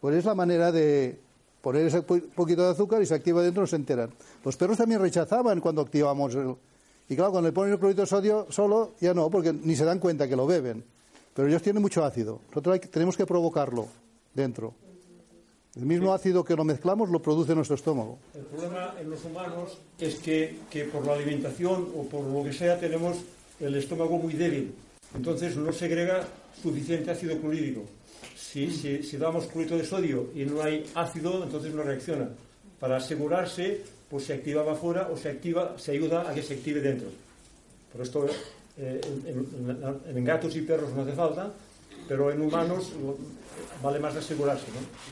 pues 0.00 0.16
es 0.16 0.24
la 0.24 0.34
manera 0.34 0.72
de 0.72 1.18
poner 1.62 1.86
ese 1.86 2.02
po- 2.02 2.18
poquito 2.34 2.62
de 2.64 2.70
azúcar 2.70 3.00
y 3.02 3.06
se 3.06 3.14
activa 3.14 3.42
dentro, 3.42 3.62
no 3.62 3.66
se 3.66 3.76
enteran. 3.76 4.10
Los 4.44 4.56
perros 4.56 4.78
también 4.78 5.00
rechazaban 5.00 5.60
cuando 5.60 5.82
activamos 5.82 6.34
el... 6.34 6.54
Y 7.08 7.16
claro, 7.16 7.32
cuando 7.32 7.48
le 7.48 7.52
ponen 7.52 7.72
el 7.72 7.78
clorito 7.78 8.02
de 8.02 8.06
sodio 8.06 8.46
solo, 8.50 8.92
ya 9.00 9.12
no, 9.14 9.28
porque 9.30 9.52
ni 9.52 9.74
se 9.76 9.84
dan 9.84 9.98
cuenta 9.98 10.28
que 10.28 10.36
lo 10.36 10.46
beben. 10.46 10.82
Pero 11.34 11.48
ellos 11.48 11.60
tienen 11.62 11.82
mucho 11.82 12.04
ácido. 12.04 12.40
Nosotros 12.48 12.72
hay 12.74 12.80
tenemos 12.80 13.16
que 13.16 13.26
provocarlo 13.26 13.86
dentro. 14.34 14.74
El 15.76 15.86
mismo 15.86 16.12
ácido 16.12 16.42
que 16.44 16.56
lo 16.56 16.64
mezclamos 16.64 17.10
lo 17.10 17.22
produce 17.22 17.54
nuestro 17.54 17.76
estómago. 17.76 18.18
El 18.34 18.42
problema 18.42 18.94
en 19.00 19.08
los 19.10 19.24
humanos 19.24 19.78
es 19.98 20.16
que, 20.16 20.56
que 20.68 20.84
por 20.84 21.06
la 21.06 21.14
alimentación 21.14 21.88
o 21.96 22.02
por 22.04 22.24
lo 22.24 22.42
que 22.42 22.52
sea 22.52 22.78
tenemos 22.78 23.18
el 23.60 23.74
estómago 23.76 24.18
muy 24.18 24.32
débil. 24.34 24.74
Entonces 25.14 25.56
no 25.56 25.72
segrega 25.72 26.26
suficiente 26.60 27.10
ácido 27.12 27.38
clorhídrico. 27.38 27.82
Si, 28.36 28.68
si, 28.70 29.02
si 29.04 29.16
damos 29.16 29.46
clorito 29.46 29.76
de 29.78 29.84
sodio 29.84 30.30
y 30.34 30.44
no 30.44 30.60
hay 30.60 30.84
ácido, 30.94 31.44
entonces 31.44 31.72
no 31.72 31.82
reacciona. 31.84 32.28
Para 32.80 32.96
asegurarse, 32.96 33.82
pues 34.08 34.24
se 34.24 34.34
activaba 34.34 34.72
afuera 34.72 35.08
o 35.12 35.16
se 35.16 35.28
activa, 35.30 35.76
se 35.78 35.92
ayuda 35.92 36.28
a 36.28 36.34
que 36.34 36.42
se 36.42 36.54
active 36.54 36.80
dentro. 36.80 37.08
Por 37.92 38.02
esto 38.02 38.26
eh, 38.76 39.00
en, 39.26 39.46
en- 40.08 40.16
en 40.16 40.24
gatos 40.24 40.56
y 40.56 40.62
perros 40.62 40.92
no 40.94 41.02
hace 41.02 41.12
falta, 41.12 41.52
pero 42.08 42.30
en 42.30 42.40
humanos 42.40 42.92
vale 43.82 43.98
más 44.00 44.16
asegurarse, 44.16 44.66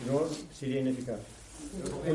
¿no? 0.06 0.12
No, 0.12 0.22
sería 0.52 0.80
ineficaz. 0.80 1.18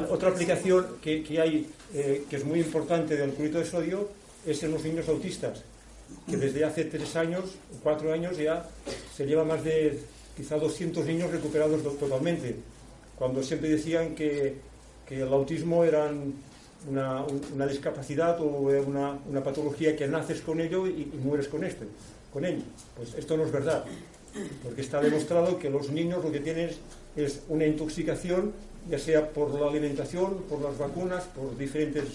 Otra 0.10 0.30
aplicación 0.30 0.86
que, 1.02 1.24
que 1.24 1.40
hay, 1.40 1.70
eh, 1.94 2.24
que 2.30 2.36
es 2.38 2.46
muy 2.46 2.60
importante 2.60 3.16
del 3.16 3.32
clorito 3.34 3.60
de 3.60 3.66
sodio, 3.66 4.10
es 4.46 4.62
en 4.64 4.72
los 4.72 4.84
niños 4.84 5.08
autistas, 5.08 5.62
que 6.30 6.38
desde 6.38 6.64
hace 6.66 6.86
tres 6.86 7.16
años, 7.16 7.52
cuatro 7.82 8.12
años 8.12 8.38
ya 8.38 8.68
se 9.16 9.26
lleva 9.26 9.44
más 9.44 9.64
de 9.64 10.00
quizá 10.36 10.58
200 10.58 11.06
niños 11.06 11.32
recuperados 11.32 11.84
do- 11.84 11.92
totalmente, 11.92 12.56
cuando 13.18 13.44
siempre 13.44 13.70
decían 13.70 14.16
que, 14.16 14.56
que 15.08 15.22
el 15.22 15.32
autismo 15.32 15.84
era 15.84 16.12
una, 16.90 17.24
un- 17.24 17.42
una 17.54 17.68
discapacidad 17.68 18.40
o 18.42 18.46
una, 18.46 19.18
una 19.30 19.44
patología 19.44 19.96
que 19.96 20.08
naces 20.08 20.42
con 20.42 20.60
ello 20.60 20.88
y, 20.88 21.10
y 21.14 21.20
mueres 21.24 21.48
con 21.48 21.64
esto, 21.64 21.86
con 22.34 22.44
ello. 22.44 22.64
Pues 22.98 23.14
esto 23.14 23.38
no 23.38 23.46
es 23.46 23.52
verdad, 23.52 23.86
porque 24.64 24.82
está 24.82 25.00
demostrado 25.00 25.60
que 25.60 25.70
los 25.70 25.90
niños 25.90 26.24
lo 26.24 26.32
que 26.32 26.40
tienen 26.40 26.72
es 27.16 27.42
una 27.50 27.66
intoxicación, 27.66 28.54
ya 28.90 29.00
sea 29.00 29.30
por 29.30 29.54
la 29.54 29.68
alimentación, 29.68 30.44
por 30.50 30.62
las 30.62 30.78
vacunas, 30.78 31.24
por 31.26 31.58
diferentes 31.58 32.06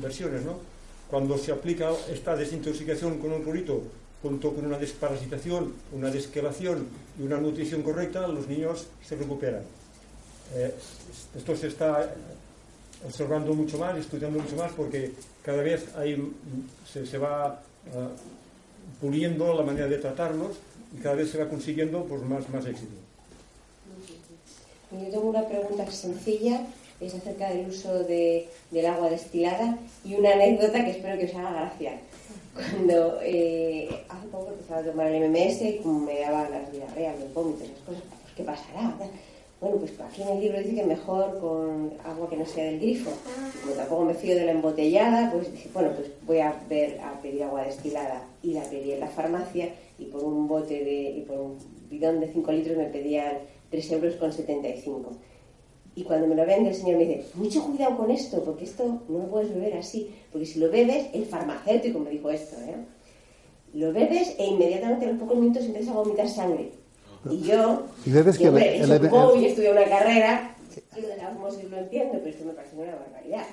versiones. 0.00 0.42
Cuando 1.08 1.38
se 1.38 1.52
aplica 1.52 1.90
esta 2.10 2.36
desintoxicación 2.36 3.18
con 3.18 3.32
un 3.32 3.42
clorito 3.42 3.82
junto 4.22 4.54
con 4.54 4.64
una 4.64 4.78
desparasitación, 4.78 5.74
una 5.92 6.10
desquelación 6.10 6.86
y 7.18 7.22
una 7.22 7.38
nutrición 7.38 7.82
correcta, 7.82 8.26
los 8.26 8.48
niños 8.48 8.86
se 9.06 9.16
recuperan. 9.16 9.62
Eh, 10.54 10.74
esto 11.36 11.56
se 11.56 11.68
está 11.68 12.14
observando 13.06 13.52
mucho 13.52 13.78
más, 13.78 13.98
estudiando 13.98 14.40
mucho 14.40 14.56
más, 14.56 14.72
porque 14.72 15.12
cada 15.42 15.62
vez 15.62 15.94
hay, 15.96 16.32
se, 16.90 17.04
se 17.04 17.18
va 17.18 17.60
ah, 17.94 18.08
puliendo 19.00 19.52
la 19.54 19.62
manera 19.62 19.88
de 19.88 19.98
tratarlos 19.98 20.52
y 20.96 21.00
cada 21.02 21.16
vez 21.16 21.30
se 21.30 21.38
va 21.38 21.48
consiguiendo 21.48 22.04
pues, 22.04 22.22
más, 22.22 22.48
más 22.50 22.64
éxito. 22.66 22.92
Yo 24.92 25.10
tengo 25.10 25.28
una 25.30 25.46
pregunta 25.46 25.90
sencilla, 25.90 26.60
es 27.00 27.14
acerca 27.14 27.50
del 27.50 27.68
uso 27.68 28.04
de- 28.04 28.48
del 28.70 28.86
agua 28.86 29.10
destilada 29.10 29.76
y 30.04 30.14
una 30.14 30.32
anécdota 30.32 30.84
que 30.84 30.92
espero 30.92 31.18
que 31.18 31.24
os 31.26 31.34
haga 31.34 31.52
gracia. 31.52 31.92
Cuando 32.54 33.18
eh, 33.22 33.88
hace 34.08 34.26
poco 34.28 34.50
empezaba 34.52 34.80
a 34.80 34.84
tomar 34.84 35.08
el 35.08 35.28
MMS 35.30 35.62
y 35.62 35.78
como 35.82 36.00
me 36.00 36.20
daba 36.20 36.48
las 36.48 36.70
diarreas, 36.70 37.18
los 37.18 37.34
vómitos, 37.34 37.68
las 37.68 37.78
cosas, 37.80 38.02
pues 38.22 38.34
¿qué 38.36 38.44
pasará? 38.44 38.94
Bueno, 39.60 39.76
pues 39.78 39.92
aquí 39.98 40.22
en 40.22 40.28
el 40.28 40.40
libro 40.40 40.58
dice 40.58 40.74
que 40.76 40.84
mejor 40.84 41.38
con 41.40 41.92
agua 42.04 42.28
que 42.30 42.36
no 42.36 42.46
sea 42.46 42.64
del 42.64 42.78
grifo. 42.78 43.10
Como 43.62 43.74
tampoco 43.74 44.04
me 44.04 44.14
fío 44.14 44.36
de 44.36 44.44
la 44.44 44.52
embotellada, 44.52 45.32
pues 45.32 45.50
dije, 45.50 45.68
bueno, 45.74 45.90
pues 45.96 46.08
voy 46.26 46.38
a 46.38 46.54
ver 46.68 47.00
a 47.00 47.20
pedir 47.20 47.42
agua 47.42 47.64
destilada. 47.64 48.22
Y 48.42 48.52
la 48.54 48.62
pedí 48.62 48.92
en 48.92 49.00
la 49.00 49.08
farmacia 49.08 49.70
y 49.98 50.06
por 50.06 50.22
un 50.24 50.48
bote 50.48 50.84
de, 50.84 51.10
y 51.18 51.20
por 51.22 51.38
un 51.38 51.58
bidón 51.88 52.20
de 52.20 52.28
5 52.32 52.52
litros 52.52 52.76
me 52.76 52.86
pedían 52.86 53.38
3 53.70 53.92
euros 53.92 54.14
con 54.14 54.32
75. 54.32 55.10
Y 55.96 56.02
cuando 56.02 56.26
me 56.26 56.34
lo 56.34 56.44
vende 56.44 56.70
el 56.70 56.74
señor 56.74 56.98
me 56.98 57.04
dice, 57.06 57.24
mucho 57.34 57.62
cuidado 57.64 57.96
con 57.96 58.10
esto, 58.10 58.42
porque 58.44 58.64
esto 58.64 59.02
no 59.08 59.18
lo 59.18 59.26
puedes 59.30 59.54
beber 59.54 59.76
así, 59.76 60.10
porque 60.32 60.44
si 60.46 60.58
lo 60.58 60.68
bebes, 60.70 61.06
el 61.12 61.24
farmacéutico 61.26 62.00
me 62.00 62.10
dijo 62.10 62.30
esto, 62.30 62.56
¿eh? 62.62 62.74
Lo 63.74 63.92
bebes 63.92 64.34
e 64.38 64.46
inmediatamente 64.46 65.06
a 65.06 65.10
los 65.10 65.20
pocos 65.20 65.36
minutos 65.38 65.64
empiezas 65.64 65.94
a 65.94 65.98
vomitar 65.98 66.28
sangre. 66.28 66.70
Y 67.30 67.40
yo, 67.42 67.84
Y 68.04 68.10
bebes 68.10 68.36
que 68.36 68.42
que 68.44 68.48
hombre, 68.48 68.76
el- 68.78 68.90
el- 68.90 69.00
poco 69.08 69.36
y 69.36 69.44
he 69.44 69.48
estudiado 69.48 69.76
una 69.76 69.88
carrera, 69.88 70.56
yo 71.00 71.08
de 71.08 71.16
la 71.16 71.30
osmosis 71.30 71.70
lo 71.70 71.78
entiendo, 71.78 72.12
pero 72.18 72.28
esto 72.28 72.44
me 72.44 72.52
parece 72.52 72.76
una 72.76 72.94
barbaridad. 72.96 73.46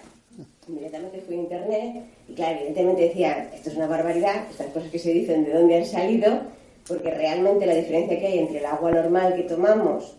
Inmediatamente 0.68 1.22
fui 1.22 1.36
a 1.36 1.40
internet 1.40 2.04
y 2.28 2.34
claro, 2.34 2.58
evidentemente 2.58 3.02
decían, 3.02 3.50
esto 3.54 3.70
es 3.70 3.76
una 3.76 3.88
barbaridad, 3.88 4.48
estas 4.50 4.68
cosas 4.68 4.90
que 4.92 5.00
se 5.00 5.12
dicen 5.12 5.44
de 5.44 5.54
dónde 5.54 5.78
han 5.78 5.86
salido, 5.86 6.42
porque 6.88 7.12
realmente 7.12 7.66
la 7.66 7.76
diferencia 7.76 8.20
que 8.20 8.28
hay 8.28 8.40
entre 8.40 8.60
el 8.60 8.66
agua 8.66 8.92
normal 8.92 9.36
que 9.36 9.44
tomamos 9.44 10.16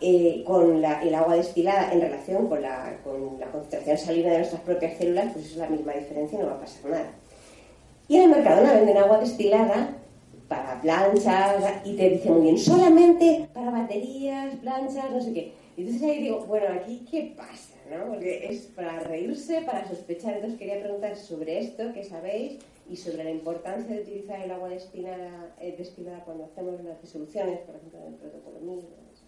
eh, 0.00 0.44
con 0.46 0.84
el 0.84 1.14
agua 1.14 1.36
destilada 1.36 1.92
en 1.92 2.00
relación 2.00 2.46
con 2.48 2.60
la, 2.60 2.98
con 3.02 3.38
la 3.40 3.46
concentración 3.46 3.96
salina 3.96 4.30
de 4.32 4.38
nuestras 4.38 4.60
propias 4.62 4.98
células, 4.98 5.32
pues 5.32 5.46
es 5.46 5.56
la 5.56 5.68
misma 5.68 5.92
diferencia 5.92 6.38
y 6.38 6.42
no 6.42 6.48
va 6.48 6.54
a 6.54 6.60
pasar 6.60 6.90
nada. 6.90 7.12
Y 8.08 8.16
en 8.16 8.22
el 8.24 8.30
Mercadona 8.30 8.74
venden 8.74 8.98
agua 8.98 9.18
destilada 9.18 9.96
para 10.48 10.80
planchas 10.80 11.64
y 11.84 11.96
te 11.96 12.10
dice 12.10 12.30
muy 12.30 12.42
bien, 12.42 12.58
solamente 12.58 13.48
para 13.54 13.70
baterías, 13.70 14.54
planchas, 14.56 15.10
no 15.10 15.20
sé 15.20 15.32
qué. 15.32 15.54
Y 15.76 15.82
entonces 15.82 16.02
ahí 16.02 16.22
digo, 16.22 16.44
bueno, 16.46 16.66
aquí 16.74 17.06
qué 17.10 17.32
pasa, 17.36 17.73
¿no? 17.90 18.06
Porque 18.08 18.46
es 18.50 18.62
para 18.66 19.00
reírse, 19.00 19.62
para 19.62 19.88
sospechar. 19.88 20.34
Entonces 20.34 20.58
quería 20.58 20.80
preguntar 20.80 21.16
sobre 21.16 21.60
esto, 21.60 21.92
que 21.92 22.04
sabéis, 22.04 22.58
y 22.88 22.96
sobre 22.96 23.24
la 23.24 23.30
importancia 23.30 23.94
de 23.94 24.02
utilizar 24.02 24.40
el 24.40 24.50
agua 24.50 24.68
destilada, 24.68 25.54
eh, 25.60 25.74
destilada 25.76 26.24
cuando 26.24 26.44
hacemos 26.44 26.82
las 26.84 27.00
disoluciones, 27.00 27.60
por 27.60 27.76
ejemplo, 27.76 28.00
en 28.00 28.06
el 28.08 28.14
protocolo 28.14 28.60
1000. 28.60 28.78
esas 28.78 28.88
cosas. 28.88 29.24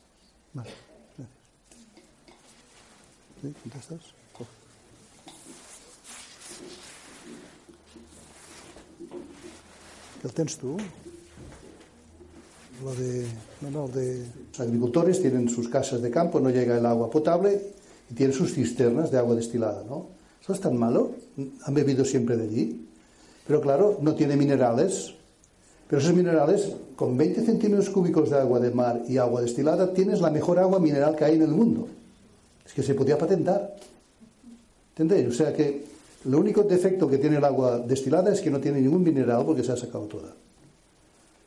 Vale, 0.53 0.71
gracias. 3.65 4.01
¿Sí? 4.09 4.45
¿Qué 10.23 10.29
tens 10.29 10.59
tú? 10.59 10.77
Lo 12.83 12.95
de, 12.95 13.27
no, 13.63 13.71
no, 13.71 13.89
de... 13.89 14.27
Los 14.51 14.61
agricultores 14.61 15.21
tienen 15.23 15.49
sus 15.49 15.69
casas 15.69 16.03
de 16.03 16.11
campo, 16.11 16.41
no 16.41 16.51
llega 16.51 16.77
el 16.77 16.85
agua 16.85 17.09
potable 17.09 17.61
y 18.11 18.15
tienen 18.15 18.35
sus 18.35 18.55
cisternas 18.55 19.11
de 19.11 19.19
agua 19.19 19.35
destilada, 19.35 19.85
¿no? 19.89 20.09
¿Eso 20.43 20.53
es 20.53 20.61
tan 20.61 20.77
malo? 20.77 21.13
Han 21.65 21.75
bebido 21.75 22.05
siempre 22.05 22.37
de 22.37 22.45
allí. 22.45 22.87
Pero 23.47 23.61
claro, 23.61 23.99
no 24.01 24.15
tiene 24.15 24.37
minerales. 24.37 25.15
Pero 25.89 26.01
esos 26.01 26.15
minerales, 26.15 26.73
con 26.97 27.17
20 27.17 27.45
centímetros 27.45 27.91
cúbicos 27.91 28.31
de 28.31 28.39
agua 28.39 28.61
de 28.61 28.71
mar 28.71 29.03
y 29.09 29.19
agua 29.19 29.43
destilada, 29.43 29.93
tienes 29.93 30.21
la 30.21 30.31
mejor 30.31 30.59
agua 30.59 30.79
mineral 30.79 31.15
que 31.17 31.25
hay 31.25 31.37
en 31.37 31.43
el 31.43 31.51
mundo. 31.51 31.89
Es 32.65 32.73
que 32.73 32.83
se 32.83 32.95
podía 32.95 33.19
patentar. 33.19 33.77
¿Entendéis? 34.91 35.29
O 35.29 35.33
sea 35.33 35.53
que 35.53 35.85
lo 36.25 36.39
único 36.39 36.63
defecto 36.63 37.09
que 37.09 37.19
tiene 37.19 37.37
el 37.37 37.45
agua 37.45 37.79
destilada 37.79 38.33
es 38.33 38.41
que 38.41 38.51
no 38.51 38.61
tiene 38.61 38.81
ningún 38.81 39.03
mineral 39.03 39.45
porque 39.45 39.63
se 39.63 39.73
ha 39.73 39.77
sacado 39.77 40.07
toda. 40.07 40.33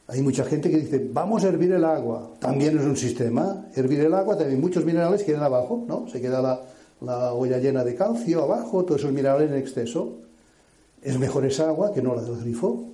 Hay 0.10 0.23
mucha 0.23 0.44
gente 0.44 0.72
que 0.72 0.77
dice, 0.77 1.07
vamos 1.14 1.44
a 1.44 1.49
hervir 1.49 1.72
el 1.72 1.86
agua. 1.86 2.31
También 2.40 2.80
es 2.80 2.84
un 2.84 2.98
sistema. 2.98 3.68
Hervir 3.76 3.99
el 3.99 4.14
agua, 4.15 4.36
también 4.36 4.60
muchos 4.60 4.84
minerales 4.84 5.22
quedan 5.23 5.44
abajo, 5.44 5.86
¿no? 5.88 6.07
Se 6.10 6.19
queda 6.19 6.41
la, 6.41 6.61
la 7.02 7.34
olla 7.34 7.60
llena 7.60 7.84
de 7.84 7.94
calcio 7.94 8.41
abajo, 8.41 8.84
todos 8.86 9.02
esos 9.02 9.14
minerales 9.14 9.52
en 9.52 9.57
exceso. 9.57 10.18
Es 11.03 11.19
mejor 11.19 11.45
esa 11.45 11.68
agua 11.68 11.94
que 11.94 12.02
no 12.02 12.15
la 12.15 12.23
del 12.23 12.40
grifo. 12.40 12.86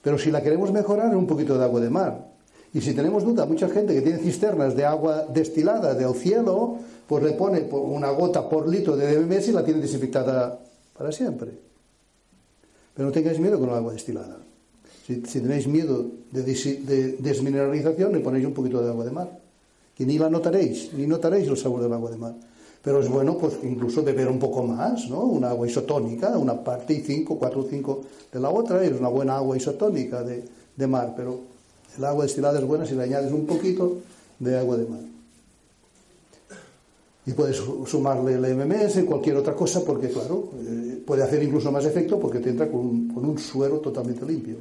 Pero 0.00 0.16
si 0.16 0.30
la 0.30 0.42
queremos 0.42 0.72
mejorar, 0.72 1.14
un 1.14 1.26
poquito 1.26 1.58
de 1.58 1.64
agua 1.64 1.80
de 1.80 1.90
mar. 1.90 2.28
Y 2.72 2.80
si 2.80 2.94
tenemos 2.94 3.22
duda, 3.22 3.44
mucha 3.44 3.68
gente 3.68 3.92
que 3.92 4.00
tiene 4.00 4.18
cisternas 4.18 4.74
de 4.74 4.86
agua 4.86 5.26
destilada 5.28 5.94
del 5.94 6.14
cielo, 6.14 6.78
pues 7.06 7.22
le 7.24 7.32
pone 7.32 7.68
una 7.70 8.10
gota 8.10 8.48
por 8.48 8.66
litro 8.66 8.96
de 8.96 9.16
DMS 9.16 9.48
y 9.48 9.52
la 9.52 9.64
tiene 9.64 9.80
desinfectada 9.80 10.58
para 10.96 11.12
siempre. 11.12 11.50
Pero 12.94 13.08
no 13.08 13.12
tengáis 13.12 13.38
miedo 13.38 13.58
con 13.58 13.68
el 13.68 13.74
agua 13.74 13.92
destilada. 13.92 14.38
Si, 15.06 15.16
tenéis 15.20 15.68
miedo 15.68 16.04
de, 16.32 17.16
desmineralización, 17.20 18.12
le 18.12 18.20
ponéis 18.20 18.44
un 18.46 18.52
poquito 18.54 18.82
de 18.82 18.88
agua 18.90 19.04
de 19.04 19.10
mar. 19.12 19.38
Que 19.96 20.04
ni 20.04 20.18
la 20.18 20.28
notaréis, 20.28 20.92
ni 20.94 21.06
notaréis 21.06 21.46
el 21.48 21.56
sabor 21.56 21.80
del 21.82 21.92
agua 21.92 22.10
de 22.10 22.16
mar. 22.16 22.34
Pero 22.82 23.00
es 23.00 23.08
bueno, 23.08 23.38
pues 23.38 23.54
incluso 23.62 24.02
beber 24.02 24.28
un 24.28 24.38
poco 24.38 24.62
más, 24.64 25.08
¿no? 25.08 25.20
Una 25.22 25.50
agua 25.50 25.66
isotónica, 25.66 26.36
una 26.36 26.62
parte 26.62 26.92
y 26.94 27.00
cinco, 27.02 27.38
cuatro 27.38 27.60
o 27.60 27.66
cinco 27.68 28.02
de 28.32 28.40
la 28.40 28.50
otra, 28.50 28.84
es 28.84 28.92
una 28.98 29.08
buena 29.08 29.36
agua 29.36 29.56
isotónica 29.56 30.22
de, 30.24 30.86
mar. 30.86 31.14
Pero 31.16 31.40
el 31.96 32.04
agua 32.04 32.24
destilada 32.24 32.58
es 32.58 32.64
buena 32.66 32.84
si 32.84 32.94
le 32.94 33.04
añades 33.04 33.32
un 33.32 33.46
poquito 33.46 33.98
de 34.40 34.58
agua 34.58 34.76
de 34.76 34.84
mar. 34.86 35.00
Y 37.26 37.32
puedes 37.32 37.56
su- 37.56 37.84
sumarle 37.86 38.34
el 38.34 38.44
MMS, 38.56 39.04
cualquier 39.04 39.36
otra 39.36 39.54
cosa, 39.54 39.82
porque 39.84 40.08
claro, 40.10 40.50
eh, 40.64 41.02
puede 41.04 41.22
hacer 41.24 41.42
incluso 41.42 41.72
más 41.72 41.84
efecto 41.84 42.20
porque 42.20 42.38
te 42.38 42.50
entra 42.50 42.68
con 42.70 42.80
un, 42.80 43.08
con 43.14 43.24
un 43.24 43.36
suero 43.38 43.78
totalmente 43.80 44.24
limpio. 44.24 44.54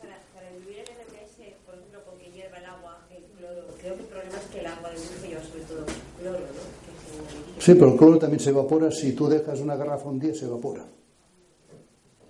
Para, 0.00 0.12
para 0.34 0.52
diluir 0.52 0.80
el 0.84 1.00
MMS, 1.00 1.64
por 1.64 1.74
ejemplo, 1.80 2.04
con 2.04 2.18
que 2.20 2.28
hierva 2.30 2.58
el 2.58 2.66
agua, 2.66 2.98
el 3.08 3.24
cloro, 3.38 3.62
creo 3.80 3.94
que 3.96 4.02
el 4.02 4.08
problema 4.08 4.36
es 4.36 4.46
que 4.52 4.60
el 4.60 4.66
agua 4.66 4.90
del 4.90 4.98
grifo 5.00 5.24
lleva 5.32 5.42
sobre 5.48 5.64
todo 5.64 5.82
cloro, 6.20 6.44
¿no? 6.44 6.64
Que 6.84 6.92
se 6.92 7.44
Sí, 7.64 7.72
pero 7.72 7.92
el 7.92 7.96
cloro 7.96 8.18
también 8.18 8.40
se 8.40 8.50
evapora. 8.50 8.90
Si 8.90 9.12
tú 9.12 9.26
dejas 9.26 9.58
una 9.60 9.74
garrafa 9.74 10.10
un 10.10 10.20
día, 10.20 10.34
se 10.34 10.44
evapora. 10.44 10.84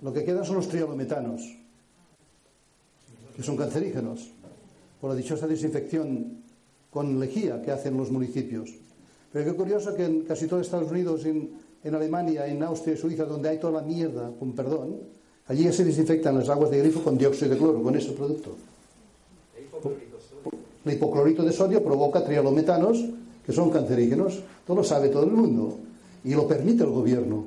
Lo 0.01 0.13
que 0.13 0.23
quedan 0.23 0.45
son 0.45 0.55
los 0.55 0.69
trialometanos, 0.69 1.41
que 3.35 3.43
son 3.43 3.57
cancerígenos, 3.57 4.31
por 5.01 5.09
la 5.09 5.15
dichosa 5.17 5.45
desinfección 5.45 6.37
con 6.89 7.19
lejía 7.19 7.61
que 7.61 7.71
hacen 7.71 7.97
los 7.97 8.11
municipios. 8.11 8.69
Pero 9.33 9.43
qué 9.43 9.57
curioso 9.57 9.93
que 9.93 10.05
en 10.05 10.21
casi 10.21 10.47
todo 10.47 10.61
Estados 10.61 10.89
Unidos, 10.89 11.25
en, 11.25 11.51
en 11.83 11.95
Alemania, 11.95 12.47
en 12.47 12.63
Austria 12.63 12.93
y 12.93 12.97
Suiza, 12.97 13.25
donde 13.25 13.49
hay 13.49 13.59
toda 13.59 13.81
la 13.81 13.85
mierda, 13.85 14.31
con 14.39 14.53
perdón, 14.53 15.01
allí 15.47 15.65
ya 15.65 15.73
se 15.73 15.83
desinfectan 15.83 16.37
las 16.37 16.47
aguas 16.47 16.71
de 16.71 16.79
grifo 16.79 17.03
con 17.03 17.17
dióxido 17.17 17.51
de 17.51 17.57
cloro, 17.57 17.83
con 17.83 17.93
ese 17.97 18.13
producto. 18.13 18.55
El 20.85 20.93
hipoclorito 20.93 21.43
de 21.43 21.51
sodio 21.51 21.83
provoca 21.83 22.23
trialometanos 22.23 23.03
que 23.45 23.53
son 23.53 23.69
cancerígenos. 23.69 24.41
Todo 24.65 24.77
lo 24.77 24.83
sabe 24.83 25.09
todo 25.09 25.23
el 25.23 25.31
mundo. 25.31 25.77
Y 26.23 26.33
lo 26.33 26.47
permite 26.47 26.83
el 26.83 26.89
gobierno. 26.89 27.45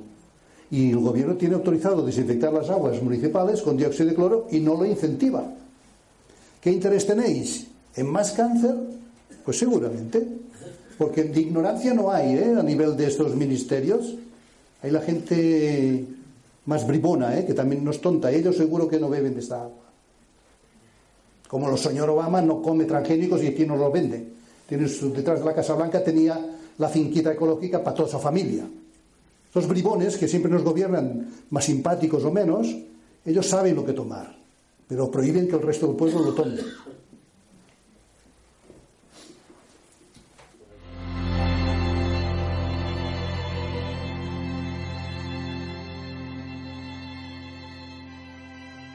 Y 0.71 0.91
el 0.91 0.99
gobierno 0.99 1.35
tiene 1.35 1.55
autorizado 1.55 2.05
desinfectar 2.05 2.53
las 2.53 2.69
aguas 2.69 3.01
municipales 3.01 3.61
con 3.61 3.75
dióxido 3.75 4.09
de 4.09 4.15
cloro 4.15 4.47
y 4.51 4.59
no 4.59 4.75
lo 4.75 4.85
incentiva. 4.85 5.43
¿Qué 6.61 6.71
interés 6.71 7.05
tenéis? 7.05 7.67
¿En 7.95 8.07
más 8.07 8.31
cáncer? 8.31 8.75
Pues 9.43 9.57
seguramente. 9.57 10.25
Porque 10.97 11.23
de 11.23 11.41
ignorancia 11.41 11.93
no 11.93 12.11
hay 12.11 12.33
¿eh? 12.33 12.55
a 12.57 12.63
nivel 12.63 12.95
de 12.95 13.07
estos 13.07 13.35
ministerios. 13.35 14.15
Hay 14.81 14.91
la 14.91 15.01
gente 15.01 16.05
más 16.65 16.85
bribona, 16.85 17.37
¿eh? 17.37 17.45
que 17.45 17.53
también 17.53 17.83
no 17.83 17.91
es 17.91 17.99
tonta. 17.99 18.31
Ellos 18.31 18.55
seguro 18.55 18.87
que 18.87 18.99
no 18.99 19.09
beben 19.09 19.33
de 19.33 19.39
esta 19.39 19.63
agua. 19.63 19.89
Como 21.47 21.69
el 21.69 21.77
señor 21.79 22.09
Obama 22.11 22.41
no 22.41 22.61
come 22.61 22.85
transgénicos 22.85 23.41
y 23.41 23.47
aquí 23.47 23.65
no 23.65 23.75
los 23.75 23.91
vende. 23.91 24.38
Detrás 24.77 25.39
de 25.39 25.45
la 25.45 25.55
Casa 25.55 25.73
Blanca 25.73 26.03
tenía 26.03 26.39
la 26.77 26.89
finquita 26.89 27.33
ecológica 27.33 27.83
para 27.83 27.95
toda 27.95 28.09
su 28.09 28.19
familia. 28.19 28.65
Los 29.53 29.67
bribones 29.67 30.17
que 30.17 30.27
siempre 30.27 30.51
nos 30.51 30.63
gobiernan, 30.63 31.27
más 31.49 31.65
simpáticos 31.65 32.23
o 32.23 32.31
menos, 32.31 32.67
ellos 33.25 33.47
saben 33.47 33.75
lo 33.75 33.85
que 33.85 33.93
tomar, 33.93 34.35
pero 34.87 35.09
prohíben 35.09 35.47
que 35.47 35.55
el 35.55 35.61
resto 35.61 35.87
del 35.87 35.95
pueblo 35.95 36.19
lo 36.19 36.33
tome. 36.33 36.61